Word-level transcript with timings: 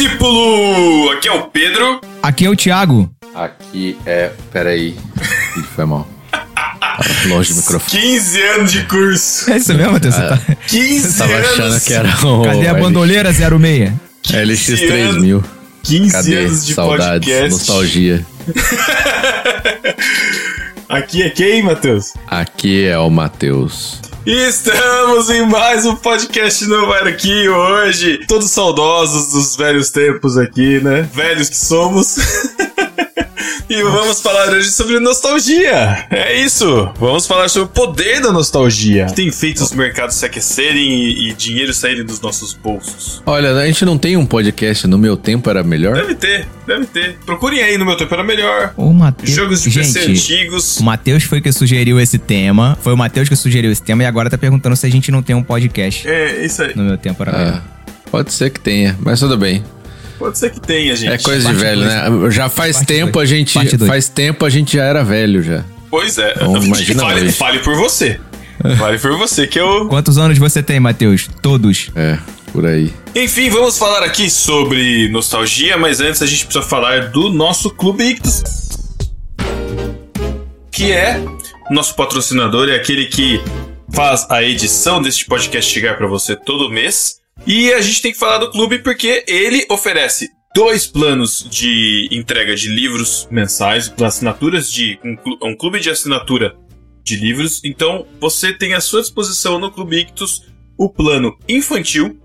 discípulo! 0.00 1.10
Aqui 1.10 1.28
é 1.28 1.32
o 1.32 1.42
Pedro. 1.42 2.00
Aqui 2.22 2.46
é 2.46 2.48
o 2.48 2.56
Thiago. 2.56 3.10
Aqui 3.34 3.98
é. 4.06 4.30
Peraí. 4.50 4.96
Ih, 5.56 5.62
Foi 5.74 5.84
mal. 5.84 6.08
Tava 6.30 7.28
longe 7.28 7.52
do 7.52 7.60
microfone. 7.60 8.00
15 8.02 8.42
anos 8.42 8.72
de 8.72 8.84
curso. 8.84 9.50
É 9.50 9.56
isso 9.58 9.74
mesmo, 9.74 9.92
Matheus? 9.92 10.14
Você 10.14 10.28
tá... 10.28 10.38
15 10.68 11.18
Tava 11.18 11.34
anos. 11.34 11.50
achando 11.50 11.80
que 11.80 11.92
era 11.92 12.26
o. 12.26 12.42
Cadê 12.42 12.68
a 12.68 12.74
bandoleira 12.74 13.30
06? 13.32 13.92
LX3000. 14.26 15.44
15 15.82 16.12
Cadê? 16.12 16.36
anos 16.36 16.66
de 16.66 16.74
Saudades, 16.74 17.28
podcast. 17.28 17.50
nostalgia. 17.50 18.26
Aqui 20.88 21.22
é 21.22 21.30
quem, 21.30 21.62
Matheus? 21.62 22.14
Aqui 22.26 22.84
é 22.84 22.98
o 22.98 23.08
Matheus. 23.10 24.00
Estamos 24.26 25.30
em 25.30 25.46
mais 25.46 25.86
um 25.86 25.96
podcast 25.96 26.66
novo 26.66 26.92
aqui 26.92 27.48
hoje. 27.48 28.18
Todos 28.28 28.50
saudosos 28.50 29.32
dos 29.32 29.56
velhos 29.56 29.90
tempos 29.90 30.36
aqui, 30.36 30.78
né? 30.80 31.08
Velhos 31.14 31.48
que 31.48 31.56
somos. 31.56 32.16
E 33.70 33.82
vamos 33.84 34.20
falar 34.20 34.48
hoje 34.48 34.68
sobre 34.72 34.98
nostalgia. 34.98 36.04
É 36.10 36.42
isso. 36.42 36.90
Vamos 36.98 37.24
falar 37.24 37.48
sobre 37.48 37.68
o 37.68 37.72
poder 37.72 38.20
da 38.20 38.32
nostalgia. 38.32 39.06
Que 39.06 39.14
tem 39.14 39.30
feito 39.30 39.62
os 39.62 39.70
mercados 39.70 40.16
se 40.16 40.26
aquecerem 40.26 41.04
e, 41.04 41.28
e 41.30 41.32
dinheiro 41.34 41.72
saírem 41.72 42.04
dos 42.04 42.20
nossos 42.20 42.52
bolsos. 42.52 43.22
Olha, 43.24 43.52
a 43.52 43.66
gente 43.68 43.84
não 43.84 43.96
tem 43.96 44.16
um 44.16 44.26
podcast 44.26 44.88
No 44.88 44.98
Meu 44.98 45.16
Tempo 45.16 45.48
Era 45.48 45.62
Melhor? 45.62 45.94
Deve 45.94 46.16
ter, 46.16 46.48
deve 46.66 46.84
ter. 46.86 47.16
Procurem 47.24 47.62
aí 47.62 47.78
no 47.78 47.86
meu 47.86 47.96
tempo 47.96 48.12
era 48.12 48.24
melhor. 48.24 48.74
O 48.76 48.92
Matheus. 48.92 49.30
Jogos 49.30 49.62
de 49.62 49.70
PC 49.70 50.00
Gente, 50.00 50.10
antigos. 50.34 50.80
o 50.80 50.82
Matheus 50.82 51.22
foi 51.22 51.40
que 51.40 51.52
sugeriu 51.52 52.00
esse 52.00 52.18
tema. 52.18 52.76
Foi 52.82 52.92
o 52.92 52.96
Matheus 52.96 53.28
que 53.28 53.36
sugeriu 53.36 53.70
esse 53.70 53.82
tema 53.82 54.02
e 54.02 54.06
agora 54.06 54.28
tá 54.28 54.36
perguntando 54.36 54.74
se 54.74 54.84
a 54.84 54.90
gente 54.90 55.12
não 55.12 55.22
tem 55.22 55.36
um 55.36 55.44
podcast 55.44 56.08
É, 56.08 56.44
isso 56.44 56.60
aí. 56.60 56.74
no 56.74 56.82
meu 56.82 56.98
tempo. 56.98 57.22
Era 57.22 57.38
melhor. 57.38 57.62
Ah, 57.64 57.90
pode 58.10 58.32
ser 58.32 58.50
que 58.50 58.58
tenha, 58.58 58.98
mas 59.00 59.20
tudo 59.20 59.38
bem. 59.38 59.62
Pode 60.20 60.38
ser 60.38 60.50
que 60.50 60.60
tenha, 60.60 60.94
gente. 60.94 61.12
É 61.12 61.16
coisa 61.18 61.40
de 61.40 61.44
Parte 61.46 61.58
velho, 61.58 61.80
dois. 61.80 62.22
né? 62.24 62.30
Já 62.30 62.48
faz 62.50 62.76
Parte 62.76 62.86
tempo 62.88 63.12
dois. 63.12 63.30
a 63.32 63.34
gente. 63.34 63.54
Parte 63.54 63.76
dois. 63.78 63.90
Faz 63.90 64.08
tempo 64.10 64.44
a 64.44 64.50
gente 64.50 64.76
já 64.76 64.84
era 64.84 65.02
velho 65.02 65.42
já. 65.42 65.64
Pois 65.90 66.18
é. 66.18 66.32
Então, 66.36 66.62
imagina 66.62 67.02
fale, 67.02 67.32
fale 67.32 67.58
por 67.60 67.74
você. 67.74 68.20
Fale 68.78 68.98
por 68.98 69.16
você 69.16 69.46
que 69.46 69.58
eu. 69.58 69.88
Quantos 69.88 70.18
anos 70.18 70.36
você 70.36 70.62
tem, 70.62 70.78
Matheus? 70.78 71.26
Todos. 71.40 71.90
É, 71.96 72.18
por 72.52 72.66
aí. 72.66 72.92
Enfim, 73.16 73.48
vamos 73.48 73.78
falar 73.78 74.04
aqui 74.04 74.28
sobre 74.28 75.08
nostalgia, 75.08 75.78
mas 75.78 76.00
antes 76.02 76.20
a 76.20 76.26
gente 76.26 76.44
precisa 76.44 76.64
falar 76.64 77.08
do 77.08 77.30
nosso 77.30 77.70
Clube 77.70 78.04
Ictus. 78.04 78.42
Que 80.70 80.92
é 80.92 81.18
nosso 81.70 81.94
patrocinador, 81.96 82.68
é 82.68 82.74
aquele 82.76 83.06
que 83.06 83.40
faz 83.92 84.26
a 84.28 84.42
edição 84.42 85.00
deste 85.00 85.24
podcast 85.24 85.72
chegar 85.72 85.96
para 85.96 86.06
você 86.06 86.36
todo 86.36 86.68
mês. 86.70 87.19
E 87.46 87.72
a 87.72 87.80
gente 87.80 88.02
tem 88.02 88.12
que 88.12 88.18
falar 88.18 88.38
do 88.38 88.50
clube 88.50 88.78
porque 88.80 89.24
ele 89.26 89.66
oferece 89.70 90.28
dois 90.54 90.86
planos 90.86 91.46
de 91.50 92.08
entrega 92.10 92.54
de 92.54 92.68
livros 92.68 93.26
mensais, 93.30 93.92
assinaturas 94.02 94.70
de 94.70 94.98
um, 95.04 95.16
clu- 95.16 95.38
clube 95.56 95.80
de 95.80 95.90
assinatura 95.90 96.56
de 97.02 97.16
livros. 97.16 97.60
Então 97.64 98.06
você 98.20 98.52
tem 98.52 98.74
à 98.74 98.80
sua 98.80 99.00
disposição 99.00 99.58
no 99.58 99.70
Clube 99.70 99.98
Ictus 100.00 100.44
o 100.76 100.88
plano 100.88 101.36
infantil, 101.48 102.18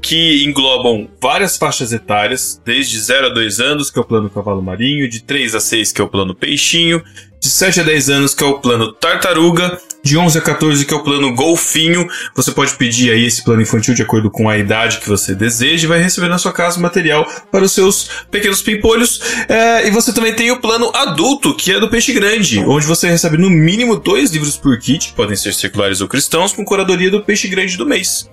que 0.00 0.44
englobam 0.44 1.08
várias 1.20 1.56
faixas 1.56 1.92
etárias, 1.92 2.60
desde 2.64 2.98
0 3.00 3.26
a 3.26 3.30
2 3.30 3.60
anos, 3.60 3.90
que 3.90 3.98
é 3.98 4.02
o 4.02 4.04
plano 4.04 4.28
Cavalo 4.28 4.60
Marinho, 4.62 5.08
de 5.08 5.22
3 5.22 5.54
a 5.54 5.60
6, 5.60 5.92
que 5.92 6.00
é 6.00 6.04
o 6.04 6.08
plano 6.08 6.34
Peixinho, 6.34 7.02
de 7.44 7.50
7 7.50 7.80
a 7.80 7.82
10 7.82 8.08
anos, 8.08 8.34
que 8.34 8.42
é 8.42 8.46
o 8.46 8.58
plano 8.58 8.90
Tartaruga, 8.90 9.78
de 10.02 10.16
11 10.16 10.38
a 10.38 10.40
14, 10.40 10.86
que 10.86 10.94
é 10.94 10.96
o 10.96 11.02
plano 11.02 11.34
Golfinho. 11.34 12.08
Você 12.34 12.50
pode 12.50 12.74
pedir 12.74 13.10
aí 13.10 13.26
esse 13.26 13.44
plano 13.44 13.60
infantil 13.60 13.92
de 13.92 14.00
acordo 14.00 14.30
com 14.30 14.48
a 14.48 14.56
idade 14.56 14.98
que 14.98 15.06
você 15.06 15.34
deseja 15.34 15.84
e 15.84 15.86
vai 15.86 16.02
receber 16.02 16.28
na 16.28 16.38
sua 16.38 16.54
casa 16.54 16.80
material 16.80 17.30
para 17.52 17.62
os 17.62 17.72
seus 17.72 18.08
pequenos 18.30 18.62
pimpolhos. 18.62 19.20
É, 19.46 19.86
e 19.86 19.90
você 19.90 20.10
também 20.10 20.32
tem 20.34 20.50
o 20.50 20.58
plano 20.58 20.90
adulto, 20.94 21.54
que 21.54 21.70
é 21.70 21.78
do 21.78 21.90
Peixe 21.90 22.14
Grande, 22.14 22.60
onde 22.60 22.86
você 22.86 23.10
recebe 23.10 23.36
no 23.36 23.50
mínimo 23.50 23.96
dois 23.96 24.30
livros 24.30 24.56
por 24.56 24.78
kit, 24.78 25.08
que 25.08 25.14
podem 25.14 25.36
ser 25.36 25.52
seculares 25.52 26.00
ou 26.00 26.08
cristãos, 26.08 26.50
com 26.50 26.64
curadoria 26.64 27.10
do 27.10 27.22
Peixe 27.22 27.46
Grande 27.46 27.76
do 27.76 27.84
mês. 27.84 28.30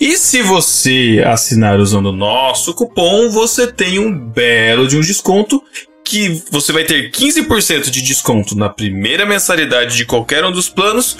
E 0.00 0.16
se 0.16 0.42
você 0.42 1.24
assinar 1.26 1.80
usando 1.80 2.06
o 2.06 2.12
nosso 2.12 2.72
cupom, 2.72 3.30
você 3.30 3.66
tem 3.66 3.98
um 3.98 4.16
belo 4.16 4.86
de 4.86 4.96
um 4.96 5.00
desconto 5.00 5.60
que 6.04 6.42
você 6.50 6.72
vai 6.72 6.84
ter 6.84 7.10
15% 7.10 7.90
de 7.90 8.02
desconto 8.02 8.54
na 8.54 8.68
primeira 8.68 9.24
mensalidade 9.24 9.96
de 9.96 10.04
qualquer 10.04 10.44
um 10.44 10.52
dos 10.52 10.68
planos. 10.68 11.16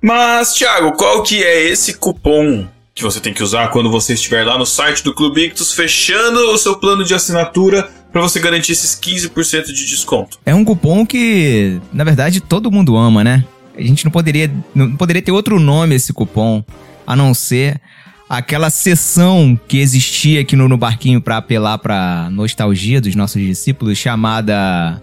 Mas, 0.00 0.52
Thiago, 0.52 0.92
qual 0.92 1.22
que 1.22 1.42
é 1.42 1.68
esse 1.68 1.94
cupom 1.94 2.68
que 2.94 3.02
você 3.02 3.18
tem 3.18 3.32
que 3.32 3.42
usar 3.42 3.68
quando 3.68 3.90
você 3.90 4.14
estiver 4.14 4.44
lá 4.44 4.58
no 4.58 4.66
site 4.66 5.02
do 5.02 5.14
Clube 5.14 5.46
Ictus 5.46 5.72
fechando 5.72 6.38
o 6.50 6.58
seu 6.58 6.76
plano 6.76 7.04
de 7.04 7.14
assinatura 7.14 7.90
para 8.12 8.20
você 8.20 8.38
garantir 8.38 8.72
esses 8.72 8.94
15% 8.94 9.66
de 9.66 9.86
desconto? 9.86 10.38
É 10.44 10.54
um 10.54 10.64
cupom 10.64 11.04
que, 11.06 11.80
na 11.92 12.04
verdade, 12.04 12.40
todo 12.40 12.70
mundo 12.70 12.96
ama, 12.96 13.24
né? 13.24 13.44
A 13.76 13.82
gente 13.82 14.04
não 14.04 14.12
poderia, 14.12 14.50
não 14.74 14.96
poderia 14.96 15.20
ter 15.20 15.32
outro 15.32 15.58
nome 15.58 15.94
esse 15.94 16.12
cupom, 16.12 16.64
a 17.06 17.16
não 17.16 17.34
ser 17.34 17.80
aquela 18.28 18.70
sessão 18.70 19.58
que 19.68 19.78
existia 19.78 20.40
aqui 20.40 20.56
no, 20.56 20.68
no 20.68 20.76
barquinho 20.76 21.20
pra 21.20 21.38
apelar 21.38 21.78
pra 21.78 22.28
nostalgia 22.30 23.00
dos 23.00 23.14
nossos 23.14 23.40
discípulos, 23.40 23.96
chamada 23.98 25.00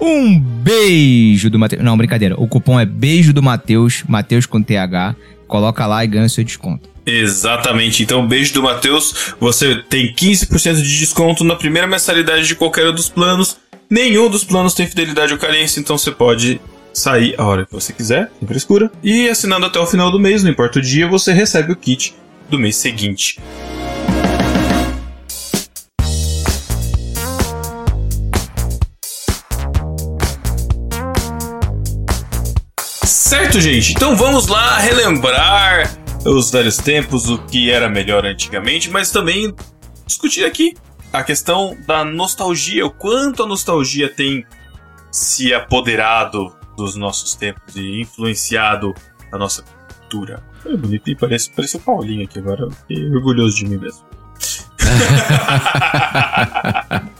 Um 0.00 0.38
Beijo 0.38 1.50
do 1.50 1.58
Mateus. 1.58 1.82
Não, 1.82 1.96
brincadeira. 1.96 2.34
O 2.38 2.46
cupom 2.46 2.78
é 2.78 2.84
Beijo 2.84 3.32
do 3.32 3.42
Mateus, 3.42 4.04
Mateus 4.06 4.46
com 4.46 4.62
TH. 4.62 5.16
Coloca 5.46 5.86
lá 5.86 6.04
e 6.04 6.06
ganha 6.06 6.28
seu 6.28 6.44
desconto. 6.44 6.88
Exatamente. 7.04 8.02
Então, 8.02 8.26
beijo 8.26 8.54
do 8.54 8.62
Matheus. 8.62 9.34
Você 9.40 9.82
tem 9.88 10.14
15% 10.14 10.74
de 10.76 10.98
desconto 10.98 11.42
na 11.42 11.56
primeira 11.56 11.88
mensalidade 11.88 12.46
de 12.46 12.54
qualquer 12.54 12.88
um 12.88 12.94
dos 12.94 13.08
planos. 13.08 13.56
Nenhum 13.88 14.30
dos 14.30 14.44
planos 14.44 14.74
tem 14.74 14.86
fidelidade 14.86 15.32
ou 15.32 15.38
carência, 15.38 15.80
então 15.80 15.98
você 15.98 16.12
pode 16.12 16.60
sair 16.92 17.34
a 17.36 17.44
hora 17.44 17.66
que 17.66 17.72
você 17.72 17.92
quiser, 17.92 18.30
sem 18.38 18.46
frescura. 18.46 18.90
E 19.02 19.28
assinando 19.28 19.66
até 19.66 19.80
o 19.80 19.86
final 19.86 20.12
do 20.12 20.20
mês, 20.20 20.44
não 20.44 20.50
importa 20.50 20.78
o 20.78 20.82
dia, 20.82 21.08
você 21.08 21.32
recebe 21.32 21.72
o 21.72 21.76
kit 21.76 22.14
do 22.50 22.58
mês 22.58 22.76
seguinte. 22.76 23.40
Certo, 33.04 33.60
gente? 33.60 33.92
Então 33.92 34.16
vamos 34.16 34.48
lá 34.48 34.78
relembrar 34.78 35.96
os 36.24 36.50
velhos 36.50 36.76
tempos, 36.76 37.28
o 37.28 37.38
que 37.38 37.70
era 37.70 37.88
melhor 37.88 38.26
antigamente, 38.26 38.90
mas 38.90 39.10
também 39.10 39.54
discutir 40.06 40.44
aqui 40.44 40.74
a 41.12 41.22
questão 41.22 41.76
da 41.86 42.04
nostalgia, 42.04 42.84
o 42.84 42.90
quanto 42.90 43.42
a 43.42 43.46
nostalgia 43.46 44.08
tem 44.08 44.44
se 45.10 45.54
apoderado 45.54 46.54
dos 46.76 46.96
nossos 46.96 47.34
tempos 47.34 47.76
e 47.76 48.00
influenciado 48.00 48.94
a 49.32 49.38
nossa 49.38 49.62
cultura. 49.62 50.42
É 50.66 50.76
bonito 50.76 51.08
e 51.08 51.14
parece, 51.14 51.50
parece 51.50 51.76
o 51.76 51.80
Paulinho 51.80 52.24
aqui 52.24 52.38
agora. 52.38 52.62
eu 52.62 52.70
Fiquei 52.70 53.08
orgulhoso 53.10 53.56
de 53.56 53.66
mim 53.66 53.78
mesmo. 53.78 54.00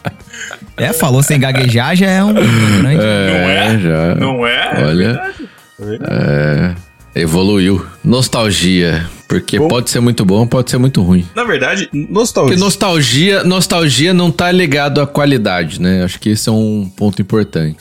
É, 0.76 0.94
falou 0.94 1.22
sem 1.22 1.38
gaguejar 1.38 1.94
já 1.94 2.06
é 2.06 2.24
um 2.24 2.32
grande. 2.32 2.82
Não 2.82 2.90
é? 2.90 3.78
já. 3.78 4.14
Não 4.14 4.46
é? 4.46 4.84
Olha. 4.86 5.14
Tá 5.14 5.32
vendo? 5.78 6.04
É, 6.08 6.74
evoluiu. 7.14 7.84
Nostalgia. 8.02 9.06
Porque 9.28 9.58
Bom. 9.58 9.68
pode 9.68 9.90
ser 9.90 10.00
muito 10.00 10.24
bom, 10.24 10.46
pode 10.46 10.70
ser 10.70 10.78
muito 10.78 11.02
ruim. 11.02 11.24
Na 11.36 11.44
verdade, 11.44 11.88
nostalgia. 11.92 12.50
Porque 12.50 12.64
nostalgia, 12.64 13.44
nostalgia 13.44 14.12
não 14.12 14.30
tá 14.30 14.50
ligado 14.50 15.00
à 15.00 15.06
qualidade, 15.06 15.80
né? 15.80 16.02
Acho 16.02 16.18
que 16.18 16.30
esse 16.30 16.48
é 16.48 16.52
um 16.52 16.90
ponto 16.96 17.20
importante. 17.22 17.78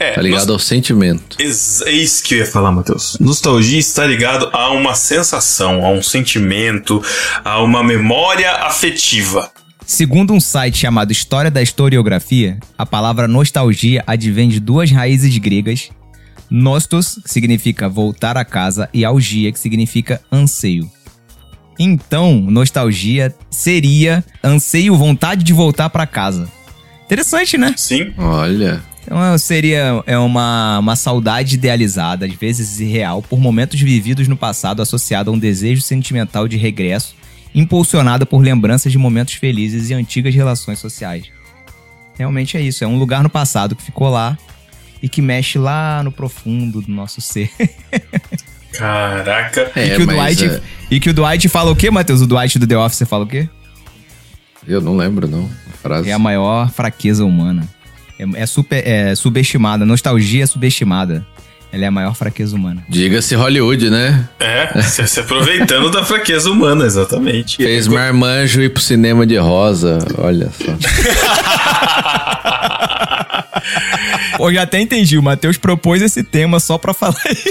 É, 0.00 0.12
Tá 0.12 0.22
ligado 0.22 0.52
ao 0.52 0.58
sentimento. 0.58 1.36
Ex- 1.38 1.82
É 1.82 1.90
isso 1.90 2.22
que 2.22 2.34
eu 2.34 2.38
ia 2.38 2.46
falar, 2.46 2.70
Matheus. 2.72 3.16
Nostalgia 3.20 3.78
está 3.78 4.06
ligado 4.06 4.48
a 4.52 4.70
uma 4.70 4.94
sensação, 4.94 5.84
a 5.84 5.90
um 5.90 6.02
sentimento, 6.02 7.02
a 7.44 7.62
uma 7.62 7.82
memória 7.82 8.50
afetiva. 8.52 9.50
Segundo 9.86 10.34
um 10.34 10.40
site 10.40 10.76
chamado 10.78 11.10
História 11.12 11.50
da 11.50 11.62
Historiografia, 11.62 12.58
a 12.76 12.84
palavra 12.84 13.26
nostalgia 13.26 14.04
advém 14.06 14.48
de 14.50 14.60
duas 14.60 14.90
raízes 14.90 15.36
gregas: 15.38 15.88
nostos, 16.50 17.18
que 17.24 17.30
significa 17.30 17.88
voltar 17.88 18.36
a 18.36 18.44
casa, 18.44 18.88
e 18.92 19.04
algia, 19.04 19.50
que 19.50 19.58
significa 19.58 20.20
anseio. 20.30 20.90
Então, 21.78 22.34
nostalgia 22.40 23.32
seria 23.50 24.24
anseio, 24.42 24.96
vontade 24.96 25.44
de 25.44 25.52
voltar 25.52 25.88
para 25.90 26.06
casa. 26.06 26.48
Interessante, 27.06 27.56
né? 27.56 27.72
Sim? 27.76 28.12
Olha. 28.18 28.82
Então 29.08 29.24
é, 29.24 29.38
seria 29.38 30.04
é 30.06 30.18
uma, 30.18 30.80
uma 30.80 30.94
saudade 30.94 31.54
idealizada, 31.54 32.26
às 32.26 32.34
vezes 32.34 32.78
irreal, 32.78 33.22
por 33.22 33.40
momentos 33.40 33.80
vividos 33.80 34.28
no 34.28 34.36
passado 34.36 34.82
associado 34.82 35.30
a 35.30 35.32
um 35.32 35.38
desejo 35.38 35.80
sentimental 35.80 36.46
de 36.46 36.58
regresso, 36.58 37.16
impulsionada 37.54 38.26
por 38.26 38.42
lembranças 38.42 38.92
de 38.92 38.98
momentos 38.98 39.32
felizes 39.32 39.88
e 39.88 39.94
antigas 39.94 40.34
relações 40.34 40.78
sociais. 40.78 41.24
Realmente 42.18 42.58
é 42.58 42.60
isso, 42.60 42.84
é 42.84 42.86
um 42.86 42.98
lugar 42.98 43.22
no 43.22 43.30
passado 43.30 43.74
que 43.74 43.82
ficou 43.82 44.10
lá 44.10 44.36
e 45.02 45.08
que 45.08 45.22
mexe 45.22 45.58
lá 45.58 46.02
no 46.02 46.12
profundo 46.12 46.82
do 46.82 46.92
nosso 46.92 47.22
ser. 47.22 47.50
Caraca. 48.74 49.72
e, 49.74 49.80
É, 49.80 49.96
que 49.96 50.02
o 50.02 50.06
Dwight, 50.06 50.44
é, 50.44 50.60
e 50.90 51.00
que 51.00 51.08
o 51.08 51.14
Dwight 51.14 51.48
fala 51.48 51.70
o 51.70 51.76
quê, 51.76 51.90
Matheus? 51.90 52.20
O 52.20 52.26
Dwight 52.26 52.58
do 52.58 52.66
The 52.66 52.76
Office 52.76 53.08
fala 53.08 53.24
o 53.24 53.26
quê? 53.26 53.48
Eu 54.66 54.82
não 54.82 54.94
lembro, 54.94 55.26
não. 55.26 55.48
É 56.10 56.12
a 56.12 56.18
maior 56.18 56.70
fraqueza 56.70 57.24
humana. 57.24 57.66
É, 58.18 58.42
é 58.42 58.46
super, 58.46 58.86
é 58.86 59.14
subestimada. 59.14 59.84
Nostalgia 59.84 60.44
é 60.44 60.46
subestimada. 60.46 61.26
Ela 61.70 61.84
é 61.84 61.88
a 61.88 61.90
maior 61.90 62.14
fraqueza 62.14 62.56
humana. 62.56 62.82
Diga-se 62.88 63.34
Hollywood, 63.34 63.90
né? 63.90 64.26
É, 64.40 64.80
se, 64.82 65.20
aproveitando 65.20 65.90
da 65.90 66.02
fraqueza 66.04 66.50
humana, 66.50 66.86
exatamente. 66.86 67.56
Fez 67.58 67.86
Marmanjo 67.86 68.62
ir 68.62 68.70
pro 68.70 68.82
cinema 68.82 69.26
de 69.26 69.36
rosa. 69.36 69.98
Olha 70.16 70.48
só. 70.50 70.72
Pô, 74.36 74.52
já 74.52 74.62
até 74.62 74.80
entendi. 74.80 75.18
O 75.18 75.22
Matheus 75.22 75.56
propôs 75.56 76.00
esse 76.00 76.22
tema 76.22 76.60
só 76.60 76.78
pra 76.78 76.94
falar 76.94 77.16
isso. 77.30 77.48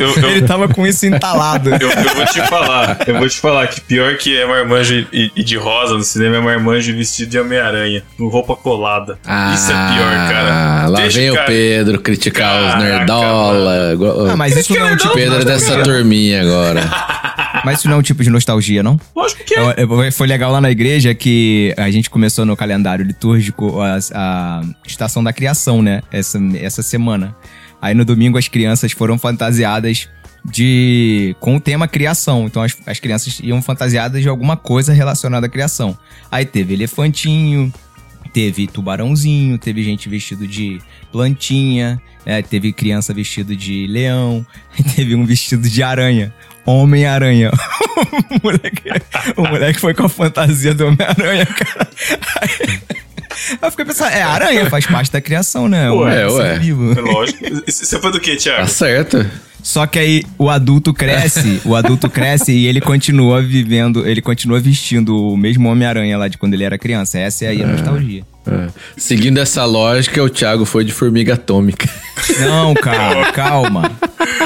Eu- 0.00 0.08
eu- 0.08 0.14
eu- 0.22 0.30
Ele 0.30 0.42
tava 0.46 0.68
com 0.68 0.86
isso 0.86 1.04
entalado. 1.04 1.70
Eu, 1.70 1.90
eu 1.90 2.14
vou 2.14 2.24
te 2.26 2.40
falar, 2.46 2.98
eu 3.06 3.18
vou 3.18 3.28
te 3.28 3.38
falar 3.40 3.66
que 3.66 3.80
pior 3.80 4.16
que 4.16 4.36
é 4.38 4.46
marmanjo 4.46 5.04
e, 5.12 5.32
e 5.34 5.42
de 5.42 5.56
rosa 5.56 5.94
no 5.94 6.02
cinema 6.02 6.36
é 6.36 6.40
marmanjo 6.40 6.94
vestido 6.96 7.30
de 7.30 7.38
Homem-Aranha, 7.38 8.02
com 8.16 8.28
roupa 8.28 8.54
colada. 8.56 9.18
Isso 9.54 9.70
é 9.70 9.74
pior, 9.74 10.10
cara. 10.30 10.48
Ah, 10.84 10.86
Lá 10.88 11.00
Deixa 11.00 11.18
vem 11.18 11.30
o 11.30 11.32
o 11.32 11.36
cara- 11.36 11.46
Pedro 11.48 12.00
criticar 12.00 12.76
os 12.78 12.84
Nerdola. 13.64 14.32
Ah, 14.32 14.36
mas 14.36 14.56
isso 14.56 14.74
não 14.78 14.86
é 14.88 14.92
um 14.92 14.96
tipo 14.96 15.18
é 15.18 15.28
dessa 15.28 15.44
nostalgia. 15.52 15.84
turminha 15.84 16.42
agora. 16.42 16.80
Mas 17.64 17.78
isso 17.78 17.88
não 17.88 17.96
é 17.96 17.98
um 17.98 18.02
tipo 18.02 18.22
de 18.22 18.30
nostalgia, 18.30 18.82
não? 18.82 18.98
Lógico 19.16 19.42
que 19.44 19.54
é. 19.54 19.74
Eu- 19.78 20.02
eu- 20.04 20.12
Foi 20.12 20.26
legal 20.26 20.50
lá 20.52 20.60
na 20.60 20.70
igreja 20.70 21.14
que 21.14 21.74
a 21.76 21.90
gente 21.90 22.08
começou 22.10 22.44
no 22.44 22.56
calendário 22.56 23.04
litúrgico 23.04 23.80
a, 23.80 23.98
a 24.14 24.62
estação 24.86 25.22
da 25.24 25.32
criação, 25.32 25.82
né? 25.82 26.02
Essa, 26.12 26.38
essa 26.60 26.82
semana. 26.82 27.34
Aí 27.80 27.94
no 27.94 28.04
domingo 28.04 28.38
as 28.38 28.48
crianças 28.48 28.92
foram 28.92 29.18
fantasiadas 29.18 30.08
de 30.44 31.34
com 31.40 31.56
o 31.56 31.60
tema 31.60 31.86
criação. 31.88 32.46
Então 32.46 32.62
as, 32.62 32.76
as 32.86 32.98
crianças 33.00 33.40
iam 33.42 33.60
fantasiadas 33.60 34.22
de 34.22 34.28
alguma 34.28 34.56
coisa 34.56 34.92
relacionada 34.92 35.46
à 35.46 35.48
criação. 35.48 35.96
Aí 36.30 36.44
teve 36.44 36.74
elefantinho, 36.74 37.72
teve 38.32 38.66
tubarãozinho, 38.66 39.58
teve 39.58 39.82
gente 39.82 40.08
vestido 40.08 40.46
de 40.46 40.78
plantinha, 41.10 42.00
né? 42.24 42.42
teve 42.42 42.72
criança 42.72 43.12
vestido 43.12 43.56
de 43.56 43.86
leão, 43.86 44.46
teve 44.96 45.14
um 45.14 45.24
vestido 45.24 45.68
de 45.68 45.82
aranha. 45.82 46.32
Homem-Aranha. 46.64 47.50
o, 48.30 48.40
moleque, 48.44 48.82
o 49.36 49.42
moleque 49.42 49.80
foi 49.80 49.94
com 49.94 50.04
a 50.04 50.08
fantasia 50.08 50.74
do 50.74 50.86
Homem-Aranha, 50.86 51.46
cara. 51.46 51.88
Aí, 52.42 52.78
eu 53.62 53.70
fiquei 53.70 53.86
pensando, 53.86 54.10
é, 54.10 54.22
aranha 54.22 54.68
faz 54.68 54.86
parte 54.86 55.10
da 55.10 55.20
criação, 55.20 55.66
né? 55.66 55.90
Ué, 55.90 56.28
ué. 56.28 56.58
vivo. 56.58 56.92
É 56.92 57.00
lógico. 57.00 57.38
Você 57.66 57.98
foi 57.98 58.12
do 58.12 58.20
que, 58.20 58.32
Tá 58.36 58.42
Thiago? 58.42 58.68
certo. 58.68 59.26
Só 59.68 59.86
que 59.86 59.98
aí 59.98 60.24
o 60.38 60.48
adulto 60.48 60.94
cresce, 60.94 61.60
o 61.62 61.76
adulto 61.76 62.08
cresce 62.08 62.52
e 62.52 62.66
ele 62.66 62.80
continua 62.80 63.42
vivendo, 63.42 64.08
ele 64.08 64.22
continua 64.22 64.58
vestindo 64.58 65.14
o 65.14 65.36
mesmo 65.36 65.68
Homem-Aranha 65.68 66.16
lá 66.16 66.26
de 66.26 66.38
quando 66.38 66.54
ele 66.54 66.64
era 66.64 66.78
criança. 66.78 67.18
Essa 67.18 67.44
é 67.44 67.48
aí 67.48 67.62
a 67.62 67.66
nostalgia. 67.66 68.24
É. 68.50 68.68
Seguindo 68.96 69.38
essa 69.38 69.64
lógica, 69.64 70.22
o 70.22 70.28
Thiago 70.28 70.64
foi 70.64 70.84
de 70.84 70.92
formiga 70.92 71.34
atômica. 71.34 71.88
Não, 72.40 72.74
cara, 72.74 73.30
calma. 73.32 73.90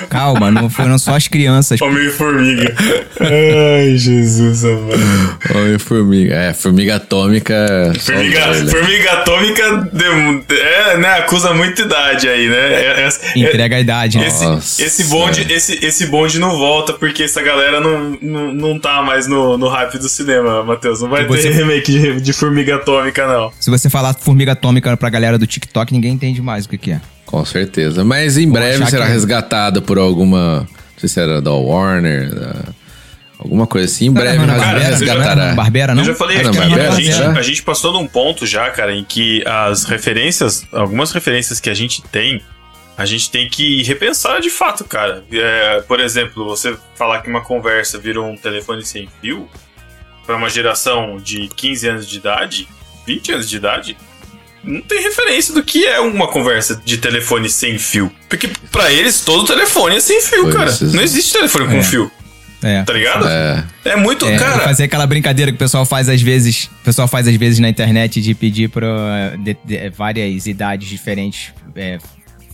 Calma, 0.09 0.51
não 0.51 0.69
foram 0.71 0.99
só 0.99 1.17
as 1.17 1.27
crianças. 1.27 1.81
Homem-Formiga. 1.81 2.75
Ai, 3.21 3.97
Jesus, 3.97 4.65
amado. 4.65 5.39
Homem-formiga. 5.55 6.35
É, 6.35 6.53
formiga 6.53 6.97
atômica. 6.97 7.93
só 7.99 8.13
Formiga, 8.13 8.55
formiga 8.71 9.13
atômica 9.13 9.91
dem- 9.93 10.45
é, 10.51 10.97
né, 10.99 11.09
acusa 11.19 11.53
muita 11.55 11.83
idade 11.83 12.29
aí, 12.29 12.49
né? 12.49 12.57
É- 12.57 13.09
é- 13.09 13.39
Entrega 13.39 13.77
a 13.77 13.81
idade. 13.81 14.19
né? 14.19 14.27
Esse, 14.27 14.83
esse, 14.83 15.05
bonde, 15.05 15.47
esse, 15.53 15.85
esse 15.85 16.07
bonde 16.07 16.39
não 16.39 16.57
volta 16.57 16.93
porque 16.93 17.23
essa 17.25 17.43
galera 17.43 17.81
não, 17.81 18.17
não, 18.21 18.53
não 18.53 18.79
tá 18.79 19.03
mais 19.03 19.27
no, 19.27 19.57
no 19.59 19.69
hype 19.69 19.99
do 19.99 20.09
cinema, 20.09 20.63
Matheus. 20.63 21.01
Não 21.01 21.09
vai 21.09 21.23
Se 21.23 21.29
você- 21.29 21.43
ter 21.51 21.55
remake 21.55 21.93
de, 21.93 22.21
de 22.21 22.33
Formiga 22.33 22.77
Atômica, 22.77 23.27
não. 23.27 23.53
Se 23.59 23.71
você 23.71 23.89
falar 23.93 24.15
formiga 24.15 24.53
atômica 24.53 24.97
pra 24.97 25.09
galera 25.11 25.39
do 25.39 25.47
TikTok, 25.47 25.93
ninguém 25.93 26.13
entende 26.15 26.41
mais 26.43 26.65
o 26.65 26.69
que, 26.69 26.79
que 26.79 26.91
é. 26.93 27.01
Com 27.27 27.45
certeza. 27.45 28.05
Mas 28.05 28.37
em 28.37 28.51
breve 28.51 28.77
achar 28.83 28.91
será 28.91 29.07
que- 29.07 29.13
resgatado 29.13 29.81
por 29.83 29.99
alguma. 29.99 30.61
Não 30.61 30.99
sei 30.99 31.09
se 31.09 31.21
era 31.21 31.41
da 31.41 31.53
Warner, 31.53 32.35
da- 32.35 32.65
alguma 33.39 33.67
coisa 33.67 33.87
assim. 33.87 34.07
Em 34.07 34.13
breve 34.13 34.39
Não, 34.39 34.47
não, 34.47 34.55
resgatará. 34.79 35.49
não, 35.49 35.55
Barbera, 35.57 35.95
não? 35.95 36.03
Eu 36.03 36.07
já 36.09 36.15
falei 36.15 36.39
Ah, 36.39 36.43
não, 36.45 36.51
aqui, 36.51 36.59
Barbera, 36.59 36.93
a, 36.93 36.97
gente, 37.01 37.13
será? 37.15 37.31
a 37.33 37.43
gente 37.43 37.63
passou 37.63 37.93
num 37.93 38.07
ponto 38.07 38.47
já, 38.47 38.71
cara, 38.71 38.95
em 38.95 39.05
que 39.05 39.43
as 39.47 39.85
referências, 39.85 40.65
algumas 40.73 41.13
referências 41.13 41.59
que 41.61 41.69
a 41.71 41.75
gente 41.75 42.03
tem, 42.03 42.41
a 42.97 43.05
gente 43.07 43.31
tem 43.31 43.49
que 43.49 43.83
repensar 43.83 44.41
de 44.41 44.51
fato, 44.51 44.85
cara. 44.85 45.25
É, 45.33 45.81
por 45.89 45.99
exemplo, 46.01 46.45
você 46.45 46.77
falar 46.95 47.21
que 47.23 47.31
uma 47.31 47.41
conversa 47.41 47.99
virou 47.99 48.27
um 48.31 48.37
telefone 48.37 48.85
sem 48.85 49.09
fio 49.21 49.49
para 50.27 50.37
uma 50.37 50.49
geração 50.51 51.17
de 51.17 51.49
15 51.57 51.89
anos 51.89 52.07
de 52.07 52.19
idade, 52.19 52.69
20 53.07 53.33
anos 53.33 53.49
de 53.49 53.57
idade, 53.57 53.97
não 54.65 54.81
tem 54.81 55.03
referência 55.03 55.53
do 55.55 55.63
que 55.63 55.85
é 55.87 55.99
uma 56.01 56.29
conversa 56.29 56.81
de 56.85 56.99
telefone 56.99 57.51
sem 57.51 57.79
fio. 57.79 58.13
Porque 58.29 58.49
pra 58.71 58.93
eles 58.93 59.21
todo 59.21 59.45
telefone 59.47 59.97
é 59.97 60.01
sem 60.01 60.21
fio, 60.21 60.53
cara. 60.53 60.71
é. 60.71 60.85
Não 60.95 61.03
existe 61.03 61.33
telefone 61.33 61.67
com 61.67 61.77
É. 61.79 61.83
fio, 61.83 62.11
É. 62.63 62.83
tá 62.85 62.93
ligado? 62.93 63.27
É, 63.27 63.65
É, 63.85 63.97
muito, 63.97 64.25
É, 64.25 64.39
cara. 64.39 64.61
fazer 64.61 64.85
aquela 64.85 65.05
brincadeira 65.07 65.51
que 65.51 65.57
o 65.57 65.59
pessoal 65.59 65.85
faz 65.85 66.09
às 66.09 66.23
vezes, 66.23 66.71
o 66.81 66.85
pessoal 66.85 67.09
faz 67.09 67.27
às 67.27 67.35
vezes 67.35 67.59
na 67.59 67.69
internet 67.69 68.21
de 68.23 68.35
pedir 68.35 68.69
para 68.71 68.87
várias 69.97 70.47
idades 70.47 70.89
diferentes 70.89 71.53
é, 71.75 71.99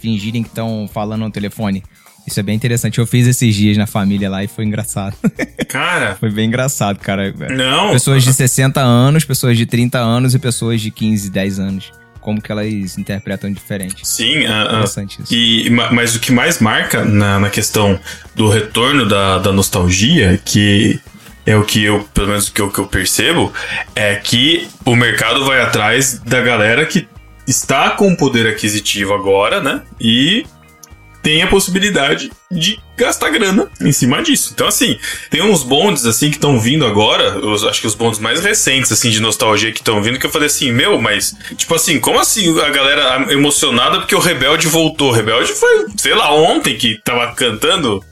fingirem 0.00 0.42
que 0.42 0.48
estão 0.48 0.88
falando 0.92 1.20
no 1.22 1.30
telefone. 1.30 1.82
Isso 2.28 2.38
é 2.40 2.42
bem 2.42 2.54
interessante. 2.54 2.98
Eu 2.98 3.06
fiz 3.06 3.26
esses 3.26 3.54
dias 3.54 3.76
na 3.76 3.86
família 3.86 4.30
lá 4.30 4.44
e 4.44 4.48
foi 4.48 4.64
engraçado. 4.64 5.16
Cara, 5.69 6.14
foi 6.20 6.30
bem 6.30 6.46
engraçado, 6.46 6.98
cara. 6.98 7.34
não. 7.50 7.90
Pessoas 7.92 8.22
de 8.25 8.32
60 8.32 8.80
anos, 8.80 9.25
pessoas 9.25 9.56
de 9.58 9.66
30 9.66 9.98
anos 9.98 10.34
e 10.34 10.38
pessoas 10.38 10.80
de 10.80 10.90
15, 10.90 11.30
10 11.30 11.58
anos. 11.60 11.92
Como 12.20 12.40
que 12.42 12.50
elas 12.52 12.96
interpretam 12.98 13.50
diferente. 13.52 14.06
Sim, 14.06 14.44
a- 14.46 14.62
a- 14.62 14.64
Interessante 14.75 15.22
isso. 15.22 15.34
E, 15.34 15.69
ma- 15.70 15.90
mas 15.92 16.14
o 16.14 16.20
que 16.20 16.30
mais 16.32 16.58
marca 16.60 17.04
na, 17.04 17.38
na 17.40 17.50
questão 17.50 17.98
do 18.34 18.48
retorno 18.48 19.06
da, 19.06 19.38
da 19.38 19.52
nostalgia, 19.52 20.38
que 20.44 20.98
é 21.46 21.56
o 21.56 21.64
que 21.64 21.82
eu, 21.84 22.06
pelo 22.12 22.28
menos 22.28 22.48
o 22.48 22.52
que 22.52 22.60
eu, 22.60 22.70
que 22.70 22.78
eu 22.78 22.86
percebo, 22.86 23.52
é 23.94 24.14
que 24.16 24.69
o 24.84 24.94
mercado 24.96 25.44
vai 25.46 25.60
atrás 25.60 26.19
da 26.24 26.40
galera 26.40 26.84
que 26.84 27.06
está 27.46 27.90
com 27.90 28.14
poder 28.14 28.46
aquisitivo 28.46 29.14
agora, 29.14 29.62
né? 29.62 29.81
E 29.98 30.44
tem 31.28 31.42
a 31.42 31.46
possibilidade 31.46 32.30
de 32.50 32.80
gastar 32.96 33.28
grana 33.28 33.69
em 33.82 33.92
cima 33.92 34.22
disso. 34.22 34.52
Então, 34.54 34.66
assim, 34.66 34.98
tem 35.28 35.42
uns 35.42 35.62
bondes, 35.62 36.06
assim, 36.06 36.30
que 36.30 36.36
estão 36.36 36.58
vindo 36.58 36.86
agora, 36.86 37.38
os, 37.46 37.64
acho 37.64 37.82
que 37.82 37.86
os 37.86 37.94
bondes 37.94 38.19
mais 38.19 38.40
recentes, 38.40 38.90
assim, 38.90 39.10
de 39.10 39.20
nostalgia 39.20 39.70
que 39.70 39.80
estão 39.80 40.02
vindo, 40.02 40.19
que 40.19 40.25
eu 40.25 40.30
falei 40.30 40.46
assim, 40.46 40.72
meu, 40.72 40.98
mas, 40.98 41.36
tipo 41.55 41.74
assim, 41.74 42.00
como 42.00 42.19
assim 42.19 42.58
a 42.58 42.70
galera 42.70 43.31
emocionada 43.31 43.98
porque 43.98 44.14
o 44.14 44.19
Rebelde 44.19 44.69
voltou? 44.69 45.10
O 45.10 45.12
Rebelde 45.12 45.53
foi, 45.53 45.88
sei 45.98 46.14
lá, 46.14 46.32
ontem 46.32 46.79
que 46.79 46.98
tava 47.05 47.31
cantando. 47.34 48.03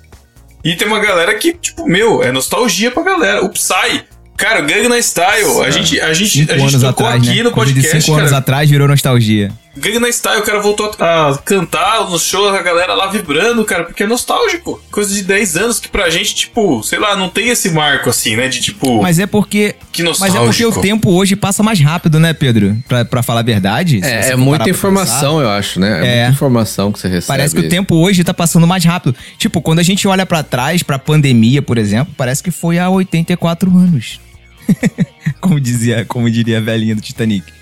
E 0.62 0.76
tem 0.76 0.87
uma 0.87 1.00
galera 1.00 1.33
que, 1.37 1.55
tipo, 1.55 1.88
meu, 1.88 2.23
é 2.23 2.31
nostalgia 2.31 2.91
pra 2.91 3.02
galera. 3.02 3.43
O 3.43 3.49
Psy. 3.49 4.05
Cara, 4.37 4.61
Gangnam 4.61 5.00
Style, 5.00 5.62
a 5.64 5.71
gente, 5.71 5.99
a 5.99 6.12
gente, 6.12 6.41
Cinco 6.41 6.52
a 6.52 6.59
gente 6.59 6.75
anos 6.75 6.83
tocou 6.83 7.07
atrás, 7.07 7.26
aqui 7.26 7.38
né? 7.38 7.45
no 7.45 7.50
Coisa 7.50 7.73
de 7.73 7.81
podcast, 7.81 8.05
cinco 8.05 8.19
anos 8.19 8.29
cara. 8.29 8.43
atrás 8.43 8.69
virou 8.69 8.87
nostalgia. 8.87 9.50
Gangnam 9.76 10.11
Style, 10.11 10.40
o 10.40 10.42
cara 10.45 10.61
voltou 10.61 10.90
a 10.99 11.38
cantar 11.45 12.09
nos 12.09 12.23
shows, 12.25 12.54
a 12.54 12.62
galera 12.62 12.95
lá 12.95 13.09
vibrando, 13.09 13.64
cara, 13.64 13.85
porque 13.85 14.02
é 14.02 14.06
nostálgico. 14.06 14.80
Coisa 14.90 15.14
de 15.14 15.23
10 15.23 15.56
anos 15.56 15.78
que 15.80 15.88
pra 15.88 16.09
gente, 16.09 16.35
tipo, 16.35 16.83
sei 16.83 16.99
lá, 16.99 17.14
não 17.16 17.28
tem 17.28 17.49
esse 17.49 17.71
marco 17.71 18.09
assim, 18.09 18.37
né? 18.37 18.49
De 18.49 18.61
tipo, 18.61 19.02
Mas 19.02 19.18
é 19.18 19.26
porque. 19.26 19.75
que 19.92 20.02
Mas 20.02 20.21
nostálgico. 20.21 20.42
é 20.42 20.47
porque 20.47 20.66
o 20.66 20.80
tempo 20.83 21.11
hoje 21.12 21.37
passa 21.37 21.62
mais 21.62 21.78
rápido, 21.80 22.18
né, 22.18 22.33
Pedro? 22.33 22.76
Pra, 22.88 23.04
pra 23.04 23.23
falar 23.23 23.40
a 23.40 23.42
verdade. 23.42 24.00
é, 24.02 24.30
é 24.30 24.37
muita 24.37 24.68
informação, 24.71 25.40
eu 25.40 25.49
acho, 25.50 25.78
né? 25.78 26.00
É, 26.06 26.16
É. 26.18 26.21
muita 26.23 26.33
informação 26.35 26.90
que 26.90 26.99
você 26.99 27.09
recebe. 27.09 27.26
Parece 27.26 27.54
que 27.54 27.61
o 27.61 27.68
tempo 27.68 27.95
hoje 27.97 28.25
tá 28.25 28.33
passando 28.33 28.66
mais 28.66 28.85
rápido. 28.85 29.14
Tipo, 29.38 29.61
quando 29.61 29.80
a 29.80 29.83
gente 29.83 30.09
olha 30.09 30.25
pra 30.25 30.42
trás, 30.42 30.83
pra 30.83 30.99
pandemia, 30.99 31.61
por 31.61 31.76
exemplo, 31.78 32.14
parece 32.16 32.42
que 32.42 32.50
foi 32.50 32.78
há 32.78 32.88
84 32.88 33.71
anos. 33.76 34.21
como 35.40 35.61
dizia, 35.61 36.04
como 36.06 36.30
diria 36.30 36.59
a 36.59 36.61
velhinha 36.61 36.95
do 36.95 37.00
Titanic. 37.00 37.56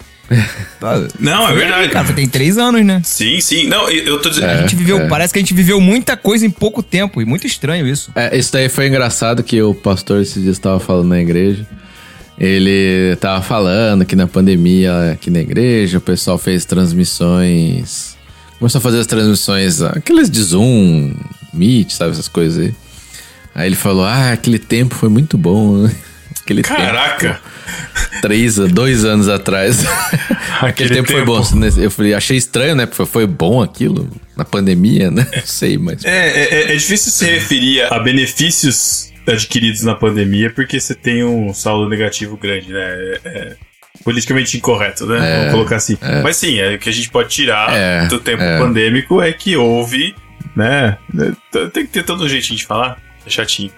Tá- 0.80 1.06
Não, 1.20 1.48
é 1.48 1.52
verdade. 1.54 1.88
Cara, 1.90 2.12
tem 2.12 2.26
três 2.28 2.56
anos, 2.58 2.84
né? 2.84 3.00
Sim, 3.04 3.40
sim. 3.40 3.66
Não, 3.66 3.88
eu 3.90 4.20
tô 4.20 4.28
dizendo. 4.30 4.46
A 4.48 4.56
gente 4.62 4.74
viveu, 4.76 4.98
é. 5.00 5.08
parece 5.08 5.32
que 5.32 5.38
a 5.38 5.42
gente 5.42 5.54
viveu 5.54 5.80
muita 5.80 6.16
coisa 6.16 6.46
em 6.46 6.50
pouco 6.50 6.82
tempo 6.82 7.20
e 7.20 7.24
muito 7.24 7.46
estranho 7.46 7.86
isso. 7.86 8.10
É, 8.14 8.36
isso 8.36 8.52
daí 8.52 8.68
foi 8.68 8.88
engraçado 8.88 9.42
que 9.42 9.60
o 9.62 9.74
pastor 9.74 10.20
esses 10.22 10.42
dias 10.42 10.56
estava 10.56 10.80
falando 10.80 11.08
na 11.08 11.20
igreja. 11.20 11.66
Ele 12.38 13.14
tava 13.20 13.42
falando 13.42 14.04
que 14.04 14.16
na 14.16 14.26
pandemia 14.26 15.12
aqui 15.12 15.30
na 15.30 15.40
igreja 15.40 15.98
o 15.98 16.00
pessoal 16.00 16.36
fez 16.36 16.64
transmissões. 16.64 18.16
Começou 18.58 18.78
a 18.78 18.82
fazer 18.82 18.98
as 19.00 19.06
transmissões, 19.06 19.82
aqueles 19.82 20.30
de 20.30 20.42
Zoom, 20.42 21.12
Meet, 21.52 21.92
sabe, 21.92 22.12
essas 22.12 22.28
coisas 22.28 22.58
aí. 22.58 22.74
Aí 23.54 23.68
ele 23.68 23.76
falou: 23.76 24.04
Ah, 24.04 24.32
aquele 24.32 24.58
tempo 24.58 24.94
foi 24.94 25.08
muito 25.08 25.38
bom, 25.38 25.76
né? 25.76 25.94
Aquele 26.44 26.62
Caraca! 26.62 27.40
tempo, 27.40 28.20
três, 28.20 28.56
dois 28.56 29.04
anos 29.04 29.28
atrás. 29.28 29.82
aquele 30.60 30.90
tempo, 30.90 31.10
foi 31.10 31.24
bom. 31.24 31.42
Eu 31.78 31.90
falei, 31.90 32.12
achei 32.12 32.36
estranho, 32.36 32.74
né? 32.74 32.84
Porque 32.84 33.06
foi 33.06 33.26
bom 33.26 33.62
aquilo 33.62 34.10
na 34.36 34.44
pandemia, 34.44 35.10
né? 35.10 35.26
Não 35.34 35.46
sei, 35.46 35.78
mas. 35.78 36.04
É, 36.04 36.44
é, 36.44 36.72
é 36.72 36.76
difícil 36.76 37.10
se 37.10 37.24
referir 37.24 37.82
a 37.90 37.98
benefícios 37.98 39.10
adquiridos 39.26 39.82
na 39.82 39.94
pandemia 39.94 40.50
porque 40.50 40.78
você 40.78 40.94
tem 40.94 41.24
um 41.24 41.54
saldo 41.54 41.88
negativo 41.88 42.36
grande, 42.36 42.70
né? 42.72 42.80
É, 42.82 43.20
é- 43.24 43.56
politicamente 44.02 44.56
incorreto, 44.56 45.06
né? 45.06 45.16
É, 45.16 45.38
Vamos 45.38 45.52
colocar 45.52 45.76
assim. 45.76 45.96
é. 46.02 46.20
Mas 46.20 46.36
sim, 46.36 46.58
é, 46.58 46.74
o 46.74 46.78
que 46.78 46.88
a 46.88 46.92
gente 46.92 47.08
pode 47.08 47.28
tirar 47.30 47.72
É, 47.72 48.06
do 48.06 48.18
tempo 48.18 48.42
é. 48.42 48.58
pandêmico 48.58 49.22
é 49.22 49.32
que 49.32 49.56
houve, 49.56 50.14
né? 50.54 50.98
Tem 51.72 51.86
que 51.86 51.92
ter 51.92 52.02
todo 52.02 52.24
um 52.24 52.28
jeitinho 52.28 52.58
de 52.58 52.66
falar, 52.66 52.98
é 53.24 53.30
chatinho. 53.30 53.70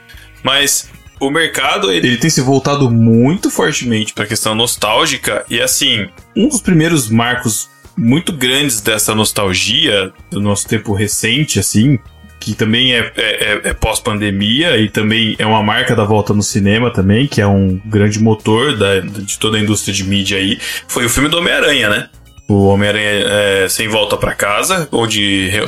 Mas 0.42 0.88
o 1.20 1.30
mercado, 1.30 1.90
ele, 1.90 2.06
ele 2.08 2.16
tem 2.16 2.30
se 2.30 2.40
voltado 2.40 2.90
muito 2.90 3.50
fortemente 3.50 4.12
pra 4.12 4.26
questão 4.26 4.54
nostálgica 4.54 5.44
e 5.49 5.61
assim, 5.61 6.08
um 6.37 6.49
dos 6.49 6.61
primeiros 6.61 7.08
marcos 7.08 7.68
muito 7.96 8.32
grandes 8.32 8.80
dessa 8.80 9.14
nostalgia 9.14 10.12
do 10.30 10.40
nosso 10.40 10.68
tempo 10.68 10.92
recente, 10.92 11.58
assim, 11.58 11.99
que 12.38 12.54
também 12.54 12.92
é, 12.94 13.11
é- 13.16 13.61
é- 13.64 13.68
é 13.70 13.73
pós-pandemia 13.75 14.76
e 14.76 14.88
também 14.90 15.35
é 15.38 15.46
uma 15.46 15.62
marca 15.62 15.96
da 15.96 16.04
volta 16.04 16.35
no 16.35 16.42
cinema 16.42 16.92
também, 16.92 17.26
que 17.26 17.40
é 17.40 17.46
um 17.46 17.80
grande 17.87 18.18
motor 18.20 18.76
da- 18.76 19.00
de 19.00 19.38
toda 19.38 19.56
a 19.56 19.61
indústria 19.61 19.94
de 19.94 20.04
mídia 20.04 20.37
aí, 20.38 20.58
foi 20.87 21.06
o 21.06 21.08
filme 21.08 21.28
do 21.30 21.38
Homem-Aranha, 21.38 21.88
né? 21.88 22.08
O 22.48 22.66
Homem-Aranha 22.68 23.24
é, 23.26 23.68
Sem 23.68 23.88
Volta 23.88 24.16
pra 24.16 24.32
Casa, 24.32 24.88
onde, 24.92 25.48
re- 25.48 25.66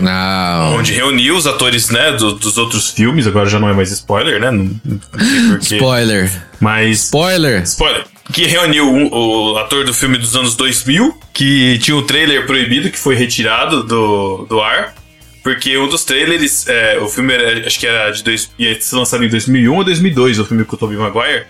onde 0.76 0.92
reuniu 0.92 1.36
os 1.36 1.44
atores, 1.46 1.90
né, 1.90 2.12
do- 2.12 2.34
dos 2.34 2.56
outros 2.56 2.90
filmes, 2.90 3.26
agora 3.26 3.48
já 3.48 3.58
não 3.58 3.68
é 3.68 3.72
mais 3.72 3.90
spoiler, 3.90 4.38
né? 4.40 4.50
Não, 4.52 4.64
não 4.64 4.70
sei 4.84 5.48
porquê. 5.58 5.74
Spoiler. 5.76 6.30
Mas 6.60 7.04
Spoiler. 7.04 7.62
Spoiler. 7.64 8.04
Que 8.32 8.46
reuniu 8.46 8.88
um- 8.88 9.08
o 9.12 9.56
ator 9.58 9.84
do 9.84 9.92
filme 9.92 10.18
dos 10.18 10.36
anos 10.36 10.54
2000, 10.54 11.18
que 11.32 11.78
tinha 11.78 11.96
um 11.96 12.02
trailer 12.02 12.46
proibido 12.46 12.90
que 12.90 12.98
foi 12.98 13.16
retirado 13.16 13.82
do, 13.82 14.46
do 14.48 14.60
ar. 14.60 14.94
Porque 15.42 15.78
um 15.78 15.88
dos 15.88 16.04
trailers, 16.04 16.68
é, 16.68 16.98
o 17.00 17.08
filme 17.08 17.32
era, 17.32 17.66
acho 17.66 17.78
que 17.80 17.86
era 17.86 18.10
de 18.10 18.22
dois, 18.22 18.50
ia 18.58 18.78
ser 18.80 18.96
lançado 18.96 19.24
em 19.24 19.28
2001 19.28 19.74
ou 19.74 19.82
2002, 19.82 20.38
o 20.38 20.44
filme 20.44 20.64
com 20.64 20.76
o 20.76 20.78
Tobey 20.78 20.96
Maguire. 20.98 21.44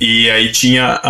E 0.00 0.28
aí 0.30 0.52
tinha 0.52 1.00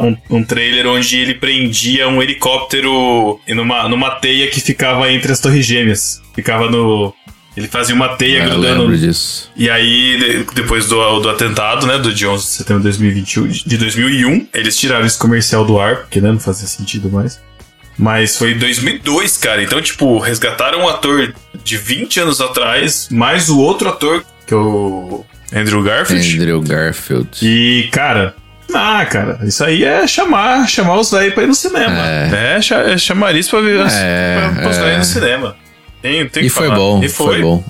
um, 0.00 0.36
um 0.38 0.44
trailer 0.44 0.86
onde 0.86 1.16
ele 1.16 1.34
prendia 1.34 2.06
um 2.08 2.22
helicóptero 2.22 3.40
numa, 3.48 3.88
numa 3.88 4.10
teia 4.10 4.48
que 4.48 4.60
ficava 4.60 5.10
entre 5.10 5.32
as 5.32 5.40
torres 5.40 5.64
gêmeas. 5.64 6.20
Ficava 6.34 6.70
no... 6.70 7.14
Ele 7.56 7.68
fazia 7.68 7.94
uma 7.94 8.08
teia 8.16 8.44
Eu 8.44 8.50
grudando 8.50 8.94
disso. 8.98 9.50
e 9.56 9.70
aí, 9.70 10.18
de- 10.44 10.54
depois 10.54 10.86
do, 10.88 11.20
do 11.20 11.30
atentado, 11.30 11.86
né, 11.86 11.96
do 11.98 12.12
de 12.12 12.26
11 12.26 12.44
de 12.44 12.50
setembro 12.50 12.82
de 12.82 12.88
2021, 12.88 13.48
de 13.48 13.76
2001, 13.78 14.48
eles 14.52 14.76
tiraram 14.78 15.06
esse 15.06 15.16
comercial 15.18 15.64
do 15.64 15.80
ar, 15.80 15.96
porque 16.02 16.20
né, 16.20 16.30
não 16.30 16.38
fazia 16.38 16.66
sentido 16.68 17.08
mais. 17.10 17.40
Mas 17.96 18.36
foi 18.36 18.50
em 18.52 18.58
2002, 18.58 19.38
cara. 19.38 19.62
Então, 19.62 19.80
tipo, 19.80 20.18
resgataram 20.18 20.80
um 20.82 20.88
ator 20.88 21.34
de 21.64 21.78
20 21.78 22.20
anos 22.20 22.42
atrás, 22.42 23.08
mais 23.10 23.48
o 23.48 23.58
outro 23.58 23.88
ator, 23.88 24.22
que 24.46 24.52
é 24.52 24.56
o 24.58 25.24
Andrew 25.54 25.82
Garfield. 25.82 26.36
Andrew 26.40 26.60
Garfield. 26.62 27.28
E, 27.42 27.88
cara, 27.92 28.34
ah, 28.74 29.04
cara, 29.06 29.38
isso 29.44 29.62
aí 29.64 29.84
é 29.84 30.06
chamar, 30.06 30.68
chamar 30.68 30.98
os 30.98 31.10
velhos 31.10 31.34
pra 31.34 31.42
ir 31.44 31.46
no 31.46 31.54
cinema. 31.54 32.06
É, 32.06 32.60
cha- 32.60 32.82
é 32.82 32.98
chamar 32.98 33.34
isso 33.34 33.50
pra 33.50 33.60
ver 33.60 33.80
É, 33.92 34.36
pra, 34.52 34.62
pra 34.62 34.70
os 34.70 34.76
é. 34.78 34.94
ir 34.94 34.98
no 34.98 35.04
cinema. 35.04 35.56
Tem, 36.02 36.28
tem 36.28 36.42
E 36.42 36.46
que 36.46 36.50
foi 36.52 36.66
falar. 36.66 36.78
bom, 36.78 37.02
E 37.02 37.08
foi. 37.08 37.26
foi. 37.26 37.42
bom. 37.42 37.64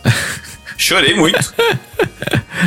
Chorei 0.78 1.14
muito. 1.14 1.38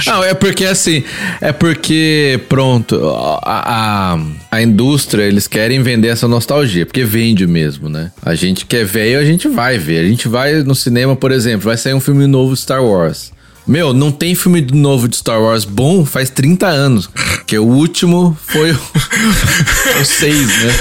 Não, 0.06 0.24
é 0.24 0.34
porque 0.34 0.66
assim, 0.66 1.04
é 1.42 1.52
porque, 1.52 2.40
pronto, 2.48 2.96
a, 3.44 4.14
a, 4.14 4.20
a 4.52 4.62
indústria, 4.62 5.24
eles 5.24 5.48
querem 5.48 5.82
vender 5.82 6.08
essa 6.10 6.28
nostalgia, 6.28 6.86
porque 6.86 7.04
vende 7.04 7.46
mesmo, 7.48 7.90
né? 7.90 8.12
A 8.24 8.34
gente 8.36 8.66
quer 8.66 8.86
ver 8.86 9.12
e 9.14 9.16
a 9.16 9.24
gente 9.26 9.48
vai 9.48 9.78
ver. 9.78 10.00
A 10.06 10.08
gente 10.08 10.28
vai 10.28 10.62
no 10.64 10.74
cinema, 10.76 11.16
por 11.16 11.32
exemplo, 11.32 11.62
vai 11.68 11.78
sair 11.78 11.94
um 11.94 12.00
filme 12.00 12.26
novo 12.28 12.56
Star 12.56 12.84
Wars. 12.84 13.32
Meu, 13.70 13.94
não 13.94 14.12
tem 14.12 14.34
filme 14.34 14.62
novo 14.74 15.08
de 15.08 15.16
Star 15.18 15.40
Wars 15.40 15.64
bom 15.64 16.04
faz 16.04 16.32
30 16.32 16.66
anos. 16.66 17.08
Que 17.46 17.56
o 17.60 17.64
último 17.66 18.36
foi 18.48 18.72
o, 18.72 18.76
o 20.02 20.06
6, 20.06 20.48
né? 20.48 20.74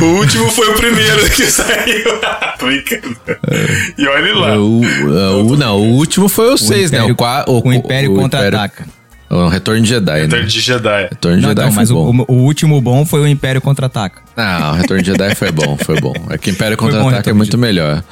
O 0.00 0.04
último 0.04 0.48
foi 0.50 0.68
o 0.68 0.74
primeiro 0.74 1.28
que 1.30 1.44
saiu. 1.46 2.04
Brincando. 2.62 3.16
E 3.98 4.06
olha 4.06 4.34
lá. 4.36 4.56
O, 4.56 4.80
o- 5.48 5.56
não, 5.56 5.78
o 5.80 5.94
último 5.96 6.28
foi 6.28 6.52
o 6.54 6.56
6, 6.56 6.92
né? 6.92 7.02
O, 7.02 7.16
qua- 7.16 7.44
o 7.48 7.72
Império 7.72 8.14
Contra-Ataca. 8.14 8.86
O 9.30 9.46
Retorno 9.48 9.80
de 9.82 9.88
Jedi, 9.88 10.22
Retorno 10.22 10.42
né? 10.44 10.48
de 10.50 10.60
Jedi. 10.60 11.02
Retorno 11.08 11.36
de 11.36 11.42
Não, 11.42 11.48
Jedi 11.50 11.62
não, 11.62 11.70
foi 11.72 11.76
mas 11.82 11.90
o, 11.92 11.94
bom. 11.94 12.24
o- 12.28 12.32
o 12.32 12.36
último 12.42 12.80
bom 12.80 13.06
foi 13.06 13.20
o 13.20 13.26
Império 13.28 13.60
Contra-Ataca. 13.60 14.22
Não, 14.36 14.72
o 14.72 14.74
Retorno 14.74 15.02
de 15.04 15.10
Jedi 15.12 15.34
foi 15.36 15.52
bom, 15.52 15.78
foi 15.78 16.00
bom. 16.00 16.12
É 16.30 16.36
que 16.36 16.50
Império 16.50 16.76
Foi 16.76 16.90
bom, 16.90 16.96
Contra-Ataque 16.98 17.30
é 17.30 17.32
muito 17.32 17.52
de- 17.52 17.56
melhor. 17.56 18.02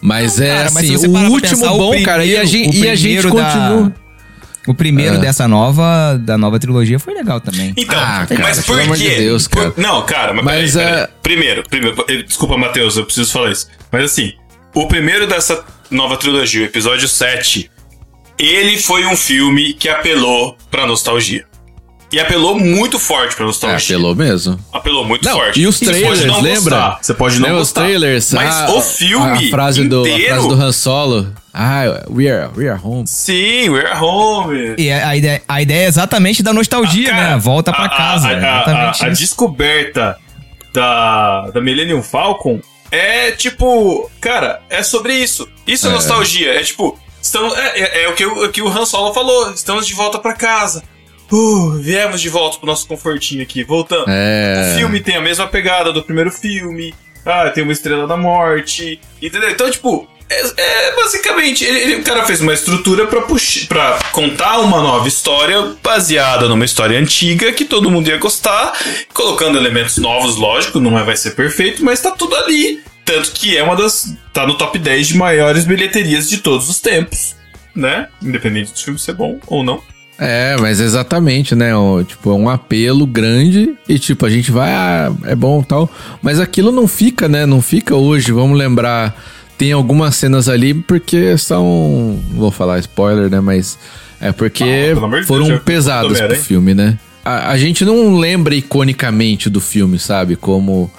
Mas 0.00 0.40
é 0.40 0.46
Cara, 0.48 0.70
mas 0.70 0.84
assim, 0.84 0.96
você 0.96 1.06
o 1.08 1.10
último 1.10 1.40
pensar, 1.40 1.72
o 1.72 1.78
bom, 1.78 2.02
cara, 2.04 2.24
e 2.24 2.36
a 2.36 2.40
primeiro- 2.42 2.46
gente, 2.46 2.80
o 2.80 2.84
e 2.84 2.88
a 2.88 2.94
gente 2.94 3.20
primeiro 3.22 3.34
da- 3.34 3.44
continua. 3.52 3.92
O 4.68 4.74
primeiro 4.74 5.14
É. 5.16 5.18
dessa 5.18 5.48
nova, 5.48 6.16
da 6.20 6.36
nova 6.38 6.58
trilogia 6.60 6.98
foi 7.00 7.14
legal 7.14 7.40
também. 7.40 7.72
Então, 7.76 7.98
Ah, 7.98 8.24
cara, 8.28 8.40
mas 8.40 8.64
por 8.64 8.78
quê? 8.78 8.96
de 8.96 9.16
Deus, 9.16 9.48
Por- 9.48 9.72
cara. 9.72 9.74
Não, 9.78 10.02
cara, 10.06 10.32
mas, 10.34 10.44
Mas, 10.44 10.72
peraí, 10.74 10.86
peraí. 10.88 11.02
é- 11.04 11.08
Primeiro, 11.22 11.62
primeiro, 11.68 12.04
eh, 12.08 12.22
desculpa, 12.22 12.56
Matheus, 12.56 12.96
eu 12.96 13.04
preciso 13.04 13.32
falar 13.32 13.50
isso. 13.50 13.66
Mas 13.90 14.04
assim, 14.04 14.32
o 14.74 14.86
primeiro 14.86 15.26
dessa 15.26 15.64
nova 15.90 16.16
trilogia, 16.18 16.62
o 16.62 16.64
episódio 16.66 17.08
7, 17.08 17.68
ele 18.38 18.78
foi 18.78 19.04
um 19.06 19.16
filme 19.16 19.72
que 19.72 19.88
apelou 19.88 20.56
pra 20.70 20.86
nostalgia. 20.86 21.44
E 22.10 22.18
apelou 22.18 22.58
muito 22.58 22.98
forte 22.98 23.34
pra 23.36 23.44
É, 23.44 23.46
nostalgia. 23.48 23.96
apelou 23.96 24.14
mesmo. 24.14 24.58
Apelou 24.72 25.04
muito 25.04 25.26
Não, 25.26 25.34
forte. 25.36 25.60
e 25.60 25.66
os 25.66 25.76
Você 25.76 25.84
trailers, 25.84 26.24
não 26.24 26.40
lembra? 26.40 26.76
gostar, 26.76 26.98
Você 27.02 27.12
pode 27.14 27.34
não 27.38 27.42
Lembra 27.48 27.60
os 27.62 27.68
gostar. 27.68 27.80
trailers? 27.82 28.32
Mas 28.32 28.54
Ah, 28.54 28.70
o 28.72 28.80
filme 28.80 29.46
a 29.48 29.50
frase, 29.50 29.84
do, 29.84 30.04
a 30.04 30.08
inteiro... 30.08 30.28
frase 30.34 30.48
do 30.48 30.54
Han 30.54 30.72
Solo. 30.72 31.34
Ah, 31.52 31.82
we 32.08 32.26
are, 32.30 32.48
we 32.56 32.66
are 32.66 32.80
home. 32.82 33.04
Sim, 33.06 33.68
we're 33.68 33.92
home. 34.00 34.74
E 34.78 34.90
a 34.90 35.08
a 35.08 35.16
ideia, 35.16 35.42
a 35.46 35.60
ideia 35.60 35.84
é 35.84 35.88
exatamente 35.88 36.42
da 36.42 36.54
nostalgia, 36.54 37.08
Ah, 37.12 37.14
Cara, 37.16 37.30
né? 37.34 37.38
Volta 37.38 37.72
pra 37.72 37.84
a- 37.84 37.88
casa. 37.90 38.28
A, 38.28 38.32
é 38.32 38.42
a- 38.44 38.90
a- 38.90 38.90
a 39.06 39.08
descoberta 39.10 40.16
da, 40.72 41.50
da 41.50 41.60
Millennium 41.60 42.02
Falcon 42.02 42.60
é 42.90 43.32
tipo, 43.32 44.10
cara, 44.20 44.62
é 44.70 44.82
sobre 44.82 45.14
isso. 45.14 45.46
Isso 45.66 45.86
é, 45.86 45.90
É. 45.90 45.92
nostalgia. 45.92 46.54
É 46.54 46.62
tipo, 46.62 46.98
estamos, 47.20 47.56
é, 47.58 47.80
é- 47.80 48.04
é 48.04 48.08
o, 48.08 48.14
que, 48.14 48.24
o, 48.26 48.44
o 48.44 48.48
que 48.50 48.62
o 48.62 48.68
Han 48.68 48.84
Solo 48.86 49.12
falou. 49.14 49.50
Estamos 49.52 49.86
de 49.86 49.94
volta 49.94 50.18
pra 50.18 50.34
casa. 50.34 50.82
Uh, 51.30 51.72
viemos 51.80 52.20
de 52.22 52.28
volta 52.30 52.56
pro 52.58 52.66
nosso 52.66 52.86
confortinho 52.86 53.42
aqui, 53.42 53.62
voltando. 53.62 54.06
É. 54.08 54.72
O 54.74 54.78
filme 54.78 55.00
tem 55.00 55.16
a 55.16 55.20
mesma 55.20 55.46
pegada 55.46 55.92
do 55.92 56.02
primeiro 56.02 56.30
filme. 56.30 56.94
Ah, 57.26 57.50
tem 57.50 57.62
uma 57.62 57.72
estrela 57.72 58.06
da 58.06 58.16
morte. 58.16 58.98
Entendeu? 59.20 59.50
Então, 59.50 59.70
tipo, 59.70 60.08
é, 60.30 60.40
é 60.88 60.96
basicamente. 60.96 61.64
ele- 61.64 61.78
ele- 61.80 61.94
o 61.96 62.02
cara 62.02 62.24
fez 62.24 62.40
uma 62.40 62.54
estrutura 62.54 63.06
pra, 63.06 63.20
puxar, 63.22 63.66
pra 63.68 63.98
contar 64.12 64.58
uma 64.60 64.80
nova 64.80 65.06
história 65.06 65.74
baseada 65.82 66.48
numa 66.48 66.64
história 66.64 66.98
antiga 66.98 67.52
que 67.52 67.66
todo 67.66 67.90
mundo 67.90 68.08
ia 68.08 68.16
gostar, 68.16 68.72
colocando 69.12 69.58
elementos 69.58 69.98
novos, 69.98 70.36
lógico, 70.36 70.80
não 70.80 70.98
é- 70.98 71.04
vai 71.04 71.16
ser 71.16 71.32
perfeito, 71.32 71.84
mas 71.84 72.00
tá 72.00 72.10
tudo 72.12 72.34
ali. 72.36 72.82
Tanto 73.08 73.32
que 73.32 73.56
é 73.56 73.62
uma 73.62 73.74
das. 73.74 74.14
tá 74.34 74.46
no 74.46 74.54
top 74.58 74.78
10 74.78 75.08
de 75.08 75.16
maiores 75.16 75.64
bilheterias 75.64 76.28
de 76.28 76.38
todos 76.38 76.68
os 76.68 76.78
tempos. 76.78 77.34
Né? 77.74 78.06
Independente 78.22 78.70
do 78.70 78.78
filme 78.78 78.98
ser 78.98 79.14
bom 79.14 79.38
ou 79.46 79.64
não. 79.64 79.80
É, 80.18 80.56
mas 80.60 80.78
exatamente, 80.78 81.54
né? 81.54 81.74
O, 81.74 82.04
tipo, 82.04 82.30
é 82.30 82.34
um 82.34 82.50
apelo 82.50 83.06
grande 83.06 83.78
e, 83.88 83.98
tipo, 83.98 84.26
a 84.26 84.30
gente 84.30 84.50
vai, 84.50 84.70
ah, 84.72 85.10
é 85.24 85.34
bom 85.34 85.62
tal. 85.62 85.88
Mas 86.20 86.38
aquilo 86.38 86.70
não 86.70 86.86
fica, 86.86 87.28
né? 87.28 87.46
Não 87.46 87.62
fica 87.62 87.94
hoje. 87.94 88.30
Vamos 88.30 88.58
lembrar. 88.58 89.16
Tem 89.56 89.72
algumas 89.72 90.14
cenas 90.16 90.46
ali 90.46 90.74
porque 90.74 91.38
são. 91.38 92.20
Vou 92.32 92.50
falar 92.50 92.78
spoiler, 92.80 93.30
né? 93.30 93.40
Mas 93.40 93.78
é 94.20 94.32
porque 94.32 94.64
Ah, 94.64 95.24
foram 95.24 95.46
Deus, 95.46 95.62
pesadas 95.62 96.20
pro 96.20 96.36
filme, 96.36 96.74
né? 96.74 96.98
A, 97.24 97.52
a 97.52 97.56
gente 97.56 97.86
não 97.86 98.18
lembra 98.18 98.54
iconicamente 98.54 99.48
do 99.48 99.60
filme, 99.62 99.98
sabe? 99.98 100.36
Como 100.36 100.90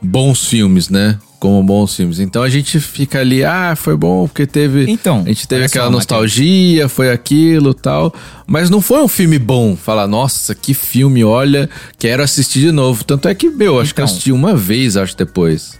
bons 0.00 0.46
filmes, 0.46 0.88
né? 0.88 1.18
Como 1.38 1.62
bons 1.62 1.94
filmes. 1.94 2.18
Então 2.18 2.42
a 2.42 2.48
gente 2.48 2.80
fica 2.80 3.20
ali, 3.20 3.44
ah, 3.44 3.74
foi 3.76 3.94
bom 3.96 4.26
porque 4.26 4.46
teve. 4.46 4.90
Então, 4.90 5.22
A 5.24 5.28
gente 5.28 5.46
teve 5.46 5.64
aquela 5.66 5.90
nostalgia, 5.90 6.88
foi 6.88 7.10
aquilo 7.12 7.74
tal. 7.74 8.12
Mas 8.46 8.70
não 8.70 8.80
foi 8.80 9.02
um 9.02 9.08
filme 9.08 9.38
bom. 9.38 9.76
Falar, 9.76 10.06
nossa, 10.06 10.54
que 10.54 10.72
filme, 10.72 11.22
olha, 11.22 11.68
quero 11.98 12.22
assistir 12.22 12.60
de 12.60 12.72
novo. 12.72 13.04
Tanto 13.04 13.28
é 13.28 13.34
que, 13.34 13.50
meu, 13.50 13.78
acho 13.80 13.94
que 13.94 14.00
eu 14.00 14.04
Então. 14.04 14.14
assisti 14.14 14.32
uma 14.32 14.54
vez, 14.56 14.96
acho, 14.96 15.16
depois. 15.16 15.78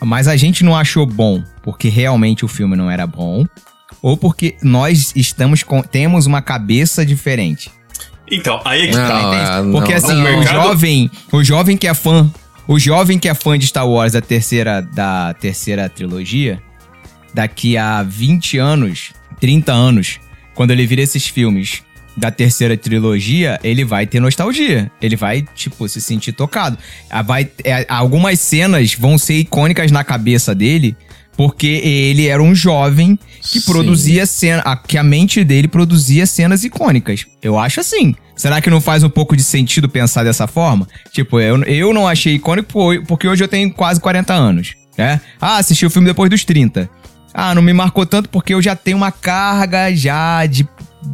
Mas 0.00 0.28
a 0.28 0.36
gente 0.36 0.62
não 0.62 0.76
achou 0.76 1.04
bom 1.06 1.42
porque 1.62 1.88
realmente 1.88 2.44
o 2.44 2.48
filme 2.48 2.76
não 2.76 2.90
era 2.90 3.06
bom. 3.06 3.46
Ou 4.02 4.16
porque 4.16 4.56
nós 4.62 5.12
estamos 5.16 5.62
com, 5.62 5.82
temos 5.82 6.26
uma 6.26 6.40
cabeça 6.42 7.04
diferente. 7.04 7.70
Então, 8.30 8.60
aí 8.64 8.82
é 8.82 8.86
que 8.88 8.96
Não, 8.96 9.08
tá. 9.08 9.16
ah, 9.16 9.22
Entende? 9.58 9.66
não, 9.72 9.72
Porque 9.80 9.92
assim, 9.94 10.12
não. 10.12 10.20
o 10.20 10.22
mercado- 10.22 10.62
jovem, 10.66 11.10
o 11.32 11.42
jovem 11.42 11.76
que 11.78 11.88
é 11.88 11.94
fã, 11.94 12.30
o 12.68 12.78
jovem 12.78 13.18
que 13.18 13.28
é 13.28 13.34
fã 13.34 13.58
de 13.58 13.66
Star 13.66 13.88
Wars 13.88 14.12
da 14.12 14.20
terceira 14.20 14.80
da 14.80 15.34
terceira 15.34 15.88
trilogia, 15.88 16.62
daqui 17.34 17.76
a 17.76 18.02
20 18.02 18.58
anos, 18.58 19.12
30 19.40 19.72
anos, 19.72 20.20
quando 20.54 20.70
ele 20.70 20.86
vir 20.86 20.98
esses 20.98 21.26
filmes 21.26 21.82
da 22.16 22.30
terceira 22.32 22.76
trilogia, 22.76 23.60
ele 23.62 23.84
vai 23.84 24.04
ter 24.04 24.18
nostalgia. 24.20 24.90
Ele 25.00 25.14
vai, 25.14 25.44
tipo, 25.54 25.88
se 25.88 26.00
sentir 26.00 26.32
tocado. 26.32 26.76
Ah, 27.08 27.22
Vai, 27.22 27.48
é, 27.62 27.86
algumas 27.88 28.40
cenas 28.40 28.92
vão 28.94 29.16
ser 29.16 29.34
icônicas 29.34 29.92
na 29.92 30.02
cabeça 30.02 30.52
dele, 30.52 30.96
porque 31.36 31.66
ele 31.68 32.26
era 32.26 32.42
um 32.42 32.56
jovem 32.56 33.16
que 33.40 33.60
Sim. 33.60 33.70
produzia 33.70 34.26
cena, 34.26 34.62
a- 34.64 34.76
que 34.76 34.98
a 34.98 35.02
mente 35.04 35.44
dele 35.44 35.68
produzia 35.68 36.26
cenas 36.26 36.64
icônicas. 36.64 37.24
Eu 37.40 37.56
acho 37.56 37.78
assim. 37.78 38.16
Será 38.38 38.60
que 38.60 38.70
não 38.70 38.80
faz 38.80 39.02
um 39.02 39.10
pouco 39.10 39.36
de 39.36 39.42
sentido 39.42 39.88
pensar 39.88 40.22
dessa 40.22 40.46
forma? 40.46 40.86
Tipo, 41.12 41.40
eu, 41.40 41.60
eu 41.64 41.92
não 41.92 42.06
achei 42.06 42.36
icônico 42.36 42.72
porque 43.06 43.26
hoje 43.26 43.42
eu 43.42 43.48
tenho 43.48 43.68
quase 43.72 44.00
40 44.00 44.32
anos, 44.32 44.76
né? 44.96 45.20
Ah, 45.40 45.56
assisti 45.56 45.84
o 45.84 45.90
filme 45.90 46.06
depois 46.06 46.30
dos 46.30 46.44
30. 46.44 46.88
Ah, 47.34 47.52
não 47.52 47.60
me 47.60 47.72
marcou 47.72 48.06
tanto 48.06 48.28
porque 48.28 48.54
eu 48.54 48.62
já 48.62 48.76
tenho 48.76 48.96
uma 48.96 49.10
carga 49.10 49.92
já 49.92 50.46
de, 50.46 50.66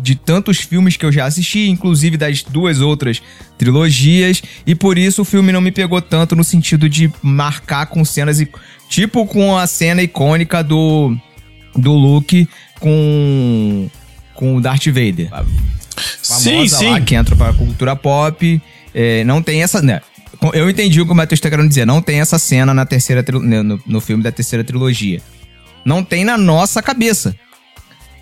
de 0.02 0.14
tantos 0.14 0.58
filmes 0.58 0.98
que 0.98 1.06
eu 1.06 1.10
já 1.10 1.24
assisti, 1.24 1.70
inclusive 1.70 2.18
das 2.18 2.42
duas 2.42 2.82
outras 2.82 3.22
trilogias, 3.56 4.42
e 4.66 4.74
por 4.74 4.98
isso 4.98 5.22
o 5.22 5.24
filme 5.24 5.50
não 5.50 5.62
me 5.62 5.72
pegou 5.72 6.02
tanto 6.02 6.36
no 6.36 6.44
sentido 6.44 6.90
de 6.90 7.10
marcar 7.22 7.86
com 7.86 8.04
cenas, 8.04 8.44
tipo 8.86 9.26
com 9.26 9.56
a 9.56 9.66
cena 9.66 10.02
icônica 10.02 10.62
do, 10.62 11.16
do 11.74 11.92
Luke 11.92 12.46
com, 12.78 13.88
com 14.34 14.56
o 14.56 14.60
Darth 14.60 14.86
Vader 14.88 15.30
sim, 16.22 16.68
sim. 16.68 16.90
lá, 16.90 17.00
que 17.00 17.14
entra 17.14 17.34
pra 17.36 17.52
cultura 17.52 17.96
pop. 17.96 18.60
É, 18.94 19.24
não 19.24 19.42
tem 19.42 19.62
essa. 19.62 19.82
Né? 19.82 20.00
Eu 20.52 20.68
entendi 20.68 21.00
o 21.00 21.06
que 21.06 21.12
o 21.12 21.14
Matheus 21.14 21.40
tá 21.40 21.50
querendo 21.50 21.68
dizer. 21.68 21.86
Não 21.86 22.02
tem 22.02 22.20
essa 22.20 22.38
cena 22.38 22.72
na 22.74 22.86
terceira 22.86 23.24
né, 23.40 23.62
no, 23.62 23.80
no 23.86 24.00
filme 24.00 24.22
da 24.22 24.30
terceira 24.30 24.64
trilogia. 24.64 25.20
Não 25.84 26.02
tem 26.02 26.24
na 26.24 26.38
nossa 26.38 26.82
cabeça. 26.82 27.34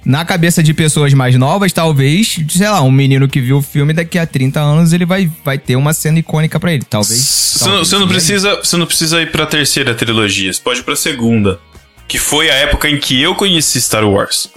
Na 0.04 0.24
cabeça 0.24 0.64
de 0.64 0.74
pessoas 0.74 1.14
mais 1.14 1.36
novas, 1.36 1.72
talvez, 1.72 2.36
sei 2.48 2.68
lá, 2.68 2.82
um 2.82 2.90
menino 2.90 3.28
que 3.28 3.40
viu 3.40 3.58
o 3.58 3.62
filme 3.62 3.92
daqui 3.92 4.18
a 4.18 4.26
30 4.26 4.58
anos, 4.58 4.92
ele 4.92 5.06
vai, 5.06 5.30
vai 5.44 5.56
ter 5.56 5.76
uma 5.76 5.92
cena 5.92 6.18
icônica 6.18 6.58
para 6.58 6.72
ele. 6.72 6.84
Talvez. 6.88 7.20
Você 7.20 7.68
não, 7.68 8.00
não, 8.00 8.08
precisa, 8.08 8.56
você 8.56 8.76
não 8.76 8.86
precisa 8.86 9.22
ir 9.22 9.30
pra 9.30 9.46
terceira 9.46 9.94
trilogia, 9.94 10.52
você 10.52 10.60
pode 10.60 10.80
ir 10.80 10.82
pra 10.82 10.96
segunda. 10.96 11.60
Que 12.08 12.18
foi 12.18 12.50
a 12.50 12.54
época 12.54 12.90
em 12.90 12.98
que 12.98 13.22
eu 13.22 13.36
conheci 13.36 13.80
Star 13.80 14.04
Wars 14.04 14.50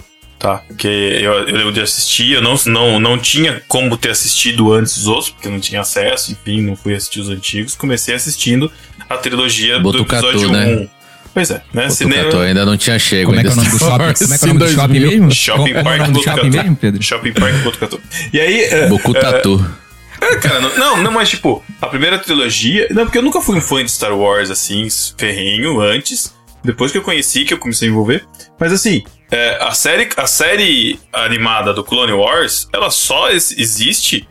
tá? 0.46 0.62
Porque 0.68 0.86
eu, 0.86 1.32
eu 1.32 1.56
lembro 1.56 1.72
de 1.72 1.80
assistir, 1.80 2.32
eu 2.32 2.42
não, 2.42 2.54
não, 2.66 3.00
não 3.00 3.18
tinha 3.18 3.60
como 3.66 3.96
ter 3.96 4.10
assistido 4.10 4.72
antes 4.72 4.96
os 4.96 5.08
outros, 5.08 5.30
porque 5.30 5.48
não 5.48 5.58
tinha 5.58 5.80
acesso, 5.80 6.30
enfim, 6.32 6.62
não 6.62 6.76
fui 6.76 6.94
assistir 6.94 7.20
os 7.20 7.28
antigos. 7.28 7.74
Comecei 7.74 8.14
assistindo 8.14 8.70
a 9.08 9.16
trilogia 9.16 9.80
Botucatu, 9.80 10.22
do 10.22 10.28
episódio 10.28 10.52
né? 10.52 10.66
1. 10.66 10.88
Pois 11.34 11.50
é, 11.50 11.62
né? 11.74 11.90
Cinema... 11.90 12.42
ainda 12.42 12.64
não 12.64 12.76
tinha 12.76 12.98
chego. 12.98 13.30
Como 13.30 13.40
é 13.40 13.42
que 13.42 13.50
é 13.50 13.52
o 13.52 13.56
nome 13.56 13.70
do 13.70 13.78
shopping? 13.78 14.14
Como 14.14 14.34
é 14.34 14.38
que 14.38 14.44
é 14.44 14.46
o 14.46 14.48
nome 14.48 14.60
do 14.60 14.68
shopping 14.68 15.00
mesmo? 15.00 15.34
Shopping 15.34 15.74
Como 15.74 15.78
é 15.78 15.82
Park 15.82 15.98
nome 15.98 16.12
do 16.12 16.22
shopping 16.22 16.36
Botucatu. 16.36 16.62
mesmo, 16.62 16.76
Pedro? 16.76 17.02
Shopping 17.02 17.32
Park 17.32 17.54
Botucatu. 17.64 18.00
E 18.32 18.40
aí... 18.40 18.88
Bocutatu. 18.88 19.76
É, 20.18 20.36
cara, 20.36 20.60
não, 20.60 20.78
não, 20.78 21.02
não, 21.02 21.12
mas 21.12 21.28
tipo, 21.28 21.62
a 21.82 21.88
primeira 21.88 22.18
trilogia. 22.18 22.88
Não, 22.90 23.04
porque 23.04 23.18
eu 23.18 23.22
nunca 23.22 23.42
fui 23.42 23.54
um 23.54 23.60
fã 23.60 23.84
de 23.84 23.90
Star 23.90 24.16
Wars, 24.16 24.50
assim, 24.50 24.88
ferrenho 25.18 25.78
antes. 25.78 26.34
Depois 26.64 26.90
que 26.90 26.96
eu 26.96 27.02
conheci, 27.02 27.44
que 27.44 27.52
eu 27.52 27.58
comecei 27.58 27.86
a 27.86 27.90
envolver. 27.90 28.24
Mas 28.58 28.72
assim, 28.72 29.04
é, 29.30 29.58
a, 29.60 29.72
série, 29.72 30.08
a 30.16 30.26
série 30.26 31.00
animada 31.12 31.72
do 31.72 31.82
Clone 31.82 32.12
Wars, 32.12 32.68
ela 32.72 32.90
só 32.90 33.30
existe 33.30 34.28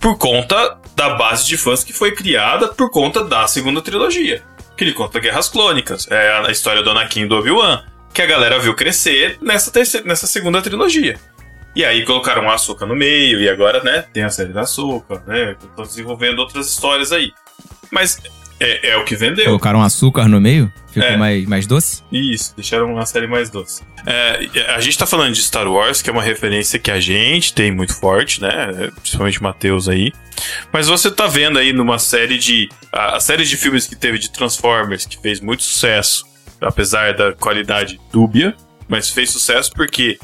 por 0.00 0.16
conta 0.16 0.78
da 0.96 1.10
base 1.10 1.46
de 1.46 1.56
fãs 1.56 1.84
que 1.84 1.92
foi 1.92 2.12
criada 2.12 2.68
por 2.68 2.90
conta 2.90 3.24
da 3.24 3.46
segunda 3.46 3.82
trilogia. 3.82 4.42
Que 4.76 4.84
ele 4.84 4.92
conta 4.92 5.18
Guerras 5.18 5.48
Clônicas. 5.48 6.08
É 6.10 6.46
a 6.46 6.50
história 6.50 6.82
do 6.82 6.90
Anakin 6.90 7.22
e 7.22 7.26
do 7.26 7.36
Obi-Wan. 7.36 7.84
Que 8.14 8.22
a 8.22 8.26
galera 8.26 8.58
viu 8.58 8.74
crescer 8.74 9.38
nessa, 9.40 9.70
terceira, 9.70 10.06
nessa 10.06 10.26
segunda 10.26 10.62
trilogia. 10.62 11.18
E 11.74 11.84
aí 11.84 12.04
colocaram 12.04 12.48
a 12.48 12.54
Açúcar 12.54 12.86
no 12.86 12.96
meio, 12.96 13.40
e 13.40 13.48
agora, 13.48 13.82
né, 13.84 14.04
tem 14.12 14.24
a 14.24 14.30
série 14.30 14.52
da 14.52 14.62
Açúcar, 14.62 15.22
né? 15.26 15.56
Estão 15.62 15.84
desenvolvendo 15.84 16.38
outras 16.40 16.68
histórias 16.68 17.12
aí. 17.12 17.32
Mas 17.90 18.18
é, 18.60 18.90
é 18.90 18.96
o 18.96 19.04
que 19.04 19.14
vendeu. 19.16 19.44
Colocaram 19.46 19.82
açúcar 19.82 20.28
no 20.28 20.40
meio? 20.40 20.72
Ficou 20.92 21.02
É. 21.08 21.16
mais, 21.16 21.44
mais 21.46 21.66
doce? 21.66 22.02
Isso, 22.10 22.54
deixaram 22.56 22.92
uma 22.92 23.06
série 23.06 23.26
mais 23.26 23.50
doce. 23.50 23.82
É, 24.06 24.48
a 24.74 24.80
gente 24.80 24.96
tá 24.98 25.06
falando 25.06 25.34
de 25.34 25.42
Star 25.42 25.68
Wars, 25.70 26.00
que 26.02 26.08
é 26.10 26.12
uma 26.12 26.22
referência 26.22 26.78
que 26.78 26.90
a 26.90 26.98
gente 27.00 27.52
tem 27.52 27.70
muito 27.70 27.94
forte, 27.94 28.40
né? 28.40 28.90
Principalmente 29.00 29.40
o 29.40 29.42
Matheus 29.42 29.88
aí. 29.88 30.12
Mas 30.72 30.88
você 30.88 31.10
tá 31.10 31.26
vendo 31.26 31.58
aí 31.58 31.72
numa 31.72 31.98
série 31.98 32.38
de. 32.38 32.68
A, 32.92 33.16
a 33.16 33.20
série 33.20 33.44
de 33.44 33.56
filmes 33.56 33.86
que 33.86 33.94
teve 33.96 34.18
de 34.18 34.30
Transformers, 34.30 35.04
que 35.06 35.20
fez 35.20 35.40
muito 35.40 35.62
sucesso, 35.62 36.24
apesar 36.60 37.12
da 37.14 37.32
qualidade 37.32 38.00
dúbia, 38.12 38.56
mas 38.88 39.10
fez 39.10 39.30
sucesso 39.30 39.70
porque 39.74 40.18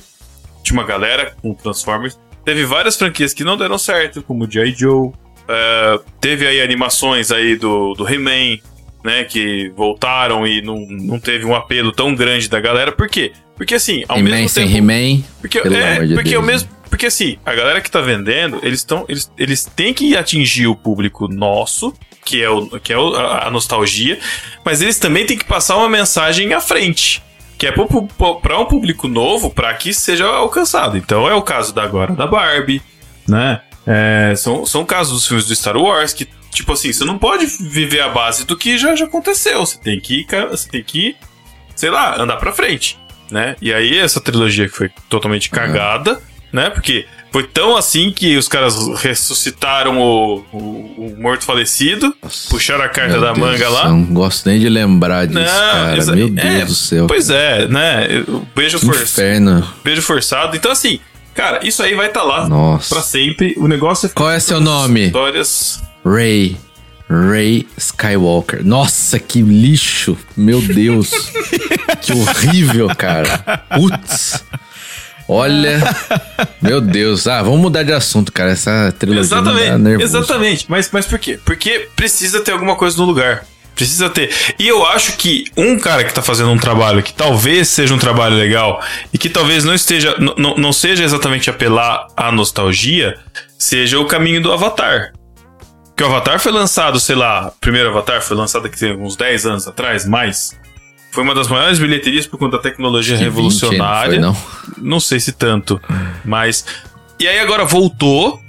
tinha 0.62 0.78
uma 0.78 0.86
galera 0.86 1.36
com 1.42 1.52
Transformers. 1.54 2.18
Teve 2.44 2.64
várias 2.64 2.96
franquias 2.96 3.32
que 3.34 3.44
não 3.44 3.56
deram 3.56 3.78
certo, 3.78 4.22
como 4.22 4.50
G.I. 4.50 4.74
Joe. 4.74 5.12
É, 5.48 6.00
teve 6.20 6.46
aí 6.46 6.60
animações 6.60 7.30
aí 7.30 7.56
do, 7.56 7.94
do 7.94 8.08
He-Man, 8.08 8.58
né? 9.04 9.24
Que 9.24 9.72
voltaram 9.76 10.46
e 10.46 10.62
não, 10.62 10.86
não 10.88 11.18
teve 11.18 11.44
um 11.44 11.54
apelo 11.54 11.92
tão 11.92 12.14
grande 12.14 12.48
da 12.48 12.60
galera. 12.60 12.92
Por 12.92 13.08
quê? 13.08 13.32
Porque 13.56 13.74
assim, 13.74 14.04
ao 14.08 14.18
mesmo 14.18 14.48
sem 14.48 14.66
tempo. 14.66 14.78
He-Man. 14.78 15.22
Porque, 15.40 15.60
Pelo 15.60 15.76
é, 15.76 15.92
amor 15.96 16.06
de 16.08 16.14
porque 16.14 16.30
Deus, 16.30 16.42
o 16.42 16.46
mesmo. 16.46 16.68
Porque 16.90 17.06
assim, 17.06 17.38
a 17.44 17.54
galera 17.54 17.80
que 17.80 17.90
tá 17.90 18.00
vendendo, 18.00 18.60
eles 18.62 18.80
estão. 18.80 19.04
Eles, 19.08 19.30
eles 19.36 19.64
têm 19.64 19.92
que 19.92 20.16
atingir 20.16 20.66
o 20.66 20.76
público 20.76 21.26
nosso, 21.28 21.92
que 22.24 22.42
é, 22.42 22.48
o, 22.48 22.66
que 22.80 22.92
é 22.92 22.98
o- 22.98 23.14
a, 23.14 23.48
a 23.48 23.50
nostalgia, 23.50 24.18
mas 24.64 24.80
eles 24.80 24.98
também 24.98 25.26
têm 25.26 25.36
que 25.36 25.44
passar 25.44 25.76
uma 25.76 25.88
mensagem 25.88 26.52
à 26.52 26.60
frente. 26.60 27.22
Que 27.56 27.68
é 27.68 27.72
para 27.72 28.58
um 28.58 28.64
público 28.66 29.06
novo, 29.06 29.48
para 29.50 29.72
que 29.74 29.94
seja 29.94 30.26
alcançado. 30.26 30.96
Então 30.96 31.28
é 31.28 31.34
o 31.34 31.42
caso 31.42 31.72
da 31.72 31.84
agora 31.84 32.12
da 32.12 32.26
Barbie, 32.26 32.82
né? 33.28 33.60
É, 33.86 34.34
são, 34.36 34.64
são 34.64 34.84
casos 34.84 35.12
dos 35.12 35.26
filmes 35.28 35.46
do 35.46 35.54
Star 35.54 35.76
Wars 35.76 36.12
que, 36.12 36.26
tipo 36.50 36.72
assim, 36.72 36.92
você 36.92 37.04
não 37.04 37.18
pode 37.18 37.46
viver 37.46 38.00
a 38.00 38.08
base 38.08 38.44
do 38.46 38.56
que 38.56 38.78
já, 38.78 38.94
já 38.96 39.04
aconteceu. 39.04 39.64
Você 39.64 39.78
tem 39.78 40.00
que, 40.00 40.26
você 40.50 40.68
tem 40.68 40.82
que, 40.82 41.14
sei 41.76 41.90
lá, 41.90 42.20
andar 42.20 42.36
pra 42.36 42.52
frente, 42.52 42.98
né? 43.30 43.56
E 43.60 43.72
aí 43.74 43.98
essa 43.98 44.20
trilogia 44.20 44.68
que 44.68 44.74
foi 44.76 44.90
totalmente 45.08 45.50
cagada, 45.50 46.20
né? 46.52 46.70
Porque 46.70 47.04
foi 47.30 47.42
tão 47.48 47.76
assim 47.76 48.10
que 48.12 48.36
os 48.36 48.46
caras 48.48 48.76
ressuscitaram 49.02 49.98
o, 49.98 50.36
o, 50.52 50.56
o 50.58 51.16
morto 51.20 51.44
falecido, 51.44 52.16
puxaram 52.48 52.84
a 52.84 52.88
carta 52.88 53.12
Meu 53.14 53.20
da 53.20 53.32
Deus 53.32 53.38
manga 53.38 53.68
lá. 53.68 53.88
Não 53.88 54.04
gosto 54.04 54.48
nem 54.48 54.58
de 54.60 54.68
lembrar 54.68 55.26
disso, 55.26 55.40
cara. 55.44 55.96
exa- 55.96 56.14
Meu 56.16 56.30
Deus 56.30 56.46
é, 56.46 56.64
do 56.64 56.74
céu. 56.74 57.06
Pois 57.06 57.28
é, 57.28 57.66
né? 57.68 58.06
Beijo, 58.54 58.78
Que 58.78 58.86
for, 58.86 58.94
inferno. 58.94 59.66
beijo 59.82 60.00
forçado. 60.00 60.56
Então, 60.56 60.70
assim, 60.70 61.00
cara, 61.34 61.66
isso 61.66 61.82
aí 61.82 61.94
vai 61.94 62.06
estar 62.08 62.22
lá 62.22 62.48
Nossa. 62.48 62.94
pra 62.94 63.02
sempre. 63.02 63.54
O 63.56 63.66
negócio 63.68 64.06
é 64.06 64.10
Qual 64.10 64.30
é 64.30 64.38
seu 64.40 64.60
nome? 64.60 65.06
Histórias. 65.06 65.82
Ray. 66.04 66.56
Ray 67.08 67.66
Skywalker. 67.76 68.64
Nossa, 68.64 69.18
que 69.18 69.42
lixo. 69.42 70.16
Meu 70.36 70.60
Deus. 70.60 71.10
que 72.00 72.12
horrível, 72.12 72.88
cara. 72.96 73.62
Putz. 73.76 74.42
Olha. 75.28 75.80
Meu 76.60 76.80
Deus. 76.80 77.26
Ah, 77.26 77.42
vamos 77.42 77.60
mudar 77.60 77.82
de 77.82 77.92
assunto, 77.92 78.32
cara. 78.32 78.50
Essa 78.52 78.94
trilogia 78.98 79.22
Exatamente, 79.22 79.78
nervoso. 79.78 80.16
exatamente. 80.18 80.66
Mas, 80.68 80.90
mas 80.92 81.06
por 81.06 81.18
quê? 81.18 81.38
Porque 81.44 81.88
precisa 81.94 82.40
ter 82.40 82.52
alguma 82.52 82.76
coisa 82.76 82.96
no 82.98 83.04
lugar. 83.04 83.44
Precisa 83.74 84.08
ter. 84.08 84.32
E 84.58 84.68
eu 84.68 84.86
acho 84.86 85.16
que 85.16 85.44
um 85.56 85.78
cara 85.78 86.04
que 86.04 86.14
tá 86.14 86.22
fazendo 86.22 86.50
um 86.50 86.58
trabalho 86.58 87.02
que 87.02 87.12
talvez 87.12 87.68
seja 87.68 87.92
um 87.94 87.98
trabalho 87.98 88.36
legal 88.36 88.80
e 89.12 89.18
que 89.18 89.28
talvez 89.28 89.64
não 89.64 89.74
esteja. 89.74 90.14
n- 90.18 90.32
n- 90.36 90.54
não 90.58 90.72
seja 90.72 91.02
exatamente 91.02 91.50
apelar 91.50 92.06
à 92.16 92.30
nostalgia, 92.30 93.18
seja 93.58 93.98
o 93.98 94.06
caminho 94.06 94.40
do 94.40 94.52
Avatar. 94.52 95.12
Que 95.96 96.02
o 96.02 96.06
Avatar 96.06 96.38
foi 96.40 96.52
lançado, 96.52 96.98
sei 97.00 97.16
lá, 97.16 97.48
o 97.48 97.60
primeiro 97.60 97.88
Avatar 97.88 98.20
foi 98.22 98.36
lançado 98.36 98.66
aqui 98.66 98.86
uns 98.92 99.16
10 99.16 99.46
anos 99.46 99.66
atrás, 99.68 100.06
mais. 100.06 100.50
Foi 101.12 101.22
uma 101.22 101.34
das 101.34 101.46
maiores 101.46 101.78
bilheterias 101.78 102.26
por 102.26 102.38
conta 102.38 102.56
da 102.56 102.62
tecnologia 102.62 103.16
Que 103.16 103.22
20, 103.24 103.32
revolucionária. 103.32 104.20
não 104.20 104.34
foi, 104.34 104.62
não? 104.78 104.84
Não 104.90 105.00
sei 105.00 105.20
se 105.20 105.32
tanto, 105.32 105.80
mas. 106.24 106.64
E 107.20 107.28
aí 107.28 107.38
agora 107.38 107.64
voltou 107.64 108.40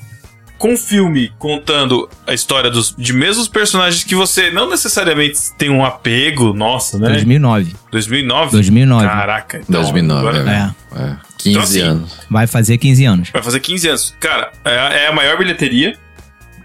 com 0.58 0.74
um 0.74 0.78
filme 0.78 1.32
contando 1.38 2.10
a 2.26 2.34
história 2.34 2.70
dos, 2.70 2.96
de 2.98 3.14
mesmos 3.14 3.48
personagens 3.48 4.04
que 4.04 4.16
você 4.16 4.52
não 4.52 4.70
necessariamente 4.70 5.40
tem 5.58 5.70
um 5.70 5.84
apego, 5.84 6.54
nossa, 6.54 6.98
né? 6.98 7.10
2009. 7.10 7.76
2009? 7.92 8.52
2009. 8.52 9.06
Caraca, 9.06 9.58
então. 9.58 9.82
2009, 9.82 10.28
agora 10.28 10.76
É. 10.96 11.02
É. 11.02 11.16
15 11.38 11.60
assim, 11.60 11.82
anos. 11.82 12.20
Vai 12.30 12.48
fazer 12.48 12.78
15 12.78 13.06
anos. 13.06 13.30
Vai 13.32 13.44
fazer 13.44 13.60
15 13.60 13.88
anos. 13.88 14.16
Cara, 14.20 14.52
é, 14.64 15.04
é 15.04 15.08
a 15.08 15.12
maior 15.12 15.38
bilheteria. 15.38 15.98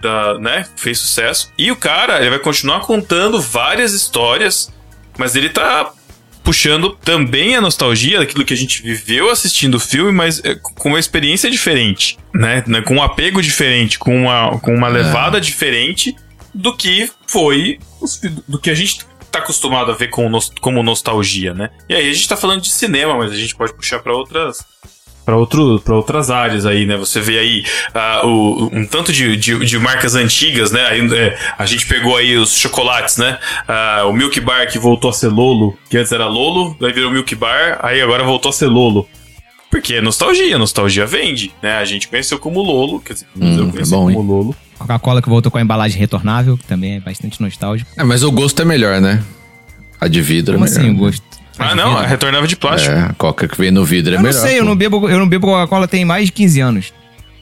Da, 0.01 0.39
né? 0.39 0.65
Fez 0.77 0.99
sucesso. 0.99 1.53
E 1.59 1.71
o 1.71 1.77
cara, 1.77 2.21
ele 2.21 2.31
vai 2.31 2.39
continuar 2.39 2.81
contando 2.81 3.39
várias 3.39 3.93
histórias, 3.93 4.73
mas 5.19 5.37
ele 5.37 5.51
tá 5.51 5.93
puxando 6.43 6.91
também 6.97 7.55
a 7.57 7.61
nostalgia 7.61 8.19
daquilo 8.19 8.45
que 8.45 8.55
a 8.55 8.57
gente 8.57 8.83
viveu 8.83 9.31
assistindo 9.31 9.75
o 9.77 9.81
filme, 9.81 10.11
mas 10.13 10.43
é, 10.45 10.55
com 10.55 10.89
uma 10.91 10.99
experiência 10.99 11.51
diferente, 11.51 12.19
né? 12.35 12.65
Né, 12.67 12.81
Com 12.83 12.97
um 12.97 13.03
apego 13.03 13.43
diferente, 13.43 13.99
com 13.99 14.23
uma, 14.25 14.59
com 14.61 14.75
uma 14.75 14.89
levada 14.89 15.41
diferente 15.41 16.15
do 16.55 16.77
que 16.77 17.11
foi 17.27 17.79
do 18.49 18.59
que 18.59 18.71
a 18.71 18.75
gente 18.75 19.01
tá 19.31 19.39
acostumado 19.39 19.93
a 19.93 19.95
ver 19.95 20.09
com, 20.09 20.29
nos- 20.29 20.51
como 20.61 20.83
nostalgia, 20.83 21.55
né? 21.55 21.71
E 21.89 21.95
aí 21.95 22.11
a 22.11 22.13
gente 22.13 22.29
tá 22.29 22.37
falando 22.37 22.61
de 22.63 22.71
cinema, 22.71 23.17
mas 23.17 23.31
a 23.31 23.37
gente 23.37 23.55
pode 23.55 23.73
puxar 23.75 24.01
pra 24.01 24.13
outras 24.13 24.59
para 25.85 25.95
outras 25.95 26.31
áreas 26.31 26.67
aí, 26.67 26.87
né? 26.87 26.97
Você 26.97 27.21
vê 27.21 27.39
aí 27.39 27.65
ah, 27.95 28.23
o, 28.25 28.71
um 28.73 28.87
tanto 28.87 29.13
de, 29.13 29.37
de, 29.37 29.65
de 29.65 29.79
marcas 29.79 30.15
antigas, 30.15 30.71
né? 30.71 30.87
Aí, 30.87 31.01
é, 31.15 31.39
a 31.59 31.67
gente 31.67 31.87
pegou 31.87 32.17
aí 32.17 32.37
os 32.37 32.57
chocolates, 32.57 33.17
né? 33.17 33.39
Ah, 33.67 34.05
o 34.07 34.13
Milk 34.13 34.41
Bar 34.41 34.67
que 34.71 34.79
voltou 34.79 35.11
a 35.11 35.13
ser 35.13 35.29
Lolo, 35.29 35.77
que 35.89 35.97
antes 35.97 36.13
era 36.13 36.27
Lolo, 36.27 36.77
daí 36.81 36.93
virou 36.93 37.11
Milk 37.11 37.35
Bar, 37.35 37.79
aí 37.83 38.01
agora 38.01 38.25
voltou 38.25 38.51
a 38.51 38.53
ser 38.53 38.67
Lolo. 38.67 39.09
Porque 39.71 39.95
é 39.95 40.01
nostalgia, 40.01 40.59
nostalgia 40.59 41.07
vende, 41.07 41.53
né? 41.63 41.77
A 41.77 41.85
gente 41.85 42.09
conheceu 42.09 42.39
como 42.39 42.61
Lolo, 42.61 43.01
quer 43.01 43.13
dizer, 43.13 43.27
Hum, 43.37 43.57
eu 43.57 43.69
é 43.69 43.71
conheci 43.71 43.91
bom, 43.93 44.13
como 44.13 44.33
Lolo. 44.33 44.57
Coca-Cola 44.79 45.23
que 45.23 45.29
voltou 45.29 45.53
com 45.53 45.59
a 45.59 45.61
embalagem 45.61 45.99
retornável, 45.99 46.57
que 46.59 46.65
também 46.65 46.97
é 46.97 47.01
bastante 47.01 47.41
nostálgico. 47.41 47.89
É, 47.97 48.03
mas 48.03 48.25
o 48.25 48.33
gosto 48.33 48.61
é 48.63 48.65
melhor, 48.65 49.01
né? 49.01 49.23
A 50.01 50.09
de 50.09 50.21
vidro 50.23 50.55
Como 50.55 50.67
é 50.67 50.69
melhor. 50.69 50.81
assim 50.83 50.91
o 50.91 50.97
gosto? 50.97 51.23
Ah, 51.61 51.75
não, 51.75 51.97
a 51.97 52.07
retornava 52.07 52.47
de 52.49 52.57
plástico. 52.57 52.95
É, 52.95 53.01
a 53.01 53.13
coca 53.15 53.47
que 53.47 53.57
vem 53.59 53.71
no 53.71 53.85
vidro 53.85 54.13
é 54.15 54.17
Eu 54.17 54.23
não 54.23 54.29
melhor. 54.29 54.41
sei, 54.41 54.59
eu 54.59 54.65
não 54.65 54.75
bebo, 54.77 55.09
eu 55.09 55.19
não 55.19 55.29
bebo 55.29 55.47
Coca-Cola 55.47 55.87
tem 55.87 56.05
mais 56.05 56.27
de 56.27 56.33
15 56.33 56.61
anos. 56.61 56.93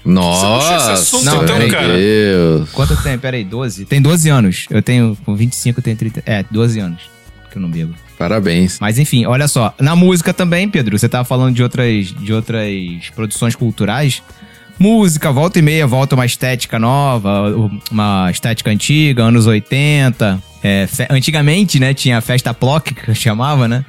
Nossa, 0.05 0.77
esse 0.77 0.91
assunto, 0.91 1.23
então, 1.45 1.59
meu 1.59 1.71
cara. 1.71 1.97
Deus. 1.97 2.71
Quanto 2.71 2.97
tem? 3.03 3.19
Pera 3.19 3.37
aí, 3.37 3.45
12? 3.45 3.85
Tem 3.85 4.01
12 4.01 4.29
anos. 4.29 4.67
Eu 4.71 4.81
tenho, 4.83 5.17
com 5.25 5.35
25, 5.35 5.81
eu 5.81 5.83
tenho 5.85 5.97
30. 5.97 6.23
É, 6.25 6.45
12 6.51 6.81
anos 6.81 7.03
que 7.51 7.59
eu 7.59 7.63
não 7.63 7.69
bebo. 7.71 7.95
Parabéns. 8.19 8.79
Mas 8.81 8.99
enfim, 8.99 9.27
olha 9.27 9.47
só. 9.47 9.75
Na 9.79 9.95
música 9.95 10.33
também, 10.35 10.69
Pedro, 10.69 10.99
você 10.99 11.09
tava 11.09 11.25
falando 11.25 11.55
de 11.55 11.63
outras, 11.63 12.07
de 12.07 12.33
outras 12.33 12.67
produções 13.15 13.55
culturais. 13.55 14.23
Música, 14.79 15.31
volta 15.33 15.59
e 15.59 15.63
meia, 15.63 15.87
volta 15.87 16.15
uma 16.15 16.25
estética 16.25 16.79
nova, 16.79 17.53
uma 17.91 18.31
estética 18.31 18.71
antiga, 18.71 19.25
anos 19.25 19.47
80. 19.47 20.41
É, 20.63 20.87
fe- 20.87 21.07
antigamente, 21.11 21.79
né, 21.81 21.93
tinha 21.95 22.19
a 22.19 22.21
festa 22.21 22.55
Plock, 22.55 22.95
que 22.95 23.11
eu 23.11 23.15
chamava, 23.15 23.67
né? 23.69 23.85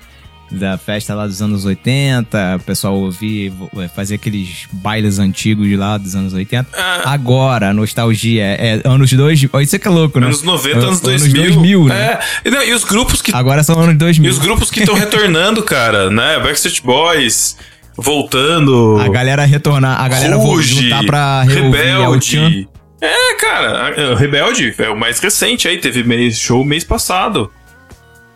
Da 0.51 0.77
festa 0.79 1.13
lá 1.13 1.27
dos 1.27 1.41
anos 1.43 1.63
80, 1.63 2.55
o 2.55 2.59
pessoal 2.63 2.95
ouvia, 2.95 3.51
vo- 3.51 3.69
fazia 3.95 4.15
aqueles 4.15 4.67
bailes 4.71 5.19
antigos 5.19 5.67
de 5.67 5.75
lá 5.77 5.95
dos 5.97 6.15
anos 6.15 6.33
80. 6.33 6.67
Ah. 6.75 7.03
Agora, 7.13 7.69
a 7.69 7.73
nostalgia 7.73 8.43
é, 8.43 8.81
é 8.83 8.87
anos 8.89 9.13
2000. 9.13 9.49
Isso 9.61 9.75
é 9.75 9.79
que 9.79 9.87
é 9.87 9.91
louco, 9.91 10.19
né? 10.19 10.25
Anos 10.25 10.41
90, 10.41 10.75
anos 10.77 10.85
Anos 10.87 11.01
2000. 11.01 11.43
2000, 11.53 11.83
né? 11.85 11.95
É. 12.13 12.19
E, 12.45 12.49
não, 12.51 12.63
e 12.63 12.73
os 12.73 12.83
grupos 12.83 13.21
que 13.21 13.31
Agora 13.35 13.61
são 13.63 13.79
anos 13.79 13.93
E 13.93 13.97
2000. 13.97 14.31
os 14.31 14.39
grupos 14.39 14.71
que 14.71 14.79
estão 14.79 14.95
retornando, 14.97 15.61
cara, 15.61 16.09
né? 16.09 16.39
Backstreet 16.39 16.81
Boys, 16.83 17.55
voltando. 17.95 18.97
A 18.99 19.07
galera 19.09 19.45
retornar, 19.45 20.01
a 20.01 20.07
galera 20.07 20.35
Ruge, 20.35 20.81
juntar 20.81 21.03
pra. 21.05 21.43
Rebelde. 21.43 22.67
É, 23.01 23.35
cara, 23.35 24.15
Rebelde 24.15 24.73
é 24.77 24.89
o 24.89 24.97
mais 24.97 25.19
recente 25.19 25.67
aí, 25.67 25.77
teve 25.77 26.31
show 26.31 26.65
mês 26.65 26.83
passado. 26.83 27.49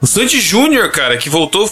O 0.04 0.06
Sandy 0.06 0.42
Júnior, 0.42 0.92
cara, 0.92 1.16
que 1.16 1.30
voltou 1.30 1.66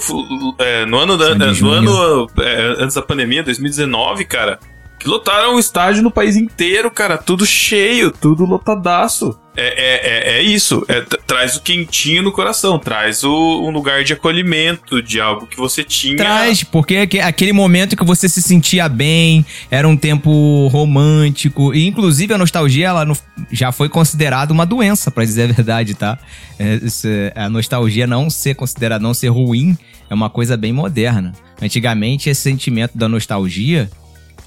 é, 0.58 0.86
no 0.86 0.98
ano, 0.98 1.18
da, 1.18 1.36
no 1.36 1.70
ano 1.70 2.32
é, 2.40 2.76
antes 2.80 2.96
da 2.96 3.02
pandemia, 3.02 3.44
2019, 3.44 4.24
cara, 4.24 4.58
que 5.02 5.08
lotaram 5.10 5.56
o 5.56 5.60
estádio 5.60 6.04
no 6.04 6.12
país 6.12 6.36
inteiro, 6.36 6.92
cara, 6.92 7.18
tudo 7.18 7.46
cheio, 7.46 8.12
tudo 8.12 8.46
lotadaço. 8.46 9.38
É, 9.58 9.66
é, 9.68 10.36
é, 10.38 10.38
é 10.38 10.42
isso, 10.44 10.86
é, 10.88 11.02
traz 11.28 11.58
o 11.58 11.62
quentinho 11.62 12.22
no 12.24 12.32
coração, 12.32 12.80
traz 12.80 13.22
o, 13.24 13.62
um 13.64 13.70
lugar 13.70 14.02
de 14.04 14.14
acolhimento, 14.14 15.02
de 15.02 15.20
algo 15.20 15.46
que 15.46 15.58
você 15.58 15.84
tinha. 15.84 16.16
Traz, 16.16 16.64
porque 16.64 16.96
aque- 16.98 17.20
aquele 17.20 17.52
momento 17.52 17.98
que 17.98 18.06
você 18.06 18.30
se 18.30 18.42
sentia 18.42 18.88
bem, 18.88 19.46
era 19.70 19.86
um 19.86 19.98
tempo 19.98 20.68
romântico, 20.68 21.74
e 21.74 21.86
inclusive 21.86 22.34
a 22.34 22.38
nostalgia, 22.38 22.88
ela 22.88 23.04
no- 23.04 23.18
já 23.52 23.74
foi 23.74 23.90
considerada 23.90 24.54
uma 24.54 24.66
doença, 24.66 25.12
pra 25.12 25.26
dizer 25.26 25.50
a 25.50 25.54
verdade, 25.54 25.96
tá? 25.96 26.18
É- 26.58 27.34
a 27.36 27.50
nostalgia 27.50 28.08
não 28.08 28.30
ser 28.30 28.56
considerada, 28.56 29.04
não 29.04 29.14
ser 29.14 29.28
ruim, 29.30 29.78
é 30.10 30.14
uma 30.14 30.30
coisa 30.30 30.56
bem 30.56 30.72
moderna. 30.72 31.34
Antigamente, 31.62 32.30
esse 32.30 32.42
sentimento 32.42 32.98
da 32.98 33.10
nostalgia, 33.10 33.90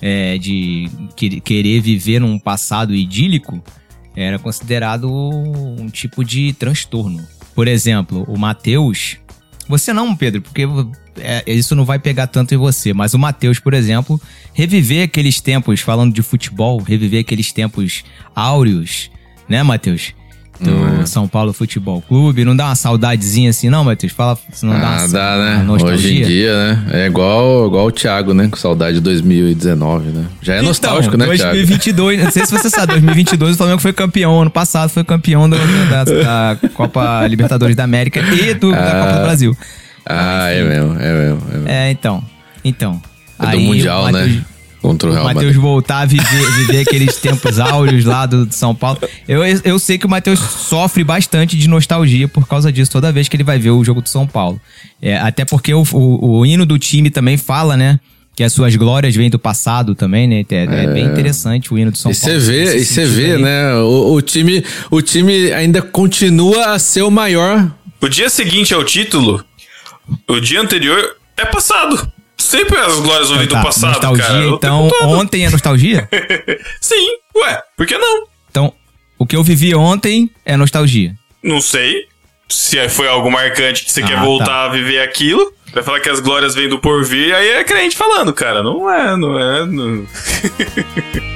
é, 0.07 0.37
de 0.37 0.87
que- 1.17 1.41
querer 1.41 1.81
viver 1.81 2.21
num 2.21 2.39
passado 2.39 2.95
idílico, 2.95 3.65
era 4.15 4.39
considerado 4.39 5.11
um 5.11 5.89
tipo 5.89 6.23
de 6.23 6.53
transtorno. 6.53 7.27
Por 7.55 7.67
exemplo, 7.67 8.23
o 8.29 8.39
Matheus. 8.39 9.17
Você 9.67 9.95
não, 9.95 10.15
Pedro, 10.15 10.43
porque 10.43 10.67
é, 11.17 11.43
isso 11.51 11.75
não 11.75 11.87
vai 11.87 11.99
pegar 11.99 12.27
tanto 12.27 12.53
em 12.55 12.59
você, 12.59 12.93
mas 12.93 13.15
o 13.15 13.19
Matheus, 13.19 13.59
por 13.59 13.73
exemplo, 13.73 14.21
reviver 14.53 15.05
aqueles 15.05 15.41
tempos, 15.41 15.81
falando 15.81 16.13
de 16.13 16.21
futebol, 16.21 16.83
reviver 16.83 17.23
aqueles 17.23 17.51
tempos 17.51 18.05
áureos, 18.35 19.11
né, 19.49 19.63
Matheus? 19.63 20.13
Do 20.61 20.71
Hum. 20.71 21.05
São 21.07 21.27
Paulo 21.27 21.53
Futebol 21.53 22.01
Clube. 22.01 22.45
Não 22.45 22.55
dá 22.55 22.67
uma 22.67 22.75
saudadezinha 22.77 23.51
assim, 23.51 23.69
não, 23.69 23.83
Matheus? 23.85 24.13
Fala, 24.13 24.39
se 24.53 24.65
não 24.65 24.73
dá 24.79 24.87
Ah, 24.87 24.99
uma, 25.01 25.09
dá, 25.09 25.35
uma 25.37 25.45
né? 25.57 25.63
nostalgia. 25.65 25.97
Hoje 26.11 26.23
em 26.23 26.25
dia, 26.25 26.57
né? 26.57 26.85
É 26.93 27.07
igual, 27.07 27.67
igual 27.67 27.87
o 27.87 27.91
Thiago, 27.93 28.33
né? 28.33 28.47
Com 28.49 28.57
saudade 28.57 28.95
de 28.95 29.01
2019, 29.03 30.11
né? 30.11 30.25
Já 30.41 30.55
é 30.55 30.63
nostálgico, 30.63 31.17
então, 31.17 31.27
né, 31.27 31.37
Thiago? 31.37 31.53
2022, 31.55 32.23
não 32.25 32.31
sei 32.31 32.47
se 32.47 32.53
você 32.53 32.71
sabe, 32.71 32.93
2022 32.93 33.55
o 33.55 33.57
Flamengo 33.59 33.81
foi 33.81 33.93
campeão, 33.93 34.41
ano 34.41 34.51
passado 34.51 34.89
foi 34.91 35.03
campeão 35.05 35.51
da, 35.51 35.57
da- 35.91 36.05
da 36.05 36.69
Copa 36.73 37.27
Libertadores 37.27 37.75
da 37.77 37.85
América 37.85 38.21
e 38.21 38.55
do, 38.55 38.71
da 38.71 38.93
Copa 39.01 39.13
do 39.19 39.23
Brasil. 39.23 39.57
Ah, 40.07 40.49
é 40.51 40.63
mesmo, 40.63 40.93
é 41.01 41.13
mesmo. 41.13 41.43
É, 41.51 41.53
mesmo. 41.57 41.69
É, 41.69 41.91
então, 41.91 42.23
então. 42.65 43.03
É 43.41 43.43
do 43.43 43.49
Aí 43.57 43.67
Mundial, 43.67 44.13
né? 44.13 44.41
Contra 44.85 45.09
o 45.09 45.13
O 45.13 45.15
Real 45.15 45.25
Matheus 45.25 45.45
Madrid. 45.47 45.63
voltar 45.63 46.01
a 46.01 46.05
viver, 46.05 46.51
viver 46.61 46.81
aqueles 46.81 47.17
tempos 47.17 47.59
áureos 47.59 48.05
lá 48.05 48.27
do, 48.27 48.45
de 48.45 48.55
São 48.55 48.75
Paulo. 48.75 48.99
Eu, 49.27 49.43
eu 49.43 49.79
sei 49.79 49.97
que 49.97 50.05
o 50.05 50.11
Matheus 50.11 50.39
sofre 50.39 51.03
bastante 51.03 51.57
de 51.57 51.67
nostalgia 51.67 52.29
por 52.29 52.47
causa 52.47 52.71
disso, 52.71 52.91
toda 52.93 53.11
vez 53.11 53.27
que 53.27 53.35
ele 53.35 53.43
vai 53.45 53.59
ver 53.59 53.71
o 53.71 53.83
jogo 53.83 54.03
do 54.03 54.09
São 54.11 54.27
Paulo. 54.27 54.61
É, 55.01 55.17
até 55.17 55.43
porque 55.47 55.73
o, 55.73 55.83
o, 55.95 56.39
o 56.41 56.45
hino 56.47 56.67
do 56.67 56.79
time 56.79 57.09
também 57.09 57.39
fala, 57.39 57.79
né? 57.79 57.99
Que 58.37 58.43
as 58.45 58.53
suas 58.53 58.77
glórias 58.77 59.17
vêm 59.17 59.31
do 59.31 59.39
passado 59.39 59.95
também, 59.95 60.27
né? 60.29 60.45
É, 60.51 60.65
é 60.85 60.87
bem 60.93 61.07
interessante 61.07 61.73
o 61.73 61.79
hino 61.79 61.91
do 61.91 61.97
São 61.97 62.13
E 62.13 62.15
Paulo. 62.15 62.39
você 62.41 62.53
vê, 62.53 62.77
e 62.77 62.85
você 62.85 63.07
vê, 63.07 63.37
aí. 63.37 63.43
né? 63.43 63.75
O, 63.77 64.13
o 64.13 64.21
time, 64.21 64.63
o 64.91 65.01
time 65.01 65.51
ainda 65.55 65.81
continua 65.81 66.75
a 66.75 66.79
ser 66.79 67.03
o 67.03 67.11
maior. 67.11 67.73
O 68.03 68.09
dia 68.09 68.29
seguinte 68.29 68.75
ao 68.75 68.85
título, 68.85 69.43
o 70.29 70.41
dia 70.41 70.61
anterior 70.61 71.17
é 71.39 71.47
passado. 71.47 72.07
Sempre 72.37 72.79
as 72.79 72.99
glórias 73.01 73.29
vão 73.31 73.39
vir 73.39 73.47
do 73.49 73.55
Tá, 73.55 73.63
passado, 73.63 73.93
nostalgia, 73.93 74.25
cara. 74.27 74.47
então 74.47 74.91
ontem 75.03 75.45
é 75.47 75.51
nostalgia? 75.51 76.09
Sim, 76.81 77.09
ué, 77.37 77.63
por 77.77 77.87
que 77.87 77.97
não? 77.97 78.27
Então, 78.51 78.73
o 79.19 79.27
que 79.27 79.37
eu 79.37 79.43
vivi 79.43 79.75
ontem 79.75 80.31
é 80.45 80.57
nostalgia. 80.57 81.15
Não 81.43 81.61
sei. 81.61 82.07
Se 82.49 82.89
foi 82.89 83.09
algo 83.09 83.31
marcante 83.31 83.85
que 83.85 83.91
você 83.93 84.03
Ah, 84.03 84.07
quer 84.07 84.21
voltar 84.21 84.45
tá. 84.47 84.65
a 84.65 84.69
viver 84.69 85.01
aquilo. 85.01 85.53
Vai 85.73 85.83
falar 85.83 86.01
que 86.01 86.09
as 86.09 86.21
glórias 86.21 86.55
vêm 86.55 86.69
do 86.69 86.79
porvir, 86.79 87.35
aí 87.35 87.49
é 87.49 87.65
crente 87.65 87.97
falando, 87.97 88.33
cara. 88.33 88.63
Não 88.63 88.89
é, 88.89 89.17
não 89.17 89.39
é. 89.41 89.67
Não... 89.67 90.07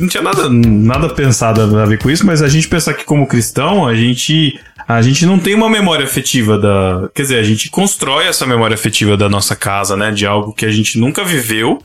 não 0.00 0.08
tinha 0.08 0.22
nada, 0.22 0.48
nada 0.48 1.08
pensado 1.10 1.60
a 1.78 1.84
ver 1.86 1.98
com 1.98 2.10
isso, 2.10 2.24
mas 2.26 2.42
a 2.42 2.48
gente 2.48 2.68
pensar 2.68 2.94
que 2.94 3.04
como 3.04 3.26
cristão, 3.26 3.86
a 3.86 3.94
gente 3.94 4.58
a 4.88 5.00
gente 5.02 5.24
não 5.24 5.38
tem 5.38 5.54
uma 5.54 5.70
memória 5.70 6.04
afetiva 6.04 6.58
da, 6.58 7.08
quer 7.14 7.22
dizer, 7.22 7.38
a 7.38 7.42
gente 7.44 7.70
constrói 7.70 8.26
essa 8.26 8.44
memória 8.44 8.74
afetiva 8.74 9.16
da 9.16 9.28
nossa 9.28 9.54
casa, 9.54 9.96
né, 9.96 10.10
de 10.10 10.26
algo 10.26 10.52
que 10.52 10.66
a 10.66 10.70
gente 10.72 10.98
nunca 10.98 11.24
viveu, 11.24 11.80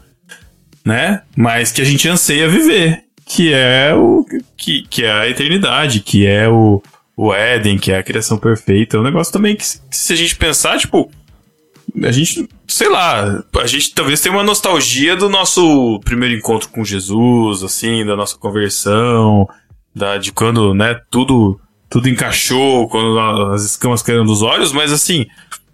né, 0.84 1.22
mas 1.36 1.72
que 1.72 1.82
a 1.82 1.86
gente 1.86 2.08
anseia 2.08 2.48
viver, 2.50 3.04
que 3.26 3.54
é 3.54 3.94
o 3.96 4.26
que, 4.58 4.84
que 4.90 5.04
é 5.04 5.12
a 5.12 5.30
eternidade, 5.30 6.00
que 6.00 6.26
é 6.26 6.48
o 6.50 6.82
o 7.18 7.34
Éden, 7.34 7.78
que 7.78 7.94
é 7.94 7.98
a 7.98 8.04
criação 8.04 8.38
perfeita. 8.38 8.98
É 8.98 9.00
um 9.00 9.04
negócio 9.04 9.32
também 9.32 9.56
que, 9.56 9.64
se- 9.66 10.12
a 10.12 10.16
gente 10.18 10.36
pensar, 10.36 10.78
tipo, 10.78 11.10
a 12.04 12.12
gente, 12.12 12.48
sei 12.68 12.90
lá, 12.90 13.44
a 13.62 13.68
gente 13.68 13.94
talvez 13.94 14.20
tenha 14.22 14.36
uma 14.36 14.44
nostalgia 14.44 15.16
do 15.16 15.30
nosso 15.30 16.00
primeiro 16.04 16.36
encontro 16.36 16.70
com 16.70 16.84
Jesus, 16.84 17.64
assim, 17.64 18.06
da 18.06 18.16
nossa 18.16 18.38
conversão, 18.38 19.48
da, 19.96 20.18
de 20.18 20.32
quando, 20.32 20.74
né, 20.74 21.00
tudo, 21.10 21.60
tudo 21.90 22.10
encaixou, 22.10 22.90
quando 22.90 23.20
as 23.52 23.64
escamas 23.64 24.02
caíram 24.02 24.26
dos 24.26 24.42
olhos, 24.42 24.72
mas 24.72 24.92
assim, 24.92 25.26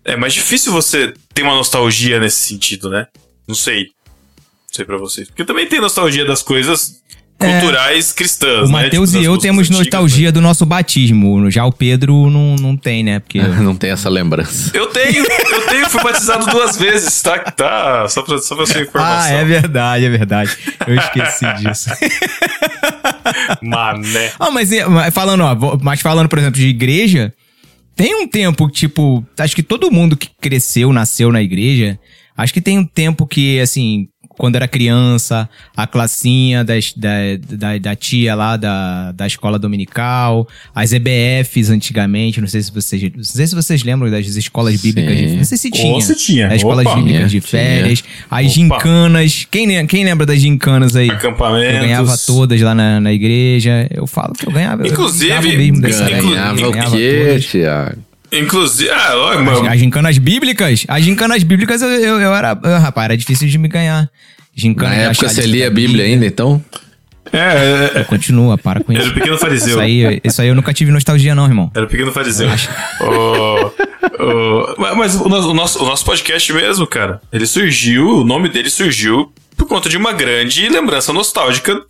é 0.04 0.16
mais 0.16 0.34
difícil 0.34 0.72
você 0.72 1.14
ter 1.34 1.44
uma 1.44 1.56
nostalgia 1.56 2.20
nesse 2.20 2.48
sentido, 2.48 2.90
né? 2.90 3.08
Não 3.48 3.56
sei. 3.56 3.86
Não 3.86 4.74
sei 4.74 4.86
pra 4.86 4.98
vocês. 4.98 5.28
Porque 5.28 5.46
também 5.46 5.68
tem 5.68 5.82
nostalgia 5.82 6.26
das 6.26 6.42
coisas 6.42 7.02
culturais 7.42 8.12
cristãs, 8.14 8.70
O 8.70 8.72
né? 8.72 8.84
Matheus 8.84 9.12
Tipo, 9.12 9.24
e 9.24 9.26
eu 9.26 9.38
temos 9.38 9.68
antigas, 9.68 9.80
nostalgia 9.80 10.32
do 10.32 10.42
nosso 10.42 10.66
batismo. 10.66 11.50
Já 11.50 11.66
o 11.66 11.72
Pedro 11.72 12.30
não, 12.30 12.56
não 12.56 12.78
tem, 12.78 13.04
né? 13.04 13.20
Porque. 13.20 13.42
Não 13.62 13.76
tem 13.76 13.92
essa 13.92 14.10
lembrança. 14.10 14.72
Eu 14.74 14.88
tenho, 14.88 15.24
eu 15.24 15.68
tenho, 15.68 15.90
fui 15.90 16.04
batizado 16.04 16.46
duas 16.48 16.78
vezes, 16.78 17.22
tá? 17.22 17.38
Tá, 17.40 18.08
só 18.10 18.22
pra, 18.24 18.38
só 18.40 18.56
pra 18.56 18.66
sua 18.66 18.82
informação. 18.82 19.36
Ah, 19.36 19.40
é 19.40 19.46
verdade, 19.46 20.06
é 20.06 20.10
verdade. 20.10 20.58
Eu 20.88 20.96
esqueci 20.96 21.46
disso. 21.62 21.90
Mané. 23.62 24.32
ah, 24.40 24.52
mas 24.52 24.72
é, 24.72 24.86
mas 24.88 25.14
falando, 25.14 25.42
ó, 25.42 25.78
mas 25.82 26.02
falando, 26.02 26.28
por 26.28 26.40
exemplo, 26.40 26.60
de 26.60 26.68
igreja, 26.68 27.34
tem 27.96 28.16
um 28.16 28.28
tempo, 28.28 28.70
tipo, 28.70 29.26
acho 29.38 29.56
que 29.56 29.64
todo 29.64 29.92
mundo 29.92 30.18
que 30.18 30.30
cresceu, 30.40 30.92
nasceu 30.92 31.32
na 31.32 31.42
igreja, 31.42 32.00
acho 32.36 32.54
que 32.54 32.62
tem 32.62 32.80
um 32.80 32.86
tempo 32.86 33.28
que, 33.28 33.60
assim, 33.60 34.08
quando 34.42 34.56
era 34.56 34.68
criança, 34.68 35.48
a 35.78 35.86
classinha 35.86 36.64
das, 36.64 36.94
da, 36.94 37.10
da, 37.48 37.78
da 37.78 37.96
tia 37.96 38.34
lá 38.34 38.58
da, 38.58 39.12
da 39.12 39.28
escola 39.28 39.60
dominical, 39.60 40.48
as 40.74 40.92
EBFs 40.92 41.70
antigamente, 41.70 42.42
não 42.42 42.48
sei 42.48 42.64
se 42.64 42.72
vocês, 42.72 43.04
não 43.16 43.24
sei 43.24 43.46
se 43.46 43.54
vocês 43.54 43.84
lembram 43.84 44.10
das 44.10 44.26
escolas 44.26 44.82
bíblicas, 44.82 45.16
Sim. 45.16 45.28
de, 45.28 45.36
não 45.36 45.44
sei 45.44 45.58
se 45.60 45.68
Ou 45.68 45.74
tinha. 45.74 46.02
se 46.02 46.16
tinha. 46.16 46.48
As 46.48 46.56
escolas 46.56 46.88
Opa. 46.88 46.96
bíblicas 46.96 47.30
de 47.30 47.40
Tinha, 47.40 47.52
férias, 47.52 48.04
as 48.32 48.46
Opa. 48.48 48.50
gincanas, 48.50 49.48
quem, 49.52 49.86
quem 49.86 50.04
lembra 50.06 50.26
das 50.26 50.42
gincanas 50.42 50.96
aí? 50.96 51.12
Acampamentos. 51.12 51.76
Eu 51.76 51.82
ganhava 51.82 52.18
todas 52.18 52.60
lá 52.62 52.74
na, 52.74 53.00
na 53.00 53.14
igreja. 53.14 53.88
Eu 53.92 54.08
falo 54.08 54.34
que 54.34 54.48
eu 54.48 54.52
ganhava. 54.52 54.82
eu 54.82 54.92
Inclusive, 54.92 55.28
ganhava 55.28 55.48
mesmo 55.50 55.82
Ganhava 55.82 56.60
eu 56.60 56.70
o 56.70 56.72
ganhava 56.72 56.98
quê, 56.98 57.26
todas. 57.28 57.46
Thiago? 57.46 58.11
Inclusive, 58.32 58.90
ah, 58.90 59.12
ó, 59.16 59.30
As, 59.34 59.42
mano, 59.42 59.68
as 59.70 59.80
gincanas 59.80 60.18
bíblicas? 60.18 60.86
As 60.88 61.04
gincanas 61.04 61.44
bíblicas 61.44 61.82
eu, 61.82 61.90
eu, 61.90 62.20
eu 62.22 62.34
era. 62.36 62.58
eu, 62.64 62.80
rapaz, 62.80 63.06
era 63.06 63.18
difícil 63.18 63.48
de 63.48 63.58
me 63.58 63.68
ganhar. 63.68 64.10
Gincana 64.56 64.90
Na 64.96 65.02
época 65.04 65.30
você 65.30 65.42
lia 65.46 65.68
a 65.68 65.70
Bíblia 65.72 66.06
ainda, 66.06 66.26
então? 66.26 66.64
é, 67.32 67.38
é, 67.38 67.92
é, 68.00 68.04
Continua, 68.04 68.58
para 68.58 68.84
com 68.84 68.92
era 68.92 69.02
o 69.02 69.06
isso. 69.06 69.14
pequeno 69.14 69.38
fariseu. 69.38 69.70
Isso 69.70 69.80
aí, 69.80 70.22
isso 70.24 70.42
aí 70.42 70.48
eu 70.50 70.56
nunca 70.56 70.74
tive 70.74 70.92
nostalgia, 70.92 71.34
não, 71.36 71.46
irmão. 71.46 71.72
Era 71.74 71.86
o 71.86 71.90
pequeno 71.90 72.12
fariseu. 72.12 72.50
O- 73.02 73.72
o- 74.24 74.76
mas- 74.78 74.96
mas 74.98 75.16
o 75.16 75.30
nosso, 75.30 75.50
o 75.50 75.54
nosso- 75.54 75.84
o 75.84 75.86
nosso 75.86 76.06
podcast 76.06 76.52
mesmo, 76.54 76.86
cara, 76.88 77.22
ele 77.32 77.46
surgiu, 77.46 78.08
o 78.20 78.24
nome 78.24 78.50
dele 78.50 78.70
surgiu 78.70 79.32
por 79.58 79.68
conta 79.68 79.88
de 79.90 79.98
uma 79.98 80.12
grande 80.14 80.68
lembrança 80.70 81.14
nostálgica 81.14 81.82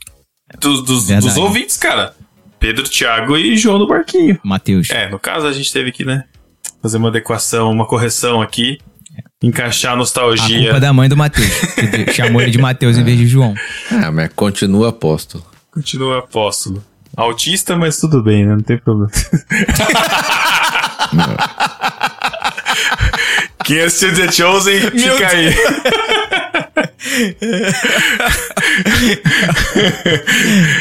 dos, 0.60 0.84
dos, 0.84 1.08
Verdade. 1.08 1.28
dos 1.28 1.38
ouvintes, 1.38 1.78
cara. 1.78 2.14
Pedro, 2.62 2.88
Thiago 2.88 3.36
e 3.36 3.58
João 3.58 3.80
do 3.80 3.88
Barquinho. 3.88 4.40
Matheus. 4.44 4.90
É, 4.92 5.10
no 5.10 5.18
caso 5.20 5.48
a 5.48 5.52
gente 5.52 5.74
teve 5.74 5.92
que, 5.92 6.06
né, 6.06 6.24
fazer 6.82 6.98
uma 6.98 7.10
adequação, 7.10 7.72
uma 7.72 7.88
correção 7.88 8.40
aqui, 8.40 8.78
encaixar 9.42 9.92
a 9.92 9.96
A 9.96 9.98
nostalgia. 9.98 10.60
culpa 10.62 10.78
é 10.78 10.80
da 10.80 10.94
mãe 10.94 11.10
do 11.10 11.18
Matheus. 11.18 11.50
que 12.06 12.14
chamou 12.14 12.40
ele 12.40 12.52
de 12.52 12.60
Matheus 12.60 12.98
em 12.98 13.04
vez 13.04 13.18
de 13.18 13.26
João. 13.26 13.56
Ah, 13.92 14.12
mas 14.12 14.30
continua 14.36 14.90
apóstolo. 14.90 15.44
Continua 15.72 16.20
apóstolo. 16.20 16.84
Autista, 17.18 17.76
mas 17.76 17.98
tudo 17.98 18.22
bem, 18.22 18.46
né? 18.46 18.54
Não 18.54 18.62
tem 18.62 18.78
problema. 18.78 19.12
Quem 23.66 23.82
assistiu 23.82 24.14
The 24.16 24.32
Chosen, 24.32 24.80
fica 24.92 25.28
aí. 25.28 25.54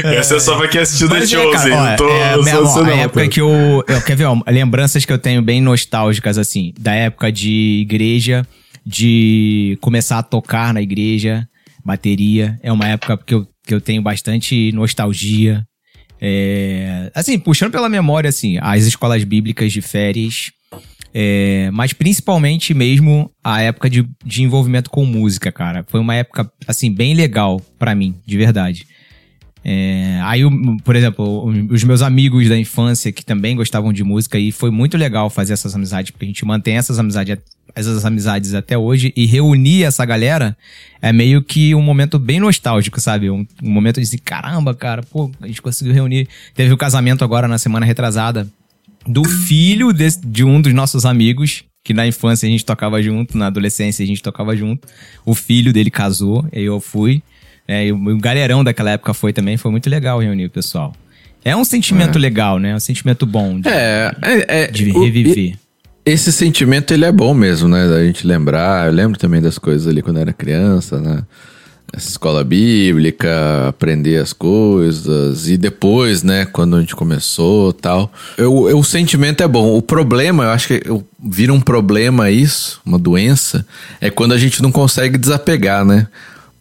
Essa 0.04 0.36
é 0.36 0.40
só 0.40 0.56
pra 0.56 0.68
quem 0.68 0.80
assistiu 0.80 1.08
The 1.08 1.14
Mas 1.18 1.32
é, 1.32 1.36
Chosen. 1.36 1.70
cara, 1.70 1.74
ó, 1.74 1.86
não 1.90 1.96
tô 1.96 2.08
é, 2.08 2.36
não 2.36 2.42
minha- 2.42 2.56
você 2.60 2.78
a 2.78 2.82
não, 2.82 2.90
época 2.90 3.28
que 3.28 3.40
eu, 3.40 3.84
eu. 3.86 4.02
Quer 4.02 4.16
ver, 4.16 4.24
ó, 4.24 4.40
lembranças 4.48 5.04
que 5.04 5.12
eu 5.12 5.18
tenho 5.18 5.42
bem 5.42 5.60
nostálgicas, 5.60 6.38
assim, 6.38 6.72
da 6.78 6.94
época 6.94 7.30
de 7.32 7.80
igreja, 7.82 8.46
de 8.84 9.78
começar 9.80 10.18
a 10.18 10.22
tocar 10.22 10.72
na 10.74 10.82
igreja, 10.82 11.46
bateria. 11.84 12.58
É 12.62 12.72
uma 12.72 12.88
época 12.88 13.18
que 13.24 13.34
eu, 13.34 13.46
que 13.66 13.74
eu 13.74 13.80
tenho 13.80 14.02
bastante 14.02 14.72
nostalgia. 14.72 15.64
É, 16.20 17.10
assim, 17.14 17.38
puxando 17.38 17.72
pela 17.72 17.88
memória, 17.88 18.28
assim, 18.28 18.58
as 18.60 18.84
escolas 18.84 19.24
bíblicas 19.24 19.72
de 19.72 19.80
férias. 19.80 20.50
É, 21.12 21.70
mas 21.72 21.92
principalmente 21.92 22.72
mesmo 22.72 23.30
a 23.42 23.60
época 23.60 23.90
de, 23.90 24.08
de 24.24 24.42
envolvimento 24.42 24.90
com 24.90 25.04
música, 25.04 25.50
cara. 25.50 25.84
Foi 25.88 26.00
uma 26.00 26.14
época, 26.14 26.50
assim, 26.66 26.92
bem 26.92 27.14
legal 27.14 27.60
pra 27.78 27.94
mim, 27.94 28.14
de 28.24 28.36
verdade. 28.36 28.86
É, 29.62 30.18
aí, 30.22 30.40
por 30.82 30.96
exemplo, 30.96 31.44
os 31.70 31.84
meus 31.84 32.00
amigos 32.00 32.48
da 32.48 32.56
infância 32.56 33.12
que 33.12 33.24
também 33.24 33.56
gostavam 33.56 33.92
de 33.92 34.02
música, 34.02 34.38
e 34.38 34.50
foi 34.50 34.70
muito 34.70 34.96
legal 34.96 35.28
fazer 35.28 35.52
essas 35.52 35.74
amizades, 35.74 36.10
porque 36.10 36.24
a 36.24 36.28
gente 36.28 36.44
mantém 36.46 36.76
essas 36.76 36.98
amizades, 36.98 37.36
essas 37.74 38.04
amizades 38.06 38.54
até 38.54 38.78
hoje, 38.78 39.12
e 39.14 39.26
reunir 39.26 39.84
essa 39.84 40.04
galera 40.04 40.56
é 41.02 41.12
meio 41.12 41.42
que 41.42 41.74
um 41.74 41.82
momento 41.82 42.18
bem 42.18 42.40
nostálgico, 42.40 43.00
sabe? 43.00 43.28
Um, 43.28 43.46
um 43.62 43.70
momento 43.70 44.00
de 44.00 44.18
caramba, 44.18 44.74
cara, 44.74 45.02
pô, 45.02 45.30
a 45.40 45.46
gente 45.46 45.60
conseguiu 45.60 45.92
reunir. 45.92 46.26
Teve 46.54 46.72
o 46.72 46.78
casamento 46.78 47.22
agora 47.22 47.46
na 47.46 47.58
semana 47.58 47.84
retrasada 47.84 48.48
do 49.06 49.24
filho 49.24 49.92
desse- 49.92 50.20
de 50.24 50.44
um 50.44 50.60
dos 50.60 50.72
nossos 50.72 51.04
amigos, 51.06 51.64
que 51.84 51.94
na 51.94 52.06
infância 52.06 52.46
a 52.46 52.50
gente 52.50 52.64
tocava 52.64 53.02
junto, 53.02 53.36
na 53.38 53.46
adolescência 53.46 54.02
a 54.02 54.06
gente 54.06 54.22
tocava 54.22 54.54
junto. 54.56 54.86
O 55.24 55.34
filho 55.34 55.72
dele 55.72 55.90
casou, 55.90 56.44
aí 56.54 56.64
eu 56.64 56.80
fui. 56.80 57.22
É, 57.66 57.86
e 57.86 57.92
o 57.92 57.96
o 57.96 58.18
galerão 58.18 58.62
daquela 58.64 58.90
época 58.90 59.14
foi 59.14 59.32
também, 59.32 59.56
foi 59.56 59.70
muito 59.70 59.88
legal 59.88 60.18
reunir 60.20 60.46
o 60.46 60.50
pessoal. 60.50 60.94
É 61.44 61.56
um 61.56 61.64
sentimento 61.64 62.18
legal, 62.18 62.58
né? 62.58 62.70
É 62.70 62.74
um 62.76 62.80
sentimento 62.80 63.24
bom 63.24 63.58
de, 63.60 63.68
É, 63.68 64.12
é, 64.22 64.62
é 64.64 64.66
de 64.66 64.90
o- 64.90 65.02
reviver. 65.04 65.54
Esse 66.04 66.32
sentimento, 66.32 66.92
ele 66.92 67.04
é 67.04 67.12
bom 67.12 67.32
mesmo, 67.32 67.68
né? 67.68 67.88
Da 67.88 68.04
gente 68.04 68.26
lembrar. 68.26 68.86
Eu 68.86 68.92
lembro 68.92 69.18
também 69.18 69.40
das 69.40 69.56
coisas 69.58 69.86
ali 69.86 70.02
quando 70.02 70.16
eu 70.16 70.22
era 70.22 70.32
criança, 70.32 70.98
né? 71.00 71.22
Escola 71.96 72.44
bíblica, 72.44 73.68
aprender 73.68 74.16
as 74.18 74.32
coisas. 74.32 75.48
E 75.48 75.56
depois, 75.56 76.22
né? 76.22 76.44
Quando 76.46 76.76
a 76.76 76.80
gente 76.80 76.94
começou 76.94 77.72
tal. 77.72 78.12
Eu, 78.38 78.68
eu- 78.68 78.78
o 78.78 78.84
sentimento 78.84 79.42
é 79.42 79.48
bom. 79.48 79.76
O 79.76 79.82
problema, 79.82 80.44
eu 80.44 80.50
acho 80.50 80.68
que 80.68 80.82
eu, 80.84 81.04
vira 81.22 81.52
um 81.52 81.60
problema 81.60 82.30
isso, 82.30 82.80
uma 82.86 82.98
doença, 82.98 83.66
é 84.00 84.08
quando 84.08 84.32
a 84.32 84.38
gente 84.38 84.62
não 84.62 84.70
consegue 84.70 85.18
desapegar, 85.18 85.84
né? 85.84 86.06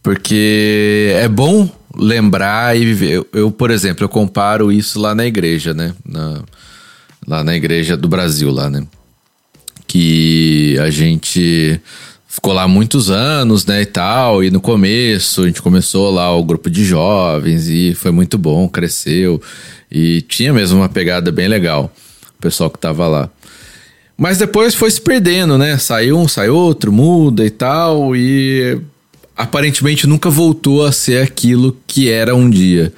Porque 0.02 1.12
é 1.16 1.28
bom 1.28 1.70
lembrar 1.96 2.76
e 2.76 2.84
viver. 2.86 3.12
Eu, 3.12 3.28
eu, 3.34 3.52
por 3.52 3.70
exemplo, 3.70 4.04
eu 4.04 4.10
comparo 4.10 4.72
isso 4.72 5.00
lá 5.00 5.14
na 5.14 5.26
igreja, 5.26 5.74
né? 5.74 5.94
Na, 6.06 6.42
lá 7.28 7.44
na 7.44 7.56
igreja 7.56 7.96
do 7.96 8.08
Brasil, 8.08 8.50
lá, 8.50 8.70
né? 8.70 8.84
Que 9.88 10.78
a 10.80 10.90
gente 10.90 11.80
ficou 12.30 12.54
lá 12.54 12.68
muitos 12.68 13.10
anos, 13.10 13.66
né, 13.66 13.82
e 13.82 13.86
tal, 13.88 14.44
e 14.44 14.52
no 14.52 14.62
começo 14.62 15.42
a 15.42 15.48
gente 15.48 15.64
começou 15.64 16.12
lá 16.12 16.32
o 16.34 16.44
grupo 16.44 16.70
de 16.70 16.86
jovens 16.86 17.68
e 17.68 17.96
foi 17.96 18.12
muito 18.12 18.38
bom, 18.38 18.70
cresceu 18.70 19.42
e 19.92 20.22
tinha 20.22 20.54
mesmo 20.54 20.78
uma 20.78 20.88
pegada 20.88 21.32
bem 21.32 21.48
legal, 21.48 21.92
o 22.38 22.42
pessoal 22.42 22.70
que 22.70 22.78
tava 22.78 23.08
lá. 23.08 23.30
Mas 24.16 24.38
depois 24.38 24.76
foi 24.76 24.92
se 24.92 25.02
perdendo, 25.02 25.58
né? 25.58 25.78
Saiu 25.78 26.20
um, 26.20 26.28
sai 26.28 26.50
outro, 26.50 26.92
muda 26.92 27.44
e 27.44 27.50
tal, 27.50 28.16
e 28.16 28.80
aparentemente 29.36 30.06
nunca 30.06 30.30
voltou 30.30 30.86
a 30.86 30.92
ser 30.92 31.24
aquilo 31.24 31.76
que 31.88 32.10
era 32.10 32.36
um 32.36 32.50
dia. 32.50 32.94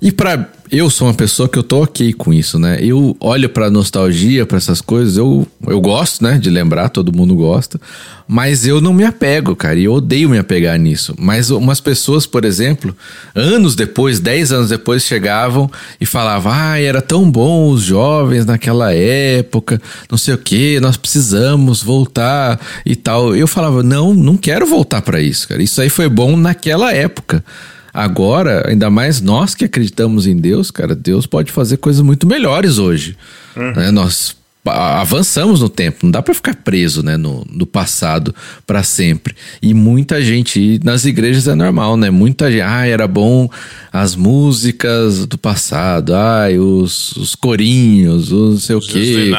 E 0.00 0.10
pra 0.10 0.48
eu 0.70 0.88
sou 0.88 1.08
uma 1.08 1.14
pessoa 1.14 1.48
que 1.48 1.58
eu 1.58 1.62
tô 1.62 1.82
ok 1.82 2.12
com 2.12 2.32
isso, 2.32 2.58
né? 2.58 2.78
Eu 2.80 3.16
olho 3.18 3.48
pra 3.48 3.70
nostalgia, 3.70 4.46
pra 4.46 4.56
essas 4.56 4.80
coisas, 4.80 5.16
eu, 5.16 5.46
eu 5.66 5.80
gosto, 5.80 6.22
né? 6.22 6.38
De 6.38 6.48
lembrar, 6.48 6.88
todo 6.88 7.14
mundo 7.16 7.34
gosta. 7.34 7.80
Mas 8.28 8.64
eu 8.64 8.80
não 8.80 8.92
me 8.92 9.04
apego, 9.04 9.56
cara. 9.56 9.76
E 9.76 9.84
eu 9.84 9.94
odeio 9.94 10.30
me 10.30 10.38
apegar 10.38 10.78
nisso. 10.78 11.14
Mas 11.18 11.50
umas 11.50 11.80
pessoas, 11.80 12.26
por 12.26 12.44
exemplo, 12.44 12.96
anos 13.34 13.74
depois, 13.74 14.20
10 14.20 14.52
anos 14.52 14.68
depois, 14.68 15.02
chegavam 15.02 15.68
e 16.00 16.06
falavam: 16.06 16.52
Ah, 16.54 16.80
era 16.80 17.02
tão 17.02 17.28
bom 17.28 17.70
os 17.70 17.82
jovens 17.82 18.46
naquela 18.46 18.94
época, 18.94 19.82
não 20.08 20.16
sei 20.16 20.34
o 20.34 20.38
que, 20.38 20.78
nós 20.78 20.96
precisamos 20.96 21.82
voltar 21.82 22.60
e 22.86 22.94
tal. 22.94 23.34
Eu 23.34 23.48
falava: 23.48 23.82
Não, 23.82 24.14
não 24.14 24.36
quero 24.36 24.64
voltar 24.64 25.02
pra 25.02 25.20
isso, 25.20 25.48
cara. 25.48 25.60
Isso 25.60 25.80
aí 25.80 25.88
foi 25.88 26.08
bom 26.08 26.36
naquela 26.36 26.92
época. 26.92 27.44
Agora, 27.92 28.68
ainda 28.68 28.88
mais 28.90 29.20
nós 29.20 29.54
que 29.54 29.64
acreditamos 29.64 30.26
em 30.26 30.36
Deus, 30.36 30.70
cara, 30.70 30.94
Deus 30.94 31.26
pode 31.26 31.50
fazer 31.50 31.76
coisas 31.78 32.02
muito 32.02 32.26
melhores 32.26 32.78
hoje. 32.78 33.16
né? 33.56 33.90
Nós 33.90 34.36
avançamos 34.64 35.60
no 35.60 35.68
tempo, 35.68 36.00
não 36.02 36.10
dá 36.10 36.20
pra 36.20 36.34
ficar 36.34 36.54
preso 36.54 37.02
né, 37.02 37.16
no, 37.16 37.46
no 37.50 37.66
passado 37.66 38.34
pra 38.66 38.82
sempre. 38.82 39.34
E 39.62 39.72
muita 39.72 40.20
gente, 40.22 40.78
nas 40.84 41.04
igrejas 41.04 41.48
é 41.48 41.54
normal, 41.54 41.96
né? 41.96 42.10
Muita 42.10 42.50
gente, 42.50 42.60
ah, 42.60 42.86
era 42.86 43.08
bom 43.08 43.48
as 43.92 44.14
músicas 44.14 45.24
do 45.26 45.38
passado, 45.38 46.14
ai, 46.14 46.58
os, 46.58 47.16
os 47.16 47.34
corinhos, 47.34 48.30
os 48.30 48.50
não 48.50 48.58
sei 48.58 48.76
o 48.76 48.80
quê. 48.80 49.30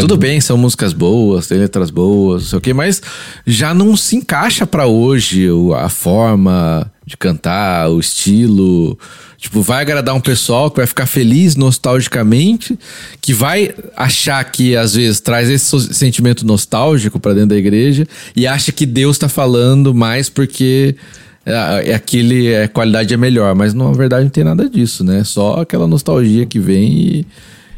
Tudo 0.00 0.16
bem, 0.16 0.40
são 0.40 0.58
músicas 0.58 0.92
boas, 0.92 1.46
tem 1.46 1.58
letras 1.58 1.90
boas, 1.90 2.42
não 2.42 2.48
sei 2.50 2.58
o 2.58 2.62
quê, 2.62 2.74
mas 2.74 3.00
já 3.46 3.72
não 3.72 3.96
se 3.96 4.16
encaixa 4.16 4.66
pra 4.66 4.86
hoje 4.86 5.48
a 5.76 5.88
forma 5.88 6.90
de 7.06 7.16
cantar, 7.16 7.88
o 7.88 8.00
estilo. 8.00 8.98
Tipo, 9.38 9.60
vai 9.60 9.82
agradar 9.82 10.14
um 10.14 10.20
pessoal 10.20 10.70
que 10.70 10.78
vai 10.78 10.86
ficar 10.86 11.06
feliz 11.06 11.56
nostalgicamente, 11.56 12.78
que 13.20 13.34
vai 13.34 13.74
achar 13.94 14.42
que 14.44 14.76
às 14.76 14.94
vezes 14.94 15.20
traz 15.20 15.50
esse 15.50 15.94
sentimento 15.94 16.46
nostálgico 16.46 17.20
pra 17.20 17.34
dentro 17.34 17.50
da 17.50 17.56
igreja 17.56 18.06
e 18.34 18.46
acha 18.46 18.72
que 18.72 18.86
Deus 18.86 19.18
tá 19.18 19.28
falando 19.28 19.94
mais 19.94 20.28
porque 20.30 20.96
é, 21.44 21.90
é 21.90 21.94
aquele 21.94 22.56
a 22.56 22.68
qualidade 22.68 23.12
é 23.12 23.16
melhor, 23.16 23.54
mas 23.54 23.74
na 23.74 23.92
verdade 23.92 24.24
não 24.24 24.30
tem 24.30 24.42
nada 24.42 24.68
disso, 24.68 25.04
né? 25.04 25.22
Só 25.22 25.60
aquela 25.60 25.86
nostalgia 25.86 26.46
que 26.46 26.58
vem 26.58 26.92
e, 26.92 27.26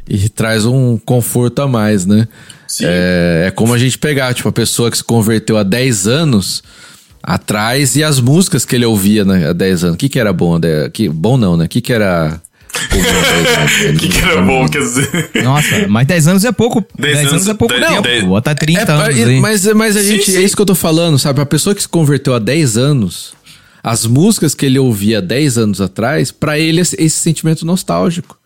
e 0.08 0.28
traz 0.28 0.64
um 0.64 0.96
conforto 0.96 1.60
a 1.60 1.68
mais, 1.68 2.06
né? 2.06 2.28
É, 2.82 3.44
é 3.48 3.50
como 3.50 3.74
a 3.74 3.78
gente 3.78 3.98
pegar, 3.98 4.32
tipo, 4.32 4.48
a 4.48 4.52
pessoa 4.52 4.90
que 4.90 4.96
se 4.96 5.04
converteu 5.04 5.56
há 5.56 5.62
10 5.62 6.06
anos 6.06 6.62
atrás 7.34 7.94
e 7.94 8.02
as 8.02 8.18
músicas 8.20 8.64
que 8.64 8.74
ele 8.74 8.86
ouvia 8.86 9.22
né, 9.24 9.50
há 9.50 9.52
10 9.52 9.84
anos. 9.84 9.94
O 9.94 9.98
que, 9.98 10.08
que 10.08 10.18
era 10.18 10.32
bom? 10.32 10.58
né? 10.58 10.88
Que, 10.92 11.08
bom 11.08 11.36
não, 11.36 11.56
né? 11.56 11.66
O 11.66 11.68
que, 11.68 11.80
que 11.82 11.92
era. 11.92 12.40
comum 12.90 13.02
há 13.02 13.12
10 13.42 13.58
anos? 13.58 13.72
O 13.94 13.98
que, 13.98 14.08
que 14.08 14.18
era 14.20 14.40
bom, 14.42 14.66
quer 14.68 14.78
dizer. 14.80 15.30
Nossa, 15.44 15.86
mas 15.88 16.06
10 16.06 16.26
anos 16.28 16.44
é 16.46 16.52
pouco. 16.52 16.80
10 16.98 17.14
10 17.14 17.18
anos, 17.18 17.32
anos- 17.32 17.48
é 17.48 17.54
pouco 17.54 17.74
dez- 17.74 17.86
tempo. 17.86 18.02
dez- 18.02 18.24
Bota 18.24 18.54
30 18.54 18.80
É, 18.80 18.94
anos 18.94 19.18
é, 19.18 19.24
aí. 19.24 19.40
mas, 19.40 19.64
mas 19.74 19.96
a 19.96 20.00
Sim, 20.00 20.06
gente, 20.08 20.30
sim. 20.30 20.36
é 20.38 20.40
isso 20.42 20.56
que 20.56 20.62
eu 20.62 20.66
tô 20.66 20.74
falando, 20.74 21.18
sabe? 21.18 21.40
A 21.42 21.46
pessoa 21.46 21.74
que 21.74 21.82
se 21.82 21.88
converteu 21.88 22.34
há 22.34 22.38
10 22.38 22.76
anos, 22.78 23.34
as 23.82 24.06
músicas 24.06 24.54
que 24.54 24.64
ele 24.66 24.78
ouvia 24.78 25.20
10 25.20 25.58
anos 25.58 25.80
atrás, 25.82 26.30
pra 26.32 26.58
ele 26.58 26.80
esse, 26.80 26.96
esse 26.98 27.18
sentimento 27.20 27.66
nostálgico. 27.66 28.38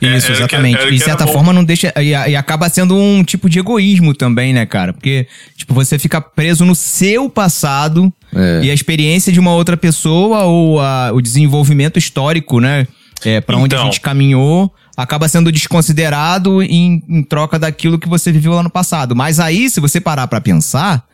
É, 0.00 0.16
Isso, 0.16 0.32
exatamente. 0.32 0.76
era 0.78 0.86
e 0.86 0.92
que 0.92 0.98
de 0.98 1.04
certa 1.04 1.26
forma 1.26 1.52
não 1.52 1.62
deixa. 1.62 1.92
E, 1.98 2.08
e 2.10 2.36
acaba 2.36 2.68
sendo 2.70 2.96
um 2.96 3.22
tipo 3.22 3.50
de 3.50 3.58
egoísmo 3.58 4.14
também, 4.14 4.52
né, 4.54 4.64
cara? 4.64 4.92
Porque, 4.94 5.26
tipo, 5.56 5.74
você 5.74 5.98
fica 5.98 6.20
preso 6.20 6.64
no 6.64 6.74
seu 6.74 7.28
passado 7.28 8.10
É. 8.34 8.60
e 8.64 8.70
a 8.70 8.74
experiência 8.74 9.30
de 9.32 9.38
uma 9.38 9.52
outra 9.52 9.76
pessoa 9.76 10.44
ou 10.44 10.80
a- 10.80 11.10
o 11.12 11.20
desenvolvimento 11.20 11.98
histórico, 11.98 12.60
né? 12.60 12.86
É, 13.24 13.40
para 13.42 13.58
onde 13.58 13.74
a 13.74 13.78
Então. 13.78 13.84
gente 13.92 14.00
caminhou, 14.00 14.74
acaba 14.96 15.28
sendo 15.28 15.52
desconsiderado 15.52 16.62
em, 16.62 17.02
em 17.06 17.22
troca 17.22 17.58
daquilo 17.58 17.98
que 17.98 18.08
você 18.08 18.32
viveu 18.32 18.52
lá 18.54 18.62
no 18.62 18.70
passado. 18.70 19.14
Mas 19.14 19.38
aí, 19.38 19.68
se 19.68 19.80
você 19.80 20.00
parar 20.00 20.26
pra 20.28 20.40
pensar, 20.40 21.04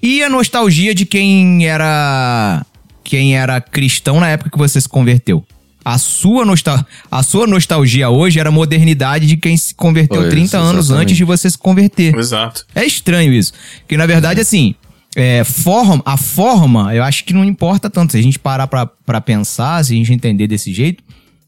e 0.00 0.22
a 0.22 0.28
nostalgia 0.30 0.94
de 0.94 1.04
quem 1.04 1.66
era 1.66 2.64
quem 3.02 3.36
era 3.36 3.60
cristão 3.60 4.20
na 4.20 4.28
época 4.28 4.50
que 4.50 4.56
você 4.58 4.80
se 4.80 4.88
converteu? 4.88 5.44
A 5.84 5.96
sua, 5.98 6.44
nostal 6.44 6.84
a 7.10 7.22
sua 7.22 7.46
nostalgia 7.46 8.10
hoje 8.10 8.38
era 8.38 8.50
a 8.50 8.52
modernidade 8.52 9.26
de 9.26 9.36
quem 9.36 9.56
se 9.56 9.74
converteu 9.74 10.20
Pois, 10.20 10.30
30 10.30 10.58
anos 10.58 10.86
exatamente. 10.86 11.02
antes 11.04 11.16
de 11.16 11.24
você 11.24 11.50
se 11.50 11.58
converter. 11.58 12.14
Exato. 12.14 12.66
É 12.74 12.84
estranho 12.84 13.32
isso. 13.32 13.52
Porque, 13.80 13.96
na 13.96 14.06
verdade, 14.06 14.40
assim, 14.40 14.74
é, 15.16 15.42
forma, 15.42 16.02
a 16.04 16.16
forma, 16.16 16.94
eu 16.94 17.02
acho 17.02 17.24
que 17.24 17.32
não 17.32 17.44
importa 17.44 17.88
tanto. 17.88 18.12
Se 18.12 18.18
a 18.18 18.22
gente 18.22 18.38
parar 18.38 18.66
pra, 18.66 18.86
pra 18.86 19.20
pensar, 19.20 19.84
se 19.84 19.92
a 19.92 19.96
gente 19.96 20.12
entender 20.12 20.46
desse 20.46 20.72
jeito, 20.72 21.02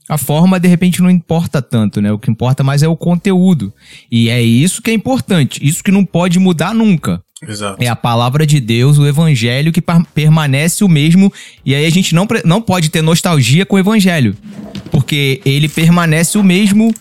a 0.08 0.18
forma, 0.18 0.58
de 0.58 0.68
repente, 0.68 1.00
não 1.00 1.10
importa 1.10 1.62
tanto, 1.62 2.00
né? 2.00 2.10
O 2.10 2.18
que 2.18 2.30
importa 2.30 2.64
mais 2.64 2.82
é 2.82 2.88
o 2.88 2.96
conteúdo. 2.96 3.72
E 4.10 4.28
é 4.28 4.42
isso 4.42 4.82
que 4.82 4.90
é 4.90 4.94
importante. 4.94 5.60
Isso 5.62 5.82
que 5.82 5.90
não 5.92 6.04
pode 6.04 6.38
mudar 6.38 6.74
nunca. 6.74 7.22
Exato. 7.46 7.82
É 7.82 7.88
a 7.88 7.96
palavra 7.96 8.46
de 8.46 8.60
Deus, 8.60 8.98
o 8.98 9.06
evangelho 9.06 9.72
que 9.72 9.82
permanece 10.14 10.84
o 10.84 10.88
mesmo. 10.88 11.32
E 11.64 11.74
aí 11.74 11.84
a 11.84 11.90
gente 11.90 12.14
não, 12.14 12.26
não 12.44 12.62
pode 12.62 12.88
ter 12.88 13.02
nostalgia 13.02 13.66
com 13.66 13.76
o 13.76 13.78
evangelho. 13.78 14.36
Porque 14.90 15.40
ele 15.44 15.68
permanece 15.68 16.38
o 16.38 16.42
mesmo 16.42 16.94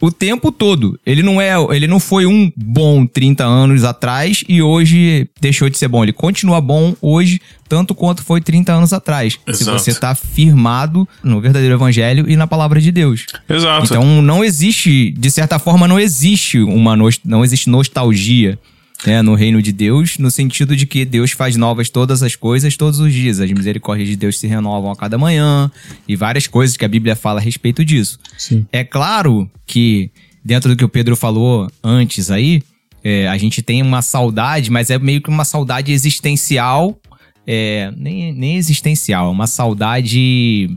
o 0.00 0.12
tempo 0.12 0.52
todo. 0.52 0.98
Ele 1.04 1.22
não 1.22 1.40
é, 1.40 1.54
ele 1.70 1.86
não 1.86 1.98
foi 1.98 2.26
um 2.26 2.52
bom 2.56 3.04
30 3.06 3.44
anos 3.44 3.84
atrás 3.84 4.44
e 4.48 4.62
hoje 4.62 5.28
deixou 5.40 5.68
de 5.68 5.76
ser 5.76 5.88
bom. 5.88 6.02
Ele 6.02 6.12
continua 6.12 6.60
bom 6.60 6.94
hoje 7.00 7.40
tanto 7.68 7.94
quanto 7.94 8.22
foi 8.22 8.40
30 8.40 8.72
anos 8.72 8.92
atrás. 8.92 9.38
Se 9.52 9.62
Exato. 9.62 9.78
você 9.78 9.94
tá 9.94 10.14
firmado 10.14 11.06
no 11.22 11.40
verdadeiro 11.40 11.74
evangelho 11.74 12.28
e 12.28 12.36
na 12.36 12.46
palavra 12.46 12.80
de 12.80 12.92
Deus. 12.92 13.26
Exato. 13.48 13.84
Então 13.84 14.22
não 14.22 14.44
existe, 14.44 15.10
de 15.10 15.30
certa 15.30 15.58
forma, 15.58 15.88
não 15.88 15.98
existe 15.98 16.60
uma 16.60 16.96
não 17.24 17.44
existe 17.44 17.68
nostalgia 17.68 18.58
né, 19.06 19.22
no 19.22 19.34
reino 19.34 19.62
de 19.62 19.72
Deus, 19.72 20.18
no 20.18 20.30
sentido 20.30 20.74
de 20.74 20.86
que 20.86 21.04
Deus 21.04 21.30
faz 21.32 21.56
novas 21.56 21.88
todas 21.88 22.22
as 22.22 22.34
coisas 22.34 22.76
todos 22.76 22.98
os 22.98 23.12
dias. 23.12 23.40
As 23.40 23.50
misericórdias 23.50 24.08
de 24.08 24.16
Deus 24.16 24.38
se 24.38 24.46
renovam 24.46 24.90
a 24.90 24.96
cada 24.96 25.16
manhã 25.16 25.70
e 26.06 26.16
várias 26.16 26.46
coisas 26.46 26.76
que 26.76 26.84
a 26.84 26.88
Bíblia 26.88 27.14
fala 27.14 27.40
a 27.40 27.42
respeito 27.42 27.84
disso. 27.84 28.18
Sim. 28.36 28.66
É 28.72 28.82
claro 28.82 29.48
que, 29.66 30.10
dentro 30.44 30.70
do 30.70 30.76
que 30.76 30.84
o 30.84 30.88
Pedro 30.88 31.14
falou 31.16 31.70
antes 31.82 32.30
aí, 32.30 32.62
é, 33.04 33.28
a 33.28 33.38
gente 33.38 33.62
tem 33.62 33.80
uma 33.82 34.02
saudade, 34.02 34.70
mas 34.70 34.90
é 34.90 34.98
meio 34.98 35.22
que 35.22 35.28
uma 35.30 35.44
saudade 35.44 35.92
existencial. 35.92 36.98
é, 37.46 37.90
nem, 37.96 38.30
nem 38.34 38.56
existencial, 38.56 39.28
é 39.28 39.30
uma 39.30 39.46
saudade, 39.46 40.68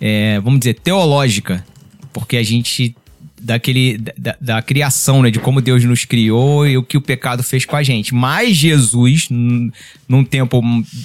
é, 0.00 0.40
vamos 0.40 0.60
dizer, 0.60 0.74
teológica. 0.74 1.62
Porque 2.10 2.38
a 2.38 2.42
gente. 2.42 2.96
Daquele. 3.40 3.98
Da, 3.98 4.36
da 4.40 4.62
criação, 4.62 5.22
né? 5.22 5.30
De 5.30 5.38
como 5.38 5.60
Deus 5.60 5.84
nos 5.84 6.04
criou 6.04 6.66
e 6.66 6.76
o 6.76 6.82
que 6.82 6.96
o 6.96 7.00
pecado 7.00 7.42
fez 7.42 7.64
com 7.64 7.76
a 7.76 7.82
gente. 7.82 8.14
Mas 8.14 8.56
Jesus, 8.56 9.28
num 9.30 10.24
tempo 10.24 10.62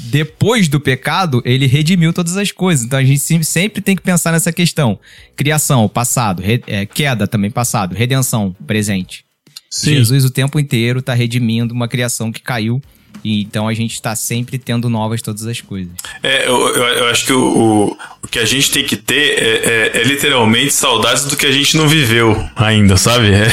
depois 0.09 0.67
do 0.67 0.79
pecado, 0.79 1.41
ele 1.45 1.65
redimiu 1.65 2.11
todas 2.11 2.37
as 2.37 2.51
coisas. 2.51 2.85
Então 2.85 2.99
a 2.99 3.03
gente 3.03 3.19
sempre 3.43 3.81
tem 3.81 3.95
que 3.95 4.01
pensar 4.01 4.31
nessa 4.31 4.51
questão: 4.51 4.99
criação, 5.35 5.87
passado, 5.87 6.43
é, 6.67 6.85
queda 6.85 7.27
também, 7.27 7.49
passado, 7.49 7.95
redenção, 7.95 8.55
presente. 8.65 9.25
Sim. 9.69 9.95
Jesus 9.95 10.23
o 10.23 10.29
tempo 10.29 10.59
inteiro 10.59 11.01
tá 11.01 11.13
redimindo 11.13 11.73
uma 11.73 11.87
criação 11.87 12.31
que 12.31 12.41
caiu. 12.41 12.81
E 13.23 13.41
então 13.41 13.67
a 13.67 13.73
gente 13.73 14.01
tá 14.01 14.15
sempre 14.15 14.57
tendo 14.57 14.89
novas 14.89 15.21
todas 15.21 15.45
as 15.47 15.61
coisas. 15.61 15.91
É, 16.21 16.47
eu, 16.47 16.67
eu, 16.67 16.83
eu 16.83 17.05
acho 17.07 17.25
que 17.25 17.33
o, 17.33 17.97
o, 18.21 18.27
que 18.27 18.39
a 18.39 18.45
gente 18.45 18.71
tem 18.71 18.83
que 18.83 18.95
ter 18.95 19.37
é, 19.41 19.91
é- 19.97 20.01
é 20.01 20.03
literalmente 20.03 20.71
saudades 20.73 21.25
do 21.25 21.35
que 21.35 21.45
a 21.45 21.51
gente 21.51 21.77
não 21.77 21.87
viveu 21.87 22.35
ainda, 22.55 22.97
sabe? 22.97 23.27
É, 23.33 23.47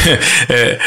é, 0.48 0.78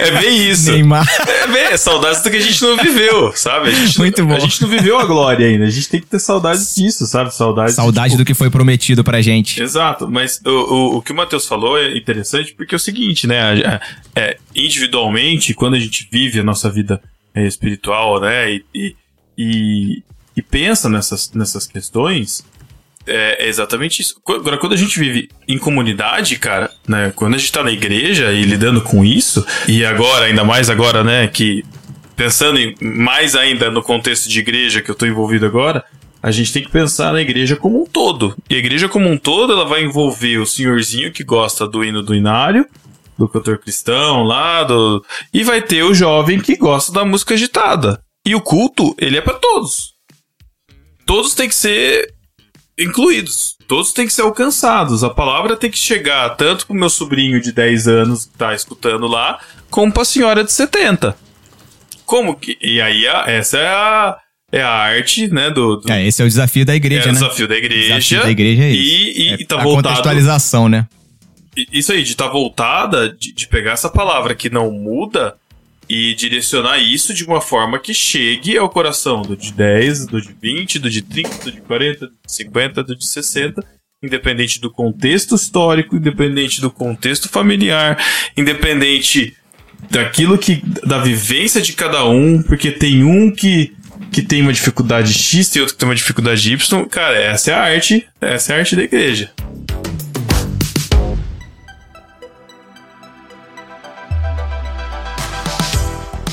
é- 0.00 0.08
é 0.08 0.20
bem 0.20 0.48
isso. 0.50 0.70
Neymar. 0.72 1.06
É 1.26 1.46
bem, 1.48 1.64
é 1.64 1.76
saudades 1.76 2.22
do 2.22 2.30
que 2.30 2.36
a 2.36 2.40
gente 2.40 2.62
não 2.62 2.76
viveu, 2.76 3.32
sabe? 3.34 3.70
Muito 3.98 4.20
não, 4.22 4.28
bom. 4.28 4.34
A 4.36 4.40
gente 4.40 4.62
não 4.62 4.68
viveu 4.68 4.98
a 4.98 5.04
glória 5.04 5.46
ainda. 5.46 5.64
A 5.64 5.70
gente 5.70 5.88
tem 5.88 6.00
que 6.00 6.06
ter 6.06 6.18
saudades 6.18 6.74
disso, 6.74 7.06
sabe? 7.06 7.34
Saudades. 7.34 7.74
Saudade 7.74 8.10
tipo, 8.10 8.22
do 8.22 8.26
que 8.26 8.34
foi 8.34 8.50
prometido 8.50 9.02
pra 9.04 9.20
gente. 9.22 9.62
Exato, 9.62 10.08
mas 10.10 10.40
o, 10.44 10.50
o, 10.50 10.96
o 10.96 11.02
que 11.02 11.12
o 11.12 11.14
Matheus 11.14 11.46
falou 11.46 11.78
é 11.78 11.96
interessante 11.96 12.54
porque 12.54 12.74
é 12.74 12.76
o 12.76 12.80
seguinte, 12.80 13.26
né? 13.26 13.80
é, 14.14 14.36
individualmente, 14.54 15.54
quando 15.54 15.74
a 15.74 15.78
gente 15.78 16.08
vive 16.10 16.40
a 16.40 16.44
nossa 16.44 16.70
vida 16.70 17.00
espiritual, 17.44 18.20
né? 18.20 18.52
E, 18.52 18.64
e, 18.74 18.96
e, 19.36 20.02
e 20.36 20.42
pensa 20.42 20.88
nessas, 20.88 21.32
nessas 21.32 21.66
questões, 21.66 22.44
é, 23.06 23.44
é 23.44 23.48
exatamente 23.48 24.02
isso. 24.02 24.20
Agora, 24.26 24.58
quando 24.58 24.72
a 24.72 24.76
gente 24.76 24.98
vive 24.98 25.28
em 25.46 25.58
comunidade, 25.58 26.36
cara, 26.36 26.70
né? 26.86 27.12
Quando 27.14 27.34
a 27.34 27.38
gente 27.38 27.52
tá 27.52 27.62
na 27.62 27.70
igreja 27.70 28.32
e 28.32 28.42
lidando 28.42 28.80
com 28.80 29.04
isso, 29.04 29.46
e 29.68 29.84
agora, 29.84 30.26
ainda 30.26 30.44
mais 30.44 30.70
agora, 30.70 31.04
né? 31.04 31.28
Que 31.28 31.64
pensando 32.16 32.58
em, 32.58 32.74
mais 32.80 33.36
ainda 33.36 33.70
no 33.70 33.82
contexto 33.82 34.28
de 34.28 34.38
igreja 34.38 34.80
que 34.80 34.90
eu 34.90 34.94
tô 34.94 35.06
envolvido 35.06 35.46
agora, 35.46 35.84
a 36.22 36.30
gente 36.30 36.52
tem 36.52 36.64
que 36.64 36.70
pensar 36.70 37.12
na 37.12 37.20
igreja 37.20 37.54
como 37.54 37.82
um 37.82 37.86
todo. 37.86 38.34
E 38.50 38.56
a 38.56 38.58
igreja 38.58 38.88
como 38.88 39.08
um 39.08 39.16
todo, 39.16 39.52
ela 39.52 39.64
vai 39.64 39.84
envolver 39.84 40.38
o 40.38 40.46
senhorzinho 40.46 41.12
que 41.12 41.22
gosta 41.22 41.68
do 41.68 41.84
hino 41.84 42.02
do 42.02 42.14
inário, 42.14 42.66
do 43.18 43.28
cantor 43.28 43.58
cristão 43.58 44.22
lá, 44.22 44.62
do... 44.64 45.04
e 45.32 45.42
vai 45.44 45.62
ter 45.62 45.82
o 45.82 45.94
jovem 45.94 46.40
que 46.40 46.56
gosta 46.56 46.92
da 46.92 47.04
música 47.04 47.34
agitada. 47.34 48.00
E 48.26 48.34
o 48.34 48.40
culto, 48.40 48.94
ele 48.98 49.16
é 49.16 49.20
pra 49.20 49.34
todos. 49.34 49.94
Todos 51.06 51.34
têm 51.34 51.48
que 51.48 51.54
ser 51.54 52.12
incluídos. 52.78 53.54
Todos 53.68 53.92
têm 53.92 54.06
que 54.06 54.12
ser 54.12 54.22
alcançados. 54.22 55.02
A 55.02 55.10
palavra 55.10 55.56
tem 55.56 55.70
que 55.70 55.78
chegar 55.78 56.30
tanto 56.36 56.66
pro 56.66 56.74
meu 56.74 56.90
sobrinho 56.90 57.40
de 57.40 57.52
10 57.52 57.88
anos 57.88 58.26
que 58.26 58.36
tá 58.36 58.54
escutando 58.54 59.06
lá, 59.06 59.40
como 59.70 59.92
pra 59.92 60.04
senhora 60.04 60.44
de 60.44 60.52
70. 60.52 61.16
Como 62.04 62.36
que. 62.36 62.56
E 62.60 62.80
aí, 62.80 63.06
a- 63.08 63.24
essa 63.26 63.58
é 63.58 63.66
a, 63.68 64.16
é 64.52 64.62
a 64.62 64.70
arte, 64.70 65.26
né? 65.28 65.50
Do, 65.50 65.76
do- 65.76 65.90
É, 65.90 66.06
esse 66.06 66.22
é 66.22 66.24
o 66.24 66.28
desafio 66.28 66.64
da 66.64 66.72
é 66.72 66.76
igreja, 66.76 67.08
o 67.08 67.12
né? 67.12 67.18
desafio 67.20 67.48
da 67.48 67.56
igreja. 67.56 67.94
desafio 67.94 68.22
da 68.22 68.30
igreja 68.30 68.62
é 68.64 68.70
isso. 68.70 68.82
E, 68.82 69.22
e, 69.22 69.28
É 69.30 69.34
e 69.40 69.44
tá 69.46 69.58
a 69.58 69.62
voltado. 69.62 69.88
contextualização, 69.88 70.68
né? 70.68 70.86
Isso 71.72 71.92
aí, 71.92 72.02
de 72.02 72.10
estar 72.10 72.28
voltada, 72.28 73.08
de, 73.08 73.32
de 73.32 73.48
pegar 73.48 73.72
essa 73.72 73.88
palavra 73.88 74.34
que 74.34 74.50
não 74.50 74.70
muda 74.70 75.36
e 75.88 76.14
direcionar 76.14 76.78
isso 76.78 77.14
de 77.14 77.24
uma 77.24 77.40
forma 77.40 77.78
que 77.78 77.94
chegue 77.94 78.58
ao 78.58 78.68
coração 78.68 79.22
do 79.22 79.36
de 79.36 79.52
10, 79.52 80.06
do 80.06 80.20
de 80.20 80.34
20, 80.40 80.78
do 80.78 80.90
de 80.90 81.02
30, 81.02 81.44
do 81.44 81.52
de 81.52 81.60
40, 81.60 82.06
do 82.06 82.12
de 82.12 82.32
50, 82.32 82.82
do 82.82 82.96
de 82.96 83.06
60, 83.06 83.64
independente 84.02 84.60
do 84.60 84.70
contexto 84.70 85.34
histórico, 85.34 85.96
independente 85.96 86.60
do 86.60 86.70
contexto 86.70 87.28
familiar, 87.28 87.96
independente 88.36 89.36
daquilo 89.90 90.36
que 90.36 90.62
da 90.84 90.98
vivência 90.98 91.60
de 91.60 91.72
cada 91.72 92.04
um, 92.04 92.42
porque 92.42 92.70
tem 92.70 93.04
um 93.04 93.30
que 93.30 93.74
que 94.12 94.22
tem 94.22 94.42
uma 94.42 94.52
dificuldade 94.52 95.12
X 95.12 95.54
e 95.56 95.60
outro 95.60 95.74
que 95.74 95.80
tem 95.80 95.88
uma 95.88 95.94
dificuldade 95.94 96.52
Y, 96.52 96.84
cara, 96.86 97.18
essa 97.18 97.50
é 97.50 97.54
a 97.54 97.62
arte, 97.62 98.06
essa 98.20 98.52
é 98.52 98.56
a 98.56 98.58
arte 98.58 98.76
da 98.76 98.82
igreja. 98.82 99.30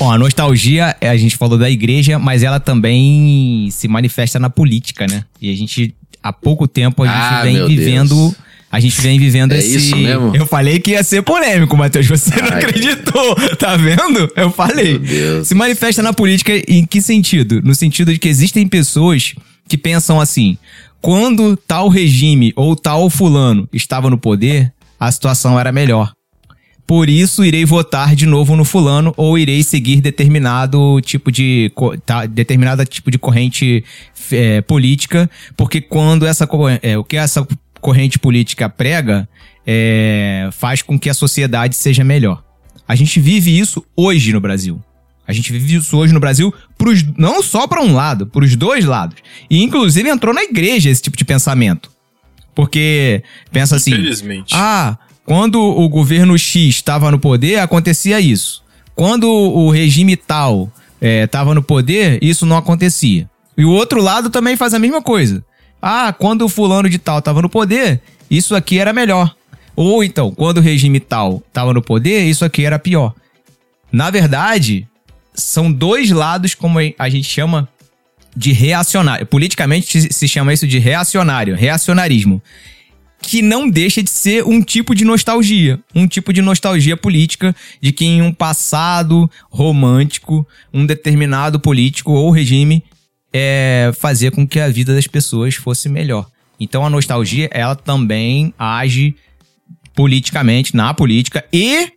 Bom, 0.04 0.10
a 0.12 0.18
nostalgia, 0.18 0.94
é, 1.00 1.08
a 1.08 1.16
gente 1.16 1.34
falou 1.34 1.56
da 1.56 1.70
igreja, 1.70 2.18
mas 2.18 2.42
ela 2.42 2.60
também 2.60 3.68
se 3.70 3.88
manifesta 3.88 4.38
na 4.38 4.50
política, 4.50 5.06
né? 5.06 5.24
E 5.40 5.50
a 5.50 5.56
gente, 5.56 5.94
há 6.22 6.30
pouco 6.30 6.68
tempo, 6.68 7.02
a 7.02 7.06
gente 7.06 7.16
Ah, 7.16 7.42
vem 7.42 7.66
vivendo. 7.66 8.14
Deus. 8.14 8.34
A 8.70 8.80
gente 8.80 9.00
vem 9.00 9.18
vivendo 9.18 9.52
É 9.52 9.58
esse. 9.58 9.76
isso 9.76 9.96
mesmo? 9.96 10.36
Eu 10.36 10.46
falei 10.46 10.78
que 10.78 10.90
ia 10.90 11.02
ser 11.02 11.22
polêmico, 11.22 11.74
Matheus. 11.74 12.06
Você 12.06 12.36
não 12.36 12.48
Ai. 12.52 12.58
acreditou. 12.64 13.34
Tá 13.56 13.76
vendo? 13.78 14.30
Eu 14.36 14.50
falei. 14.50 14.98
Meu 14.98 15.08
Deus. 15.08 15.48
Se 15.48 15.54
manifesta 15.54 16.02
na 16.02 16.12
política 16.12 16.52
em 16.68 16.84
que 16.84 17.00
sentido? 17.00 17.62
No 17.62 17.74
sentido 17.74 18.12
de 18.12 18.18
que 18.18 18.28
existem 18.28 18.68
pessoas 18.68 19.34
que 19.66 19.78
pensam 19.78 20.20
assim: 20.20 20.58
quando 21.00 21.56
tal 21.56 21.88
regime 21.88 22.52
ou 22.56 22.76
tal 22.76 23.08
fulano 23.08 23.66
estava 23.72 24.10
no 24.10 24.18
poder, 24.18 24.70
a 25.00 25.10
situação 25.10 25.58
era 25.58 25.72
melhor. 25.72 26.12
Por 26.86 27.08
isso 27.08 27.44
irei 27.44 27.64
votar 27.64 28.14
de 28.14 28.26
novo 28.26 28.54
no 28.56 28.64
fulano 28.64 29.14
ou 29.16 29.38
irei 29.38 29.62
seguir 29.62 30.00
determinado 30.00 31.00
tipo 31.00 31.32
de 31.32 31.72
tá, 32.04 32.26
determinada 32.26 32.84
tipo 32.84 33.10
de 33.10 33.18
corrente 33.18 33.82
é, 34.30 34.60
política, 34.60 35.30
porque 35.56 35.80
quando 35.80 36.26
essa 36.26 36.46
é, 36.82 36.98
o 36.98 37.04
que 37.04 37.16
essa 37.16 37.46
corrente 37.80 38.18
política 38.18 38.68
prega 38.68 39.28
é, 39.66 40.48
faz 40.52 40.82
com 40.82 40.98
que 40.98 41.08
a 41.08 41.14
sociedade 41.14 41.74
seja 41.74 42.04
melhor. 42.04 42.42
A 42.86 42.94
gente 42.94 43.18
vive 43.18 43.58
isso 43.58 43.84
hoje 43.96 44.32
no 44.32 44.40
Brasil. 44.40 44.82
A 45.26 45.32
gente 45.32 45.50
vive 45.52 45.76
isso 45.76 45.96
hoje 45.96 46.12
no 46.12 46.20
Brasil 46.20 46.52
pros, 46.76 47.02
não 47.16 47.42
só 47.42 47.66
para 47.66 47.82
um 47.82 47.94
lado, 47.94 48.26
para 48.26 48.44
os 48.44 48.54
dois 48.56 48.84
lados. 48.84 49.16
E 49.48 49.62
inclusive 49.62 50.08
entrou 50.08 50.34
na 50.34 50.42
igreja 50.42 50.90
esse 50.90 51.00
tipo 51.00 51.16
de 51.16 51.24
pensamento. 51.24 51.90
Porque 52.54 53.22
pensa 53.50 53.76
assim: 53.76 53.92
Infelizmente. 53.92 54.54
ah, 54.54 54.98
quando 55.24 55.60
o 55.60 55.88
governo 55.88 56.38
X 56.38 56.76
estava 56.76 57.10
no 57.10 57.18
poder, 57.18 57.58
acontecia 57.58 58.20
isso. 58.20 58.62
Quando 58.94 59.28
o 59.28 59.70
regime 59.70 60.16
tal 60.16 60.70
estava 61.00 61.54
no 61.54 61.62
poder, 61.62 62.18
isso 62.22 62.46
não 62.46 62.56
acontecia. 62.56 63.28
E 63.56 63.64
o 63.64 63.70
outro 63.70 64.02
lado 64.02 64.30
também 64.30 64.56
faz 64.56 64.74
a 64.74 64.78
mesma 64.78 65.02
coisa. 65.02 65.44
Ah, 65.80 66.12
quando 66.12 66.42
o 66.42 66.48
fulano 66.48 66.88
de 66.88 66.98
tal 66.98 67.18
estava 67.18 67.42
no 67.42 67.48
poder, 67.48 68.00
isso 68.30 68.54
aqui 68.54 68.78
era 68.78 68.92
melhor. 68.92 69.34
Ou 69.76 70.04
então, 70.04 70.30
quando 70.30 70.58
o 70.58 70.60
regime 70.60 71.00
tal 71.00 71.42
estava 71.46 71.72
no 71.72 71.82
poder, 71.82 72.24
isso 72.24 72.44
aqui 72.44 72.64
era 72.64 72.78
pior. 72.78 73.12
Na 73.90 74.10
verdade, 74.10 74.88
são 75.34 75.70
dois 75.72 76.10
lados, 76.10 76.54
como 76.54 76.78
a 76.98 77.08
gente 77.08 77.28
chama 77.28 77.68
de 78.36 78.52
reacionário. 78.52 79.26
Politicamente 79.26 80.12
se 80.12 80.28
chama 80.28 80.52
isso 80.52 80.66
de 80.66 80.78
reacionário, 80.78 81.54
reacionarismo. 81.54 82.42
Que 83.26 83.42
não 83.42 83.68
deixa 83.68 84.02
de 84.02 84.10
ser 84.10 84.44
um 84.44 84.62
tipo 84.62 84.94
de 84.94 85.04
nostalgia. 85.04 85.80
Um 85.94 86.06
tipo 86.06 86.32
de 86.32 86.42
nostalgia 86.42 86.96
política 86.96 87.54
de 87.80 87.90
que 87.90 88.04
em 88.04 88.22
um 88.22 88.32
passado 88.32 89.30
romântico, 89.50 90.46
um 90.72 90.84
determinado 90.84 91.58
político 91.58 92.12
ou 92.12 92.30
regime 92.30 92.84
é, 93.32 93.90
fazia 93.98 94.30
com 94.30 94.46
que 94.46 94.60
a 94.60 94.68
vida 94.68 94.94
das 94.94 95.06
pessoas 95.06 95.54
fosse 95.54 95.88
melhor. 95.88 96.26
Então 96.60 96.86
a 96.86 96.90
nostalgia, 96.90 97.48
ela 97.50 97.74
também 97.74 98.54
age 98.58 99.16
politicamente, 99.94 100.76
na 100.76 100.92
política, 100.94 101.44
e 101.52 101.88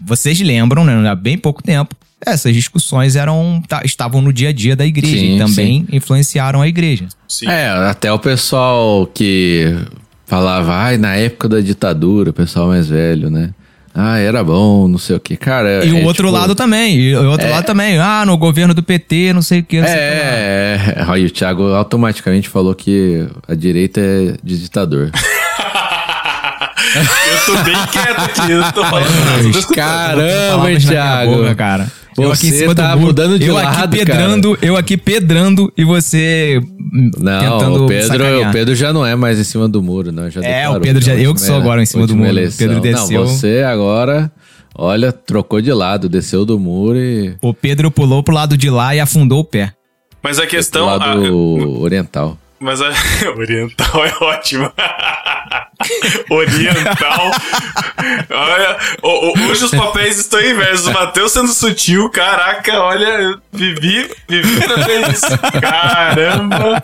vocês 0.00 0.40
lembram, 0.40 0.84
né, 0.84 1.08
há 1.08 1.14
bem 1.14 1.38
pouco 1.38 1.62
tempo, 1.62 1.96
essas 2.24 2.54
discussões 2.54 3.16
eram 3.16 3.62
estavam 3.84 4.20
no 4.22 4.32
dia 4.32 4.48
a 4.48 4.52
dia 4.52 4.74
da 4.74 4.86
igreja 4.86 5.16
sim, 5.16 5.36
e 5.36 5.38
também 5.38 5.86
sim. 5.86 5.96
influenciaram 5.96 6.62
a 6.62 6.68
igreja. 6.68 7.06
Sim. 7.28 7.48
É, 7.48 7.68
até 7.68 8.12
o 8.12 8.18
pessoal 8.18 9.06
que 9.06 9.76
falava, 10.26 10.74
ai, 10.74 10.98
na 10.98 11.14
época 11.14 11.48
da 11.48 11.60
ditadura, 11.60 12.30
o 12.30 12.32
pessoal 12.32 12.68
mais 12.68 12.88
velho, 12.88 13.30
né? 13.30 13.50
Ah, 13.94 14.18
era 14.18 14.42
bom, 14.42 14.88
não 14.88 14.98
sei 14.98 15.14
o 15.14 15.20
que. 15.20 15.36
Cara. 15.36 15.84
E 15.84 15.90
é, 15.90 15.92
o 15.92 16.04
outro 16.04 16.26
tipo, 16.26 16.36
lado 16.36 16.54
também. 16.56 16.96
E 16.96 17.14
o 17.14 17.30
outro 17.30 17.46
é, 17.46 17.50
lado 17.50 17.64
também. 17.64 17.96
Ah, 17.98 18.24
no 18.26 18.36
governo 18.36 18.74
do 18.74 18.82
PT, 18.82 19.32
não 19.32 19.42
sei 19.42 19.60
o 19.60 19.64
que. 19.64 19.76
É, 19.76 19.84
é, 20.96 21.04
aí 21.06 21.24
o 21.24 21.30
Thiago 21.30 21.72
automaticamente 21.72 22.48
falou 22.48 22.74
que 22.74 23.24
a 23.46 23.54
direita 23.54 24.00
é 24.00 24.34
de 24.42 24.58
ditador. 24.58 25.12
eu 26.94 27.44
tô 27.46 27.62
bem 27.62 27.76
quieto 27.90 28.20
aqui, 28.20 28.52
eu 28.52 28.72
tô 28.72 28.84
falando. 28.84 29.66
Caramba, 29.74 30.78
Thiago. 30.78 31.36
Boca, 31.36 31.54
cara. 31.54 32.03
Eu 32.16 32.32
aqui 32.32 32.48
em 32.48 32.52
cima 32.52 32.74
tá 32.74 32.92
do 32.92 33.00
muro, 33.00 33.06
mudando 33.08 33.38
de 33.38 33.46
eu 33.46 33.54
lado, 33.54 33.84
aqui 33.84 33.98
pedrando, 33.98 34.54
cara. 34.54 34.66
eu 34.66 34.76
aqui 34.76 34.96
pedrando 34.96 35.72
e 35.76 35.84
você 35.84 36.60
não, 37.18 37.40
tentando 37.40 37.84
o 37.84 37.88
Pedro, 37.88 38.48
o 38.48 38.52
Pedro 38.52 38.74
já 38.74 38.92
não 38.92 39.04
é 39.04 39.16
mais 39.16 39.38
em 39.38 39.44
cima 39.44 39.68
do 39.68 39.82
muro, 39.82 40.12
não, 40.12 40.30
já 40.30 40.40
É, 40.42 40.68
o 40.68 40.80
Pedro 40.80 41.02
já, 41.02 41.14
eu 41.14 41.34
que 41.34 41.40
sou 41.40 41.56
agora 41.56 41.82
em 41.82 41.86
cima 41.86 42.06
do 42.06 42.14
muro. 42.14 42.28
Eleição. 42.28 42.58
Pedro 42.58 42.80
desceu. 42.80 43.20
Não, 43.20 43.28
você 43.28 43.62
agora 43.66 44.30
Olha, 44.76 45.12
trocou 45.12 45.60
de 45.60 45.72
lado, 45.72 46.08
desceu 46.08 46.44
do 46.44 46.58
muro 46.58 46.98
e. 46.98 47.36
O 47.40 47.54
Pedro 47.54 47.90
pulou 47.92 48.24
pro 48.24 48.34
lado 48.34 48.56
de 48.56 48.68
lá 48.68 48.94
e 48.94 48.98
afundou 48.98 49.38
o 49.38 49.44
pé. 49.44 49.72
Mas 50.20 50.38
a 50.38 50.46
questão. 50.46 50.98
Pro 50.98 51.06
lado 51.06 51.26
a... 51.26 51.80
oriental. 51.80 52.36
Mas 52.58 52.80
a... 52.82 52.88
oriental 53.38 54.04
é 54.04 54.14
ótimo. 54.20 54.72
oriental. 56.30 57.30
olha, 58.30 58.78
hoje 59.48 59.64
os 59.64 59.70
papéis 59.70 60.18
estão 60.18 60.40
inversos. 60.40 60.86
O 60.86 60.92
Matheus 60.92 61.32
sendo 61.32 61.48
sutil, 61.48 62.08
caraca, 62.10 62.80
olha, 62.80 63.38
vivi, 63.52 64.10
vivi 64.28 64.60
pra 64.60 64.76
ver 64.84 65.10
isso. 65.10 65.38
Caramba. 65.60 66.82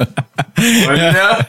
Olha. 0.88 1.48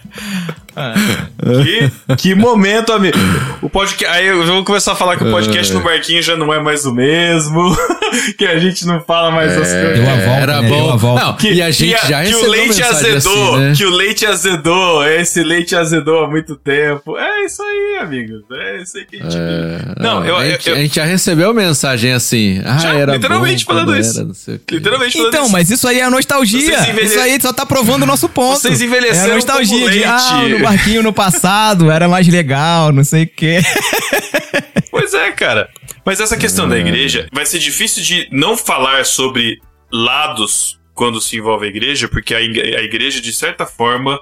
Que, 1.63 2.15
que 2.15 2.35
momento, 2.35 2.93
amigo. 2.93 3.17
O 3.61 3.69
podcast. 3.69 4.17
Aí 4.17 4.27
eu 4.27 4.45
vou 4.45 4.63
começar 4.63 4.93
a 4.93 4.95
falar 4.95 5.17
que 5.17 5.23
o 5.23 5.31
podcast 5.31 5.73
no 5.73 5.81
barquinho 5.81 6.21
já 6.21 6.35
não 6.35 6.53
é 6.53 6.59
mais 6.59 6.85
o 6.85 6.93
mesmo. 6.93 7.75
que 8.37 8.45
a 8.45 8.59
gente 8.59 8.85
não 8.85 9.01
fala 9.01 9.31
mais 9.31 9.51
as 9.57 9.69
é, 9.69 9.81
coisas. 9.81 9.99
Deu 9.99 10.09
a 10.09 10.15
volta, 10.15 10.31
Era 10.31 10.61
né? 10.61 10.69
bom. 10.69 10.97
Volta. 10.97 11.25
Não, 11.25 11.35
que, 11.35 11.53
e 11.53 11.61
a 11.61 11.71
gente 11.71 11.99
que, 11.99 12.07
já 12.07 12.23
que 12.23 12.35
o 12.35 12.49
leite 12.49 12.83
azedou. 12.83 13.55
Assim, 13.55 13.63
né? 13.63 13.73
Que 13.75 13.85
o 13.85 13.89
leite 13.89 14.25
azedou. 14.25 15.07
Esse 15.07 15.43
leite 15.43 15.75
azedou 15.75 16.23
há 16.23 16.29
muito 16.29 16.55
tempo. 16.55 17.17
É 17.17 17.45
isso 17.45 17.61
aí, 17.61 17.99
amigos. 18.01 18.43
É 18.51 18.81
isso 18.81 18.97
aí 18.97 19.05
que 19.05 19.17
a 19.17 19.23
gente 19.23 19.37
é, 19.37 20.01
Não, 20.01 20.25
eu, 20.25 20.37
a, 20.37 20.45
gente, 20.45 20.69
eu, 20.69 20.75
a 20.75 20.79
gente 20.79 20.95
já 20.95 21.05
recebeu 21.05 21.53
mensagem 21.53 22.13
assim. 22.13 22.61
Ah, 22.65 22.77
já, 22.77 22.93
era 22.93 23.13
literalmente 23.13 23.65
bom, 23.65 23.73
falando 23.73 23.97
isso. 23.97 24.29
literalmente 24.69 25.13
falando 25.13 25.29
então, 25.29 25.43
isso. 25.43 25.51
mas 25.51 25.69
isso 25.69 25.87
aí 25.87 25.99
é 25.99 26.03
a 26.03 26.09
nostalgia. 26.09 26.89
Envelhe... 26.89 27.07
Isso 27.07 27.19
aí 27.19 27.39
só 27.41 27.53
tá 27.53 27.65
provando 27.65 28.03
o 28.03 28.05
nosso 28.05 28.29
ponto. 28.29 28.59
Vocês 28.59 28.81
envelheceram 28.81 29.29
é 29.29 29.31
a 29.31 29.35
nostalgia 29.35 29.89
de, 29.89 30.03
ah, 30.03 30.43
barquinho 30.61 31.03
no 31.03 31.13
passado 31.13 31.91
era 31.91 32.07
mais 32.07 32.27
legal, 32.27 32.91
não 32.91 33.03
sei 33.03 33.23
o 33.23 33.27
quê. 33.27 33.59
Pois 34.89 35.13
é, 35.13 35.31
cara. 35.31 35.69
Mas 36.05 36.19
essa 36.19 36.37
questão 36.37 36.67
da 36.67 36.77
igreja 36.77 37.27
vai 37.31 37.45
ser 37.45 37.59
difícil 37.59 38.03
de 38.03 38.27
não 38.31 38.57
falar 38.57 39.05
sobre 39.05 39.61
lados 39.91 40.79
quando 40.93 41.21
se 41.21 41.37
envolve 41.37 41.65
a 41.65 41.69
igreja, 41.69 42.07
porque 42.07 42.35
a 42.35 42.41
igreja, 42.41 43.21
de 43.21 43.33
certa 43.33 43.65
forma, 43.65 44.19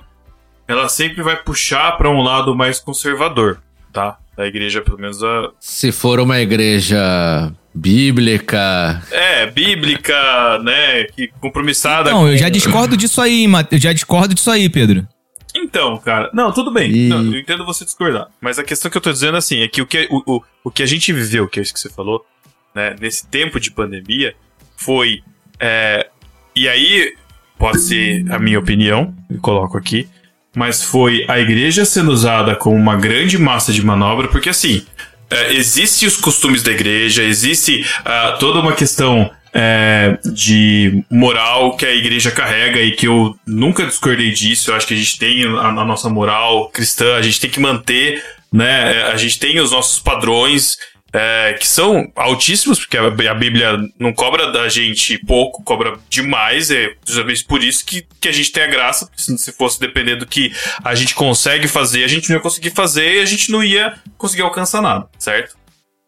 ela 0.67 0.87
sempre 0.87 1.21
vai 1.21 1.35
puxar 1.35 1.97
para 1.97 2.09
um 2.09 2.21
lado 2.21 2.55
mais 2.55 2.79
conservador, 2.79 3.59
tá? 3.91 4.17
Da 4.37 4.47
igreja, 4.47 4.81
pelo 4.81 4.97
menos 4.97 5.21
a. 5.23 5.49
Se 5.59 5.91
for 5.91 6.19
uma 6.19 6.39
igreja 6.39 7.51
bíblica. 7.73 9.01
É, 9.11 9.45
bíblica, 9.47 10.59
né? 10.63 11.03
Que 11.05 11.27
compromissada. 11.41 12.11
Não, 12.11 12.21
com... 12.21 12.27
eu 12.29 12.37
já 12.37 12.49
discordo 12.49 12.95
disso 12.95 13.19
aí, 13.19 13.45
eu 13.71 13.77
já 13.77 13.91
discordo 13.91 14.33
disso 14.33 14.49
aí, 14.51 14.69
Pedro. 14.69 15.07
Então, 15.55 15.97
cara, 15.97 16.29
não, 16.33 16.51
tudo 16.51 16.71
bem. 16.71 16.91
E... 16.91 17.07
Não, 17.09 17.23
eu 17.25 17.39
entendo 17.39 17.65
você 17.65 17.83
discordar. 17.83 18.27
Mas 18.39 18.59
a 18.59 18.63
questão 18.63 18.89
que 18.89 18.97
eu 18.97 19.01
tô 19.01 19.11
dizendo 19.11 19.37
assim 19.37 19.61
é 19.61 19.67
que 19.67 19.81
o 19.81 19.85
que, 19.85 20.07
o, 20.11 20.35
o, 20.35 20.43
o 20.65 20.71
que 20.71 20.83
a 20.83 20.85
gente 20.85 21.11
viveu, 21.11 21.47
que 21.47 21.59
é 21.59 21.63
isso 21.63 21.73
que 21.73 21.79
você 21.79 21.89
falou, 21.89 22.25
né, 22.73 22.95
nesse 22.99 23.27
tempo 23.27 23.59
de 23.59 23.71
pandemia, 23.71 24.35
foi. 24.77 25.23
É, 25.59 26.07
e 26.55 26.67
aí, 26.67 27.15
pode 27.57 27.79
ser 27.79 28.25
a 28.31 28.39
minha 28.39 28.59
opinião, 28.59 29.13
eu 29.29 29.39
coloco 29.39 29.77
aqui, 29.77 30.07
mas 30.55 30.83
foi 30.83 31.25
a 31.27 31.39
igreja 31.39 31.85
sendo 31.85 32.11
usada 32.11 32.55
como 32.55 32.75
uma 32.75 32.95
grande 32.95 33.37
massa 33.37 33.71
de 33.71 33.83
manobra, 33.83 34.27
porque 34.27 34.49
assim, 34.49 34.85
é, 35.29 35.53
existe 35.53 36.05
os 36.05 36.17
costumes 36.17 36.63
da 36.63 36.71
igreja, 36.71 37.23
existe 37.23 37.85
uh, 38.01 38.39
toda 38.39 38.59
uma 38.59 38.73
questão 38.73 39.29
é, 39.53 40.17
de 40.33 41.03
moral 41.09 41.75
que 41.75 41.85
a 41.85 41.93
igreja 41.93 42.31
carrega 42.31 42.79
e 42.79 42.91
que 42.91 43.07
eu 43.07 43.35
nunca 43.45 43.85
discordei 43.85 44.31
disso. 44.31 44.71
Eu 44.71 44.75
acho 44.75 44.87
que 44.87 44.93
a 44.93 44.97
gente 44.97 45.17
tem 45.17 45.45
a, 45.45 45.67
a 45.67 45.85
nossa 45.85 46.09
moral 46.09 46.69
cristã, 46.69 47.15
a 47.15 47.21
gente 47.21 47.39
tem 47.39 47.49
que 47.49 47.59
manter, 47.59 48.23
né? 48.51 49.03
A 49.03 49.17
gente 49.17 49.39
tem 49.39 49.59
os 49.59 49.71
nossos 49.71 49.99
padrões. 49.99 50.77
É, 51.11 51.53
que 51.59 51.67
são 51.67 52.11
altíssimos, 52.15 52.77
porque 52.77 52.95
a, 52.95 53.33
Bíblia 53.33 53.79
não 53.97 54.13
cobra 54.13 54.51
da 54.51 54.69
gente 54.69 55.17
pouco, 55.25 55.63
cobra 55.63 55.97
demais. 56.07 56.69
É 56.69 56.93
justamente 57.03 57.45
por 57.45 57.63
isso 57.63 57.83
que, 57.83 58.05
que 58.21 58.27
a 58.27 58.31
gente 58.31 58.51
tem 58.51 58.61
a 58.61 58.67
graça. 58.67 59.09
Se 59.15 59.51
fosse 59.53 59.79
depender 59.79 60.17
do 60.17 60.27
que 60.27 60.53
a 60.83 60.93
gente 60.93 61.15
consegue 61.15 61.67
fazer, 61.67 62.03
a 62.03 62.07
gente 62.07 62.29
não 62.29 62.35
ia 62.35 62.43
conseguir 62.43 62.69
fazer 62.69 63.15
e 63.15 63.21
a 63.21 63.25
gente 63.25 63.51
não 63.51 63.63
ia 63.63 63.95
conseguir 64.19 64.43
alcançar 64.43 64.83
nada, 64.83 65.09
certo? 65.17 65.57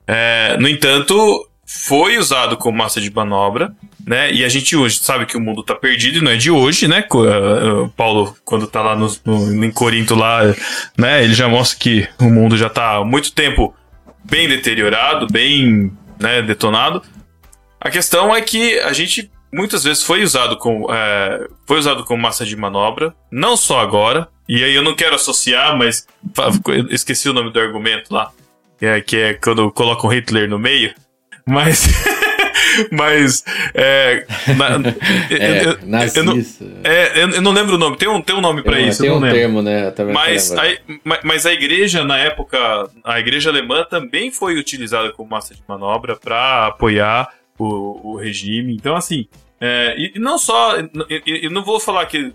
É, 0.05 0.55
no 0.59 0.69
entanto, 0.69 1.49
foi 1.73 2.17
usado 2.17 2.57
como 2.57 2.77
massa 2.77 2.99
de 2.99 3.09
manobra, 3.09 3.73
né? 4.05 4.31
E 4.31 4.43
a 4.43 4.49
gente 4.49 4.75
hoje 4.75 4.99
sabe 5.01 5.25
que 5.25 5.37
o 5.37 5.39
mundo 5.39 5.63
tá 5.63 5.73
perdido 5.73 6.17
e 6.17 6.21
não 6.21 6.31
é 6.31 6.35
de 6.35 6.51
hoje, 6.51 6.85
né? 6.85 7.05
Uh, 7.13 7.87
Paulo, 7.95 8.35
quando 8.43 8.67
tá 8.67 8.81
lá 8.81 8.93
no, 8.93 9.09
no, 9.23 9.65
em 9.65 9.71
Corinto 9.71 10.13
lá, 10.13 10.41
né? 10.97 11.23
Ele 11.23 11.33
já 11.33 11.47
mostra 11.47 11.79
que 11.79 12.07
o 12.19 12.25
mundo 12.25 12.57
já 12.57 12.69
tá 12.69 12.97
há 12.97 13.05
muito 13.05 13.31
tempo 13.31 13.73
bem 14.23 14.49
deteriorado, 14.49 15.27
bem 15.27 15.91
né, 16.19 16.41
detonado. 16.41 17.01
A 17.79 17.89
questão 17.89 18.35
é 18.35 18.41
que 18.41 18.77
a 18.79 18.91
gente 18.91 19.31
muitas 19.51 19.83
vezes 19.83 20.03
foi 20.03 20.23
usado 20.23 20.57
como 20.57 20.91
é, 20.91 21.47
foi 21.65 21.79
usado 21.79 22.03
como 22.03 22.21
massa 22.21 22.45
de 22.45 22.55
manobra, 22.55 23.15
não 23.31 23.55
só 23.55 23.79
agora. 23.79 24.27
E 24.47 24.61
aí 24.61 24.75
eu 24.75 24.83
não 24.83 24.93
quero 24.93 25.15
associar, 25.15 25.77
mas 25.77 26.05
esqueci 26.89 27.29
o 27.29 27.33
nome 27.33 27.51
do 27.51 27.59
argumento 27.59 28.13
lá, 28.13 28.29
que 28.77 28.85
é, 28.85 28.99
que 28.99 29.15
é 29.15 29.33
quando 29.33 29.71
colocam 29.71 30.09
Hitler 30.09 30.49
no 30.49 30.59
meio. 30.59 30.93
Mas. 31.45 31.87
mas. 32.91 33.43
É, 33.73 34.25
na, 34.55 34.89
é, 35.29 35.65
eu, 35.65 35.77
nazista. 35.83 36.19
Eu 36.19 36.23
não, 36.23 36.43
é, 36.83 37.23
eu 37.23 37.41
não 37.41 37.51
lembro 37.51 37.75
o 37.75 37.77
nome. 37.77 37.97
Tem 37.97 38.07
um, 38.07 38.21
tem 38.21 38.35
um 38.35 38.41
nome 38.41 38.61
para 38.61 38.79
isso. 38.79 39.01
Tem 39.01 39.11
um 39.11 39.21
termo, 39.21 39.61
né? 39.61 39.93
mas, 40.13 40.51
a, 40.51 40.63
mas 41.23 41.45
a 41.45 41.53
igreja, 41.53 42.03
na 42.03 42.17
época, 42.17 42.89
a 43.03 43.19
igreja 43.19 43.49
alemã 43.49 43.83
também 43.83 44.31
foi 44.31 44.57
utilizada 44.57 45.11
como 45.11 45.29
massa 45.29 45.53
de 45.53 45.61
manobra 45.67 46.15
para 46.15 46.67
apoiar 46.67 47.29
o, 47.57 48.13
o 48.13 48.17
regime. 48.17 48.73
Então, 48.75 48.95
assim. 48.95 49.27
É, 49.59 49.93
e, 49.95 50.13
e, 50.15 50.19
não 50.19 50.37
só. 50.37 50.77
Eu, 50.77 51.21
eu 51.25 51.51
não 51.51 51.63
vou 51.63 51.79
falar 51.79 52.05
que 52.07 52.33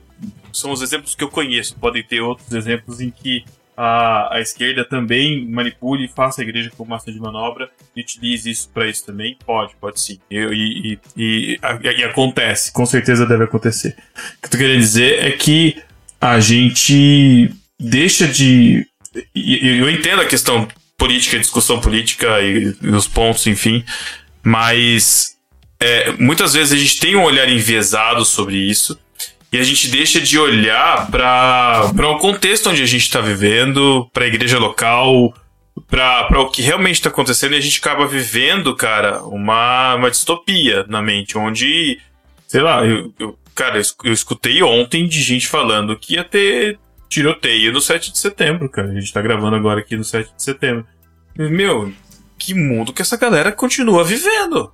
são 0.53 0.71
os 0.71 0.81
exemplos 0.81 1.15
que 1.15 1.23
eu 1.23 1.29
conheço, 1.29 1.77
podem 1.77 2.03
ter 2.03 2.21
outros 2.21 2.53
exemplos 2.53 3.01
em 3.01 3.11
que 3.11 3.45
a, 3.77 4.37
a 4.37 4.41
esquerda 4.41 4.85
também 4.85 5.47
manipule 5.47 6.07
e 6.07 6.09
faça 6.09 6.41
a 6.41 6.45
igreja 6.45 6.71
como 6.77 6.91
massa 6.91 7.13
de 7.13 7.21
manobra 7.21 7.69
e 7.95 8.01
utilize 8.01 8.51
isso 8.51 8.71
para 8.73 8.89
isso 8.89 9.05
também? 9.05 9.37
Pode, 9.45 9.75
pode 9.81 10.01
sim. 10.01 10.19
E, 10.31 10.39
e, 10.39 10.99
e, 11.17 11.61
e, 11.83 12.05
acontece, 12.05 12.73
com 12.73 12.87
certeza 12.87 13.27
deve 13.27 13.45
acontecer. 13.45 13.97
O 14.39 14.41
que 14.41 14.47
eu 14.47 14.51
tô 14.51 14.59
querendo 14.59 14.81
dizer 14.81 15.23
é 15.25 15.31
que 15.33 15.83
a 16.21 16.41
gente 16.41 17.51
deixa 17.79 18.27
de. 18.27 18.87
eu 19.35 19.91
entendo 19.91 20.23
a 20.23 20.27
questão 20.27 20.67
política, 20.97 21.39
discussão 21.39 21.81
política 21.81 22.41
e, 22.41 22.75
os 22.83 23.07
pontos, 23.07 23.47
enfim, 23.47 23.85
mas 24.43 25.37
é, 25.79 26.13
muitas 26.13 26.55
vezes 26.55 26.73
a 26.73 26.77
gente 26.77 26.99
tem 26.99 27.15
um 27.15 27.23
olhar 27.23 27.49
enviesado 27.49 28.25
sobre 28.25 28.57
isso 28.57 28.99
e 29.53 29.59
a 29.59 29.63
gente 29.63 29.89
deixa 29.89 30.21
de 30.21 30.39
olhar 30.39 31.11
para 31.11 32.11
o 32.11 32.19
contexto 32.19 32.71
onde 32.71 32.83
a 32.83 32.87
gente 32.87 33.03
está 33.03 33.21
vivendo, 33.21 34.09
para 34.13 34.25
a 34.25 34.29
igreja 34.29 34.59
local, 34.59 35.35
para 35.89 36.41
o 36.41 36.51
que 36.51 36.63
realmente 36.63 36.97
está 36.97 37.09
acontecendo 37.09 37.55
e 37.55 37.59
a 37.59 37.61
gente 37.61 37.79
acaba 37.79 38.07
vivendo, 38.07 38.75
cara, 38.75 39.23
uma, 39.23 39.95
uma 39.95 40.11
distopia 40.11 40.85
na 40.89 41.01
mente, 41.01 41.39
onde, 41.39 42.01
sei 42.49 42.61
lá, 42.61 42.85
eu, 42.85 43.13
eu 43.19 43.39
cara, 43.57 43.81
eu 44.05 44.13
escutei 44.13 44.63
ontem 44.63 45.09
de 45.09 45.23
gente 45.23 45.49
falando 45.49 45.99
que 45.99 46.15
ia 46.15 46.23
ter 46.23 46.79
tiroteio 47.09 47.73
no 47.73 47.81
7 47.81 48.13
de 48.13 48.19
setembro, 48.19 48.69
cara. 48.69 48.89
A 48.89 48.95
gente 48.95 49.13
tá 49.13 49.23
gravando 49.23 49.57
agora 49.57 49.81
aqui 49.81 49.97
no 49.97 50.05
7 50.05 50.35
de 50.37 50.43
setembro. 50.43 50.87
Meu, 51.35 51.93
que 52.39 52.53
mundo 52.53 52.93
que 52.93 53.03
essa 53.03 53.17
galera 53.17 53.51
continua 53.51 54.05
vivendo? 54.05 54.71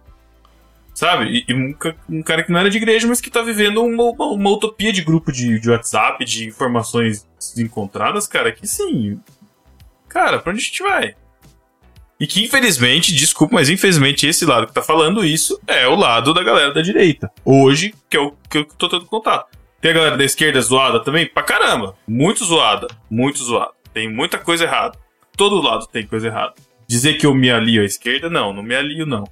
Sabe? 1.02 1.24
E, 1.24 1.44
e 1.48 1.52
um, 1.52 1.74
um, 2.08 2.22
cara 2.22 2.44
que 2.44 2.52
não 2.52 2.60
era 2.60 2.70
de 2.70 2.76
igreja, 2.76 3.08
mas 3.08 3.20
que 3.20 3.28
tá 3.28 3.42
vivendo 3.42 3.82
uma, 3.82 4.04
uma, 4.04 4.26
uma 4.26 4.50
utopia 4.50 4.92
de 4.92 5.02
grupo 5.02 5.32
de, 5.32 5.58
de 5.58 5.68
WhatsApp, 5.68 6.24
de 6.24 6.46
informações 6.46 7.28
encontradas, 7.58 8.28
cara, 8.28 8.52
que 8.52 8.68
sim. 8.68 9.18
Cara, 10.08 10.38
pra 10.38 10.52
onde 10.52 10.62
a 10.62 10.64
gente 10.64 10.80
vai? 10.80 11.16
E 12.20 12.26
que 12.28 12.44
infelizmente, 12.44 13.12
desculpa, 13.12 13.56
mas 13.56 13.68
infelizmente 13.68 14.28
esse 14.28 14.46
lado 14.46 14.68
que 14.68 14.72
tá 14.72 14.80
falando 14.80 15.24
isso 15.24 15.60
é 15.66 15.88
o 15.88 15.96
lado 15.96 16.32
da 16.32 16.44
galera 16.44 16.72
da 16.72 16.80
direita. 16.80 17.32
Hoje, 17.44 17.92
que 18.08 18.16
é 18.16 18.20
o 18.20 18.36
que 18.48 18.58
eu 18.58 18.64
tô 18.64 18.88
tendo 18.88 19.06
contato. 19.06 19.58
Tem 19.80 19.90
a 19.90 19.94
galera 19.94 20.16
da 20.16 20.24
esquerda 20.24 20.60
zoada 20.60 21.02
também? 21.02 21.26
Pra 21.26 21.42
caramba. 21.42 21.96
Muito 22.06 22.44
zoada. 22.44 22.86
Muito 23.10 23.42
zoada. 23.42 23.72
Tem 23.92 24.08
muita 24.08 24.38
coisa 24.38 24.62
errada. 24.62 24.96
Todo 25.36 25.60
lado 25.60 25.84
tem 25.88 26.06
coisa 26.06 26.28
errada. 26.28 26.54
Dizer 26.86 27.14
que 27.14 27.26
eu 27.26 27.34
me 27.34 27.50
alio 27.50 27.82
à 27.82 27.84
esquerda, 27.84 28.30
não, 28.30 28.52
não 28.52 28.62
me 28.62 28.76
alio, 28.76 29.04
não. 29.04 29.24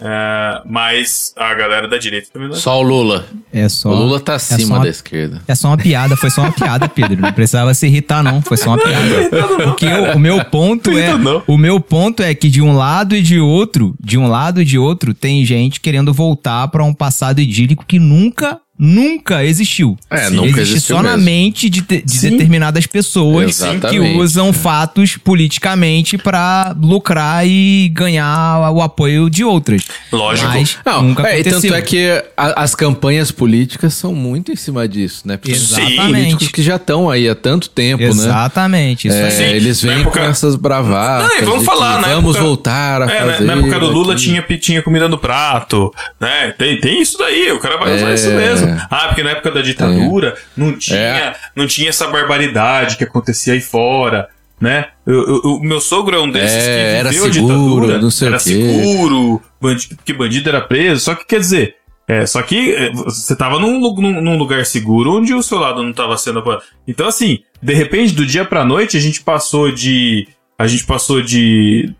É, 0.00 0.62
mas 0.64 1.34
a 1.36 1.54
galera 1.54 1.86
da 1.86 1.98
direita 1.98 2.28
também 2.32 2.48
não 2.48 2.56
é. 2.56 2.58
Só 2.58 2.78
o 2.78 2.82
Lula. 2.82 3.26
É 3.52 3.68
só. 3.68 3.90
O 3.90 3.94
Lula 3.94 4.18
tá 4.18 4.34
acima 4.34 4.78
é 4.78 4.80
da 4.80 4.88
esquerda. 4.88 5.42
É 5.46 5.54
só 5.54 5.68
uma 5.68 5.76
piada, 5.76 6.16
foi 6.16 6.30
só 6.30 6.42
uma 6.42 6.52
piada, 6.52 6.88
Pedro. 6.88 7.20
Não 7.20 7.32
precisava 7.32 7.74
se 7.74 7.86
irritar, 7.86 8.22
não. 8.22 8.40
Foi 8.40 8.56
só 8.56 8.70
uma 8.70 8.78
piada. 8.78 9.28
Porque 9.64 9.86
o, 9.86 10.16
o 10.16 10.18
meu 10.18 10.44
ponto 10.44 10.90
é. 10.98 11.10
O 11.46 11.58
meu 11.58 11.80
ponto 11.80 12.22
é 12.22 12.34
que 12.34 12.48
de 12.48 12.62
um 12.62 12.74
lado 12.76 13.14
e 13.14 13.22
de 13.22 13.38
outro, 13.38 13.94
de 14.00 14.16
um 14.16 14.26
lado 14.26 14.62
e 14.62 14.64
de 14.64 14.78
outro, 14.78 15.12
tem 15.12 15.44
gente 15.44 15.80
querendo 15.80 16.12
voltar 16.12 16.68
para 16.68 16.82
um 16.82 16.94
passado 16.94 17.40
idílico 17.40 17.84
que 17.86 17.98
nunca 17.98 18.58
nunca 18.82 19.44
existiu. 19.44 19.96
É, 20.10 20.28
Sim. 20.28 20.36
nunca 20.36 20.48
Existe 20.60 20.72
existiu 20.76 20.96
só 20.96 21.02
mesmo. 21.02 21.16
na 21.18 21.22
mente 21.22 21.68
de, 21.68 21.82
de 21.82 22.30
determinadas 22.30 22.86
pessoas 22.86 23.50
Exatamente. 23.60 23.90
que 23.90 23.98
usam 24.18 24.52
fatos 24.52 25.18
politicamente 25.18 26.16
para 26.16 26.74
lucrar 26.80 27.46
e 27.46 27.90
ganhar 27.92 28.70
o 28.72 28.80
apoio 28.80 29.28
de 29.28 29.44
outras. 29.44 29.82
Lógico. 30.10 30.48
Mas 30.48 30.78
Não, 30.86 31.02
nunca 31.02 31.22
é, 31.28 31.36
e 31.38 31.40
aconteceu. 31.42 31.60
tanto 31.60 31.74
é 31.74 31.82
que 31.82 32.24
a- 32.36 32.62
as 32.62 32.74
campanhas 32.74 33.30
políticas 33.30 33.92
são 33.94 34.14
muito 34.14 34.50
em 34.50 34.56
cima 34.56 34.88
disso, 34.88 35.22
né? 35.26 35.36
Porque 35.36 35.52
Exatamente. 35.52 36.00
políticos 36.06 36.48
que 36.48 36.62
já 36.62 36.76
estão 36.76 37.10
aí 37.10 37.28
há 37.28 37.34
tanto 37.34 37.68
tempo, 37.68 38.02
né? 38.02 38.08
Exatamente. 38.08 39.08
Isso 39.08 39.16
É, 39.16 39.50
eles 39.56 39.82
vêm 39.82 40.00
época- 40.00 40.20
com 40.20 40.24
essas 40.26 40.56
bravatas. 40.56 41.28
Não, 41.28 41.38
e 41.38 41.44
vamos 41.44 41.64
falar, 41.64 42.00
na 42.00 42.08
Vamos 42.14 42.34
época- 42.36 42.40
voltar 42.46 43.02
a 43.02 43.04
É, 43.12 43.18
fazer. 43.32 43.44
na, 43.44 43.56
na 43.56 43.62
época 43.62 43.78
do 43.80 43.86
Lula 43.90 44.14
tinha, 44.14 44.42
tinha 44.60 44.82
comida 44.82 45.08
no 45.08 45.18
prato, 45.18 45.92
né? 46.20 46.54
Tem, 46.56 46.80
tem 46.80 47.02
isso 47.02 47.18
daí, 47.18 47.50
o 47.52 47.58
cara 47.58 47.76
vai 47.76 47.96
usar 47.96 48.10
É. 48.10 48.14
isso 48.14 48.30
mesmo. 48.30 48.69
Ah, 48.90 49.06
porque 49.08 49.22
na 49.22 49.30
época 49.30 49.50
da 49.50 49.62
ditadura 49.62 50.34
não, 50.56 50.76
tinha, 50.76 50.98
É. 50.98 51.36
não 51.56 51.66
tinha 51.66 51.88
essa 51.88 52.06
barbaridade 52.08 52.96
que 52.96 53.04
acontecia 53.04 53.52
aí 53.54 53.60
fora, 53.60 54.28
né? 54.60 54.86
O 55.06 55.58
meu 55.60 55.80
sogro 55.80 56.16
é 56.16 56.20
um 56.20 56.30
desses 56.30 56.56
É, 56.56 56.60
que 56.64 56.98
era 56.98 57.08
viveu 57.10 57.26
a 57.26 57.32
seguro, 57.32 57.54
ditadura. 57.86 57.98
não 57.98 58.10
sei 58.10 58.28
o 58.28 58.30
era 58.30 58.38
quê. 58.38 58.42
seguro, 58.50 59.42
bandi- 59.60 59.90
que 60.04 60.12
bandido 60.12 60.48
era 60.48 60.60
preso. 60.60 61.00
Só 61.04 61.14
que 61.14 61.24
quer 61.26 61.40
dizer, 61.40 61.76
é, 62.06 62.26
só 62.26 62.42
que 62.42 62.74
é, 62.74 62.92
você 62.92 63.34
tava 63.36 63.58
num, 63.58 63.80
num- 63.80 64.20
num 64.20 64.36
lugar 64.36 64.66
seguro 64.66 65.16
onde 65.16 65.32
o 65.34 65.42
seu 65.42 65.58
lado 65.58 65.82
não 65.82 65.92
tava 65.92 66.16
sendo. 66.18 66.42
Então, 66.86 67.06
assim, 67.08 67.38
de 67.62 67.72
repente, 67.74 68.12
do 68.12 68.26
dia 68.26 68.44
pra 68.44 68.64
noite, 68.64 68.96
a 68.96 69.00
gente 69.00 69.22
passou 69.22 69.72
de. 69.72 70.28
A 70.58 70.66
gente 70.66 70.84
passou 70.84 71.22
de. 71.22 71.92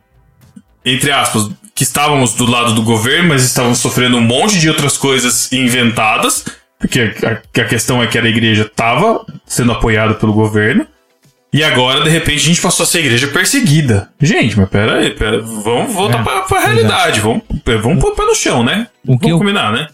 Entre 0.84 1.10
aspas, 1.10 1.50
que 1.74 1.82
estávamos 1.82 2.34
do 2.34 2.44
lado 2.46 2.74
do 2.74 2.82
governo, 2.82 3.28
mas 3.30 3.42
estávamos 3.44 3.78
sofrendo 3.78 4.16
um 4.16 4.20
monte 4.22 4.58
de 4.58 4.68
outras 4.68 4.96
coisas 4.98 5.50
inventadas. 5.52 6.44
Porque 6.80 7.12
a, 7.24 7.60
a 7.60 7.64
questão 7.66 8.02
é 8.02 8.06
que 8.08 8.18
a 8.18 8.24
igreja 8.24 8.62
estava 8.62 9.24
sendo 9.46 9.70
apoiada 9.70 10.14
pelo 10.14 10.32
governo. 10.32 10.84
E 11.52 11.62
agora, 11.62 12.02
de 12.02 12.10
repente, 12.10 12.38
a 12.38 12.46
gente 12.46 12.60
passou 12.60 12.84
a 12.84 12.86
ser 12.86 12.98
a 12.98 13.00
igreja 13.02 13.28
perseguida. 13.28 14.08
Gente, 14.20 14.56
mas 14.58 14.68
pera 14.68 14.98
aí, 14.98 15.10
pera, 15.10 15.40
vamos 15.42 15.92
voltar 15.92 16.20
É, 16.20 16.22
pra, 16.24 16.40
pra 16.42 16.60
realidade. 16.60 17.20
Vamos, 17.20 17.42
vamos 17.82 18.00
pôr 18.00 18.12
o 18.12 18.16
pé 18.16 18.24
no 18.24 18.34
chão, 18.34 18.62
né? 18.64 18.86
O 19.06 19.18
que 19.18 19.26
vamos 19.26 19.30
eu- 19.30 19.38
combinar, 19.38 19.72
né? 19.72 19.88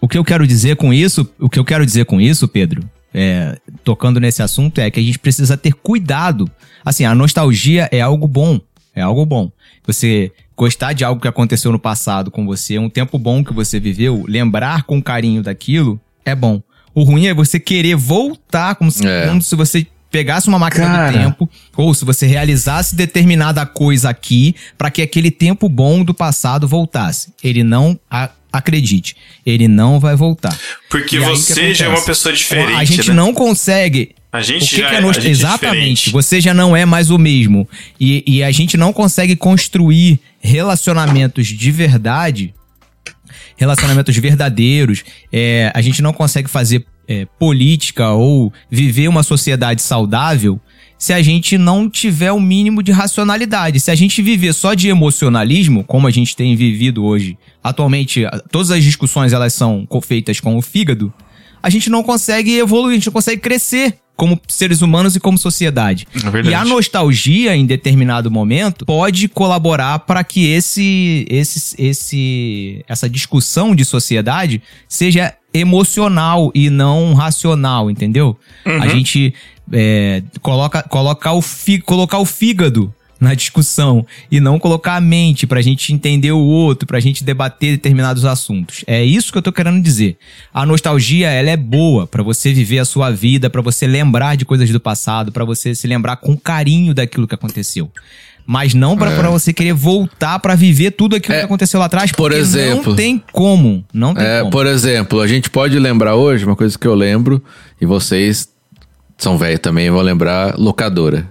O 0.00 0.06
que 0.08 0.18
eu 0.18 0.24
quero 0.24 0.46
dizer 0.46 0.76
com 0.76 0.92
isso, 0.92 1.28
o 1.40 1.48
que 1.48 1.58
eu 1.58 1.64
quero 1.64 1.84
dizer 1.86 2.04
com 2.04 2.20
isso, 2.20 2.46
Pedro, 2.46 2.82
é, 3.14 3.56
tocando 3.82 4.20
nesse 4.20 4.42
assunto, 4.42 4.78
é 4.80 4.90
que 4.90 5.00
a 5.00 5.02
gente 5.02 5.18
precisa 5.18 5.56
ter 5.56 5.72
cuidado. 5.72 6.48
Assim, 6.84 7.04
a 7.04 7.14
nostalgia 7.14 7.88
é 7.90 8.00
algo 8.00 8.28
bom. 8.28 8.60
É 8.94 9.00
algo 9.02 9.24
bom. 9.24 9.50
Você 9.86 10.32
gostar 10.56 10.92
de 10.92 11.04
algo 11.04 11.20
que 11.20 11.28
aconteceu 11.28 11.70
no 11.70 11.78
passado 11.78 12.30
com 12.30 12.44
você, 12.46 12.78
um 12.78 12.88
tempo 12.88 13.18
bom 13.18 13.44
que 13.44 13.52
você 13.52 13.78
viveu, 13.78 14.24
lembrar 14.26 14.84
com 14.84 15.02
carinho 15.02 15.42
daquilo, 15.42 16.00
é 16.24 16.34
bom. 16.34 16.60
O 16.94 17.02
ruim 17.02 17.26
é 17.26 17.34
você 17.34 17.60
querer 17.60 17.94
voltar 17.94 18.74
como 18.76 18.90
se, 18.90 19.06
É. 19.06 19.26
como 19.28 19.40
se 19.42 19.54
você 19.54 19.86
pegasse 20.10 20.48
uma 20.48 20.58
máquina 20.58 20.86
Cara. 20.86 21.12
do 21.12 21.18
tempo, 21.18 21.50
ou 21.76 21.92
se 21.92 22.04
você 22.04 22.26
realizasse 22.26 22.96
determinada 22.96 23.66
coisa 23.66 24.08
aqui 24.08 24.54
para 24.78 24.90
que 24.90 25.02
aquele 25.02 25.30
tempo 25.30 25.68
bom 25.68 26.02
do 26.02 26.14
passado 26.14 26.66
voltasse. 26.66 27.34
Ele 27.44 27.62
não 27.62 27.98
a- 28.10 28.30
acredite, 28.50 29.14
ele 29.44 29.68
não 29.68 30.00
vai 30.00 30.16
voltar. 30.16 30.58
Porque 30.88 31.16
E 31.16 31.18
você 31.18 31.74
já 31.74 31.84
é 31.84 31.88
uma 31.90 32.00
pessoa 32.00 32.34
diferente. 32.34 32.72
A 32.80 32.84
gente 32.84 33.10
né? 33.10 33.14
não 33.14 33.34
consegue 33.34 34.14
A 34.32 34.38
o 34.38 34.42
gente 34.42 34.68
que, 34.68 34.76
já 34.76 34.88
que 34.88 34.96
é 34.96 35.02
gente 35.02 35.26
é 35.26 35.30
Exatamente. 35.30 35.70
diferente. 35.70 36.10
você 36.10 36.40
já 36.40 36.52
não 36.52 36.76
é 36.76 36.84
mais 36.84 37.10
o 37.10 37.18
mesmo. 37.18 37.68
E, 37.98 38.22
e 38.26 38.42
a 38.42 38.50
gente 38.50 38.76
não 38.76 38.92
consegue 38.92 39.36
construir 39.36 40.20
relacionamentos 40.40 41.46
de 41.46 41.70
verdade, 41.70 42.54
relacionamentos 43.56 44.16
verdadeiros. 44.16 45.04
É, 45.32 45.70
a 45.74 45.80
gente 45.80 46.02
não 46.02 46.12
consegue 46.12 46.48
fazer 46.48 46.84
é, 47.08 47.26
política 47.38 48.10
ou 48.10 48.52
viver 48.70 49.08
uma 49.08 49.22
sociedade 49.22 49.80
saudável 49.80 50.60
se 50.98 51.12
a 51.12 51.20
gente 51.20 51.58
não 51.58 51.90
tiver 51.90 52.32
o 52.32 52.40
mínimo 52.40 52.82
de 52.82 52.90
racionalidade. 52.90 53.80
Se 53.80 53.90
a 53.90 53.94
gente 53.94 54.22
viver 54.22 54.52
só 54.54 54.74
de 54.74 54.88
emocionalismo, 54.88 55.84
como 55.84 56.06
a 56.06 56.10
gente 56.10 56.34
tem 56.34 56.56
vivido 56.56 57.04
hoje, 57.04 57.36
atualmente, 57.62 58.22
todas 58.50 58.70
as 58.70 58.82
discussões 58.82 59.32
elas 59.32 59.52
são 59.52 59.86
feitas 60.02 60.40
com 60.40 60.56
o 60.56 60.62
fígado, 60.62 61.12
a 61.62 61.68
gente 61.68 61.90
não 61.90 62.02
consegue 62.02 62.56
evoluir, 62.56 62.92
a 62.92 62.94
gente 62.94 63.06
não 63.06 63.12
consegue 63.12 63.40
crescer 63.40 63.98
como 64.16 64.40
seres 64.48 64.80
humanos 64.80 65.14
e 65.14 65.20
como 65.20 65.36
sociedade. 65.36 66.08
É. 66.14 66.48
E 66.48 66.54
a 66.54 66.64
nostalgia, 66.64 67.54
em 67.54 67.66
determinado 67.66 68.30
momento, 68.30 68.86
pode 68.86 69.28
colaborar 69.28 70.00
para 70.00 70.24
que 70.24 70.46
esse, 70.46 71.26
esse, 71.28 71.76
esse, 71.78 72.84
essa 72.88 73.08
discussão 73.08 73.74
de 73.74 73.84
sociedade 73.84 74.62
seja 74.88 75.34
emocional 75.52 76.50
e 76.54 76.70
não 76.70 77.14
racional, 77.14 77.90
entendeu? 77.90 78.36
A 78.64 78.88
gente 78.88 79.34
é, 79.72 80.22
coloca, 80.40 80.82
colocar, 80.82 81.32
o 81.32 81.42
fi, 81.42 81.78
colocar 81.78 82.18
o 82.18 82.24
fígado 82.24 82.92
na 83.18 83.32
discussão 83.34 84.06
e 84.30 84.40
não 84.40 84.58
colocar 84.58 84.96
a 84.96 85.00
mente 85.00 85.46
pra 85.46 85.62
gente 85.62 85.92
entender 85.92 86.32
o 86.32 86.38
outro, 86.38 86.86
pra 86.86 87.00
gente 87.00 87.24
debater 87.24 87.72
determinados 87.72 88.24
assuntos. 88.24 88.84
É 88.86 89.02
isso 89.04 89.32
que 89.32 89.38
eu 89.38 89.42
tô 89.42 89.52
querendo 89.52 89.82
dizer. 89.82 90.16
A 90.52 90.66
nostalgia, 90.66 91.30
ela 91.30 91.50
é 91.50 91.56
boa 91.56 92.06
pra 92.06 92.22
você 92.22 92.52
viver 92.52 92.78
a 92.78 92.84
sua 92.84 93.10
vida, 93.10 93.48
pra 93.48 93.62
você 93.62 93.86
lembrar 93.86 94.36
de 94.36 94.44
coisas 94.44 94.68
do 94.70 94.78
passado, 94.80 95.32
pra 95.32 95.44
você 95.44 95.74
se 95.74 95.86
lembrar 95.86 96.16
com 96.16 96.36
carinho 96.36 96.92
daquilo 96.92 97.26
que 97.26 97.34
aconteceu. 97.34 97.90
Mas 98.48 98.74
não 98.74 98.96
pra 98.96 99.10
pra 99.16 99.28
você 99.28 99.52
querer 99.52 99.72
voltar 99.72 100.38
pra 100.38 100.54
viver 100.54 100.92
tudo 100.92 101.16
aquilo 101.16 101.34
É, 101.34 101.38
que 101.40 101.44
aconteceu 101.46 101.80
lá 101.80 101.86
atrás, 101.86 102.12
por 102.12 102.30
exemplo. 102.32 102.90
não 102.90 102.94
tem 102.96 103.20
como, 103.32 103.84
não 103.92 104.14
tem 104.14 104.24
É, 104.24 104.38
como. 104.40 104.52
por 104.52 104.66
exemplo, 104.66 105.20
a 105.20 105.26
gente 105.26 105.50
pode 105.50 105.76
lembrar 105.80 106.14
hoje, 106.14 106.44
uma 106.44 106.54
coisa 106.54 106.78
que 106.78 106.86
eu 106.86 106.94
lembro, 106.94 107.42
e 107.80 107.84
vocês 107.86 108.48
são 109.18 109.36
velhos 109.36 109.58
também, 109.58 109.90
vão 109.90 110.00
lembrar, 110.00 110.54
locadora. 110.56 111.28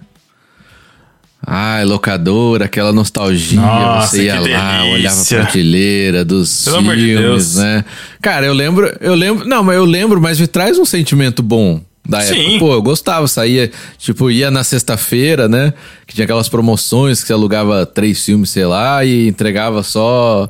Ai, 1.48 1.86
locadora, 1.86 2.66
aquela 2.66 2.91
nostalgia, 2.91 3.62
Nossa, 3.62 4.18
você 4.18 4.24
ia 4.24 4.39
lá, 4.39 4.84
olhava 4.86 5.22
a 5.22 5.26
prateleira 5.26 6.26
dos 6.26 6.64
Pelo 6.64 6.78
amor 6.78 6.96
de 6.96 7.02
filmes, 7.04 7.24
Deus. 7.54 7.56
né? 7.58 7.86
Cara, 8.20 8.48
eu 8.48 8.54
lembro, 8.54 8.91
eu 9.00 9.14
lembro, 9.14 9.48
não, 9.48 9.64
mas 9.64 9.76
eu 9.76 9.86
lembro, 9.86 10.20
mas 10.20 10.39
me 10.39 10.48
traz 10.48 10.80
um 10.80 10.86
sentimento 10.86 11.43
bom. 11.43 11.80
Da 12.08 12.22
Sim. 12.22 12.39
época. 12.39 12.60
Pô, 12.60 12.74
eu 12.74 12.82
gostava, 12.82 13.28
saía, 13.28 13.72
tipo, 13.98 14.30
ia 14.30 14.52
na 14.52 14.64
sexta-feira, 14.64 15.48
né? 15.48 15.74
Que 16.06 16.14
tinha 16.14 16.26
aquelas 16.26 16.48
promoções 16.48 17.22
que 17.22 17.28
você 17.28 17.34
alugava 17.34 17.84
três 17.86 18.24
filmes, 18.24 18.52
sei 18.52 18.66
lá, 18.66 19.04
e 19.04 19.28
entregava 19.28 19.82
só 19.82 20.48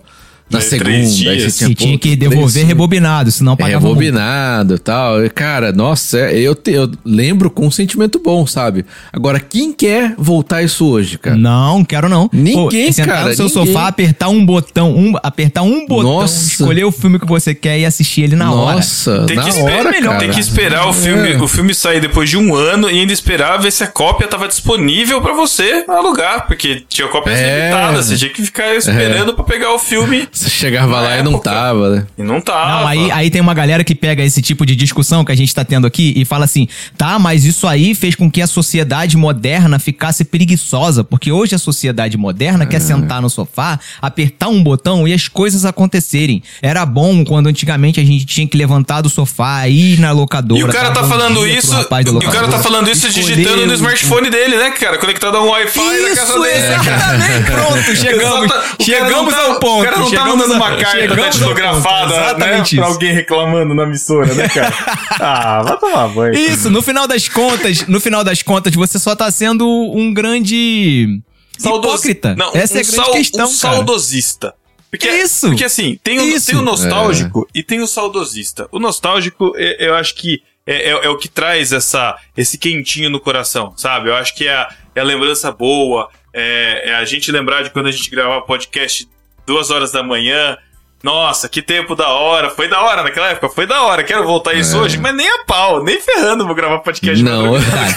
na 0.49 0.59
É, 0.59 0.61
segunda. 0.61 0.89
Aí 0.91 1.05
dias. 1.07 1.53
você 1.53 1.65
tinha, 1.65 1.75
tinha 1.75 1.93
pô, 1.93 1.99
que 1.99 2.15
devolver 2.15 2.65
rebobinado, 2.65 3.31
senão 3.31 3.55
pagava. 3.57 3.87
Rebobinado 3.87 4.75
e 4.75 4.79
tal. 4.79 5.25
E, 5.25 5.29
cara, 5.29 5.71
nossa, 5.71 6.19
é- 6.19 6.37
eu, 6.39 6.53
te- 6.53 6.71
eu 6.71 6.89
lembro 7.03 7.49
com 7.49 7.65
um 7.65 7.71
sentimento 7.71 8.19
bom, 8.23 8.45
sabe? 8.45 8.85
Agora, 9.11 9.39
quem 9.39 9.73
quer 9.73 10.13
voltar 10.17 10.61
isso 10.61 10.85
hoje, 10.87 11.17
cara? 11.17 11.35
Não, 11.35 11.83
quero 11.83 12.07
não. 12.07 12.29
Ninguém, 12.31 12.91
sentar 12.91 13.15
cara, 13.15 13.29
no 13.29 13.35
seu 13.35 13.45
ninguém. 13.47 13.65
sofá, 13.73 13.87
apertar 13.87 14.29
um 14.29 14.45
botão, 14.45 14.95
um, 14.95 15.13
apertar 15.23 15.63
um 15.63 15.85
botão, 15.87 16.11
Nossa. 16.19 16.47
escolher 16.61 16.83
o 16.85 16.91
filme 16.91 17.17
que 17.19 17.25
você 17.25 17.55
quer 17.55 17.79
e 17.79 17.85
assistir 17.85 18.21
ele 18.21 18.35
na 18.35 18.51
hora. 18.53 18.75
Nossa, 18.77 19.23
Tem 19.25 19.35
na 19.35 19.43
que, 19.43 19.49
esperar, 19.49 19.85
hora, 19.87 20.01
cara. 20.01 20.17
tem 20.19 20.29
que 20.29 20.39
esperar 20.39 20.87
o 20.87 20.93
filme, 20.93 21.31
É. 21.33 21.41
o 21.41 21.47
filme 21.47 21.73
sair 21.73 21.99
depois 21.99 22.29
de 22.29 22.37
um 22.37 22.53
ano 22.53 22.87
e 22.89 22.99
ainda 22.99 23.11
esperar 23.11 23.57
ver 23.59 23.71
se 23.71 23.83
a 23.83 23.87
cópia 23.87 24.27
tava 24.27 24.47
disponível 24.47 25.19
pra 25.21 25.33
você 25.33 25.83
alugar, 25.87 26.45
porque 26.45 26.83
tinha 26.87 27.07
cópias 27.07 27.39
É. 27.39 27.59
limitadas, 27.59 28.05
você 28.07 28.17
tinha 28.17 28.29
que 28.31 28.43
ficar 28.43 28.75
esperando 28.75 29.33
pra 29.33 29.43
pegar 29.43 29.73
o 29.73 29.79
filme 29.79 30.27
Você 30.35 30.49
chegava 30.49 30.99
lá 30.99 31.09
Na 31.11 31.17
e 31.19 31.23
não 31.23 31.31
época. 31.35 31.49
tava, 31.49 31.89
né? 31.91 32.07
e 32.17 32.21
não 32.23 32.41
tava. 32.41 32.69
Não, 32.81 32.87
aí, 32.87 33.09
aí 33.11 33.29
tem 33.29 33.39
uma 33.39 33.53
galera 33.53 33.85
que 33.85 33.95
pega 33.95 34.21
esse 34.21 34.41
tipo 34.41 34.65
de 34.65 34.75
discussão 34.75 35.23
que 35.23 35.31
a 35.31 35.35
gente 35.35 35.55
tá 35.55 35.63
tendo 35.63 35.87
aqui 35.87 36.13
e 36.15 36.25
fala 36.25 36.43
assim: 36.43 36.67
tá, 36.97 37.17
mas 37.17 37.45
isso 37.45 37.65
aí 37.65 37.95
fez 37.95 38.15
com 38.15 38.29
que 38.29 38.41
a 38.41 38.47
sociedade 38.47 39.15
moderna 39.15 39.79
ficasse 39.79 40.25
preguiçosa, 40.25 41.05
porque 41.05 41.31
hoje 41.31 41.55
a 41.55 41.57
sociedade 41.57 42.17
moderna 42.17 42.65
quer 42.65 42.81
sentar 42.81 43.21
no 43.21 43.29
sofá, 43.29 43.79
apertar 44.01 44.49
um 44.49 44.61
botão 44.61 45.07
e 45.07 45.13
as 45.13 45.29
coisas 45.29 45.63
acontecerem. 45.63 46.43
Era 46.61 46.85
bom 46.85 47.23
quando 47.23 47.47
antigamente 47.47 48.01
a 48.01 48.03
gente 48.03 48.25
tinha 48.25 48.45
que 48.45 48.57
levantar 48.57 49.01
do 49.01 49.09
sofá, 49.09 49.65
ir 49.69 49.99
na 50.01 50.11
locadora. 50.11 50.59
E 50.59 50.63
o 50.65 50.67
cara 50.67 50.91
tá 50.91 51.03
falando 51.05 51.47
isso, 51.47 51.71
da 51.71 52.01
e 52.01 52.09
o 52.09 52.19
cara 52.31 52.47
tá 52.49 52.59
falando 52.59 52.89
isso 52.89 53.09
digitando 53.09 53.65
no 53.65 53.71
o- 53.71 53.75
smartphone 53.75 54.29
dele, 54.29 54.57
né, 54.57 54.71
cara? 54.71 54.97
Conectado 54.97 55.37
a 55.37 55.41
um 55.41 55.47
Wi-Fi 55.51 55.79
na 55.79 56.09
casa 56.15 56.23
Isso, 56.33 56.41
dele. 56.41 56.57
exatamente. 56.57 57.45
Pronto, 57.51 57.95
chegamos. 57.95 58.51
Chegamos 58.81 59.33
tá- 59.33 59.41
ao 59.41 59.59
ponto. 59.59 59.81
O 59.81 59.83
cara 59.85 59.97
não 59.99 60.11
tá 60.11 60.24
chegamos 60.25 60.47
mandando 60.47 60.53
a- 60.63 60.67
uma 60.67 60.77
carta 60.77 60.99
chegamos 60.99 61.25
datilografada, 61.25 62.07
né? 62.15 62.23
Exatamente 62.25 62.75
Pra 62.75 62.85
isso. 62.85 62.93
alguém 62.93 63.13
reclamando 63.13 63.73
na 63.73 63.83
emissora, 63.83 64.33
né, 64.33 64.49
cara? 64.49 64.73
ah, 65.19 65.61
vai 65.63 65.77
tomar 65.79 66.07
banho. 66.09 66.33
Isso, 66.35 66.69
no 66.69 66.81
final 66.81 67.07
das 67.07 67.27
contas, 67.29 67.87
no 67.87 67.99
final 67.99 68.23
das 68.23 68.41
contas, 68.41 68.73
você 68.75 68.97
só 68.99 69.15
tá 69.15 69.29
sendo 69.31 69.67
um 69.67 70.13
grande 70.13 71.21
Saudoso- 71.57 71.93
hipócrita. 71.95 72.35
Não, 72.35 72.51
Essa 72.55 72.75
um 72.75 72.77
é 72.77 72.79
a 72.79 72.83
grande 72.83 72.95
sal- 72.95 73.11
questão, 73.11 73.45
um 73.49 73.57
cara. 73.57 73.73
saudosista. 73.75 74.53
Porque, 74.91 75.09
Isso. 75.09 75.47
Porque 75.47 75.63
assim, 75.65 75.99
tem 76.03 76.19
o, 76.19 76.23
Isso. 76.23 76.47
tem 76.47 76.55
o 76.55 76.61
nostálgico 76.61 77.47
e 77.53 77.61
tem 77.61 77.81
o 77.81 77.87
saudosista. 77.87 78.67
O 78.71 78.79
nostálgico, 78.79 79.53
é- 79.57 79.87
eu 79.87 79.95
acho 79.95 80.15
que 80.15 80.41
é, 80.65 80.89
é- 80.91 81.05
é 81.05 81.09
o 81.09 81.17
que 81.17 81.27
traz 81.27 81.71
essa, 81.73 82.15
esse 82.35 82.57
quentinho 82.57 83.09
no 83.09 83.19
coração, 83.19 83.73
sabe? 83.77 84.09
Eu 84.09 84.15
acho 84.15 84.33
que 84.35 84.47
é 84.47 84.53
a, 84.53 84.69
é 84.95 85.01
a 85.01 85.03
lembrança 85.03 85.51
boa, 85.51 86.09
é, 86.33 86.89
é 86.89 86.95
a 86.95 87.03
gente 87.05 87.31
lembrar 87.31 87.61
de 87.63 87.69
quando 87.71 87.87
a 87.87 87.91
gente 87.91 88.09
gravava 88.09 88.41
podcast 88.41 89.07
duas 89.45 89.69
horas 89.71 89.91
da 89.91 90.01
manhã. 90.03 90.57
Nossa, 91.03 91.47
que 91.47 91.61
tempo 91.61 91.93
da 91.95 92.09
hora. 92.09 92.49
Foi 92.49 92.67
da 92.67 92.81
hora 92.81 93.03
naquela 93.03 93.27
época, 93.27 93.47
foi 93.49 93.67
da 93.67 93.83
hora. 93.83 94.03
Quero 94.03 94.23
voltar 94.23 94.55
isso 94.55 94.75
É. 94.75 94.79
hoje, 94.79 94.97
mas 94.97 95.15
nem 95.15 95.29
a 95.29 95.43
pau, 95.45 95.83
nem 95.83 96.01
ferrando 96.01 96.45
vou 96.47 96.55
gravar 96.55 96.79
podcast. 96.79 97.17
de 97.17 97.23
Não. 97.23 97.51
madrugada. 97.51 97.95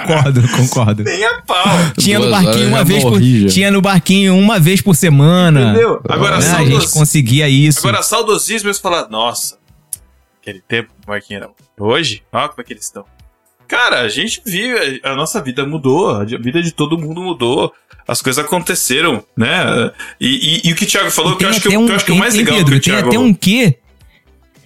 Concordo, 0.06 0.48
concordo. 0.56 1.02
nem 1.04 1.24
a 1.24 1.42
pau. 1.42 1.64
Tinha 1.98 2.18
no 2.18 2.26
Duas 2.26 2.42
barquinho 2.42 2.64
horas 2.66 2.68
uma 2.78 2.84
vez 2.84 3.02
por, 3.02 3.10
morri 3.12 3.40
já. 3.42 3.48
tinha 3.48 3.70
no 3.70 3.80
barquinho 3.82 4.36
uma 4.38 4.58
vez 4.58 4.80
por 4.80 4.94
semana. 4.96 5.60
Entendeu? 5.72 6.00
Agora, 6.08 6.38
Né? 6.38 6.46
A 6.46 6.50
saudos- 6.56 6.68
gente 6.84 6.92
conseguia 6.92 7.48
isso. 7.50 7.80
Agora, 7.86 8.02
saudosismo, 8.02 8.68
eles 8.68 8.78
falar, 8.78 9.08
nossa, 9.10 9.58
aquele 10.40 10.60
tempo 10.60 10.90
o 11.06 11.10
Marquinhos 11.10 11.42
era. 11.42 11.50
Hoje, 11.78 12.22
olha 12.32 12.48
como 12.48 12.60
é 12.62 12.64
que 12.64 12.72
eles 12.72 12.84
estão. 12.84 13.04
Cara, 13.68 14.00
a 14.00 14.08
gente 14.08 14.40
vive, 14.46 15.00
a 15.04 15.14
nossa 15.14 15.42
vida 15.42 15.66
mudou, 15.66 16.10
a 16.10 16.24
vida 16.24 16.62
de 16.62 16.70
todo 16.72 16.96
mundo 16.96 17.20
mudou, 17.20 17.74
as 18.06 18.22
coisas 18.22 18.44
aconteceram, 18.44 19.24
né? 19.36 19.90
E, 20.20 20.60
e- 20.64 20.68
e 20.68 20.72
o 20.72 20.76
que 20.76 20.84
o 20.84 20.86
Thiago 20.86 21.10
falou, 21.10 21.36
que 21.36 21.44
eu, 21.44 21.48
tem 21.48 21.56
acho 21.56 21.60
que, 21.60 21.68
até 21.68 21.76
eu- 21.76 21.80
um, 21.80 21.86
que 21.86 21.92
eu 21.92 21.96
acho 21.96 22.04
que 22.04 22.10
é 22.10 22.14
o 22.14 22.16
tem- 22.16 22.20
mais 22.20 22.34
tem, 22.34 22.42
legal 22.44 22.56
Pedro, 22.58 22.72
que 22.72 22.78
o 22.78 22.82
tem 22.82 22.92
Thiago... 22.92 23.08
até 23.08 23.18
um 23.18 23.34
quê? 23.34 23.78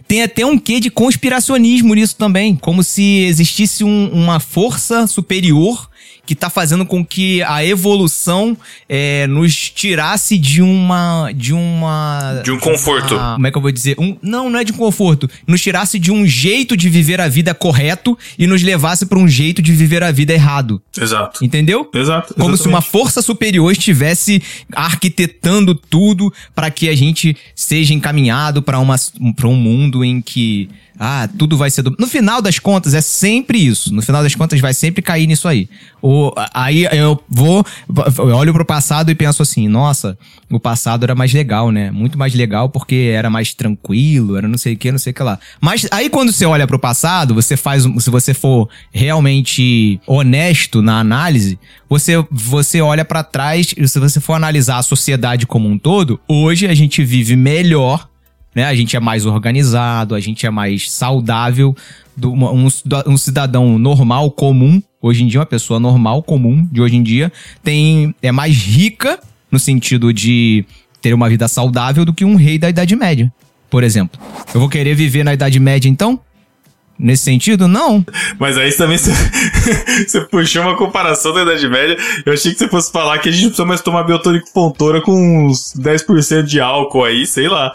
Tem 0.07 0.23
até 0.23 0.45
um 0.45 0.59
quê 0.59 0.81
de 0.81 0.91
conspiracionismo 0.91 1.95
nisso 1.95 2.17
também. 2.17 2.57
Como 2.57 2.83
se 2.83 3.25
existisse 3.25 3.85
um- 3.85 4.11
uma 4.13 4.41
força 4.41 5.07
superior 5.07 5.89
que 6.31 6.35
tá 6.37 6.49
fazendo 6.49 6.87
com 6.87 7.05
que 7.05 7.43
a 7.43 7.65
evolução 7.65 8.57
é, 8.89 9.27
nos 9.27 9.69
tirasse 9.69 10.39
de 10.39 10.63
uma. 10.63 11.33
De 11.35 11.53
uma. 11.53 12.41
De 12.45 12.53
um 12.53 12.59
conforto. 12.61 13.17
uma- 13.17 13.35
como 13.35 13.47
é 13.49 13.51
que 13.51 13.57
eu 13.59 13.63
vou 13.63 13.73
dizer? 13.73 13.97
Um, 13.99 14.17
não, 14.23 14.49
não 14.49 14.61
é 14.61 14.63
de 14.63 14.73
conforto. 14.73 15.29
Nos 15.45 15.61
tirasse 15.61 15.99
de 15.99 16.13
um 16.13 16.25
jeito 16.25 16.77
de 16.77 16.89
viver 16.89 17.21
a 17.21 17.27
vida 17.27 17.53
correto 17.53 18.17
e 18.39 18.47
nos 18.47 18.63
levasse 18.63 19.07
pra 19.07 19.19
um 19.19 19.27
jeito 19.27 19.61
de 19.61 19.73
viver 19.73 20.05
a 20.05 20.13
vida 20.13 20.33
errado. 20.33 20.81
Exato. 20.97 21.45
Entendeu? 21.45 21.91
Exato. 21.93 22.33
Como 22.35 22.57
se 22.57 22.69
uma 22.69 22.81
força 22.81 23.21
superior 23.23 23.73
estivesse 23.73 24.41
arquitetando 24.73 25.75
tudo 25.75 26.33
para 26.55 26.71
que 26.71 26.89
a 26.89 26.95
gente 26.97 27.37
seja 27.57 27.93
encaminhado 27.93 28.63
para 28.63 28.79
um 28.79 29.57
mundo 29.57 30.05
em 30.05 30.23
que 30.23 30.69
ah, 31.03 31.27
tudo 31.39 31.57
vai 31.57 31.71
ser 31.71 31.81
do... 31.81 31.97
No 31.99 32.07
final 32.07 32.43
das 32.43 32.59
contas 32.59 32.93
é 32.93 33.01
sempre 33.01 33.57
isso. 33.57 33.95
No 33.95 34.03
final 34.03 34.23
das 34.23 34.35
contas 34.35 34.61
vai 34.61 34.75
sempre 34.75 35.01
cair 35.01 35.27
nisso 35.27 35.49
aí. 35.49 35.67
O, 36.03 36.31
aí 36.53 36.87
eu 36.93 37.19
vou 37.27 37.65
eu 38.19 38.37
olho 38.37 38.53
pro 38.53 38.67
passado 38.67 39.11
e 39.11 39.15
penso 39.15 39.41
assim, 39.41 39.67
nossa, 39.67 40.19
o 40.51 40.61
passado 40.61 41.05
era 41.05 41.15
mais 41.15 41.33
legal, 41.33 41.71
né? 41.71 41.91
Muito 41.91 42.19
mais 42.19 42.35
legal 42.35 42.69
porque 42.69 43.13
era 43.15 43.31
mais 43.31 43.55
tranquilo, 43.55 44.37
era 44.37 44.47
não 44.47 44.59
sei 44.59 44.75
o 44.75 44.77
que, 44.77 44.93
não 44.93 44.99
sei 44.99 45.13
o 45.13 45.15
que 45.15 45.23
lá. 45.23 45.39
Mas 45.59 45.89
aí 45.91 46.11
quando 46.11 46.33
você 46.33 46.45
olha 46.45 46.67
pro 46.67 46.79
passado, 46.79 47.33
você 47.33 47.57
faz, 47.57 47.85
se 47.99 48.11
você 48.11 48.35
for 48.35 48.69
realmente 48.93 49.99
honesto 50.07 50.83
na 50.83 51.01
análise, 51.01 51.59
você, 51.89 52.23
você 52.31 52.83
olha 52.83 53.07
pra 53.07 53.25
trás 53.25 53.73
e 53.75 53.89
se 53.89 53.99
você 53.99 54.21
for 54.21 54.35
analisar 54.35 54.77
a 54.77 54.83
sociedade 54.83 55.47
como 55.47 55.67
um 55.67 55.79
todo, 55.79 56.21
hoje 56.29 56.67
a 56.67 56.75
gente 56.75 57.03
vive 57.03 57.37
melhor, 57.37 58.10
né? 58.55 58.65
A 58.65 58.75
gente 58.75 58.97
é 58.97 59.01
mais 59.01 59.27
organizado, 59.27 60.15
a 60.15 60.21
gente 60.21 60.47
é 60.47 60.51
mais 60.51 60.91
saudável. 60.91 61.75
Do, 62.17 62.33
um, 62.33 62.69
um 63.07 63.17
cidadão 63.17 63.79
normal, 63.79 64.31
comum, 64.31 64.83
hoje 65.01 65.23
em 65.25 65.27
dia, 65.27 65.41
uma 65.41 65.47
pessoa 65.47 65.81
normal, 65.81 66.23
comum, 66.23 66.69
de 66.71 66.81
hoje 66.81 66.97
em 66.97 67.03
dia, 67.03 67.33
tem 67.63 68.15
é 68.21 68.31
mais 68.31 68.57
rica 68.57 69.19
no 69.51 69.59
sentido 69.59 70.13
de 70.13 70.65
ter 71.01 71.15
uma 71.15 71.29
vida 71.29 71.49
saudável 71.49 72.05
do 72.05 72.13
que 72.13 72.25
um 72.25 72.35
rei 72.35 72.59
da 72.59 72.69
Idade 72.69 72.95
Média, 72.95 73.33
por 73.71 73.83
exemplo. 73.83 74.21
Eu 74.53 74.61
vou 74.61 74.69
querer 74.69 74.95
viver 74.95 75.25
na 75.25 75.33
Idade 75.33 75.59
Média, 75.59 75.89
então? 75.89 76.21
Nesse 77.03 77.25
sentido, 77.25 77.67
não. 77.67 78.05
Mas 78.39 78.59
aí 78.59 78.71
também 78.73 78.99
você, 78.99 79.11
você 80.07 80.21
puxou 80.23 80.63
uma 80.63 80.77
comparação 80.77 81.33
da 81.33 81.43
Idade 81.43 81.67
Média. 81.69 81.97
Eu 82.27 82.33
achei 82.35 82.53
que 82.53 82.59
você 82.59 82.69
fosse 82.69 82.93
falar 82.93 83.19
que 83.19 83.29
a 83.29 83.33
gente 83.33 83.43
não 83.43 83.49
precisa 83.51 83.67
mais 83.67 83.81
tomar 83.81 84.03
biotônico 84.05 84.53
pontora 84.53 85.01
com 85.01 85.47
uns 85.47 85.73
10% 85.79 86.43
de 86.43 86.61
álcool 86.61 87.05
aí, 87.05 87.27
sei 87.27 87.49
lá. 87.49 87.73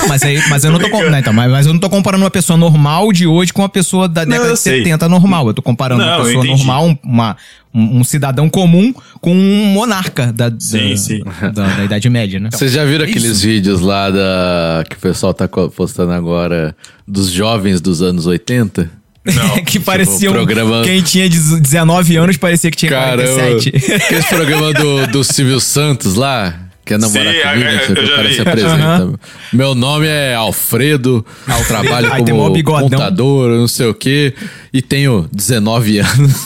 Não, 0.00 0.08
mas, 0.08 0.22
aí, 0.22 0.40
mas 0.48 0.62
eu 0.64 0.70
não 0.72 0.78
tô, 0.78 0.84
com- 0.84 0.90
brincando. 0.98 1.10
não, 1.10 1.18
então, 1.18 1.32
mas, 1.32 1.50
mas 1.50 1.66
eu 1.66 1.72
não 1.72 1.80
tô 1.80 1.90
comparando 1.90 2.22
uma 2.24 2.30
pessoa 2.30 2.56
normal 2.56 3.12
de 3.12 3.26
hoje 3.26 3.52
com 3.52 3.62
uma 3.62 3.68
pessoa 3.68 4.08
da 4.08 4.24
Não, 4.24 4.30
década 4.32 4.50
eu 4.50 4.54
de 4.54 4.60
sei. 4.60 4.78
70 4.78 5.08
normal. 5.08 5.48
Eu 5.48 5.54
tô 5.54 5.62
comparando 5.62 6.04
Não, 6.04 6.18
uma 6.18 6.24
pessoa 6.24 6.44
normal, 6.44 6.86
um- 6.86 6.98
uma, 7.02 7.36
um, 7.72 8.00
um 8.00 8.04
cidadão 8.04 8.48
comum 8.48 8.92
com 9.20 9.32
um 9.34 9.64
monarca 9.66 10.32
da, 10.32 10.48
da, 10.48 10.60
Sim, 10.60 10.96
sim. 10.96 11.20
da, 11.54 11.66
da 11.76 11.84
Idade 11.84 12.08
Média, 12.10 12.40
né? 12.40 12.48
Vocês 12.52 12.72
já 12.72 12.84
viram 12.84 13.04
é 13.04 13.08
aqueles 13.08 13.30
isso. 13.32 13.42
vídeos 13.46 13.80
lá 13.80 14.10
da 14.10 14.84
que 14.88 14.96
o 14.96 14.98
pessoal 15.00 15.32
tá 15.32 15.46
postando 15.48 16.12
agora 16.12 16.74
dos 17.06 17.30
jovens 17.30 17.80
dos 17.80 18.02
anos 18.02 18.26
80? 18.26 18.90
Não. 19.24 19.62
que 19.64 19.78
pareciam. 19.78 20.32
programa- 20.32 20.82
Quem 20.82 21.02
tinha 21.02 21.28
19 21.28 22.16
anos 22.16 22.36
parecia 22.36 22.70
que 22.70 22.76
tinha 22.76 22.90
Caramba. 22.90 23.28
47. 23.34 23.94
Aquele 23.94 24.22
programa 24.24 24.72
do, 24.72 25.06
do 25.08 25.22
Silvio 25.24 25.60
Santos 25.60 26.14
lá, 26.14 26.54
que 26.90 26.94
é 26.94 26.98
namorar 26.98 27.32
Sim, 27.32 27.40
comigo, 27.40 27.68
eu- 27.68 27.76
o 27.76 27.94
que 27.94 28.00
eu 28.00 28.04
o 28.04 28.08
cara 28.16 28.28
vi. 28.28 28.34
se 28.34 28.40
apresenta. 28.40 29.12
Meu 29.52 29.74
nome 29.76 30.06
é 30.08 30.34
Alfredo, 30.34 31.24
eu 31.46 31.64
trabalho 31.66 32.12
Aí 32.12 32.24
como 32.24 32.50
bigodão. 32.50 32.88
contador, 32.88 33.50
não 33.50 33.68
sei 33.68 33.86
o 33.86 33.94
que, 33.94 34.34
e 34.72 34.82
tenho 34.82 35.28
19 35.32 35.98
anos. 36.00 36.44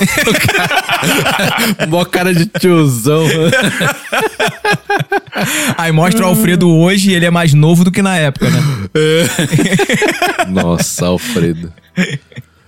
Mó 1.88 2.05
cara 2.05 2.34
de 2.34 2.45
tiozão. 2.45 3.24
Aí 5.78 5.90
mostra 5.92 6.24
o 6.24 6.28
Alfredo 6.28 6.68
hoje 6.70 7.11
e 7.11 7.14
ele 7.14 7.24
é 7.24 7.30
mais 7.30 7.55
novo 7.55 7.82
do 7.84 7.90
que 7.90 8.03
na 8.03 8.16
época, 8.18 8.51
né? 8.51 8.62
Nossa, 10.49 11.07
Alfredo. 11.07 11.72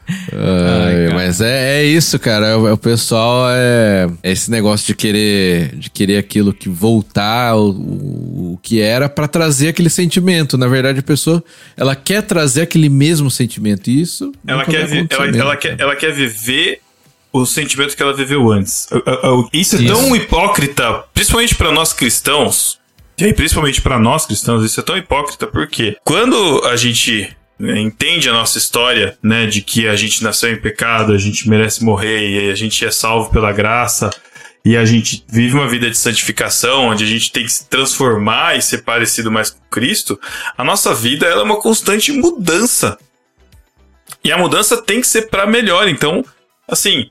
Ai, 0.09 1.13
mas 1.15 1.41
é, 1.41 1.81
é 1.81 1.85
isso, 1.85 2.19
cara. 2.19 2.47
É 2.49 2.57
O, 2.57 2.73
o 2.73 2.77
pessoal 2.79 3.47
é, 3.51 4.09
é 4.23 4.33
esse 4.33 4.51
negócio 4.51 4.87
de 4.87 4.95
querer 4.95 5.75
de 5.77 5.91
querer 5.91 6.19
aquilo 6.19 6.53
que 6.53 6.69
voltar 6.69 7.57
o, 7.57 7.71
o, 7.71 8.53
o 8.55 8.59
que 8.63 8.81
era 8.81 9.09
pra 9.09 9.27
trazer 9.29 9.69
aquele 9.69 9.91
sentimento. 9.91 10.57
Na 10.57 10.69
verdade, 10.69 11.01
a 11.01 11.03
pessoa 11.03 11.43
ela 11.77 11.95
quer 11.97 12.23
trazer 12.23 12.63
aquele 12.63 12.89
mesmo 12.89 13.31
sentimento. 13.31 13.89
E 13.91 14.01
isso 14.01 14.33
Ela 14.47 14.65
quer, 14.65 14.87
vi- 14.87 15.07
ela, 15.11 15.27
mesmo, 15.27 15.41
ela, 15.43 15.57
quer, 15.57 15.77
ela 15.81 15.97
quer 15.97 16.13
viver 16.13 16.81
o 17.33 17.45
sentimento 17.45 17.97
que 17.97 18.03
ela 18.03 18.15
viveu 18.15 18.51
antes. 18.51 18.89
Isso 19.53 19.77
é 19.77 19.81
Isso. 19.83 19.93
tão 19.95 20.15
hipócrita, 20.17 21.05
principalmente 21.13 21.55
pra 21.55 21.71
nós 21.73 21.93
cristãos. 21.93 22.79
E 23.19 23.25
aí, 23.25 23.33
principalmente 23.33 23.81
pra 23.81 23.99
nós 23.99 24.27
cristãos, 24.27 24.63
isso 24.65 24.79
é 24.79 24.83
tão 24.83 24.97
hipócrita 24.97 25.47
porque 25.47 25.97
quando 26.05 26.63
a 26.67 26.77
gente 26.77 27.29
entende 27.59 28.29
a 28.29 28.33
nossa 28.33 28.59
história, 28.59 29.17
né, 29.23 29.47
de 29.47 29.63
que 29.63 29.89
a 29.89 29.97
gente 29.97 30.23
nasceu 30.23 30.53
em 30.53 30.61
pecado, 30.61 31.13
a 31.13 31.19
gente 31.19 31.49
merece 31.49 31.85
morrer 31.85 32.29
e 32.29 32.51
a 32.51 32.55
gente 32.55 32.85
é 32.85 32.91
salvo 32.91 33.31
pela 33.31 33.53
graça 33.53 34.11
e 34.65 34.77
a 34.77 34.85
gente 34.85 35.25
vive 35.29 35.55
uma 35.55 35.69
vida 35.69 35.89
de 35.89 35.97
santificação, 35.97 36.89
onde 36.89 37.05
a 37.05 37.07
gente 37.07 37.31
tem 37.31 37.45
que 37.45 37.53
se 37.53 37.69
transformar 37.69 38.59
e 38.59 38.63
ser 38.63 38.79
parecido 38.79 39.31
mais 39.31 39.51
com 39.51 39.61
Cristo, 39.71 40.21
a 40.59 40.65
nossa 40.65 40.93
vida 40.93 41.25
ela 41.25 41.43
é 41.43 41.45
uma 41.45 41.61
constante 41.61 42.11
mudança. 42.11 42.99
E 44.25 44.33
a 44.33 44.37
mudança 44.37 44.83
tem 44.83 45.01
que 45.01 45.07
ser 45.07 45.29
para 45.29 45.47
melhor. 45.47 45.87
Então, 45.87 46.25
assim, 46.67 47.11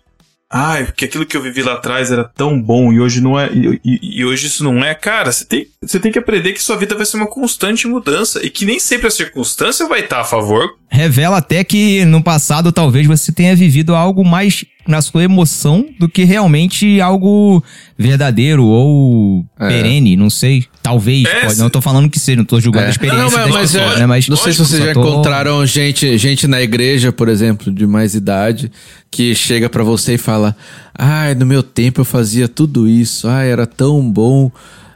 Ai, 0.57 0.85
porque 0.85 1.03
aquilo 1.03 1.25
que 1.25 1.35
eu 1.35 1.41
vivi 1.41 1.61
lá 1.61 1.73
atrás 1.73 2.13
era 2.13 2.23
tão 2.23 2.57
bom 2.57 2.93
e 2.93 3.01
hoje 3.01 3.19
não 3.19 3.37
é. 3.37 3.49
E, 3.51 3.81
e, 3.83 4.23
hoje 4.23 4.47
isso 4.47 4.63
não 4.63 4.85
é. 4.85 4.95
Cara, 4.95 5.29
você 5.29 5.43
tem, 5.43 5.67
você 5.81 5.99
tem 5.99 6.13
que 6.13 6.17
aprender 6.17 6.53
que 6.53 6.63
sua 6.63 6.77
vida 6.77 6.95
vai 6.95 7.05
ser 7.05 7.17
uma 7.17 7.27
constante 7.27 7.85
mudança 7.89 8.39
e 8.41 8.49
que 8.49 8.63
nem 8.63 8.79
sempre 8.79 9.07
a 9.07 9.11
circunstância 9.11 9.85
vai 9.85 9.99
estar 9.99 10.21
a 10.21 10.23
favor. 10.23 10.77
Revela 10.95 11.39
até 11.39 11.61
que 11.61 12.05
no 12.05 12.23
passado 12.23 12.71
talvez 12.71 13.05
você 13.05 13.29
tenha 13.29 13.53
vivido 13.53 13.93
algo 13.93 14.23
mais 14.23 14.63
na 14.87 15.01
sua 15.01 15.25
emoção 15.25 15.85
do 15.99 16.07
que 16.07 16.23
realmente 16.23 17.01
algo 17.01 17.61
verdadeiro 17.97 18.63
ou 18.63 19.45
é. 19.59 19.67
perene, 19.67 20.15
não 20.15 20.29
sei. 20.29 20.63
Talvez, 20.81 21.25
é, 21.25 21.47
pode. 21.47 21.59
Não 21.59 21.69
tô 21.69 21.81
falando 21.81 22.09
que 22.09 22.17
seja, 22.17 22.37
não 22.37 22.45
tô 22.45 22.61
julgando 22.61 22.85
é. 22.85 22.87
a 22.87 22.91
experiência 22.91 23.23
não, 23.23 23.29
mas, 23.29 23.51
mas, 23.51 23.71
pessoa, 23.73 23.93
é, 23.93 23.99
né? 23.99 24.05
Mas 24.05 24.29
não 24.29 24.37
sei 24.37 24.53
se 24.53 24.59
vocês 24.59 24.81
já 24.85 24.93
tô... 24.93 25.01
encontraram 25.01 25.65
gente, 25.65 26.17
gente 26.17 26.47
na 26.47 26.61
igreja, 26.61 27.11
por 27.11 27.27
exemplo, 27.27 27.73
de 27.73 27.85
mais 27.85 28.15
idade, 28.15 28.71
que 29.11 29.35
chega 29.35 29.69
para 29.69 29.83
você 29.83 30.13
e 30.13 30.17
fala: 30.17 30.55
"Ai, 30.97 31.35
no 31.35 31.45
meu 31.45 31.61
tempo 31.61 31.99
eu 31.99 32.05
fazia 32.05 32.47
tudo 32.47 32.87
isso. 32.87 33.27
Ai, 33.27 33.51
era 33.51 33.65
tão 33.65 34.09
bom. 34.09 34.49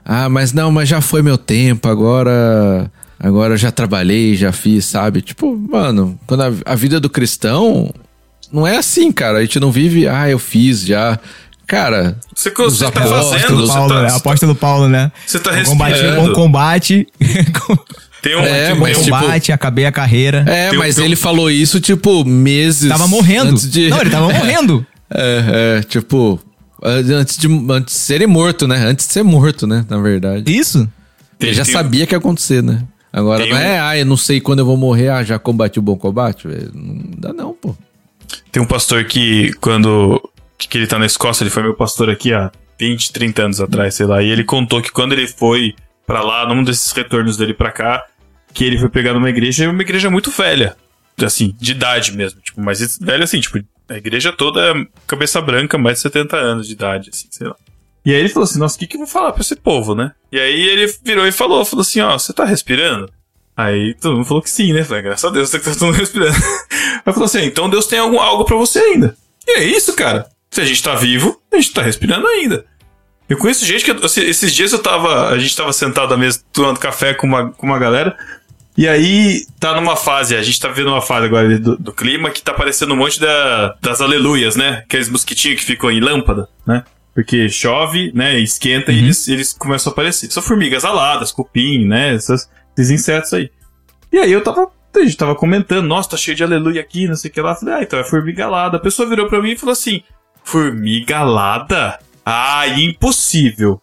Ah, 0.06 0.30
mas 0.30 0.54
não, 0.54 0.72
mas 0.72 0.88
já 0.88 1.02
foi 1.02 1.22
meu 1.22 1.38
tempo, 1.38 1.90
agora 1.90 2.90
agora 3.20 3.54
eu 3.54 3.58
já 3.58 3.72
trabalhei, 3.72 4.36
já 4.36 4.52
fiz, 4.52 4.86
sabe? 4.86 5.22
Tipo, 5.22 5.56
mano, 5.56 6.18
quando 6.26 6.44
a, 6.44 6.52
a 6.66 6.76
vida 6.76 7.00
do 7.00 7.10
cristão 7.10 7.94
não 8.52 8.66
é 8.66 8.78
assim, 8.78 9.12
cara. 9.12 9.40
A 9.40 9.42
gente 9.42 9.60
não 9.60 9.72
vive, 9.72 10.08
ah, 10.08 10.30
eu 10.30 10.40
fiz 10.40 10.86
já. 10.86 11.20
Cara, 11.68 12.18
você, 12.34 12.50
você 12.50 12.90
tá 12.90 13.02
fazendo, 13.02 13.68
Paulo, 13.68 13.68
você 13.68 14.08
tá, 14.08 14.16
apóstolo 14.16 14.56
Paulo, 14.56 14.88
né? 14.88 15.12
Você 15.26 15.38
tá 15.38 15.52
respirando. 15.52 15.78
Combate, 15.78 16.04
bom 16.16 16.34
combate. 16.34 17.08
Tem 18.24 18.36
um, 18.36 18.40
é, 18.40 18.74
mas, 18.74 18.98
tipo, 18.98 19.12
combate, 19.12 19.44
tipo, 19.44 19.56
acabei 19.56 19.86
a 19.86 19.92
carreira. 19.92 20.44
É, 20.48 20.72
mas 20.74 20.98
ele 20.98 21.16
falou 21.16 21.50
isso, 21.50 21.80
tipo, 21.80 22.26
meses. 22.26 22.90
Tava 22.90 23.08
morrendo. 23.08 23.54
De... 23.60 23.90
Não, 23.90 24.02
ele 24.02 24.10
tava 24.10 24.26
morrendo. 24.34 24.86
É, 25.12 25.78
é, 25.78 25.84
tipo, 25.84 26.40
antes 26.84 27.38
de, 27.38 27.48
antes 27.72 27.94
de 27.94 28.02
ser 28.02 28.28
morto, 28.28 28.68
né? 28.68 28.78
Antes 28.78 29.06
de 29.06 29.14
ser 29.14 29.24
morto, 29.24 29.68
né? 29.68 29.86
Na 29.88 30.00
verdade. 30.00 30.52
Isso. 30.52 30.90
Ele 31.40 31.54
já 31.54 31.64
sabia 31.64 32.06
que 32.06 32.14
ia 32.14 32.18
acontecer, 32.18 32.64
né? 32.64 32.84
Agora 33.12 33.46
não 33.46 33.58
é, 33.58 33.80
ah, 33.80 33.98
eu 33.98 34.06
não 34.06 34.18
sei 34.18 34.40
quando 34.40 34.60
eu 34.60 34.66
vou 34.66 34.78
morrer, 34.78 35.10
ah, 35.10 35.24
já 35.24 35.40
combati 35.40 35.80
o 35.80 35.82
bom 35.82 35.98
combate. 35.98 36.48
Não 36.48 37.12
dá 37.18 37.34
não, 37.34 37.54
pô. 37.54 37.76
Tem 38.52 38.62
um 38.62 38.68
pastor 38.68 39.04
que, 39.06 39.52
quando 39.54 40.22
que 40.58 40.78
ele 40.78 40.88
tá 40.88 41.00
na 41.00 41.06
Escócia, 41.06 41.44
ele 41.44 41.50
foi 41.50 41.64
meu 41.64 41.74
pastor 41.74 42.10
aqui 42.10 42.34
há 42.34 42.52
20, 42.80 43.12
30 43.14 43.44
anos 43.44 43.62
atrás, 43.62 43.96
sei 43.96 44.06
lá. 44.06 44.22
E 44.22 44.30
ele 44.30 44.44
contou 44.44 44.82
que 44.82 44.92
quando 44.92 45.14
ele 45.14 45.28
foi 45.28 45.74
para 46.06 46.22
lá, 46.22 46.48
num 46.48 46.64
desses 46.64 46.92
retornos 46.92 47.38
dele 47.38 47.54
para 47.54 47.72
cá, 47.72 48.06
que 48.54 48.64
ele 48.64 48.78
foi 48.78 48.90
pegar 48.90 49.14
numa 49.14 49.30
igreja, 49.30 49.70
uma 49.70 49.82
igreja 49.82 50.10
muito 50.10 50.30
velha. 50.32 50.76
Assim, 51.22 51.56
de 51.60 51.72
idade 51.72 52.16
mesmo. 52.16 52.40
Tipo, 52.42 52.62
mas 52.62 52.98
velha 52.98 53.24
assim, 53.24 53.40
tipo, 53.40 53.60
a 53.90 53.96
igreja 53.96 54.32
toda 54.32 54.62
é 54.62 54.74
cabeça 55.06 55.42
branca, 55.42 55.78
mais 55.78 55.98
de 55.98 56.04
70 56.04 56.38
anos 56.38 56.68
de 56.68 56.74
idade, 56.74 57.10
assim, 57.12 57.28
sei 57.30 57.48
lá. 57.48 57.56
E 58.06 58.14
aí 58.14 58.20
ele 58.20 58.30
falou 58.30 58.46
assim, 58.46 58.60
nossa, 58.60 58.76
o 58.76 58.80
que, 58.80 58.88
que 58.88 58.96
eu 58.96 59.00
vou 59.00 59.08
falar 59.08 59.32
pra 59.32 59.42
esse 59.42 59.56
povo, 59.56 59.94
né? 59.94 60.12
E 60.32 60.40
aí 60.40 60.70
ele 60.70 60.94
virou 61.04 61.28
e 61.28 61.32
falou, 61.32 61.66
falou 61.66 61.82
assim, 61.82 62.02
ó, 62.02 62.18
você 62.18 62.34
tá 62.34 62.46
respirando? 62.46 63.12
Aí 63.56 63.94
todo 64.00 64.16
mundo 64.16 64.26
falou 64.26 64.42
que 64.42 64.50
sim, 64.50 64.72
né? 64.72 64.84
Falei, 64.84 65.04
graças 65.04 65.26
a 65.26 65.34
Deus, 65.34 65.50
tá 65.50 65.60
todo 65.60 65.86
mundo 65.86 65.96
respirando. 66.00 66.36
Aí 67.06 67.14
falou 67.14 67.26
assim, 67.26 67.44
então 67.44 67.70
Deus 67.70 67.88
tem 67.88 68.00
algum, 68.00 68.20
algo 68.20 68.46
para 68.46 68.56
você 68.56 68.80
ainda. 68.80 69.18
E 69.46 69.60
é 69.60 69.64
isso, 69.64 69.94
cara. 69.96 70.28
Se 70.50 70.62
a 70.62 70.66
gente 70.66 70.82
tá 70.82 70.96
vivo, 70.96 71.40
a 71.52 71.58
gente 71.58 71.74
tá 71.74 71.82
respirando 71.82 72.26
ainda. 72.26 72.66
Eu 73.28 73.38
conheço 73.38 73.66
gente 73.66 73.86
que. 73.86 73.92
Assim, 74.04 74.22
esses 74.22 74.54
dias 74.54 74.74
eu 74.74 74.80
tava. 74.80 75.30
A 75.30 75.38
gente 75.38 75.56
tava 75.56 75.72
sentado 75.72 76.14
à 76.14 76.18
mesa 76.18 76.42
tomando 76.52 76.80
café 76.80 77.14
com 77.14 77.28
uma, 77.28 77.52
com 77.52 77.66
uma 77.68 77.78
galera. 77.78 78.18
E 78.76 78.88
aí 78.88 79.46
tá 79.60 79.76
numa 79.76 79.96
fase, 79.96 80.36
a 80.36 80.42
gente 80.42 80.60
tá 80.60 80.70
vendo 80.70 80.88
uma 80.90 81.02
fase 81.02 81.26
agora 81.26 81.60
do, 81.60 81.78
do 81.78 81.92
clima 81.92 82.30
que 82.32 82.42
tá 82.42 82.54
aparecendo 82.54 82.94
um 82.94 82.98
monte 82.98 83.20
da, 83.20 83.76
das 83.82 84.00
aleluias, 84.00 84.56
né? 84.56 84.84
Aqueles 84.86 85.10
mosquitinhos 85.10 85.60
que 85.60 85.66
ficam 85.66 85.92
em 85.92 86.00
lâmpada, 86.00 86.48
né? 86.66 86.84
Porque 87.20 87.50
chove, 87.50 88.14
né? 88.16 88.40
Esquenta 88.40 88.92
uhum. 88.92 88.98
e 88.98 89.02
eles, 89.02 89.28
eles 89.28 89.52
começam 89.52 89.92
a 89.92 89.94
aparecer. 89.94 90.32
São 90.32 90.42
formigas 90.42 90.86
aladas, 90.86 91.34
cupim, 91.34 91.86
né? 91.86 92.16
Essas, 92.16 92.50
esses 92.78 92.92
insetos 92.92 93.34
aí. 93.34 93.52
E 94.10 94.18
aí 94.18 94.32
eu 94.32 94.42
tava 94.42 94.72
a 94.96 95.04
gente 95.04 95.18
tava 95.18 95.36
comentando, 95.36 95.86
nossa, 95.86 96.12
tá 96.12 96.18
cheio 96.18 96.38
de 96.38 96.46
aleluia 96.46 96.80
aqui, 96.80 97.10
não 97.10 97.18
sei 97.18 97.30
o 97.30 97.34
que 97.34 97.42
lá. 97.42 97.56
falei, 97.56 97.76
ah, 97.76 97.84
então 97.84 98.00
é 98.00 98.06
formiga 98.06 98.46
alada. 98.46 98.78
A 98.78 98.80
pessoa 98.80 99.08
virou 99.08 99.28
pra 99.28 99.42
mim 99.42 99.52
e 99.52 99.58
falou 99.58 99.74
assim: 99.74 100.02
Formiga 100.46 101.18
alada? 101.18 102.00
Ah, 102.26 102.66
impossível. 102.70 103.82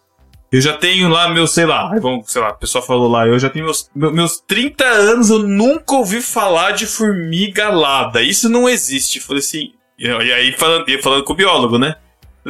Eu 0.51 0.59
já 0.59 0.73
tenho 0.73 1.07
lá 1.07 1.29
meus, 1.29 1.51
sei 1.51 1.67
lá, 1.67 1.93
vamos, 1.99 2.31
sei 2.31 2.41
lá, 2.41 2.49
a 2.49 2.53
pessoa 2.53 2.81
falou 2.81 3.07
lá, 3.07 3.27
eu 3.27 3.37
já 3.37 3.51
tenho 3.51 3.65
meus, 3.65 3.87
meus 3.93 4.39
30 4.47 4.83
anos, 4.83 5.29
eu 5.29 5.39
nunca 5.39 5.93
ouvi 5.93 6.21
falar 6.21 6.71
de 6.71 6.87
formiga 6.87 7.67
alada. 7.67 8.19
Isso 8.23 8.49
não 8.49 8.67
existe. 8.67 9.19
Eu 9.19 9.25
falei 9.25 9.41
assim, 9.41 9.73
e 9.99 10.09
aí 10.09 10.53
falando, 10.53 10.85
falando 11.03 11.23
com 11.23 11.33
o 11.33 11.35
biólogo, 11.35 11.77
né? 11.77 11.97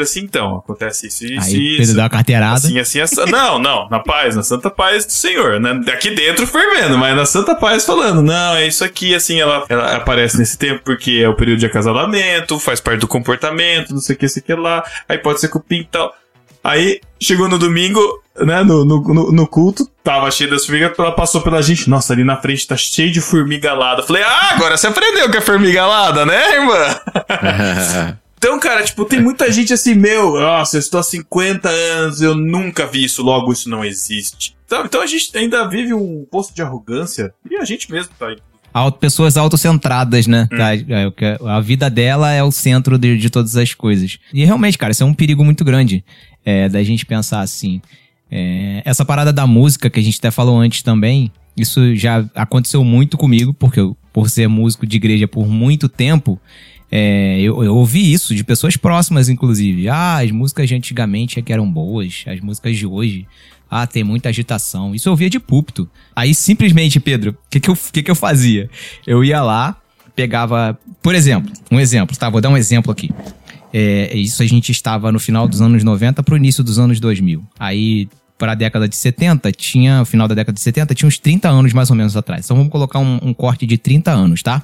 Assim, 0.02 0.22
então, 0.22 0.58
acontece 0.58 1.08
isso, 1.08 1.26
isso, 1.26 1.48
Aí, 1.48 1.82
isso. 1.82 1.96
dá 1.96 2.04
uma 2.04 2.10
carteirada. 2.10 2.56
Assim, 2.56 2.80
assim, 2.80 3.00
assim. 3.00 3.26
Não, 3.30 3.60
não, 3.60 3.90
na 3.90 4.00
paz, 4.00 4.36
na 4.36 4.44
santa 4.44 4.70
paz 4.70 5.06
do 5.06 5.12
Senhor, 5.12 5.60
né? 5.60 5.82
Aqui 5.92 6.12
dentro 6.12 6.46
fervendo, 6.48 6.98
mas 6.98 7.16
na 7.16 7.26
santa 7.26 7.56
paz 7.56 7.86
falando, 7.86 8.22
não, 8.22 8.56
é 8.56 8.68
isso 8.68 8.84
aqui, 8.84 9.14
assim, 9.16 9.40
ela, 9.40 9.66
ela 9.70 9.96
aparece 9.96 10.38
nesse 10.38 10.58
tempo 10.58 10.82
porque 10.84 11.22
é 11.24 11.30
o 11.30 11.36
período 11.36 11.60
de 11.60 11.66
acasalamento, 11.66 12.60
faz 12.60 12.80
parte 12.80 13.02
do 13.02 13.08
comportamento, 13.08 13.94
não 13.94 14.02
sei 14.02 14.16
o 14.16 14.20
que, 14.20 14.28
sei 14.28 14.42
o 14.42 14.46
que 14.46 14.54
lá, 14.54 14.84
aí 15.08 15.18
pode 15.18 15.40
ser 15.40 15.50
cupim 15.50 15.82
e 15.82 15.86
tal. 15.86 16.14
Aí, 16.64 17.00
chegou 17.18 17.48
no 17.48 17.58
domingo, 17.58 18.02
né, 18.42 18.62
no, 18.62 18.84
no, 18.84 19.32
no 19.32 19.48
culto, 19.48 19.90
tava 20.04 20.30
cheio 20.32 20.50
das 20.50 20.66
formigas, 20.66 20.92
ela 21.00 21.14
passou 21.14 21.42
pela 21.42 21.62
gente, 21.62 21.90
nossa, 21.90 22.12
ali 22.12 22.24
na 22.26 22.36
frente 22.36 22.68
tá 22.68 22.76
cheio 22.76 23.12
de 23.12 23.22
formiga 23.22 23.72
alada. 23.72 24.04
Falei, 24.04 24.24
ah, 24.24 24.50
agora 24.52 24.76
você 24.76 24.88
aprendeu 24.88 25.32
que 25.32 25.38
é 25.38 25.42
formiga 25.42 25.84
alada, 25.84 26.26
né, 26.26 26.56
irmã? 26.56 28.18
Então, 28.48 28.58
cara, 28.62 28.82
tipo, 28.82 29.04
tem 29.04 29.22
muita 29.22 29.52
gente 29.52 29.74
assim, 29.74 29.94
meu, 29.94 30.40
nossa, 30.40 30.78
eu 30.78 30.80
estou 30.80 31.02
há 31.02 31.04
50 31.04 31.68
anos, 31.68 32.22
eu 32.22 32.34
nunca 32.34 32.88
vi 32.88 33.04
isso, 33.04 33.22
logo 33.22 33.52
isso 33.52 33.70
não 33.70 33.84
existe. 33.84 34.56
Então, 34.66 34.86
então 34.86 35.02
a 35.02 35.06
gente 35.06 35.38
ainda 35.38 35.68
vive 35.68 35.94
um 35.94 36.26
posto 36.32 36.56
de 36.56 36.62
arrogância 36.62 37.34
e 37.52 37.58
a 37.58 37.66
gente 37.66 37.92
mesmo 37.92 38.14
tá 38.18 38.28
aí. 38.28 38.38
Pessoas 39.02 39.36
autocentradas, 39.36 40.28
né? 40.28 40.48
Hum. 40.50 40.58
Tá, 40.58 40.74
é 40.74 41.38
a 41.46 41.60
vida 41.60 41.90
dela 41.90 42.32
é 42.32 42.42
o 42.42 42.50
centro 42.50 42.98
de, 42.98 43.18
de, 43.18 43.30
todas 43.30 43.58
as 43.58 43.74
coisas. 43.74 44.18
E 44.34 44.46
realmente, 44.46 44.78
cara, 44.78 44.94
isso 44.94 45.04
é 45.04 45.06
um 45.06 45.14
perigo 45.14 45.44
muito 45.44 45.66
grande 45.66 46.02
é, 46.46 46.70
da 46.70 46.82
gente 46.84 47.06
pensar 47.06 47.42
assim. 47.42 47.82
É, 48.32 48.82
essa 48.86 49.04
parada 49.04 49.34
da 49.34 49.46
música 49.46 49.90
que 49.90 50.00
a 50.00 50.04
gente 50.04 50.20
até 50.20 50.32
falou 50.32 50.58
antes 50.58 50.82
também, 50.82 51.34
isso 51.58 51.94
já 51.98 52.24
aconteceu 52.34 52.82
muito 52.82 53.18
comigo, 53.18 53.54
porque 53.54 53.82
eu, 53.82 53.98
por 54.14 54.30
ser 54.30 54.48
músico 54.48 54.88
de 54.88 54.96
igreja 54.96 55.28
por 55.28 55.46
muito 55.48 55.90
tempo, 55.90 56.40
é, 56.92 57.40
eu, 57.42 57.64
eu, 57.64 57.76
ouvi 57.76 58.12
isso 58.12 58.34
de 58.34 58.44
pessoas 58.44 58.78
próximas, 58.78 59.28
inclusive. 59.30 59.90
Ah, 59.90 60.20
as 60.20 60.32
músicas 60.32 60.70
de 60.70 60.76
antigamente 60.76 61.38
é 61.38 61.42
que 61.42 61.52
eram 61.52 61.70
boas, 61.70 62.24
as 62.28 62.40
músicas 62.40 62.78
de 62.78 62.86
hoje. 62.86 63.28
Ah, 63.70 63.86
tem 63.86 64.04
muita 64.04 64.30
agitação. 64.30 64.96
Isso 64.96 65.10
eu 65.10 65.12
ouvia 65.12 65.30
de 65.30 65.40
púlpito. 65.40 65.90
Aí 66.16 66.34
simplesmente, 66.34 67.00
Pedro, 67.00 67.32
o 67.32 67.50
que, 67.50 67.60
que, 67.60 67.70
eu, 67.70 67.78
que, 67.92 68.04
que 68.04 68.12
eu 68.12 68.16
fazia? 68.16 68.70
Eu 69.06 69.24
ia 69.24 69.42
lá, 69.42 69.76
pegava. 70.16 70.80
Por 71.02 71.14
exemplo, 71.14 71.52
um 71.70 71.80
exemplo, 71.80 72.16
tá? 72.16 72.30
Vou 72.30 72.40
dar 72.40 72.50
um 72.50 72.58
exemplo 72.58 72.92
aqui. 72.92 73.12
É, 73.74 74.16
isso 74.18 74.42
a 74.42 74.46
gente 74.46 74.72
estava 74.72 75.12
no 75.12 75.20
final 75.20 75.48
dos 75.48 75.62
anos 75.62 75.84
90 75.84 76.24
pro 76.24 76.38
início 76.38 76.64
dos 76.64 76.80
anos 76.80 77.02
2000. 77.02 77.44
Aí, 77.60 78.08
para 78.38 78.54
a 78.54 78.56
década 78.56 78.88
de 78.88 78.96
70, 78.96 79.52
tinha. 79.52 80.00
No 80.00 80.06
final 80.06 80.28
da 80.30 80.36
década 80.36 80.56
de 80.56 80.62
70, 80.62 80.96
tinha 80.96 81.08
uns 81.08 81.20
30 81.20 81.50
anos 81.50 81.74
mais 81.74 81.90
ou 81.90 81.96
menos 81.98 82.16
atrás. 82.16 82.46
Então 82.46 82.56
vamos 82.56 82.72
colocar 82.72 83.00
um, 83.00 83.20
um 83.22 83.34
corte 83.34 83.66
de 83.66 83.78
30 83.78 84.12
anos, 84.12 84.42
tá? 84.42 84.64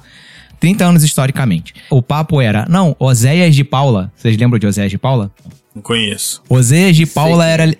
30 0.64 0.82
anos 0.82 1.04
historicamente. 1.04 1.74
O 1.90 2.00
papo 2.00 2.40
era, 2.40 2.64
não, 2.70 2.96
Oséias 2.98 3.54
de 3.54 3.62
Paula. 3.62 4.10
Vocês 4.16 4.34
lembram 4.34 4.58
de 4.58 4.66
Oséias 4.66 4.90
de 4.90 4.96
Paula? 4.96 5.30
Não 5.74 5.82
conheço. 5.82 6.42
Oséias 6.48 6.96
de 6.96 7.04
Paula 7.04 7.44
era. 7.44 7.76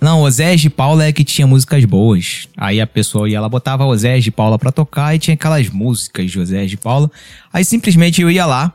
Não, 0.00 0.22
Oséias 0.22 0.60
de 0.60 0.70
Paula 0.70 1.04
é 1.04 1.12
que 1.12 1.24
tinha 1.24 1.44
músicas 1.44 1.84
boas. 1.84 2.46
Aí 2.56 2.80
a 2.80 2.86
pessoa 2.86 3.28
ia 3.28 3.40
lá, 3.40 3.48
botava 3.48 3.84
Oséias 3.84 4.22
de 4.22 4.30
Paula 4.30 4.60
pra 4.60 4.70
tocar 4.70 5.12
e 5.12 5.18
tinha 5.18 5.34
aquelas 5.34 5.68
músicas 5.70 6.30
de 6.30 6.38
Oséias 6.38 6.70
de 6.70 6.76
Paula. 6.76 7.10
Aí 7.52 7.64
simplesmente 7.64 8.22
eu 8.22 8.30
ia 8.30 8.46
lá, 8.46 8.72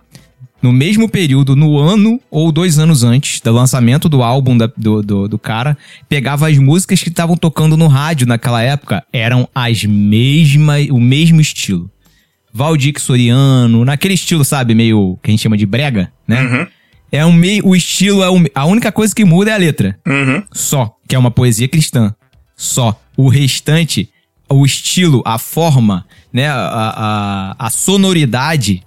no 0.61 0.73
mesmo 0.73 1.07
período, 1.07 1.55
no 1.55 1.79
ano 1.79 2.19
ou 2.29 2.51
dois 2.51 2.77
anos 2.77 3.05
antes 3.05 3.39
do 3.39 3.53
lançamento 3.53 4.09
do 4.09 4.21
álbum 4.21 4.57
da, 4.57 4.69
do, 4.75 5.01
do, 5.01 5.27
do, 5.29 5.39
cara, 5.39 5.77
pegava 6.09 6.49
as 6.49 6.57
músicas 6.57 7.01
que 7.01 7.07
estavam 7.07 7.37
tocando 7.37 7.77
no 7.77 7.87
rádio 7.87 8.27
naquela 8.27 8.61
época, 8.61 9.05
eram 9.13 9.47
as 9.55 9.85
mesmas, 9.85 10.89
o 10.89 10.99
mesmo 10.99 11.39
estilo. 11.39 11.89
Valdir 12.55 12.93
Soriano, 12.99 13.83
naquele 13.83 14.13
estilo, 14.13 14.45
sabe, 14.45 14.73
meio 14.73 15.19
que 15.21 15.29
a 15.29 15.31
gente 15.31 15.43
chama 15.43 15.57
de 15.57 15.65
brega, 15.65 16.09
né? 16.25 16.41
Uhum. 16.41 16.67
É 17.11 17.25
um 17.25 17.33
meio, 17.33 17.67
o 17.67 17.75
estilo 17.75 18.23
é 18.23 18.31
um, 18.31 18.45
a 18.55 18.65
única 18.65 18.91
coisa 18.93 19.13
que 19.13 19.25
muda 19.25 19.51
é 19.51 19.53
a 19.53 19.57
letra. 19.57 19.99
Uhum. 20.07 20.41
Só, 20.53 20.95
que 21.07 21.15
é 21.15 21.19
uma 21.19 21.31
poesia 21.31 21.67
cristã. 21.67 22.15
Só. 22.55 22.99
O 23.17 23.29
restante 23.29 24.09
o 24.49 24.65
estilo, 24.65 25.21
a 25.25 25.37
forma, 25.37 26.05
né, 26.31 26.47
a, 26.47 27.53
a, 27.59 27.65
a 27.67 27.69
sonoridade, 27.69 28.83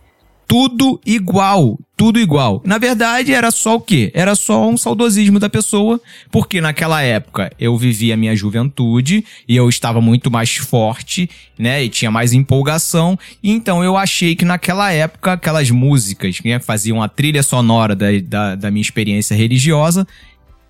tudo 0.48 0.98
igual, 1.04 1.78
tudo 1.94 2.18
igual. 2.18 2.62
Na 2.64 2.78
verdade, 2.78 3.34
era 3.34 3.50
só 3.50 3.74
o 3.74 3.80
quê? 3.80 4.10
Era 4.14 4.34
só 4.34 4.66
um 4.66 4.78
saudosismo 4.78 5.38
da 5.38 5.50
pessoa, 5.50 6.00
porque 6.30 6.58
naquela 6.58 7.02
época 7.02 7.52
eu 7.60 7.76
vivia 7.76 8.14
a 8.14 8.16
minha 8.16 8.34
juventude 8.34 9.22
e 9.46 9.54
eu 9.54 9.68
estava 9.68 10.00
muito 10.00 10.30
mais 10.30 10.56
forte, 10.56 11.28
né, 11.58 11.84
e 11.84 11.90
tinha 11.90 12.10
mais 12.10 12.32
empolgação, 12.32 13.18
e 13.42 13.50
então 13.50 13.84
eu 13.84 13.94
achei 13.94 14.34
que 14.34 14.44
naquela 14.44 14.90
época 14.90 15.34
aquelas 15.34 15.70
músicas 15.70 16.40
né, 16.42 16.58
que 16.58 16.64
faziam 16.64 17.02
a 17.02 17.08
trilha 17.08 17.42
sonora 17.42 17.94
da, 17.94 18.06
da, 18.24 18.54
da 18.54 18.70
minha 18.70 18.80
experiência 18.80 19.36
religiosa 19.36 20.06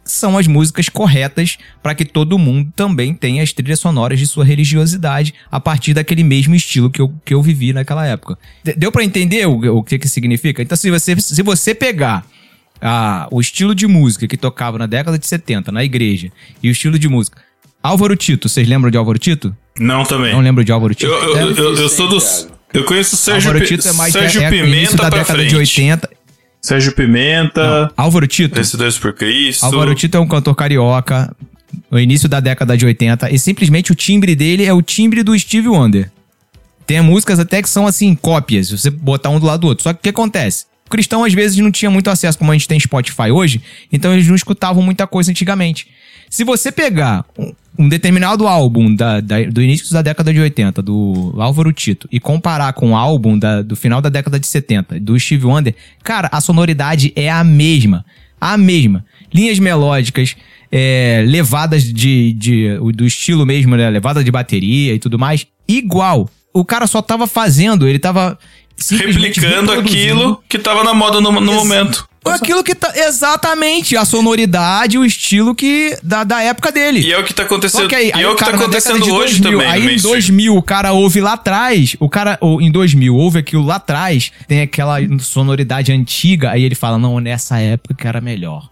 são 0.08 0.36
as 0.36 0.46
músicas 0.46 0.88
corretas 0.88 1.58
para 1.82 1.94
que 1.94 2.04
todo 2.04 2.38
mundo 2.38 2.72
também 2.74 3.14
tenha 3.14 3.42
as 3.42 3.52
trilhas 3.52 3.78
sonoras 3.78 4.18
de 4.18 4.26
sua 4.26 4.44
religiosidade 4.44 5.34
a 5.50 5.60
partir 5.60 5.94
daquele 5.94 6.24
mesmo 6.24 6.54
estilo 6.54 6.90
que 6.90 7.00
eu, 7.00 7.12
que 7.24 7.34
eu 7.34 7.42
vivi 7.42 7.72
naquela 7.72 8.06
época. 8.06 8.38
Deu 8.76 8.90
para 8.90 9.04
entender 9.04 9.46
o, 9.46 9.78
o 9.78 9.82
que 9.82 9.98
que 9.98 10.08
significa? 10.08 10.62
Então, 10.62 10.76
se 10.76 10.90
você, 10.90 11.20
se 11.20 11.42
você 11.42 11.74
pegar 11.74 12.24
ah, 12.80 13.28
o 13.30 13.40
estilo 13.40 13.74
de 13.74 13.86
música 13.86 14.26
que 14.26 14.36
tocava 14.36 14.78
na 14.78 14.86
década 14.86 15.18
de 15.18 15.26
70 15.26 15.72
na 15.72 15.84
igreja 15.84 16.30
e 16.62 16.68
o 16.68 16.72
estilo 16.72 16.98
de 16.98 17.08
música. 17.08 17.38
Álvaro 17.82 18.16
Tito, 18.16 18.48
vocês 18.48 18.68
lembram 18.68 18.90
de 18.90 18.96
Álvaro 18.96 19.18
Tito? 19.18 19.56
Não, 19.78 20.04
também. 20.04 20.32
Não 20.32 20.40
lembro 20.40 20.64
de 20.64 20.72
Álvaro 20.72 20.94
Tito? 20.94 21.10
Eu, 21.10 21.36
eu, 21.36 21.54
eu, 21.54 21.74
eu 21.76 21.88
sou 21.88 22.08
dos. 22.08 22.48
Eu 22.72 22.84
conheço 22.84 23.14
o 23.14 23.18
Sérgio, 23.18 23.48
Álvaro 23.48 23.64
Tito 23.64 23.88
é 23.88 23.92
mais 23.92 24.12
Sérgio 24.12 24.42
é, 24.42 24.44
é 24.44 24.48
início 24.48 24.66
Pimenta 24.66 24.96
da 24.96 25.10
pra 25.10 25.18
década 25.20 25.38
frente. 25.38 25.50
de 25.50 25.56
80. 25.56 26.10
Sérgio 26.68 26.92
Pimenta, 26.92 27.90
Álvaro 27.96 28.26
Tito? 28.26 28.54
Vencedores 28.54 28.98
por 28.98 29.14
Cristo. 29.14 29.64
Álvaro 29.64 29.94
Tito 29.94 30.18
é 30.18 30.20
um 30.20 30.28
cantor 30.28 30.54
carioca, 30.54 31.34
no 31.90 31.98
início 31.98 32.28
da 32.28 32.40
década 32.40 32.76
de 32.76 32.84
80, 32.84 33.30
e 33.30 33.38
simplesmente 33.38 33.90
o 33.90 33.94
timbre 33.94 34.36
dele 34.36 34.66
é 34.66 34.72
o 34.74 34.82
timbre 34.82 35.22
do 35.22 35.38
Steve 35.38 35.66
Wonder. 35.66 36.10
Tem 36.86 37.00
músicas 37.00 37.38
até 37.38 37.62
que 37.62 37.70
são 37.70 37.86
assim, 37.86 38.14
cópias, 38.14 38.70
você 38.70 38.90
botar 38.90 39.30
um 39.30 39.40
do 39.40 39.46
lado 39.46 39.60
do 39.60 39.66
outro. 39.66 39.82
Só 39.82 39.94
que 39.94 40.00
o 40.00 40.02
que 40.02 40.08
acontece? 40.10 40.66
O 40.84 40.90
cristão 40.90 41.24
às 41.24 41.32
vezes 41.32 41.56
não 41.56 41.72
tinha 41.72 41.90
muito 41.90 42.10
acesso, 42.10 42.36
como 42.36 42.52
a 42.52 42.54
gente 42.54 42.68
tem 42.68 42.78
Spotify 42.78 43.30
hoje, 43.30 43.62
então 43.90 44.12
eles 44.12 44.28
não 44.28 44.34
escutavam 44.34 44.82
muita 44.82 45.06
coisa 45.06 45.30
antigamente. 45.30 45.88
Se 46.30 46.44
você 46.44 46.70
pegar 46.72 47.24
um, 47.78 47.88
determinado 47.88 48.46
álbum 48.46 48.94
da- 48.94 49.20
da- 49.20 49.42
do 49.44 49.62
início 49.62 49.92
da 49.92 50.02
década 50.02 50.32
de 50.32 50.40
80, 50.40 50.82
do 50.82 51.34
Álvaro 51.38 51.72
Tito, 51.72 52.08
e 52.10 52.18
comparar 52.20 52.72
com 52.72 52.90
o 52.90 52.96
álbum 52.96 53.38
da- 53.38 53.62
do 53.62 53.76
final 53.76 54.00
da 54.00 54.08
década 54.08 54.38
de 54.38 54.46
70, 54.46 54.98
do 55.00 55.18
Steve 55.18 55.46
Wonder, 55.46 55.74
cara, 56.02 56.28
a 56.32 56.40
sonoridade 56.40 57.12
é 57.14 57.30
a 57.30 57.42
mesma. 57.44 58.04
A 58.40 58.56
mesma. 58.56 59.04
Linhas 59.32 59.58
melódicas, 59.58 60.36
é, 60.72 61.24
levadas 61.26 61.82
de, 61.84 62.32
de- 62.32 62.78
do 62.94 63.06
estilo 63.06 63.44
mesmo, 63.46 63.76
né? 63.76 63.88
Levada 63.90 64.22
de 64.24 64.30
bateria 64.30 64.94
e 64.94 64.98
tudo 64.98 65.18
mais, 65.18 65.46
igual. 65.66 66.28
O 66.52 66.64
cara 66.64 66.86
só 66.86 67.00
tava 67.02 67.26
fazendo, 67.26 67.86
ele 67.86 67.98
tava 67.98 68.38
replicando 68.90 69.72
aquilo 69.72 70.42
que 70.48 70.58
tava 70.58 70.82
na 70.84 70.94
moda 70.94 71.20
no, 71.20 71.30
no 71.32 71.52
momento. 71.52 72.08
Aquilo 72.30 72.64
que 72.64 72.74
tá. 72.74 72.92
Exatamente, 72.94 73.96
a 73.96 74.04
sonoridade, 74.04 74.98
o 74.98 75.04
estilo 75.04 75.54
que. 75.54 75.96
Da, 76.02 76.24
da 76.24 76.42
época 76.42 76.70
dele. 76.72 77.00
E 77.00 77.12
é 77.12 77.18
o 77.18 77.24
que 77.24 77.34
tá 77.34 77.42
acontecendo. 77.44 77.82
Só 77.82 77.88
que 77.88 77.94
aí, 77.94 78.08
e 78.08 78.12
aí 78.12 78.22
é 78.22 78.28
o 78.28 78.34
que 78.34 78.44
tá 78.44 78.46
cara, 78.46 78.56
década 78.58 78.78
acontecendo 78.78 79.14
hoje 79.14 79.40
2000, 79.40 79.58
também. 79.58 79.66
Aí 79.68 79.82
em 79.82 79.84
mainstream. 79.86 80.12
2000 80.12 80.56
o 80.56 80.62
cara 80.62 80.92
ouve 80.92 81.20
lá 81.20 81.32
atrás, 81.34 81.96
o 81.98 82.08
cara, 82.08 82.38
ou 82.40 82.60
em 82.60 82.70
2000 82.70 83.14
ouve 83.14 83.38
aquilo 83.38 83.64
lá 83.64 83.76
atrás, 83.76 84.32
tem 84.46 84.62
aquela 84.62 84.96
sonoridade 85.20 85.92
antiga, 85.92 86.50
aí 86.50 86.62
ele 86.62 86.74
fala, 86.74 86.98
não, 86.98 87.20
nessa 87.20 87.58
época 87.58 87.94
que 87.94 88.06
era 88.06 88.20
melhor. 88.20 88.68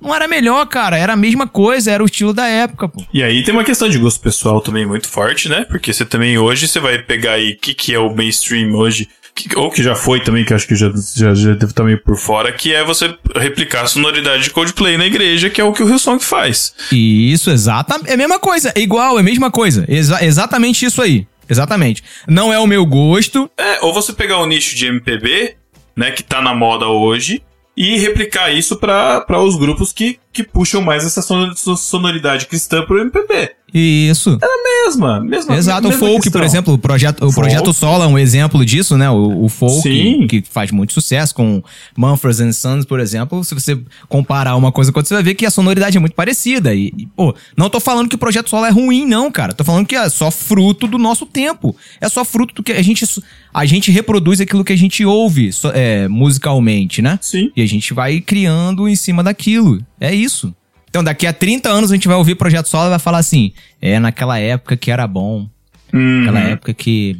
Não 0.00 0.14
era 0.14 0.26
melhor, 0.26 0.66
cara, 0.66 0.96
era 0.96 1.12
a 1.12 1.16
mesma 1.16 1.46
coisa, 1.46 1.90
era 1.90 2.02
o 2.02 2.06
estilo 2.06 2.32
da 2.32 2.46
época, 2.46 2.88
pô. 2.88 3.04
E 3.12 3.22
aí 3.22 3.44
tem 3.44 3.52
uma 3.52 3.64
questão 3.64 3.86
de 3.86 3.98
gosto 3.98 4.18
pessoal 4.20 4.60
também 4.60 4.86
muito 4.86 5.06
forte, 5.06 5.46
né? 5.46 5.66
Porque 5.68 5.92
você 5.92 6.06
também 6.06 6.38
hoje 6.38 6.66
você 6.66 6.80
vai 6.80 6.98
pegar 6.98 7.32
aí 7.32 7.52
o 7.52 7.58
que, 7.58 7.74
que 7.74 7.94
é 7.94 7.98
o 7.98 8.14
mainstream 8.14 8.72
hoje, 8.74 9.08
que- 9.48 9.58
ou 9.58 9.70
que 9.70 9.82
já 9.82 9.94
foi 9.94 10.20
também, 10.20 10.44
que 10.44 10.52
acho 10.54 10.66
que 10.66 10.74
já, 10.76 10.90
já, 11.16 11.34
já 11.34 11.50
deve 11.54 11.66
estar 11.72 11.84
meio 11.84 12.02
por 12.02 12.16
fora, 12.16 12.52
que 12.52 12.72
é 12.74 12.84
você 12.84 13.14
replicar 13.36 13.82
a 13.82 13.86
sonoridade 13.86 14.42
de 14.44 14.50
Coldplay 14.50 14.96
na 14.98 15.06
igreja, 15.06 15.48
que 15.50 15.60
é 15.60 15.64
o 15.64 15.72
que 15.72 15.82
o 15.82 15.88
Hillsong 15.88 16.22
faz. 16.22 16.74
E 16.92 17.32
isso, 17.32 17.50
exatamente. 17.50 18.10
É 18.10 18.14
a 18.14 18.16
mesma 18.16 18.38
coisa, 18.38 18.72
é 18.74 18.80
igual, 18.80 19.16
é 19.16 19.20
a 19.20 19.24
mesma 19.24 19.50
coisa. 19.50 19.84
Exa- 19.88 20.24
exatamente 20.24 20.84
isso 20.84 21.00
aí. 21.02 21.26
Exatamente. 21.48 22.02
Não 22.28 22.52
é 22.52 22.58
o 22.58 22.66
meu 22.66 22.86
gosto, 22.86 23.50
É, 23.58 23.78
ou 23.82 23.92
você 23.92 24.12
pegar 24.12 24.38
o 24.38 24.46
nicho 24.46 24.76
de 24.76 24.86
MPB, 24.86 25.56
né, 25.96 26.10
que 26.12 26.22
tá 26.22 26.40
na 26.40 26.54
moda 26.54 26.86
hoje, 26.86 27.42
e 27.76 27.98
replicar 27.98 28.50
isso 28.52 28.76
pra 28.76 29.24
os 29.42 29.56
grupos 29.58 29.92
que, 29.92 30.18
que 30.32 30.42
puxam 30.44 30.80
mais 30.82 31.04
essa 31.04 31.22
sonor- 31.22 31.54
sonoridade 31.56 32.46
cristã 32.46 32.82
pro 32.84 32.98
MPB. 33.00 33.50
Isso. 33.72 34.36
Mesma, 34.84 35.20
mesma 35.20 35.54
Exato, 35.56 35.86
o 35.86 35.90
mesma 35.90 36.06
folk, 36.06 36.22
questão. 36.22 36.40
por 36.40 36.44
exemplo, 36.44 36.74
o 36.74 36.78
projeto, 36.78 37.18
o 37.24 37.30
Folk. 37.30 37.48
projeto 37.48 37.72
Solo 37.72 38.02
é 38.02 38.06
um 38.08 38.18
exemplo 38.18 38.64
disso, 38.64 38.96
né? 38.96 39.08
O, 39.08 39.44
o 39.44 39.48
folk, 39.48 39.82
Sim. 39.82 40.26
que 40.26 40.42
faz 40.50 40.72
muito 40.72 40.92
sucesso 40.92 41.32
com 41.32 41.62
Mumford 41.96 42.42
and 42.42 42.52
Sons, 42.52 42.84
por 42.84 42.98
exemplo. 42.98 43.44
Se 43.44 43.54
você 43.54 43.78
comparar 44.08 44.56
uma 44.56 44.72
coisa 44.72 44.90
com 44.90 44.98
outra, 44.98 45.08
você 45.08 45.14
vai 45.14 45.22
ver 45.22 45.34
que 45.36 45.46
a 45.46 45.50
sonoridade 45.50 45.96
é 45.96 46.00
muito 46.00 46.14
parecida. 46.14 46.74
E, 46.74 46.92
e, 46.98 47.06
pô, 47.14 47.32
não 47.56 47.70
tô 47.70 47.78
falando 47.78 48.08
que 48.08 48.16
o 48.16 48.18
projeto 48.18 48.50
Solo 48.50 48.66
é 48.66 48.70
ruim, 48.70 49.06
não, 49.06 49.30
cara. 49.30 49.52
Tô 49.52 49.62
falando 49.62 49.86
que 49.86 49.94
é 49.94 50.08
só 50.08 50.32
fruto 50.32 50.88
do 50.88 50.98
nosso 50.98 51.24
tempo. 51.24 51.76
É 52.00 52.08
só 52.08 52.24
fruto 52.24 52.52
do 52.54 52.62
que 52.64 52.72
a 52.72 52.82
gente. 52.82 53.06
A 53.54 53.64
gente 53.66 53.90
reproduz 53.92 54.40
aquilo 54.40 54.64
que 54.64 54.72
a 54.72 54.78
gente 54.78 55.04
ouve 55.04 55.50
é, 55.74 56.08
musicalmente, 56.08 57.00
né? 57.02 57.18
Sim. 57.22 57.52
E 57.56 57.62
a 57.62 57.66
gente 57.66 57.92
vai 57.94 58.20
criando 58.20 58.88
em 58.88 58.96
cima 58.96 59.22
daquilo. 59.22 59.80
É 60.00 60.12
isso. 60.22 60.54
Então, 60.88 61.04
daqui 61.04 61.26
a 61.26 61.32
30 61.32 61.68
anos 61.68 61.90
a 61.90 61.94
gente 61.94 62.08
vai 62.08 62.16
ouvir 62.16 62.34
Projeto 62.34 62.66
Solo 62.66 62.86
e 62.86 62.90
vai 62.90 62.98
falar 62.98 63.18
assim: 63.18 63.52
é 63.80 63.98
naquela 64.00 64.38
época 64.38 64.76
que 64.76 64.90
era 64.90 65.06
bom. 65.06 65.48
Uhum. 65.92 66.20
Naquela 66.24 66.40
época 66.40 66.74
que 66.74 67.16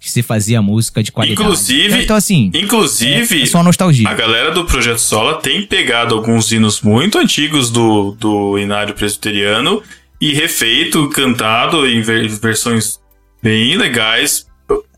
se 0.00 0.22
fazia 0.22 0.60
música 0.60 1.02
de 1.02 1.10
qualidade. 1.10 1.40
Inclusive, 1.40 2.02
Então, 2.02 2.14
assim, 2.14 2.50
inclusive 2.54 3.42
é 3.42 3.46
só 3.46 3.62
nostalgia. 3.62 4.06
a 4.08 4.12
galera 4.14 4.50
do 4.50 4.64
Projeto 4.66 4.98
Sola 4.98 5.40
tem 5.40 5.66
pegado 5.66 6.14
alguns 6.14 6.52
hinos 6.52 6.82
muito 6.82 7.18
antigos 7.18 7.70
do, 7.70 8.10
do 8.20 8.58
Inário 8.58 8.92
Presbiteriano 8.94 9.82
e 10.20 10.34
refeito, 10.34 11.08
cantado 11.08 11.86
em 11.88 12.02
ver- 12.02 12.28
versões 12.28 13.00
bem 13.42 13.76
legais 13.78 14.46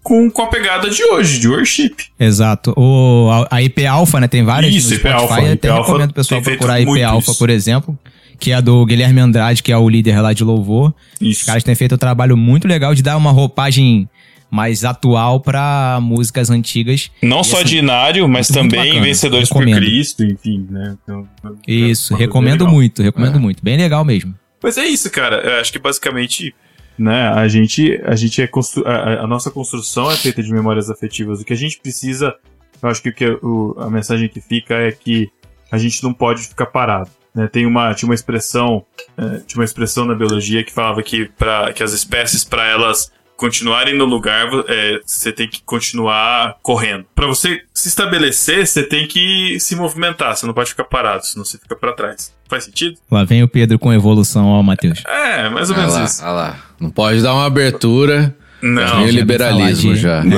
com, 0.06 0.30
com 0.30 0.42
a 0.42 0.46
pegada 0.46 0.88
de 0.88 1.02
hoje, 1.02 1.40
de 1.40 1.48
worship. 1.48 1.96
Exato. 2.18 2.72
O, 2.76 3.28
a, 3.50 3.56
a 3.56 3.60
IP 3.62 3.84
Alpha, 3.84 4.20
né? 4.20 4.28
Tem 4.28 4.44
várias 4.44 4.72
Isso, 4.72 4.90
no 4.90 4.94
IP. 4.94 5.08
Alpha. 5.08 5.40
Eu 5.40 5.46
IP 5.46 5.52
até 5.54 5.68
Alpha 5.68 5.86
recomendo 5.88 6.10
o 6.10 6.14
pessoal 6.14 6.40
procurar 6.40 6.74
a 6.74 6.80
IP 6.80 7.02
Alpha, 7.02 7.30
isso. 7.32 7.38
por 7.40 7.50
exemplo. 7.50 7.98
Que 8.38 8.52
é 8.52 8.62
do 8.62 8.86
Guilherme 8.86 9.20
Andrade, 9.20 9.64
que 9.64 9.72
é 9.72 9.76
o 9.76 9.88
líder 9.88 10.20
lá 10.20 10.32
de 10.32 10.44
louvor. 10.44 10.94
Os 11.20 11.26
Isso. 11.28 11.46
caras 11.46 11.64
têm 11.64 11.74
feito 11.74 11.96
um 11.96 11.98
trabalho 11.98 12.36
muito 12.36 12.68
legal 12.68 12.94
de 12.94 13.02
dar 13.02 13.16
uma 13.16 13.32
roupagem 13.32 14.08
mais 14.48 14.84
atual 14.84 15.40
pra 15.40 15.98
músicas 16.00 16.50
antigas. 16.50 17.10
Não 17.20 17.40
E, 17.40 17.44
só 17.44 17.56
assim, 17.56 17.64
de 17.64 17.78
Inário, 17.78 18.28
mas 18.28 18.46
também 18.46 18.90
bacana. 18.90 19.06
Vencedores 19.06 19.48
Recomendo. 19.48 19.74
por 19.80 19.84
Cristo, 19.86 20.22
enfim, 20.24 20.66
né? 20.70 20.94
Então, 21.02 21.26
Isso, 21.66 22.12
é 22.12 22.16
coisa 22.16 22.26
recomendo 22.28 22.68
muito, 22.68 23.02
recomendo 23.02 23.40
muito. 23.40 23.64
Bem 23.64 23.76
legal 23.76 24.04
mesmo. 24.04 24.32
Mas 24.62 24.78
é 24.78 24.84
isso, 24.84 25.10
cara. 25.10 25.36
Eu 25.38 25.60
acho 25.60 25.72
que 25.72 25.78
basicamente, 25.80 26.54
né, 26.98 27.28
a 27.28 27.46
gente, 27.48 28.00
a 28.04 28.14
gente 28.16 28.40
é 28.42 28.46
constru... 28.46 28.86
a, 28.86 29.22
a 29.24 29.26
nossa 29.26 29.50
construção 29.50 30.10
é 30.10 30.16
feita 30.16 30.42
de 30.42 30.52
memórias 30.52 30.90
afetivas. 30.90 31.40
O 31.40 31.44
que 31.44 31.52
a 31.52 31.56
gente 31.56 31.78
precisa, 31.80 32.34
eu 32.82 32.88
acho 32.88 33.02
que, 33.02 33.08
o 33.10 33.14
que 33.14 33.26
o- 33.42 33.74
a 33.78 33.90
mensagem 33.90 34.28
que 34.28 34.40
fica 34.40 34.74
é 34.74 34.92
que 34.92 35.30
a 35.70 35.78
gente 35.78 36.02
não 36.02 36.12
pode 36.12 36.42
ficar 36.46 36.66
parado. 36.66 37.10
Né? 37.34 37.48
Tem 37.48 37.66
uma, 37.66 37.92
tinha 37.94 38.08
uma 38.08 38.14
expressão, 38.14 38.84
eh, 39.18 39.42
tinha 39.46 39.58
uma 39.60 39.64
expressão 39.64 40.06
na 40.06 40.14
biologia 40.14 40.64
que 40.64 40.72
falava 40.72 41.02
que 41.02 41.26
para 41.36 41.72
que 41.72 41.82
as 41.82 41.92
espécies 41.92 42.42
para 42.44 42.64
elas 42.66 43.12
continuarem 43.36 43.94
no 43.94 44.06
lugar, 44.06 44.48
eh, 44.68 45.00
você 45.04 45.30
tem 45.30 45.46
que 45.46 45.60
continuar 45.62 46.56
correndo. 46.62 47.04
Para 47.14 47.26
você 47.26 47.60
se 47.74 47.88
estabelecer, 47.88 48.66
você 48.66 48.82
tem 48.82 49.06
que 49.06 49.60
se 49.60 49.76
movimentar. 49.76 50.34
Você 50.34 50.46
não 50.46 50.54
pode 50.54 50.70
ficar 50.70 50.84
parado, 50.84 51.26
senão 51.26 51.44
você 51.44 51.58
fica 51.58 51.76
para 51.76 51.92
trás. 51.92 52.34
Faz 52.48 52.64
sentido? 52.64 52.96
Lá 53.10 53.24
vem 53.24 53.42
o 53.42 53.48
Pedro 53.48 53.78
com 53.78 53.92
evolução, 53.92 54.46
ó, 54.46 54.62
Matheus. 54.62 55.02
É, 55.06 55.50
mais 55.50 55.68
ou 55.68 55.76
menos 55.76 55.94
lá, 55.94 56.04
isso. 56.04 56.22
olha 56.22 56.32
lá. 56.32 56.65
Não 56.80 56.90
pode 56.90 57.22
dar 57.22 57.34
uma 57.34 57.46
abertura. 57.46 58.34
Não. 58.62 58.98
Meio 58.98 59.12
já 59.12 59.20
liberalismo 59.20 59.94
já. 59.96 60.22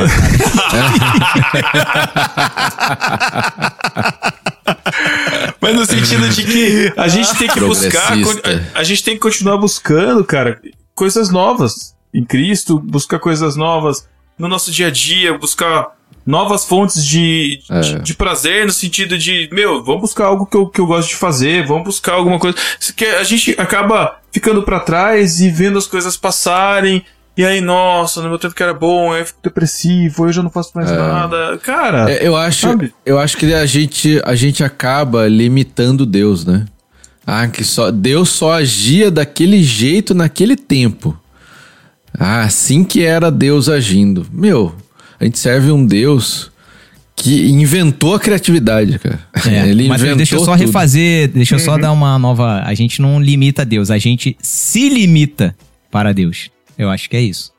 Mas 5.60 5.74
no 5.74 5.84
sentido 5.86 6.28
de 6.28 6.44
que 6.44 6.92
a 6.96 7.08
gente 7.08 7.36
tem 7.36 7.48
que 7.48 7.60
buscar, 7.60 8.12
a, 8.12 8.16
a 8.78 8.84
gente 8.84 9.04
tem 9.04 9.14
que 9.14 9.20
continuar 9.20 9.56
buscando, 9.58 10.24
cara, 10.24 10.60
coisas 10.94 11.30
novas 11.30 11.94
em 12.12 12.24
Cristo, 12.24 12.78
buscar 12.78 13.18
coisas 13.18 13.56
novas 13.56 14.08
no 14.38 14.48
nosso 14.48 14.70
dia 14.70 14.86
a 14.86 14.90
dia, 14.90 15.36
buscar 15.36 15.97
novas 16.26 16.64
fontes 16.64 17.04
de, 17.04 17.60
É. 17.70 17.80
de, 17.80 17.98
de 18.00 18.14
prazer 18.14 18.66
no 18.66 18.72
sentido 18.72 19.16
de, 19.16 19.48
meu, 19.50 19.82
vamos 19.82 20.02
buscar 20.02 20.26
algo 20.26 20.44
que 20.46 20.56
eu, 20.56 20.66
que 20.66 20.80
eu 20.80 20.86
gosto 20.86 21.08
de 21.08 21.16
fazer, 21.16 21.66
vamos 21.66 21.84
buscar 21.84 22.14
alguma 22.14 22.38
coisa. 22.38 22.56
Que 22.94 23.04
a 23.06 23.24
gente 23.24 23.54
acaba 23.58 24.16
ficando 24.30 24.62
pra 24.62 24.78
trás 24.80 25.40
e 25.40 25.48
vendo 25.50 25.78
as 25.78 25.86
coisas 25.86 26.16
passarem. 26.16 27.02
E 27.34 27.44
aí, 27.44 27.60
nossa, 27.60 28.20
no 28.20 28.28
meu 28.28 28.38
tempo 28.38 28.52
que 28.54 28.62
era 28.62 28.74
bom, 28.74 29.12
aí 29.12 29.20
eu 29.20 29.26
fico 29.26 29.38
depressivo, 29.42 30.24
hoje 30.24 30.40
eu 30.40 30.42
não 30.42 30.50
faço 30.50 30.72
mais 30.74 30.90
nada. 30.90 31.56
Cara, 31.62 32.10
É, 32.10 32.26
eu 32.26 32.36
acho, 32.36 32.66
Sabe? 32.66 32.92
eu 33.06 33.16
acho 33.18 33.36
que 33.36 33.54
a 33.54 33.64
gente, 33.64 34.20
a 34.24 34.34
gente 34.34 34.62
acaba 34.64 35.28
limitando 35.28 36.04
Deus, 36.04 36.44
né? 36.44 36.66
Ah, 37.24 37.46
que 37.46 37.62
só 37.62 37.90
Deus 37.92 38.30
só 38.30 38.52
agia 38.54 39.10
daquele 39.10 39.62
jeito 39.62 40.14
naquele 40.14 40.56
tempo. 40.56 41.16
Ah, 42.18 42.42
assim 42.42 42.82
que 42.84 43.04
era 43.04 43.30
Deus 43.30 43.68
agindo. 43.68 44.26
Meu, 44.32 44.74
a 45.20 45.24
gente 45.24 45.38
serve 45.38 45.70
um 45.70 45.84
Deus 45.84 46.50
que 47.16 47.48
inventou 47.50 48.14
a 48.14 48.20
criatividade, 48.20 48.98
cara. 48.98 49.18
É, 49.46 49.66
Ele 49.68 49.88
mas 49.88 50.00
inventou 50.00 50.16
deixa 50.18 50.34
eu 50.36 50.40
só 50.44 50.52
tudo. 50.52 50.66
refazer, 50.66 51.28
deixa 51.28 51.56
eu 51.56 51.58
só 51.58 51.76
dar 51.76 51.90
uma 51.92 52.18
nova. 52.18 52.62
A 52.64 52.74
gente 52.74 53.02
não 53.02 53.20
limita 53.20 53.64
Deus, 53.64 53.90
a 53.90 53.98
gente 53.98 54.36
se 54.40 54.88
limita 54.88 55.54
para 55.90 56.12
Deus. 56.14 56.50
Eu 56.78 56.88
acho 56.90 57.10
que 57.10 57.16
é 57.16 57.20
isso. 57.20 57.52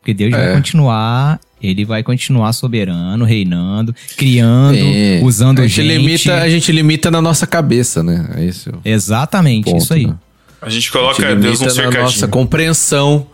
Porque 0.00 0.14
Deus 0.14 0.30
vai 0.30 0.52
É. 0.52 0.54
continuar, 0.54 1.40
ele 1.60 1.84
vai 1.84 2.02
continuar 2.02 2.52
soberano, 2.52 3.24
reinando, 3.24 3.94
criando, 4.16 4.76
É. 4.78 5.20
usando 5.22 5.58
a 5.58 5.66
gente, 5.66 5.82
gente. 5.82 5.98
limita, 5.98 6.34
a 6.40 6.48
gente 6.48 6.70
limita 6.72 7.10
na 7.10 7.20
nossa 7.20 7.46
cabeça, 7.46 8.02
né? 8.02 8.30
É 8.36 8.44
isso. 8.44 8.70
Exatamente, 8.84 9.64
ponto, 9.64 9.82
isso 9.82 9.92
aí. 9.92 10.06
né? 10.06 10.14
A 10.62 10.66
gente 10.68 10.70
A 10.76 10.80
gente 10.80 10.92
coloca 10.92 11.34
Deus 11.34 11.58
num 11.60 11.66
na 11.66 11.72
cercadinho. 11.72 12.02
nossa 12.04 12.28
compreensão. 12.28 13.26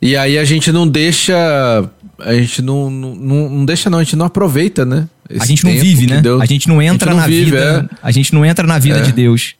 E 0.00 0.16
aí 0.16 0.38
a 0.38 0.44
gente 0.44 0.70
não 0.72 0.86
deixa. 0.86 1.34
A 2.18 2.34
gente 2.34 2.62
não, 2.62 2.90
não, 2.90 3.14
não 3.50 3.64
deixa, 3.64 3.90
não, 3.90 3.98
a 3.98 4.04
gente 4.04 4.16
não 4.16 4.26
aproveita, 4.26 4.84
né? 4.84 5.08
A 5.38 5.44
gente 5.46 5.64
não 5.64 5.72
vive, 5.72 6.06
né? 6.06 6.20
Deus- 6.20 6.40
a 6.40 6.44
gente 6.46 6.68
não 6.68 6.80
entra 6.80 7.10
não 7.10 7.18
na 7.20 7.26
vive, 7.26 7.46
vida. 7.46 7.88
é. 7.92 7.96
A 8.02 8.10
gente 8.10 8.32
não 8.34 8.44
entra 8.44 8.66
na 8.66 8.78
vida 8.78 8.98
É. 8.98 9.02
de 9.02 9.12
Deus. 9.12 9.54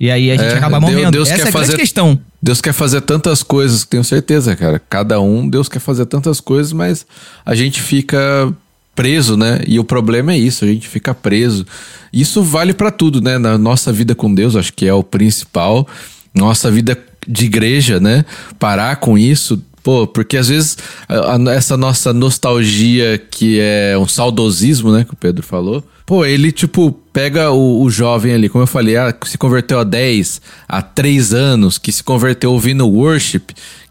E 0.00 0.10
aí 0.10 0.30
a 0.30 0.36
gente 0.36 0.54
É, 0.54 0.56
acaba 0.58 0.78
morrendo. 0.80 1.10
Deus 1.10 1.28
Essa 1.28 1.46
é 1.46 1.48
a 1.48 1.52
fazer- 1.52 1.76
questão. 1.76 2.18
Deus 2.40 2.60
quer 2.60 2.72
fazer 2.72 3.00
tantas 3.00 3.42
coisas, 3.42 3.84
tenho 3.84 4.04
certeza, 4.04 4.54
cara. 4.54 4.80
Cada 4.88 5.20
um, 5.20 5.48
Deus 5.48 5.68
quer 5.68 5.80
fazer 5.80 6.06
tantas 6.06 6.40
coisas, 6.40 6.72
mas 6.72 7.04
a 7.44 7.54
gente 7.56 7.82
fica 7.82 8.52
preso, 8.94 9.36
né? 9.36 9.60
E 9.66 9.78
o 9.80 9.84
problema 9.84 10.32
é 10.32 10.38
isso, 10.38 10.64
a 10.64 10.68
gente 10.68 10.86
fica 10.88 11.12
preso. 11.12 11.66
Isso 12.12 12.42
vale 12.42 12.72
pra 12.72 12.92
tudo, 12.92 13.20
né? 13.20 13.38
Na 13.38 13.58
nossa 13.58 13.92
vida 13.92 14.14
com 14.14 14.32
Deus, 14.32 14.54
acho 14.54 14.72
que 14.72 14.86
é 14.86 14.94
o 14.94 15.02
principal. 15.02 15.86
Nossa 16.32 16.70
vida 16.70 16.96
de 17.26 17.46
igreja, 17.46 17.98
né? 17.98 18.24
Parar 18.58 18.96
com 18.96 19.18
isso, 19.18 19.60
pô, 19.88 20.06
porque 20.06 20.36
às 20.36 20.48
vezes 20.48 20.76
a- 21.08 21.36
a- 21.36 21.52
essa 21.54 21.74
nossa 21.74 22.12
nostalgia 22.12 23.16
que 23.16 23.58
é 23.58 23.96
um 23.98 24.06
saudosismo, 24.06 24.92
né, 24.92 25.02
que 25.02 25.14
o 25.14 25.16
Pedro 25.16 25.42
falou. 25.42 25.82
Pô, 26.08 26.24
ele, 26.24 26.50
tipo, 26.50 26.90
pega 27.12 27.50
o, 27.50 27.82
o 27.82 27.90
jovem 27.90 28.32
ali, 28.32 28.48
como 28.48 28.62
eu 28.62 28.66
falei, 28.66 28.96
ah, 28.96 29.14
se 29.26 29.36
converteu 29.36 29.78
há 29.78 29.84
10, 29.84 30.40
há 30.66 30.80
3 30.80 31.34
anos, 31.34 31.76
que 31.76 31.92
se 31.92 32.02
converteu 32.02 32.50
ouvindo 32.50 32.88
worship, 32.88 33.42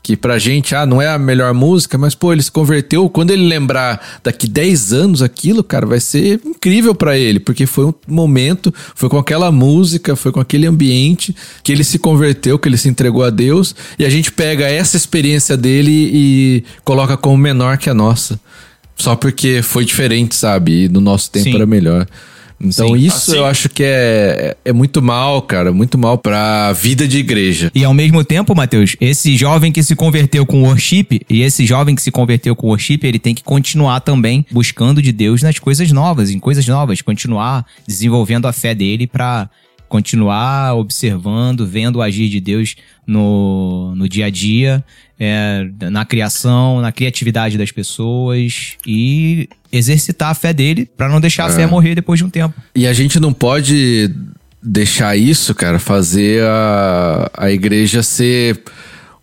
que 0.01 0.17
pra 0.17 0.39
gente, 0.39 0.73
ah, 0.73 0.83
não 0.83 0.99
é 0.99 1.07
a 1.07 1.19
melhor 1.19 1.53
música, 1.53 1.95
mas, 1.95 2.15
pô, 2.15 2.33
ele 2.33 2.41
se 2.41 2.51
converteu. 2.51 3.07
Quando 3.07 3.29
ele 3.29 3.45
lembrar 3.45 4.19
daqui 4.23 4.47
10 4.47 4.93
anos 4.93 5.21
aquilo, 5.21 5.63
cara, 5.63 5.85
vai 5.85 5.99
ser 5.99 6.41
incrível 6.43 6.95
pra 6.95 7.15
ele, 7.15 7.39
porque 7.39 7.67
foi 7.67 7.85
um 7.85 7.93
momento, 8.07 8.73
foi 8.95 9.09
com 9.09 9.19
aquela 9.19 9.51
música, 9.51 10.15
foi 10.15 10.31
com 10.31 10.39
aquele 10.39 10.65
ambiente 10.65 11.35
que 11.61 11.71
ele 11.71 11.83
se 11.83 11.99
converteu, 11.99 12.57
que 12.57 12.67
ele 12.67 12.77
se 12.77 12.89
entregou 12.89 13.23
a 13.23 13.29
Deus, 13.29 13.75
e 13.99 14.03
a 14.03 14.09
gente 14.09 14.31
pega 14.31 14.67
essa 14.67 14.97
experiência 14.97 15.55
dele 15.55 15.91
e 15.91 16.63
coloca 16.83 17.15
como 17.15 17.37
menor 17.37 17.77
que 17.77 17.91
a 17.91 17.93
nossa. 17.93 18.39
Só 18.97 19.15
porque 19.15 19.61
foi 19.61 19.85
diferente, 19.85 20.35
sabe? 20.35 20.85
E 20.85 20.89
no 20.89 20.99
nosso 20.99 21.29
tempo 21.31 21.45
Sim. 21.49 21.55
era 21.55 21.65
melhor. 21.65 22.07
Então 22.59 22.87
Sim. 22.87 22.95
isso 22.97 23.29
Assim- 23.31 23.35
eu 23.35 23.45
acho 23.45 23.69
que 23.69 23.83
é, 23.83 24.57
é 24.65 24.73
muito 24.73 24.99
mal, 24.99 25.43
cara. 25.43 25.71
Muito 25.71 25.95
mal 25.95 26.17
pra 26.17 26.73
vida 26.73 27.07
de 27.07 27.19
igreja. 27.19 27.71
E 27.75 27.83
ao 27.83 27.93
mesmo 27.93 28.23
tempo, 28.23 28.55
Matheus, 28.55 28.95
esse 28.99 29.37
jovem 29.37 29.71
que 29.71 29.83
se 29.83 29.95
converteu 29.95 30.43
com 30.43 30.63
worship, 30.63 31.21
e 31.29 31.43
esse 31.43 31.67
jovem 31.67 31.93
que 31.93 32.01
se 32.01 32.09
converteu 32.09 32.55
com 32.55 32.69
worship, 32.69 32.99
ele 33.03 33.19
tem 33.19 33.35
que 33.35 33.43
continuar 33.43 33.99
também 33.99 34.43
buscando 34.51 35.03
de 35.03 35.11
Deus 35.11 35.43
nas 35.43 35.59
coisas 35.59 35.91
novas, 35.91 36.31
em 36.31 36.39
coisas 36.39 36.65
novas, 36.67 36.99
continuar 37.03 37.63
desenvolvendo 37.87 38.47
a 38.47 38.51
fé 38.53 38.73
dele 38.73 39.05
pra 39.05 39.47
continuar 39.87 40.75
observando, 40.75 41.65
vendo 41.65 41.97
o 41.97 42.01
agir 42.01 42.29
de 42.29 42.39
Deus 42.39 42.75
no, 43.05 43.93
no 43.95 44.07
dia 44.07 44.25
a 44.25 44.29
dia, 44.29 44.83
é, 45.19 45.67
na 45.89 46.05
criação, 46.05 46.81
na 46.81 46.91
criatividade 46.91 47.57
das 47.57 47.71
pessoas 47.71 48.75
e 48.85 49.49
exercitar 49.71 50.29
a 50.29 50.33
fé 50.33 50.53
dele 50.53 50.89
pra 50.97 51.09
não 51.09 51.19
deixar 51.19 51.45
a 51.45 51.49
fé 51.49 51.65
morrer 51.65 51.95
depois 51.95 52.19
de 52.19 52.25
um 52.25 52.29
tempo. 52.29 52.53
E 52.75 52.85
a 52.85 52.93
gente 52.93 53.19
não 53.19 53.33
pode 53.33 54.13
deixar 54.61 55.15
isso, 55.15 55.55
cara, 55.55 55.79
fazer 55.79 56.43
a, 56.43 57.31
a 57.35 57.51
igreja 57.51 58.03
ser 58.03 58.61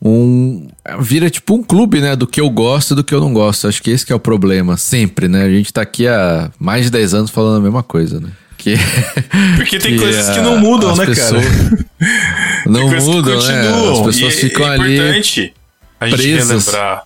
um. 0.02 0.68
Vira 1.00 1.30
tipo 1.30 1.54
um 1.54 1.62
clube, 1.62 2.00
né? 2.00 2.14
Do 2.14 2.26
que 2.26 2.40
eu 2.40 2.50
gosto 2.50 2.92
e 2.92 2.96
do 2.96 3.04
que 3.04 3.14
eu 3.14 3.20
não 3.20 3.32
gosto. 3.32 3.66
Acho 3.66 3.82
que 3.82 3.90
esse 3.90 4.04
que 4.04 4.12
é 4.12 4.16
o 4.16 4.20
problema, 4.20 4.76
sempre, 4.76 5.28
né? 5.28 5.44
A 5.44 5.50
gente 5.50 5.72
tá 5.72 5.82
aqui 5.82 6.06
há 6.06 6.50
mais 6.58 6.84
de 6.84 6.90
10 6.90 7.14
anos 7.14 7.30
falando 7.30 7.56
a 7.56 7.60
mesma 7.60 7.82
coisa, 7.82 8.20
né? 8.20 8.28
Que, 8.64 8.76
Porque 9.56 9.78
tem 9.78 9.92
que 9.92 9.98
coisas 9.98 10.34
que 10.34 10.40
não 10.40 10.56
mudam, 10.58 10.96
né, 10.96 11.04
cara? 11.14 11.38
Não 12.66 12.88
mudam, 12.88 13.42
né? 13.46 13.68
As 13.92 14.00
pessoas 14.00 14.34
E 14.34 14.40
ficam 14.40 14.66
é 14.66 14.74
ali. 14.74 14.94
importante 14.96 15.54
a 16.00 16.06
gente 16.08 16.16
presas. 16.16 16.66
relembrar. 16.66 17.02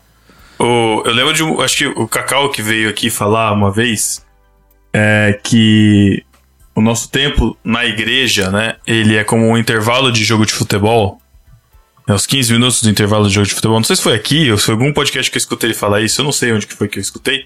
O, 0.59 1.03
eu 1.05 1.13
lembro 1.13 1.35
de. 1.35 1.43
um- 1.43 1.61
Acho 1.61 1.77
que 1.79 1.87
o 1.87 2.07
Cacau 2.07 2.49
que 2.51 2.63
veio 2.63 2.89
aqui 2.89 3.11
falar 3.11 3.53
uma 3.53 3.73
vez 3.73 4.25
é 4.93 5.39
que 5.43 6.23
o 6.77 6.81
nosso 6.81 7.11
tempo 7.11 7.57
na 7.65 7.85
igreja, 7.85 8.51
né? 8.53 8.77
Ele 8.87 9.17
é 9.17 9.25
como 9.25 9.49
um 9.49 9.59
intervalo 9.59 10.13
de 10.13 10.23
jogo 10.25 10.47
de 10.47 10.53
futebol. 10.53 11.21
É 12.07 12.13
os 12.13 12.25
15 12.25 12.53
minutos 12.53 12.81
do 12.81 12.89
intervalo 12.89 13.27
de 13.29 13.35
jogo 13.35 13.47
de 13.49 13.55
futebol. 13.55 13.79
Não 13.79 13.85
sei 13.85 13.97
se 13.97 14.03
foi 14.03 14.15
aqui 14.15 14.51
ou 14.51 14.57
se 14.59 14.65
foi 14.67 14.75
algum 14.75 14.93
podcast 14.93 15.29
que 15.31 15.37
eu 15.37 15.41
escutei 15.41 15.71
ele 15.71 15.75
falar 15.77 16.01
isso. 16.03 16.21
Eu 16.21 16.25
não 16.25 16.33
sei 16.33 16.53
onde 16.53 16.67
que 16.69 16.75
foi 16.75 16.87
que 16.89 16.99
eu 16.99 17.03
escutei. 17.03 17.45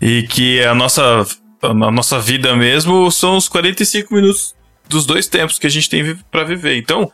E 0.00 0.22
que 0.28 0.62
a 0.64 0.72
nossa, 0.74 1.26
a 1.70 1.90
nossa 1.90 2.18
vida 2.20 2.54
mesmo 2.56 3.10
são 3.10 3.36
os 3.36 3.48
45 3.48 4.14
minutos 4.14 4.54
dos 4.88 5.06
dois 5.06 5.26
tempos 5.26 5.58
que 5.58 5.66
a 5.66 5.70
gente 5.70 5.88
tem 5.88 6.16
pra 6.30 6.44
viver. 6.44 6.76
Então, 6.76 7.10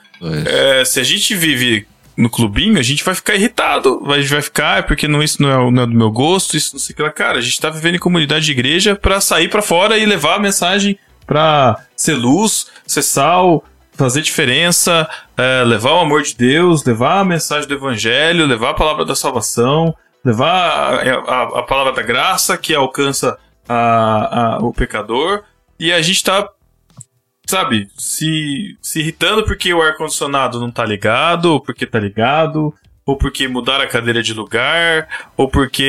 é, 0.47 0.85
se 0.85 0.99
a 1.01 1.05
gente 1.05 1.35
vive 1.35 1.87
no 2.17 2.29
clubinho, 2.29 2.79
a 2.79 2.83
gente 2.83 3.03
vai 3.05 3.15
ficar 3.15 3.35
irritado. 3.37 4.03
A 4.13 4.21
gente 4.21 4.31
vai 4.31 4.43
ficar, 4.43 4.79
"Ah, 4.79 4.83
porque 4.83 5.07
não, 5.09 5.23
isso 5.23 5.41
não 5.41 5.49
é, 5.69 5.71
não 5.71 5.83
é 5.85 5.87
do 5.87 5.95
meu 5.95 6.11
gosto, 6.11 6.57
isso 6.57 6.71
não 6.75 6.81
sei 6.81 6.93
o 6.93 6.97
que 6.97 7.03
lá. 7.03 7.11
Cara, 7.11 7.39
a 7.39 7.41
gente 7.41 7.61
tá 7.61 7.71
vivendo 7.71 7.95
em 7.95 7.99
comunidade 8.01 8.45
de 8.45 8.53
igreja 8.53 8.95
pra 8.97 9.21
sair 9.21 9.49
pra 9.49 9.63
fora 9.63 9.97
e 9.97 10.05
levar 10.05 10.35
a 10.35 10.39
mensagem 10.39 10.99
pra 11.27 11.77
ser 11.97 12.15
luz, 12.15 12.67
ser 12.87 13.03
sal, 13.03 13.65
fazer 13.93 14.21
diferença, 14.23 15.09
é, 15.37 15.63
levar 15.65 15.93
o 15.93 16.01
amor 16.01 16.23
de 16.23 16.35
Deus, 16.35 16.85
levar 16.85 17.21
a 17.21 17.25
mensagem 17.25 17.69
do 17.69 17.75
evangelho, 17.75 18.47
levar 18.47 18.71
a 18.71 18.75
palavra 18.75 19.05
da 19.05 19.15
salvação, 19.15 19.95
levar 20.25 20.49
a, 20.49 21.13
a- 21.15 21.59
a 21.61 21.63
palavra 21.63 21.93
da 21.93 22.03
graça 22.03 22.59
que 22.59 22.75
alcança 22.75 23.39
a- 23.73 24.55
a- 24.57 24.59
o 24.59 24.73
pecador. 24.73 25.43
E 25.79 25.93
a 25.93 26.01
gente 26.03 26.23
tá 26.25 26.49
sabe, 27.47 27.89
se, 27.99 28.77
se 28.81 29.01
irritando 29.01 29.45
porque 29.45 29.75
o 29.75 29.83
ar-condicionado 29.83 30.61
não 30.61 30.71
tá 30.71 30.85
ligado, 30.85 31.47
ou 31.47 31.61
porque 31.61 31.85
tá 31.85 31.99
ligado, 31.99 32.73
ou 33.11 33.17
porque 33.17 33.49
mudaram 33.49 33.83
a 33.83 33.87
cadeira 33.89 34.23
de 34.23 34.33
lugar, 34.33 35.09
ou 35.37 35.49
porque. 35.49 35.83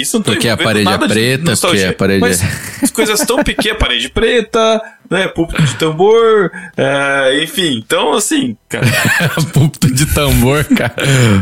Isso 0.00 0.16
não 0.16 0.22
Porque 0.22 0.48
a 0.48 0.56
parede 0.56 0.88
é 0.88 0.98
preta, 1.08 1.50
nostalgia. 1.50 1.80
porque 1.88 1.94
a 1.94 1.98
parede 1.98 2.20
Mas 2.20 2.42
as 2.82 2.90
coisas 2.90 3.20
tão 3.20 3.44
pequenas, 3.44 3.78
parede 3.78 4.08
preta, 4.08 4.80
né? 5.10 5.28
Púlpito 5.28 5.62
de 5.62 5.74
tambor, 5.74 6.50
é, 6.76 7.40
enfim. 7.42 7.82
Então, 7.84 8.14
assim, 8.14 8.56
cara. 8.68 8.86
púlpito 9.52 9.92
de 9.92 10.06
tambor, 10.06 10.64
cara. 10.64 10.94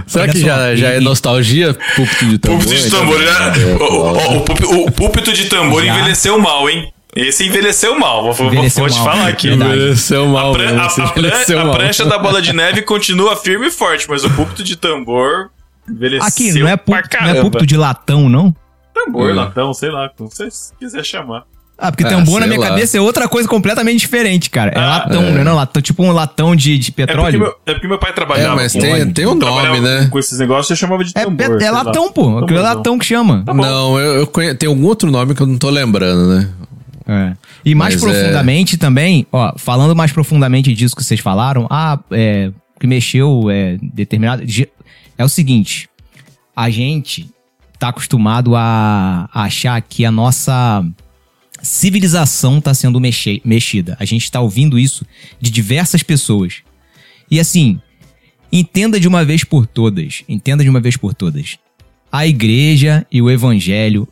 Será 0.07 0.25
Olha 0.25 0.33
que 0.33 0.41
já, 0.41 0.75
já 0.75 0.89
é 0.89 1.01
nostalgia? 1.01 1.75
Púlpito 1.95 2.25
de 2.27 2.39
tambor? 2.39 2.59
Púlpito 2.65 2.83
de 2.83 2.91
tambor, 2.91 3.19
né? 3.21 3.31
é, 3.31 3.83
O, 3.83 3.87
o- 3.87 4.37
o 4.37 4.41
púlpito- 4.45 4.71
o 4.87 4.91
púlpito 4.91 5.33
de 5.33 5.45
tambor 5.45 5.85
Já. 5.85 5.95
envelheceu 5.97 6.39
mal, 6.41 6.69
hein? 6.69 6.93
Esse 7.17 7.47
envelheceu 7.47 7.99
mal, 7.99 8.33
vou, 8.33 8.47
Envelheceu 8.47 8.85
vou 8.85 8.91
te 8.91 8.97
mal, 8.99 9.05
falar 9.05 9.29
aqui. 9.29 9.49
verdade. 9.49 9.73
Envelheceu 9.75 10.27
mal, 10.27 10.51
A, 10.51 10.55
pran- 10.55 10.77
a- 10.81 10.87
a 10.87 11.09
envelheceu 11.11 11.61
a 11.61 11.65
mal. 11.65 11.75
prancha 11.75 12.05
da 12.05 12.19
bola 12.19 12.41
de 12.41 12.53
neve 12.53 12.83
continua 12.83 13.35
firme 13.37 13.67
e 13.67 13.71
forte, 13.71 14.07
mas 14.09 14.23
o 14.25 14.31
púlpito 14.31 14.63
de 14.63 14.77
tambor 14.77 15.51
envelheceu 15.89 16.27
Aqui, 16.27 16.53
não 16.53 16.69
é, 16.69 16.77
púlpito, 16.77 17.17
não 17.21 17.29
é 17.29 17.41
púlpito 17.41 17.67
de 17.67 17.77
latão, 17.77 18.29
não? 18.29 18.55
Tambor, 18.95 19.31
Hum. 19.31 19.35
latão, 19.35 19.75
sei 19.75 19.91
lá, 19.91 20.09
como 20.17 20.31
você 20.31 20.49
quiser 20.79 21.05
chamar. 21.05 21.43
Ah, 21.83 21.91
porque 21.91 22.05
Ah, 22.05 22.09
tambor 22.11 22.41
na 22.41 22.47
minha 22.47 22.61
lá. 22.61 22.69
cabeça 22.69 22.99
é 22.99 23.01
outra 23.01 23.27
coisa 23.27 23.49
completamente 23.49 23.99
diferente, 24.01 24.51
cara. 24.51 24.71
É 24.73 24.79
Ah, 24.79 24.87
latão, 24.99 25.23
é. 25.23 25.31
não 25.33 25.41
é 25.41 25.45
não? 25.45 25.57
Latão, 25.57 25.81
tipo 25.81 26.03
um 26.05 26.13
latão 26.13 26.55
de, 26.55 26.79
de 26.79 26.91
É 26.91 26.93
porque, 26.93 27.07
petróleo. 27.07 27.41
meu, 27.41 27.55
é 27.65 27.73
porque 27.73 27.89
meu 27.89 27.99
pai 27.99 28.13
trabalhava 28.13 28.53
É, 28.53 28.55
mas 28.55 28.73
com, 28.75 28.81
tem- 28.81 29.11
tem 29.13 29.27
um 29.27 29.35
nome, 29.35 29.81
né? 29.81 30.07
Com 30.13 30.19
esses 30.19 30.39
negócios, 30.39 30.69
eu 30.71 30.77
chamava 30.77 31.03
de 31.03 31.13
É, 31.17 31.25
tambor. 31.25 31.37
pe- 31.39 31.55
é 31.55 31.59
sei 31.61 31.71
lá. 31.71 31.83
latão, 31.83 32.13
pô. 32.13 32.39
Aquilo 32.41 32.59
é 32.59 32.63
latão 32.63 32.99
que 32.99 33.07
chama. 33.07 33.43
Tá. 33.47 33.55
Não, 33.55 33.99
eu, 33.99 34.15
eu 34.21 34.27
conhe... 34.27 34.55
tem 34.55 34.69
algum 34.69 34.85
outro 34.85 35.11
nome 35.11 35.35
que 35.35 35.41
eu 35.41 35.47
não 35.47 35.57
tô 35.57 35.71
lembrando, 35.71 36.29
né? 36.37 36.51
É. 37.13 37.37
E 37.65 37.75
mais 37.75 37.95
Mas 37.95 38.05
é- 38.05 38.07
profundamente 38.07 38.77
também, 38.77 39.27
ó, 39.33 39.53
falando 39.59 39.97
mais 39.97 40.13
profundamente 40.13 40.73
disso 40.73 40.95
que 40.95 41.03
vocês 41.03 41.19
falaram, 41.19 41.67
ah, 41.69 41.99
é, 42.13 42.53
que 42.79 42.87
mexeu 42.87 43.51
é, 43.51 43.77
determinado. 43.83 44.45
É 45.19 45.25
o 45.25 45.29
seguinte: 45.29 45.89
a 46.55 46.71
gente 46.71 47.29
tá 47.81 47.89
acostumado 47.89 48.55
a, 48.55 49.29
a 49.33 49.43
achar 49.43 49.81
que 49.83 50.05
a 50.05 50.11
nossa 50.13 50.85
civilização 51.63 52.61
tá 52.61 52.73
sendo 52.75 53.01
mexe- 53.01 53.43
mexida. 53.45 53.97
A 53.99 54.05
gente 54.05 54.31
tá 54.31 54.41
ouvindo 54.41 54.79
isso 54.79 55.05
de 55.41 55.51
diversas 55.51 56.03
pessoas. 56.05 56.59
E 57.31 57.41
assim, 57.41 57.81
entenda 58.53 59.01
de 59.01 59.09
uma 59.09 59.25
vez 59.25 59.43
por 59.43 59.67
todas, 59.67 60.23
entenda 60.29 60.63
de 60.63 60.71
uma 60.71 60.81
vez 60.81 60.97
por 60.97 61.13
todas. 61.13 61.59
A 62.13 62.27
igreja 62.27 63.05
e 63.11 63.21
o 63.21 63.31
evangelho 63.31 64.07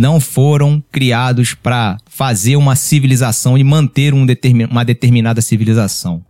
não 0.00 0.18
foram 0.18 0.82
criados 0.90 1.52
para 1.52 1.98
fazer 2.08 2.56
uma 2.56 2.74
civilização 2.74 3.58
e 3.58 3.62
manter 3.62 4.14
um 4.14 4.24
determin- 4.24 4.64
uma 4.64 4.82
determinada 4.82 5.42
civilização. 5.42 6.22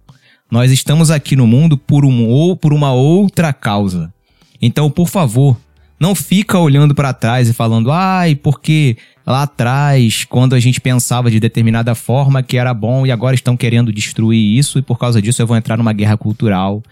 Nós 0.51 0.73
estamos 0.73 1.09
aqui 1.09 1.37
no 1.37 1.47
mundo 1.47 1.79
por, 1.79 2.05
um, 2.05 2.27
ou 2.27 2.57
por 2.57 2.73
uma 2.73 2.93
outra 2.93 3.53
causa. 3.53 4.13
Então, 4.61 4.91
por 4.91 5.09
favor, 5.09 5.57
não 6.01 6.17
fica 6.17 6.59
olhando 6.59 6.97
para 6.97 7.13
trás 7.13 7.49
e 7.49 7.53
falando, 7.53 7.93
ai, 7.93 8.35
porque 8.35 8.97
lá 9.25 9.45
atrás, 9.45 10.25
quando 10.25 10.57
a 10.57 10.59
gente 10.59 10.81
pensava 10.81 11.31
de 11.31 11.39
determinada 11.39 11.95
forma 11.95 12.43
que 12.43 12.57
era 12.57 12.75
bom 12.75 13.07
e 13.07 13.13
agora 13.13 13.37
estão 13.37 13.57
querendo 13.57 13.93
destruir 13.93 14.59
isso 14.59 14.81
e 14.81 14.83
por 14.83 14.99
causa 14.99 15.23
disso 15.23 15.41
eu 15.41 15.47
vou 15.47 15.57
entrar 15.57 15.77
numa 15.77 15.93
guerra 15.93 16.17
cultural. 16.17 16.83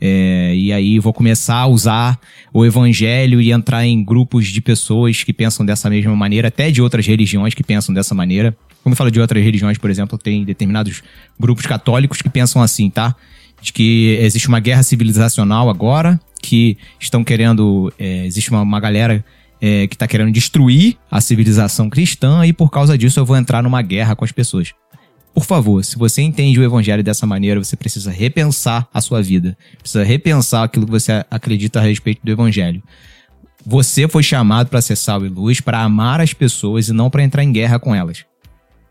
É, 0.00 0.54
e 0.54 0.72
aí 0.72 0.98
vou 0.98 1.12
começar 1.12 1.56
a 1.56 1.66
usar 1.66 2.18
o 2.52 2.64
evangelho 2.64 3.40
e 3.40 3.50
entrar 3.50 3.84
em 3.84 4.02
grupos 4.04 4.46
de 4.46 4.60
pessoas 4.60 5.24
que 5.24 5.32
pensam 5.32 5.66
dessa 5.66 5.90
mesma 5.90 6.14
maneira, 6.14 6.48
até 6.48 6.70
de 6.70 6.80
outras 6.80 7.06
religiões 7.06 7.54
que 7.54 7.64
pensam 7.64 7.94
dessa 7.94 8.14
maneira. 8.14 8.56
Como 8.82 8.92
eu 8.92 8.96
falo 8.96 9.10
de 9.10 9.20
outras 9.20 9.42
religiões, 9.42 9.76
por 9.76 9.90
exemplo, 9.90 10.16
tem 10.16 10.44
determinados 10.44 11.02
grupos 11.38 11.66
católicos 11.66 12.22
que 12.22 12.28
pensam 12.28 12.62
assim, 12.62 12.88
tá? 12.88 13.14
De 13.60 13.72
que 13.72 14.16
existe 14.20 14.46
uma 14.46 14.60
guerra 14.60 14.84
civilizacional 14.84 15.68
agora, 15.68 16.18
que 16.40 16.78
estão 17.00 17.24
querendo. 17.24 17.92
É, 17.98 18.24
existe 18.24 18.50
uma, 18.50 18.62
uma 18.62 18.78
galera 18.78 19.24
é, 19.60 19.86
que 19.88 19.94
está 19.94 20.06
querendo 20.06 20.30
destruir 20.32 20.96
a 21.10 21.20
civilização 21.20 21.90
cristã 21.90 22.46
e 22.46 22.52
por 22.52 22.70
causa 22.70 22.96
disso 22.96 23.18
eu 23.18 23.26
vou 23.26 23.36
entrar 23.36 23.62
numa 23.62 23.82
guerra 23.82 24.14
com 24.14 24.24
as 24.24 24.32
pessoas. 24.32 24.72
Por 25.38 25.44
favor, 25.44 25.84
se 25.84 25.96
você 25.96 26.20
entende 26.20 26.58
o 26.58 26.64
evangelho 26.64 27.00
dessa 27.00 27.24
maneira, 27.24 27.62
você 27.62 27.76
precisa 27.76 28.10
repensar 28.10 28.88
a 28.92 29.00
sua 29.00 29.22
vida. 29.22 29.56
Precisa 29.78 30.02
repensar 30.02 30.64
aquilo 30.64 30.84
que 30.84 30.90
você 30.90 31.24
acredita 31.30 31.78
a 31.78 31.82
respeito 31.84 32.20
do 32.24 32.32
evangelho. 32.32 32.82
Você 33.64 34.08
foi 34.08 34.24
chamado 34.24 34.66
para 34.66 34.80
ser 34.80 34.96
sal 34.96 35.24
e 35.24 35.28
luz, 35.28 35.60
para 35.60 35.80
amar 35.80 36.20
as 36.20 36.32
pessoas 36.32 36.88
e 36.88 36.92
não 36.92 37.08
para 37.08 37.22
entrar 37.22 37.44
em 37.44 37.52
guerra 37.52 37.78
com 37.78 37.94
elas. 37.94 38.24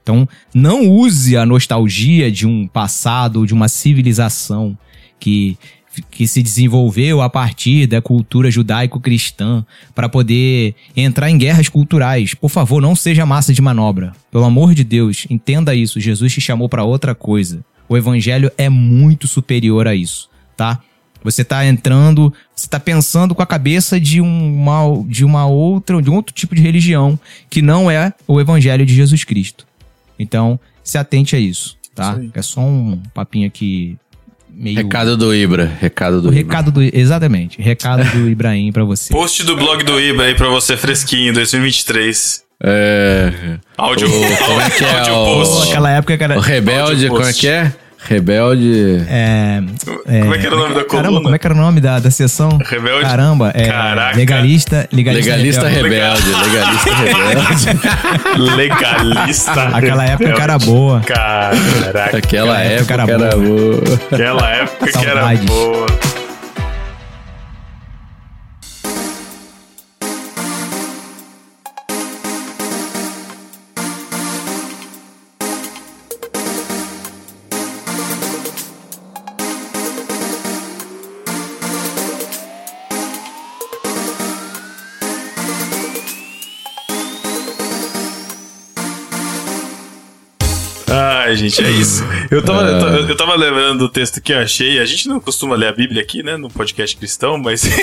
Então, 0.02 0.26
não 0.54 0.88
use 0.88 1.36
a 1.36 1.46
nostalgia 1.46 2.32
de 2.32 2.48
um 2.48 2.66
passado, 2.66 3.46
de 3.46 3.54
uma 3.54 3.68
civilização 3.68 4.78
que 5.20 5.58
que 6.10 6.28
se 6.28 6.42
desenvolveu 6.42 7.22
a 7.22 7.30
partir 7.30 7.88
da 7.88 8.02
cultura 8.02 8.52
judaico-cristã 8.52 9.66
para 9.94 10.10
poder 10.10 10.76
entrar 10.96 11.30
em 11.30 11.38
guerras 11.38 11.70
culturais. 11.70 12.34
Por 12.34 12.50
favor, 12.50 12.82
não 12.82 12.96
seja 12.96 13.26
massa 13.26 13.54
de 13.54 13.62
manobra. 13.62 14.14
Pelo 14.32 14.46
amor 14.46 14.74
de 14.74 14.84
Deus, 14.84 15.26
entenda 15.30 15.76
isso. 15.76 16.00
Jesus 16.00 16.34
te 16.34 16.42
chamou 16.42 16.70
para 16.70 16.84
outra 16.84 17.16
coisa. 17.16 17.64
O 17.90 17.96
evangelho 17.96 18.52
é 18.58 18.70
muito 18.70 19.28
superior 19.28 19.88
a 19.88 19.96
isso, 19.96 20.30
tá? 20.56 20.82
Você 21.24 21.42
está 21.42 21.66
entrando, 21.66 22.34
você 22.56 22.66
está 22.68 22.80
pensando 22.80 23.34
com 23.34 23.42
a 23.42 23.46
cabeça 23.46 24.00
de 24.00 24.22
uma, 24.22 24.82
de 25.08 25.26
uma 25.26 25.46
outra, 25.46 26.02
de 26.02 26.10
um 26.10 26.16
outro 26.16 26.34
tipo 26.34 26.56
de 26.56 26.62
religião 26.62 27.20
que 27.50 27.62
não 27.62 27.90
é 27.90 28.14
o 28.28 28.40
evangelho 28.40 28.86
de 28.86 28.94
Jesus 28.94 29.24
Cristo. 29.24 29.66
Então, 30.20 30.60
se 30.84 30.98
atente 30.98 31.36
a 31.36 31.40
isso, 31.40 31.78
tá? 31.94 32.18
Isso 32.22 32.32
é 32.34 32.42
só 32.42 32.62
um 32.62 33.02
papinho 33.14 33.48
aqui 33.48 33.98
meio. 34.58 34.78
Recado 34.78 35.16
do 35.16 35.34
Ibra. 35.34 35.72
Recado 35.80 36.22
do 36.22 36.30
o 36.30 36.32
Ibra. 36.32 36.44
Recado 36.44 36.72
do. 36.72 36.82
Exatamente. 36.82 37.62
Recado 37.62 38.04
do 38.12 38.30
Ibrahim 38.30 38.72
pra 38.72 38.84
você. 38.84 39.14
Post 39.16 39.44
do 39.44 39.56
blog 39.56 39.84
do 39.84 40.00
Ibra 40.00 40.26
aí 40.26 40.36
pra 40.36 40.50
você 40.50 40.76
fresquinho, 40.76 41.34
2023. 41.34 42.44
É. 42.64 43.60
Áudio, 43.78 44.08
o, 44.08 44.38
como 44.38 44.62
é 44.62 44.70
que 44.70 44.84
é? 44.84 45.00
Áudio 45.00 45.14
post. 45.14 45.70
Aquela 45.70 45.92
época, 45.92 46.18
cara. 46.18 46.38
O 46.38 46.42
Rebelde, 46.42 47.08
como 47.08 47.24
é 47.24 47.34
que 47.34 47.48
é? 47.48 47.72
Rebelde. 48.08 49.06
É, 49.10 49.62
é, 50.08 50.22
como 50.22 50.36
é 50.36 50.38
que 50.38 50.46
era 50.46 50.56
o 50.56 50.60
nome 50.60 50.76
da 50.76 50.86
coluna? 50.86 51.04
Caramba, 51.04 51.22
como 51.22 51.36
é 51.36 51.40
que 51.40 51.48
era 51.48 51.54
o 51.54 51.58
nome 51.58 51.82
da, 51.82 52.00
da 52.00 52.10
sessão? 52.10 52.58
Rebelde. 52.64 53.02
Caramba, 53.02 53.52
é. 53.54 53.68
Caraca. 53.68 54.18
Legalista. 54.18 54.88
Legalista, 54.92 55.32
legalista 55.32 55.68
rebelde. 55.68 56.24
Legalista 56.46 56.96
rebelde. 56.96 58.56
legalista. 58.56 59.64
Aquela 59.74 60.06
época 60.06 60.34
que 60.34 60.42
era 60.42 60.58
boa. 60.58 61.02
Caraca. 61.02 62.18
Aquela 62.18 62.62
época, 62.62 62.94
época 62.94 63.14
era 63.14 63.36
boa. 63.36 63.84
Aquela 64.12 64.50
época 64.52 64.92
que 64.92 65.06
era 65.06 65.36
boa. 65.46 66.17
Ai, 91.28 91.36
gente, 91.36 91.62
é 91.62 91.70
isso. 91.72 92.06
Eu 92.32 92.42
tava, 92.42 92.62
eu, 92.62 92.80
tava, 92.80 92.96
eu 92.96 93.18
tava 93.18 93.36
lembrando 93.36 93.80
do 93.80 93.90
texto 93.90 94.22
que 94.22 94.32
eu 94.32 94.40
achei. 94.40 94.80
A 94.80 94.86
gente 94.86 95.10
não 95.10 95.20
costuma 95.20 95.56
ler 95.56 95.68
a 95.68 95.72
Bíblia 95.74 96.02
aqui, 96.02 96.24
né? 96.24 96.38
No 96.38 96.50
podcast 96.50 96.96
cristão, 96.96 97.38
mas. 97.38 97.64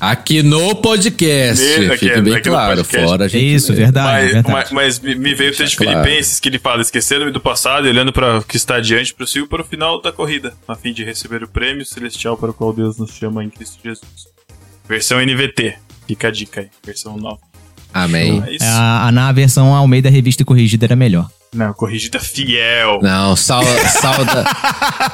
Aqui 0.00 0.42
no 0.42 0.74
podcast, 0.74 1.62
Nesse, 1.62 1.96
fique 1.96 2.20
bem 2.20 2.42
claro, 2.42 2.84
fora 2.84 3.26
a 3.26 3.28
gente 3.28 3.54
Isso, 3.54 3.72
verdade, 3.72 4.24
mas, 4.24 4.32
verdade. 4.32 4.74
Mas, 4.74 4.98
mas, 4.98 5.16
me 5.16 5.32
veio 5.32 5.52
o 5.52 5.54
texto 5.54 5.70
de 5.70 5.76
Filipenses 5.76 6.40
que 6.40 6.48
ele 6.48 6.58
fala, 6.58 6.82
esquecendo-me 6.82 7.30
do 7.30 7.38
passado 7.38 7.86
e 7.86 7.90
olhando 7.90 8.12
para 8.12 8.38
o 8.38 8.42
que 8.42 8.56
está 8.56 8.76
adiante, 8.76 9.14
prossigo 9.14 9.46
para 9.46 9.62
o 9.62 9.64
final 9.64 10.02
da 10.02 10.10
corrida, 10.10 10.54
a 10.66 10.74
fim 10.74 10.92
de 10.92 11.04
receber 11.04 11.44
o 11.44 11.48
prêmio 11.48 11.86
celestial 11.86 12.36
para 12.36 12.50
o 12.50 12.54
qual 12.54 12.72
Deus 12.72 12.98
nos 12.98 13.12
chama 13.12 13.44
em 13.44 13.48
Cristo 13.48 13.78
Jesus. 13.80 14.26
Versão 14.88 15.20
NVT, 15.24 15.76
fica 16.08 16.26
a 16.26 16.30
dica 16.32 16.62
aí, 16.62 16.68
versão 16.84 17.16
nova. 17.16 17.38
Amém. 17.94 18.38
Então, 18.38 18.66
é 18.66 18.70
a, 18.70 19.06
a, 19.06 19.12
na 19.12 19.30
versão 19.30 19.72
Almeida 19.72 20.10
Revista 20.10 20.44
Corrigida 20.44 20.86
era 20.86 20.96
melhor. 20.96 21.30
Não, 21.54 21.74
corrigida 21.74 22.18
fiel. 22.18 23.00
Não, 23.02 23.36
sal, 23.36 23.62
sauda, 23.62 24.44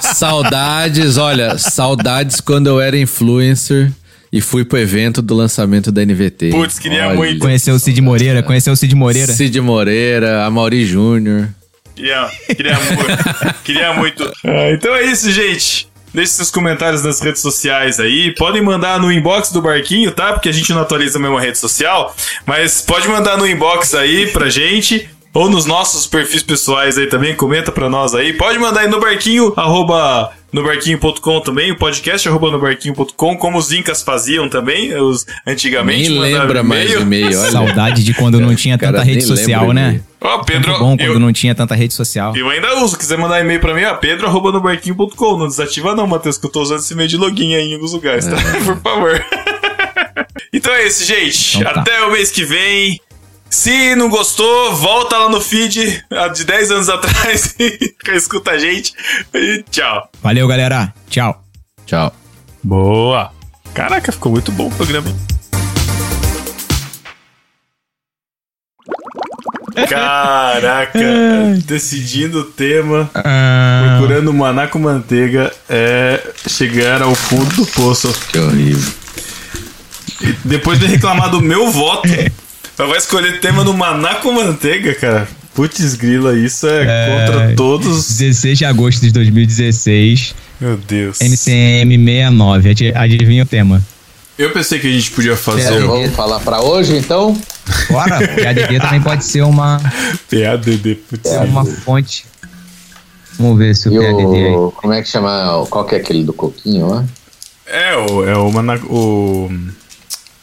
saudades, 0.01 1.16
olha, 1.16 1.59
saudades 1.59 2.41
quando 2.41 2.68
eu 2.68 2.80
era 2.80 2.97
influencer 2.97 3.91
e 4.32 4.41
fui 4.41 4.64
pro 4.64 4.78
evento 4.78 5.20
do 5.20 5.34
lançamento 5.34 5.91
da 5.91 6.05
NVT. 6.05 6.51
Putz, 6.51 6.78
queria 6.78 7.09
olha, 7.09 7.16
muito. 7.16 7.41
Conheceu 7.41 7.74
o 7.74 7.78
Cid 7.80 8.01
Moreira, 8.01 8.41
conheceu 8.41 8.72
o 8.72 8.76
Cid 8.76 8.95
Moreira. 8.95 9.32
Cid 9.32 9.61
Moreira, 9.61 10.45
a 10.45 10.51
Mauri 10.51 10.86
Júnior. 10.86 11.49
Queria, 11.97 12.30
queria 12.47 12.78
muito. 12.78 13.62
queria 13.64 13.95
muito. 13.95 14.32
Ah, 14.45 14.70
então 14.70 14.95
é 14.95 15.07
isso, 15.07 15.32
gente. 15.32 15.89
Deixe 16.14 16.32
seus 16.32 16.51
comentários 16.53 17.03
nas 17.03 17.20
redes 17.20 17.43
sociais 17.43 17.99
aí. 17.99 18.32
Podem 18.36 18.62
mandar 18.62 19.01
no 19.01 19.11
inbox 19.11 19.51
do 19.51 19.61
Barquinho, 19.61 20.12
tá? 20.12 20.32
Porque 20.32 20.49
a 20.49 20.53
gente 20.53 20.72
não 20.72 20.82
atualiza 20.82 21.18
a 21.18 21.20
mesma 21.20 21.41
rede 21.41 21.59
social. 21.59 22.14
Mas 22.47 22.80
pode 22.80 23.09
mandar 23.09 23.36
no 23.36 23.47
inbox 23.47 23.93
aí 23.93 24.28
pra 24.28 24.49
gente 24.49 25.09
ou 25.33 25.49
nos 25.49 25.66
nossos 25.66 26.07
perfis 26.07 26.43
pessoais 26.43 26.99
aí 26.99 27.07
também, 27.07 27.35
comenta 27.35 27.70
pra 27.70 27.89
nós 27.89 28.14
aí. 28.14 28.33
Pode 28.33 28.59
mandar 28.59 28.81
aí 28.81 28.89
no 28.89 29.01
barquinho, 29.01 29.53
arroba 29.57 30.33
no 30.53 30.62
barquinho.com 30.62 31.41
também, 31.41 31.70
o 31.70 31.76
podcast 31.76 32.26
arroba 32.29 32.51
no 32.51 32.59
barquinho.com, 32.59 33.37
como 33.37 33.59
os 33.59 33.70
incas 33.70 34.03
faziam 34.03 34.49
também, 34.49 34.95
os 34.95 35.26
antigamente. 35.47 36.09
Nem 36.09 36.18
lembra 36.18 36.62
mais 36.62 36.91
e-mail, 36.91 37.26
olha. 37.39 37.51
Saudade 37.51 38.03
de 38.03 38.14
quando 38.14 38.41
não 38.41 38.55
tinha 38.55 38.79
tanta 38.79 39.03
rede 39.03 39.22
social, 39.22 39.72
né? 39.72 40.01
Ó, 40.20 40.37
oh, 40.37 40.45
Pedro. 40.45 40.70
Muito 40.70 40.81
bom 40.81 40.97
quando 40.97 41.12
eu, 41.12 41.20
não 41.20 41.33
tinha 41.33 41.55
tanta 41.55 41.74
rede 41.74 41.95
social. 41.95 42.35
Eu 42.35 42.49
ainda 42.49 42.83
uso, 42.83 42.99
quiser 42.99 43.18
mandar 43.18 43.41
e-mail 43.41 43.61
pra 43.61 43.74
mim, 43.74 43.85
ó, 43.85 43.95
pedro 43.95 44.26
arroba 44.26 44.51
no 44.51 44.61
barquinho.com. 44.61 45.39
Não 45.39 45.47
desativa 45.47 45.95
não, 45.95 46.07
Matheus, 46.07 46.39
que 46.39 46.47
eu 46.47 46.51
tô 46.51 46.62
usando 46.62 46.81
esse 46.81 46.93
e-mail 46.95 47.09
de 47.09 47.16
login 47.16 47.55
aí 47.55 47.70
em 47.70 47.74
alguns 47.74 47.93
lugares, 47.93 48.26
tá? 48.26 48.37
É. 48.37 48.61
Por 48.64 48.79
favor. 48.79 49.24
então 50.53 50.72
é 50.72 50.87
isso, 50.87 51.05
gente. 51.05 51.59
Então 51.59 51.72
tá. 51.72 51.81
Até 51.83 52.03
o 52.03 52.11
mês 52.11 52.31
que 52.31 52.45
vem. 52.45 53.01
Se 53.51 53.94
não 53.96 54.09
gostou, 54.09 54.74
volta 54.76 55.16
lá 55.16 55.28
no 55.28 55.40
feed 55.40 56.05
de 56.34 56.44
10 56.44 56.70
anos 56.70 56.88
atrás 56.88 57.55
e 57.59 57.94
escuta 58.14 58.53
a 58.53 58.59
gente. 58.59 58.92
E 59.34 59.64
tchau. 59.70 60.09
Valeu, 60.22 60.46
galera. 60.46 60.92
Tchau. 61.09 61.42
Tchau. 61.86 62.14
Boa. 62.62 63.32
Caraca, 63.73 64.12
ficou 64.12 64.32
muito 64.32 64.52
bom 64.52 64.68
o 64.68 64.70
programa. 64.70 65.10
Caraca, 69.89 70.98
decidindo 71.64 72.40
o 72.40 72.44
tema, 72.44 73.09
ah. 73.14 73.97
procurando 73.97 74.32
maná 74.32 74.66
com 74.66 74.78
manteiga, 74.78 75.52
é 75.68 76.20
chegar 76.47 77.02
ao 77.02 77.14
fundo 77.14 77.55
do 77.55 77.66
poço. 77.66 78.12
Que 78.31 78.39
horrível. 78.39 78.93
depois 80.44 80.78
de 80.78 80.86
reclamar 80.86 81.31
do 81.31 81.40
meu 81.40 81.70
voto, 81.70 82.09
vai 82.86 82.98
escolher 82.98 83.40
tema 83.40 83.64
do 83.64 83.74
maná 83.74 84.16
com 84.16 84.30
manteiga, 84.32 84.94
cara. 84.94 85.28
Putz, 85.55 85.96
grila, 85.96 86.38
isso 86.38 86.68
é, 86.68 86.84
é, 86.86 87.26
contra 87.26 87.56
todos. 87.56 88.16
16 88.16 88.59
de 88.59 88.64
agosto 88.64 89.00
de 89.00 89.10
2016. 89.10 90.34
Meu 90.60 90.76
Deus. 90.76 91.20
NCM 91.20 91.98
69. 91.98 92.92
Adivinha 92.94 93.42
o 93.42 93.46
tema? 93.46 93.82
Eu 94.38 94.52
pensei 94.52 94.78
que 94.78 94.86
a 94.86 94.92
gente 94.92 95.10
podia 95.10 95.36
fazer. 95.36 95.80
Vamos 95.80 96.14
falar 96.14 96.38
pra 96.38 96.62
hoje, 96.62 96.96
então? 96.96 97.36
Bora! 97.90 98.18
PADD 98.18 98.78
também 98.80 99.02
pode 99.02 99.24
ser 99.24 99.42
uma. 99.42 99.80
PADD, 100.30 100.94
putz. 101.10 101.32
É 101.32 101.40
uma 101.40 101.64
fonte. 101.64 102.24
Vamos 103.36 103.59
ver 103.59 103.74
se 103.74 103.88
o 103.88 103.92
e 103.92 104.06
PADD 104.06 104.22
o... 104.22 104.34
aí. 104.34 104.72
Como 104.76 104.92
é 104.92 105.02
que 105.02 105.09
chama? 105.09 105.66
Qual 105.68 105.84
que 105.84 105.96
é 105.96 105.98
aquele 105.98 106.22
do 106.22 106.32
coquinho 106.32 106.86
lá? 106.86 107.05
É, 107.66 107.96
o. 107.96 108.24
É 108.24 108.36
o, 108.36 108.52
mana... 108.52 108.76
o 108.84 109.50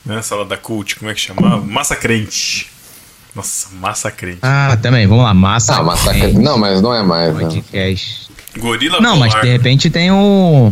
né? 0.06 0.22
Salada 0.22 0.56
cult, 0.58 0.96
como 0.98 1.10
é 1.10 1.14
que 1.14 1.20
chama? 1.22 1.58
Massa 1.62 1.96
crente. 1.96 2.68
Nossa, 3.36 3.68
massa 3.76 4.12
crente. 4.12 4.40
Ah, 4.42 4.78
também, 4.82 5.06
vamos 5.08 5.24
lá, 5.24 5.34
massa. 5.34 5.76
Ah, 5.76 5.84
massa 5.84 6.14
crente. 6.14 6.40
Não, 6.40 6.58
mas 6.58 6.82
não 6.82 6.94
é 6.94 7.04
mais. 7.04 7.36
Podcast. 7.38 8.30
Não. 8.56 8.64
Gorila 8.64 9.02
Não, 9.02 9.16
Polar. 9.16 9.30
mas 9.32 9.42
de 9.42 9.50
repente 9.50 9.90
tem 9.90 10.12
o. 10.12 10.72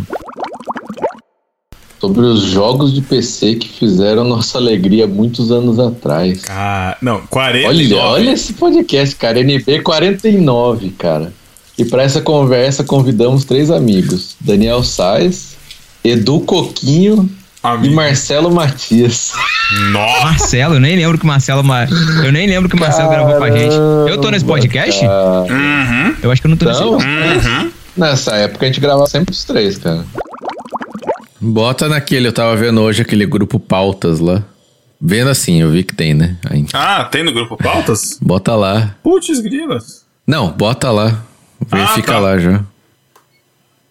Sobre 2.00 2.22
os 2.22 2.44
jogos 2.44 2.94
de 2.94 3.02
PC 3.02 3.56
que 3.56 3.68
fizeram 3.68 4.26
nossa 4.26 4.58
alegria 4.58 5.08
muitos 5.08 5.52
anos 5.52 5.80
atrás. 5.80 6.44
Ah, 6.50 6.98
não, 7.02 7.22
49. 7.28 7.94
Olha, 7.96 8.04
olha 8.04 8.32
esse 8.32 8.54
podcast, 8.54 9.16
cara. 9.16 9.40
NB 9.40 9.82
49, 9.82 10.90
cara. 10.92 11.34
E 11.78 11.84
para 11.86 12.04
essa 12.04 12.22
conversa 12.22 12.84
convidamos 12.84 13.46
três 13.46 13.72
amigos: 13.72 14.36
Daniel 14.40 14.84
Sais, 14.84 15.56
Edu 16.04 16.42
Coquinho 16.42 17.30
Amigo. 17.64 17.94
e 17.94 17.96
Marcelo 17.96 18.52
Matias. 18.54 19.32
Nossa. 19.92 20.26
Marcelo, 20.26 20.74
eu 20.76 20.80
nem 20.82 20.96
lembro 20.98 21.18
que 21.18 21.24
o 21.24 21.28
Marcelo. 21.28 21.64
Ma- 21.64 21.86
Eu 22.24 22.32
nem 22.32 22.46
lembro 22.48 22.70
que 22.70 22.76
o 22.76 22.80
Marcelo 22.80 23.10
gravou 23.10 23.36
com 23.38 23.44
a 23.44 23.52
gente. 23.52 23.74
Eu 24.10 24.20
tô 24.20 24.30
nesse 24.30 24.44
podcast? 24.46 25.00
Caramba. 25.00 25.54
Uhum. 25.54 26.16
Eu 26.22 26.32
acho 26.32 26.42
que 26.42 26.48
eu 26.48 26.50
não 26.50 26.58
tô 26.58 26.66
nesse. 26.66 26.82
Não. 26.82 26.92
não. 27.00 27.64
Uhum. 27.64 27.72
Nessa 27.96 28.36
época 28.36 28.66
a 28.66 28.68
gente 28.68 28.82
gravava 28.82 29.08
sempre 29.08 29.32
os 29.34 29.44
três, 29.46 29.78
cara. 29.78 30.04
Bota 31.40 31.88
naquele, 31.90 32.28
eu 32.28 32.34
tava 32.34 32.56
vendo 32.56 32.82
hoje 32.82 33.02
aquele 33.02 33.26
grupo 33.26 33.60
Pautas 33.60 34.20
lá. 34.20 34.44
Vendo 35.00 35.30
assim, 35.30 35.62
eu 35.62 35.70
vi 35.70 35.84
que 35.84 35.94
tem, 35.94 36.14
né? 36.14 36.38
Aí, 36.50 36.66
Ah, 36.74 37.04
tem 37.06 37.24
no 37.24 37.34
grupo 37.34 37.58
pautas? 37.58 38.18
bota 38.22 38.56
lá. 38.56 38.96
Putz, 39.04 39.40
grilas. 39.42 40.04
Não, 40.26 40.50
bota 40.52 40.90
lá. 40.92 41.20
Verifica 41.70 42.12
Ah, 42.12 42.16
tá. 42.16 42.20
lá 42.20 42.40
já. 42.40 42.62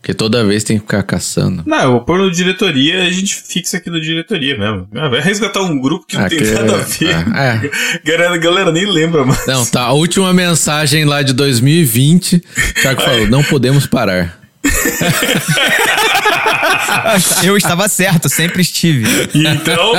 Porque 0.02 0.14
toda 0.14 0.44
vez 0.44 0.64
tem 0.64 0.78
que 0.78 0.82
ficar 0.82 1.04
caçando. 1.04 1.62
Não, 1.64 1.80
eu 1.80 1.92
vou 1.92 2.00
pôr 2.04 2.18
no 2.18 2.28
diretoria 2.28 3.04
a 3.04 3.10
gente 3.10 3.36
fixa 3.36 3.76
aqui 3.76 3.88
no 3.88 4.00
diretoria 4.00 4.58
mesmo. 4.58 4.88
Ah, 4.96 5.08
Vai 5.08 5.20
resgatar 5.20 5.60
um 5.62 5.80
grupo 5.80 6.04
que 6.04 6.18
não 6.18 6.28
tem 6.28 6.38
que- 6.38 6.50
nada 6.50 6.74
a 6.74 6.78
ver. 6.78 7.14
ah, 7.32 7.44
é. 7.44 7.70
Galera, 8.04 8.36
galera 8.36 8.72
nem 8.72 8.84
lembra, 8.84 9.24
mano. 9.24 9.38
Não, 9.46 9.64
tá. 9.64 9.82
A 9.82 9.92
última 9.92 10.32
mensagem 10.34 11.04
lá 11.04 11.22
de 11.22 11.32
2020, 11.32 12.34
o 12.36 12.40
Thiago 12.82 13.00
falou: 13.00 13.28
não 13.28 13.44
podemos 13.44 13.86
parar. 13.86 14.40
Eu 17.44 17.56
estava 17.56 17.88
certo, 17.88 18.28
sempre 18.28 18.60
estive. 18.62 19.04
Então, 19.32 19.92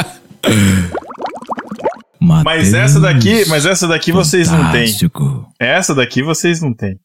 mas 2.19 2.73
essa 2.73 2.99
daqui, 2.99 3.45
mas 3.47 3.65
essa 3.65 3.87
daqui 3.87 4.11
vocês 4.11 4.51
não 4.51 4.69
têm. 4.71 4.87
Fantástico. 4.87 5.47
Essa 5.57 5.95
daqui 5.95 6.21
vocês 6.21 6.61
não 6.61 6.73
têm. 6.73 6.97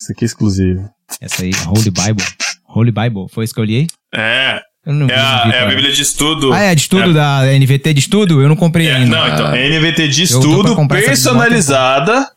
Isso 0.00 0.12
aqui 0.12 0.24
é 0.24 0.26
exclusivo. 0.26 0.90
Essa 1.20 1.42
aí, 1.42 1.50
Holy 1.68 1.90
Bible. 1.90 2.24
Holy 2.68 2.90
Bible, 2.92 3.26
foi 3.30 3.44
isso 3.44 3.54
que 3.54 3.60
eu 3.60 3.64
li? 3.64 3.86
É, 4.14 4.60
Eu 4.84 4.92
não 4.92 5.06
é 5.08 5.14
a, 5.18 5.44
vi, 5.44 5.50
é 5.52 5.62
a. 5.62 5.66
Bíblia 5.66 5.92
de 5.92 6.02
estudo. 6.02 6.52
Ah, 6.52 6.60
é 6.60 6.74
de 6.74 6.80
estudo 6.82 7.10
É. 7.10 7.12
da 7.12 7.42
NVT 7.58 7.94
de 7.94 8.00
estudo? 8.00 8.42
Eu 8.42 8.48
não 8.48 8.56
comprei 8.56 8.88
É, 8.88 8.96
ainda. 8.96 9.16
não, 9.16 9.28
então, 9.28 9.54
é 9.54 9.68
NVT 9.68 10.08
de 10.08 10.22
estudo 10.24 10.74
personalizada. 10.88 12.30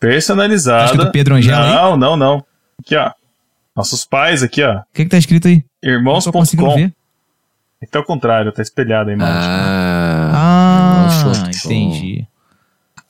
Personalizada. 0.00 0.78
Tá 0.86 0.92
escrito 0.92 1.12
Pedro 1.12 1.34
Angela 1.34 1.64
aí? 1.66 1.74
Não, 1.74 1.96
não, 1.96 2.16
não. 2.16 2.44
Aqui, 2.80 2.94
ó. 2.96 3.10
Nossos 3.74 4.04
pais 4.04 4.42
aqui, 4.42 4.62
ó. 4.62 4.78
O 4.78 4.82
que 4.92 5.04
que 5.04 5.10
tá 5.10 5.18
escrito 5.18 5.48
aí? 5.48 5.64
Não 5.82 5.90
Irmãos.com. 5.92 6.90
Então, 7.80 8.00
ao 8.00 8.04
contrário, 8.06 8.50
tá 8.52 8.60
espelhado 8.60 9.10
a 9.10 9.12
imagem. 9.12 9.34
Ah. 9.50 11.08
Ah, 11.44 11.50
entendi. 11.54 12.26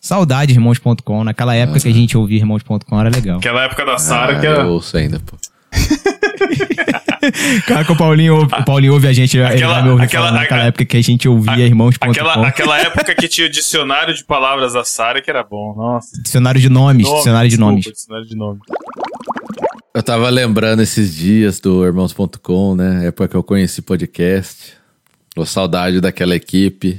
Saudade, 0.09 0.55
irmãos.com. 0.55 1.23
Naquela 1.23 1.55
época 1.55 1.79
que 1.81 1.87
a 1.89 1.93
gente 1.93 2.17
ouvia 2.17 2.39
irmãos.com 2.39 2.99
era 2.99 3.11
legal. 3.11 3.37
Aquela 3.41 3.65
época 3.65 3.85
da 3.85 3.99
Sara 3.99 4.39
Ah, 4.39 4.41
que 4.41 4.47
era. 4.47 4.63
eu 4.63 4.69
ouço 4.69 4.97
ainda, 4.97 5.21
pô. 5.21 5.37
Cara, 7.67 7.85
que 7.85 7.93
o 7.93 7.97
Paulinho 7.97 8.37
ouve, 8.37 8.55
o 8.55 8.65
Paulinho 8.65 8.95
ouve 8.95 9.07
a 9.07 9.13
gente, 9.13 9.37
ele 9.37 9.45
Aquela- 9.47 9.87
ouvir 9.91 10.05
aquela- 10.05 10.29
falar 10.29 10.41
naquela 10.41 10.63
a- 10.63 10.67
época 10.67 10.87
que 10.87 10.97
a 10.97 11.03
gente 11.03 11.29
ouvia 11.29 11.59
irmãos.com. 11.67 12.11
Aquela, 12.11 12.47
aquela 12.49 12.79
época 12.81 13.15
que 13.15 13.29
tinha 13.29 13.47
o 13.47 13.51
dicionário 13.51 14.15
de 14.15 14.25
palavras 14.25 14.73
da 14.73 14.83
Sara 14.83 15.21
que 15.21 15.29
era 15.29 15.43
bom. 15.45 15.75
Nossa. 15.77 16.23
Dicionário 16.23 16.59
de 16.59 16.71
nomes, 16.71 17.05
Nome, 17.07 17.17
dicionário 17.19 17.51
de 17.51 17.57
desculpa, 17.57 17.71
nomes. 17.73 17.85
Dicionário 17.93 18.27
de 18.27 18.35
nome. 18.35 18.61
Eu 19.95 20.03
tava 20.03 20.31
lembrando 20.31 20.81
esses 20.81 21.15
dias 21.15 21.61
do 21.61 21.85
Irmãos.com, 21.85 22.75
né? 22.75 23.09
Época 23.09 23.29
que 23.29 23.37
eu 23.37 23.43
conheci 23.43 23.83
podcast. 23.83 24.73
Tô 25.35 25.45
saudade 25.45 26.01
daquela 26.01 26.35
equipe. 26.35 26.99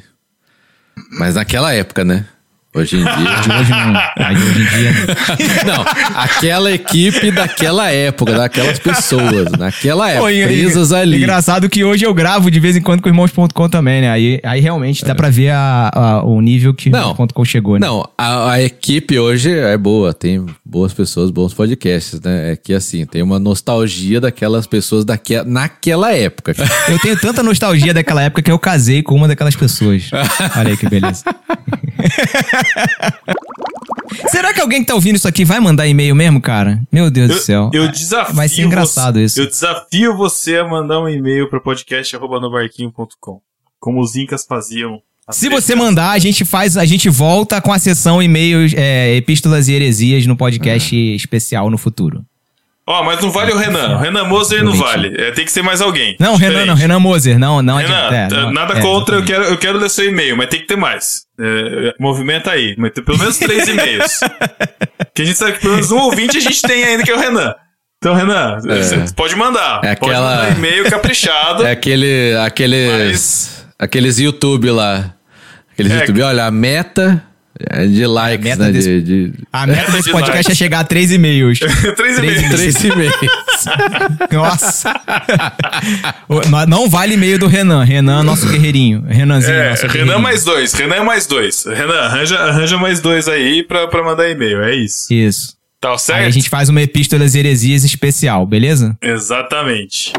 Mas 1.17 1.33
naquela 1.33 1.73
época, 1.73 2.05
né? 2.05 2.27
Hoje 2.79 2.95
em 2.97 3.03
dia. 3.03 3.13
De 3.41 3.51
hoje 3.51 3.71
não. 3.71 4.29
Hoje 4.29 4.61
em 4.61 4.65
dia. 4.65 4.89
Não, 5.65 5.85
aquela 6.15 6.71
equipe 6.71 7.31
daquela 7.31 7.91
época, 7.91 8.33
daquelas 8.33 8.79
pessoas, 8.79 9.51
naquela 9.57 10.09
época, 10.09 10.31
e- 10.31 10.43
presas 10.45 10.91
ali. 10.91 11.17
Engraçado 11.17 11.69
que 11.69 11.83
hoje 11.83 12.05
eu 12.05 12.13
gravo 12.13 12.49
de 12.49 12.59
vez 12.59 12.75
em 12.77 12.81
quando 12.81 13.01
com 13.01 13.09
irmãos.com 13.09 13.69
também, 13.69 14.01
né? 14.01 14.09
Aí, 14.09 14.39
aí 14.43 14.61
realmente 14.61 15.03
dá 15.03 15.13
pra 15.13 15.29
ver 15.29 15.49
a, 15.51 15.91
a- 15.93 16.23
o 16.23 16.39
nível 16.41 16.73
que 16.73 16.89
Não. 16.89 17.11
irmãos.com 17.11 17.45
chegou, 17.45 17.77
né? 17.77 17.85
Não, 17.85 18.07
a, 18.17 18.51
a 18.53 18.61
equipe 18.63 19.19
hoje 19.19 19.51
é 19.51 19.77
boa, 19.77 20.13
tem 20.13 20.45
boas 20.65 20.93
pessoas, 20.93 21.29
bons 21.29 21.53
podcasts, 21.53 22.19
né? 22.21 22.53
É 22.53 22.55
que 22.55 22.73
assim, 22.73 23.05
tem 23.05 23.21
uma 23.21 23.39
nostalgia 23.39 24.21
daquelas 24.21 24.65
pessoas 24.67 25.03
daque, 25.05 25.41
naquela 25.45 26.13
época. 26.13 26.55
Eu 26.87 26.97
tenho 26.99 27.17
tanta 27.19 27.43
nostalgia 27.43 27.93
daquela 27.93 28.23
época 28.23 28.41
que 28.41 28.51
eu 28.51 28.59
casei 28.59 29.03
com 29.03 29.15
uma 29.15 29.27
daquelas 29.27 29.55
pessoas. 29.55 30.09
Olha 30.57 30.69
aí 30.69 30.77
que 30.77 30.87
beleza. 30.89 31.23
Será 34.29 34.53
que 34.53 34.61
alguém 34.61 34.81
que 34.81 34.87
tá 34.87 34.95
ouvindo 34.95 35.15
isso 35.15 35.27
aqui 35.27 35.45
vai 35.45 35.59
mandar 35.59 35.87
e-mail 35.87 36.15
mesmo, 36.15 36.41
cara? 36.41 36.81
Meu 36.91 37.09
Deus 37.09 37.29
do 37.29 37.37
céu. 37.39 37.69
Eu, 37.73 37.85
eu 37.85 37.91
desafio 37.91 38.35
Vai 38.35 38.49
ser 38.49 38.63
engraçado 38.63 39.15
você, 39.15 39.23
isso. 39.25 39.39
Eu 39.39 39.47
desafio 39.47 40.17
você 40.17 40.57
a 40.57 40.67
mandar 40.67 40.99
um 41.01 41.07
e-mail 41.07 41.49
para 41.49 41.59
podcast@nobarquinho.com, 41.59 43.41
como 43.79 44.01
os 44.01 44.15
incas 44.15 44.45
faziam. 44.45 45.01
Se 45.31 45.47
você 45.47 45.75
mandar, 45.75 46.09
a 46.11 46.19
gente 46.19 46.43
faz, 46.43 46.75
a 46.75 46.85
gente 46.85 47.07
volta 47.07 47.61
com 47.61 47.71
a 47.71 47.77
sessão 47.77 48.21
e-mails, 48.21 48.73
é, 48.75 49.15
epístolas 49.15 49.67
e 49.67 49.73
heresias 49.73 50.25
no 50.25 50.35
podcast 50.35 50.95
especial 50.95 51.69
no 51.69 51.77
futuro. 51.77 52.25
Ó, 52.91 53.03
mas 53.03 53.21
não 53.21 53.29
vale 53.29 53.51
o 53.51 53.55
Renan. 53.57 53.97
O 53.97 53.99
Renan 53.99 54.23
Moser 54.23 54.63
não 54.63 54.73
vale. 54.73 55.13
É, 55.15 55.29
tem 55.29 55.45
que 55.45 55.51
ser 55.51 55.61
mais 55.61 55.79
alguém. 55.79 56.15
Não, 56.19 56.33
Diferente. 56.33 56.55
Renan, 56.57 56.65
não, 56.65 56.75
Renan 56.75 56.99
Moser, 56.99 57.37
não, 57.37 57.61
não 57.61 57.77
Renan, 57.77 58.07
adianta. 58.07 58.35
é, 58.35 58.39
não, 58.41 58.51
nada 58.51 58.79
é, 58.79 58.81
contra, 58.81 59.15
eu 59.17 59.23
quero, 59.23 59.43
eu 59.43 59.57
quero 59.59 59.77
ler 59.77 59.89
seu 59.91 60.05
e-mail, 60.09 60.35
mas 60.35 60.47
tem 60.49 60.59
que 60.61 60.65
ter 60.65 60.75
mais. 60.75 61.21
É, 61.39 61.93
movimenta 61.99 62.49
aí, 62.49 62.73
mas 62.79 62.91
tem 62.91 63.03
pelo 63.03 63.19
menos 63.19 63.37
três 63.37 63.67
e-mails. 63.67 64.19
que 65.13 65.21
a 65.21 65.25
gente 65.25 65.37
sabe 65.37 65.53
que 65.53 65.59
pelo 65.59 65.73
menos 65.75 65.91
um 65.91 65.99
ouvinte 65.99 66.37
a 66.37 66.41
gente 66.41 66.61
tem 66.63 66.83
ainda, 66.83 67.03
que 67.03 67.11
é 67.11 67.15
o 67.15 67.19
Renan. 67.19 67.53
Então, 67.99 68.15
Renan, 68.15 68.57
você 68.59 69.13
pode 69.15 69.35
mandar. 69.35 69.81
É 69.83 69.93
Pode 69.95 70.11
aquela- 70.11 70.35
mandar 70.37 70.57
e-mail 70.57 70.89
caprichado. 70.89 71.63
É 71.67 71.71
aquele, 71.71 72.35
aqueles, 72.43 73.67
aqueles 73.77 74.17
YouTube 74.17 74.71
lá. 74.71 75.13
Aqueles 75.73 75.91
É. 75.91 75.99
YouTube, 75.99 76.23
olha, 76.23 76.45
a 76.45 76.49
meta 76.51 77.23
é 77.69 77.85
de 77.87 78.05
likes, 78.05 78.43
meta 78.45 78.63
né? 78.65 78.71
desse- 78.71 79.01
De, 79.01 79.29
de 79.29 79.33
A 79.51 79.67
meta 79.67 79.91
desse 79.91 80.05
de 80.05 80.11
podcast 80.11 80.37
likes. 80.37 80.51
é 80.51 80.55
chegar 80.55 80.79
a 80.79 80.83
três 80.83 81.11
e-mails. 81.11 81.59
três 81.95 82.17
e-mails. 82.17 82.49
três 82.49 82.83
e-mails. 82.83 83.15
Nossa. 84.31 84.93
Não 86.67 86.89
vale 86.89 87.15
e-mail 87.15 87.37
do 87.39 87.47
Renan. 87.47 87.83
Renan, 87.83 88.23
nosso 88.23 88.47
guerreirinho. 88.47 89.03
Renanzinho, 89.07 89.53
É, 89.57 89.69
nosso 89.71 89.81
Renan 89.83 89.93
guerreirinho. 89.93 90.19
mais 90.21 90.43
dois. 90.43 90.73
Renan 90.73 91.03
mais 91.03 91.25
dois. 91.27 91.65
Renan, 91.65 91.99
arranja, 91.99 92.37
arranja 92.39 92.77
mais 92.77 92.99
dois 93.01 93.27
aí 93.27 93.63
pra, 93.63 93.87
pra 93.87 94.03
mandar 94.03 94.29
e-mail. 94.29 94.61
É 94.63 94.75
isso. 94.75 95.11
Isso. 95.13 95.57
Tá 95.81 95.97
certo? 95.97 96.19
Aí 96.19 96.25
a 96.25 96.29
gente 96.29 96.49
faz 96.49 96.67
uma 96.69 96.81
epístolas 96.81 97.35
e 97.35 97.39
heresias 97.39 97.83
especial, 97.85 98.45
beleza? 98.45 98.97
Exatamente. 99.01 100.11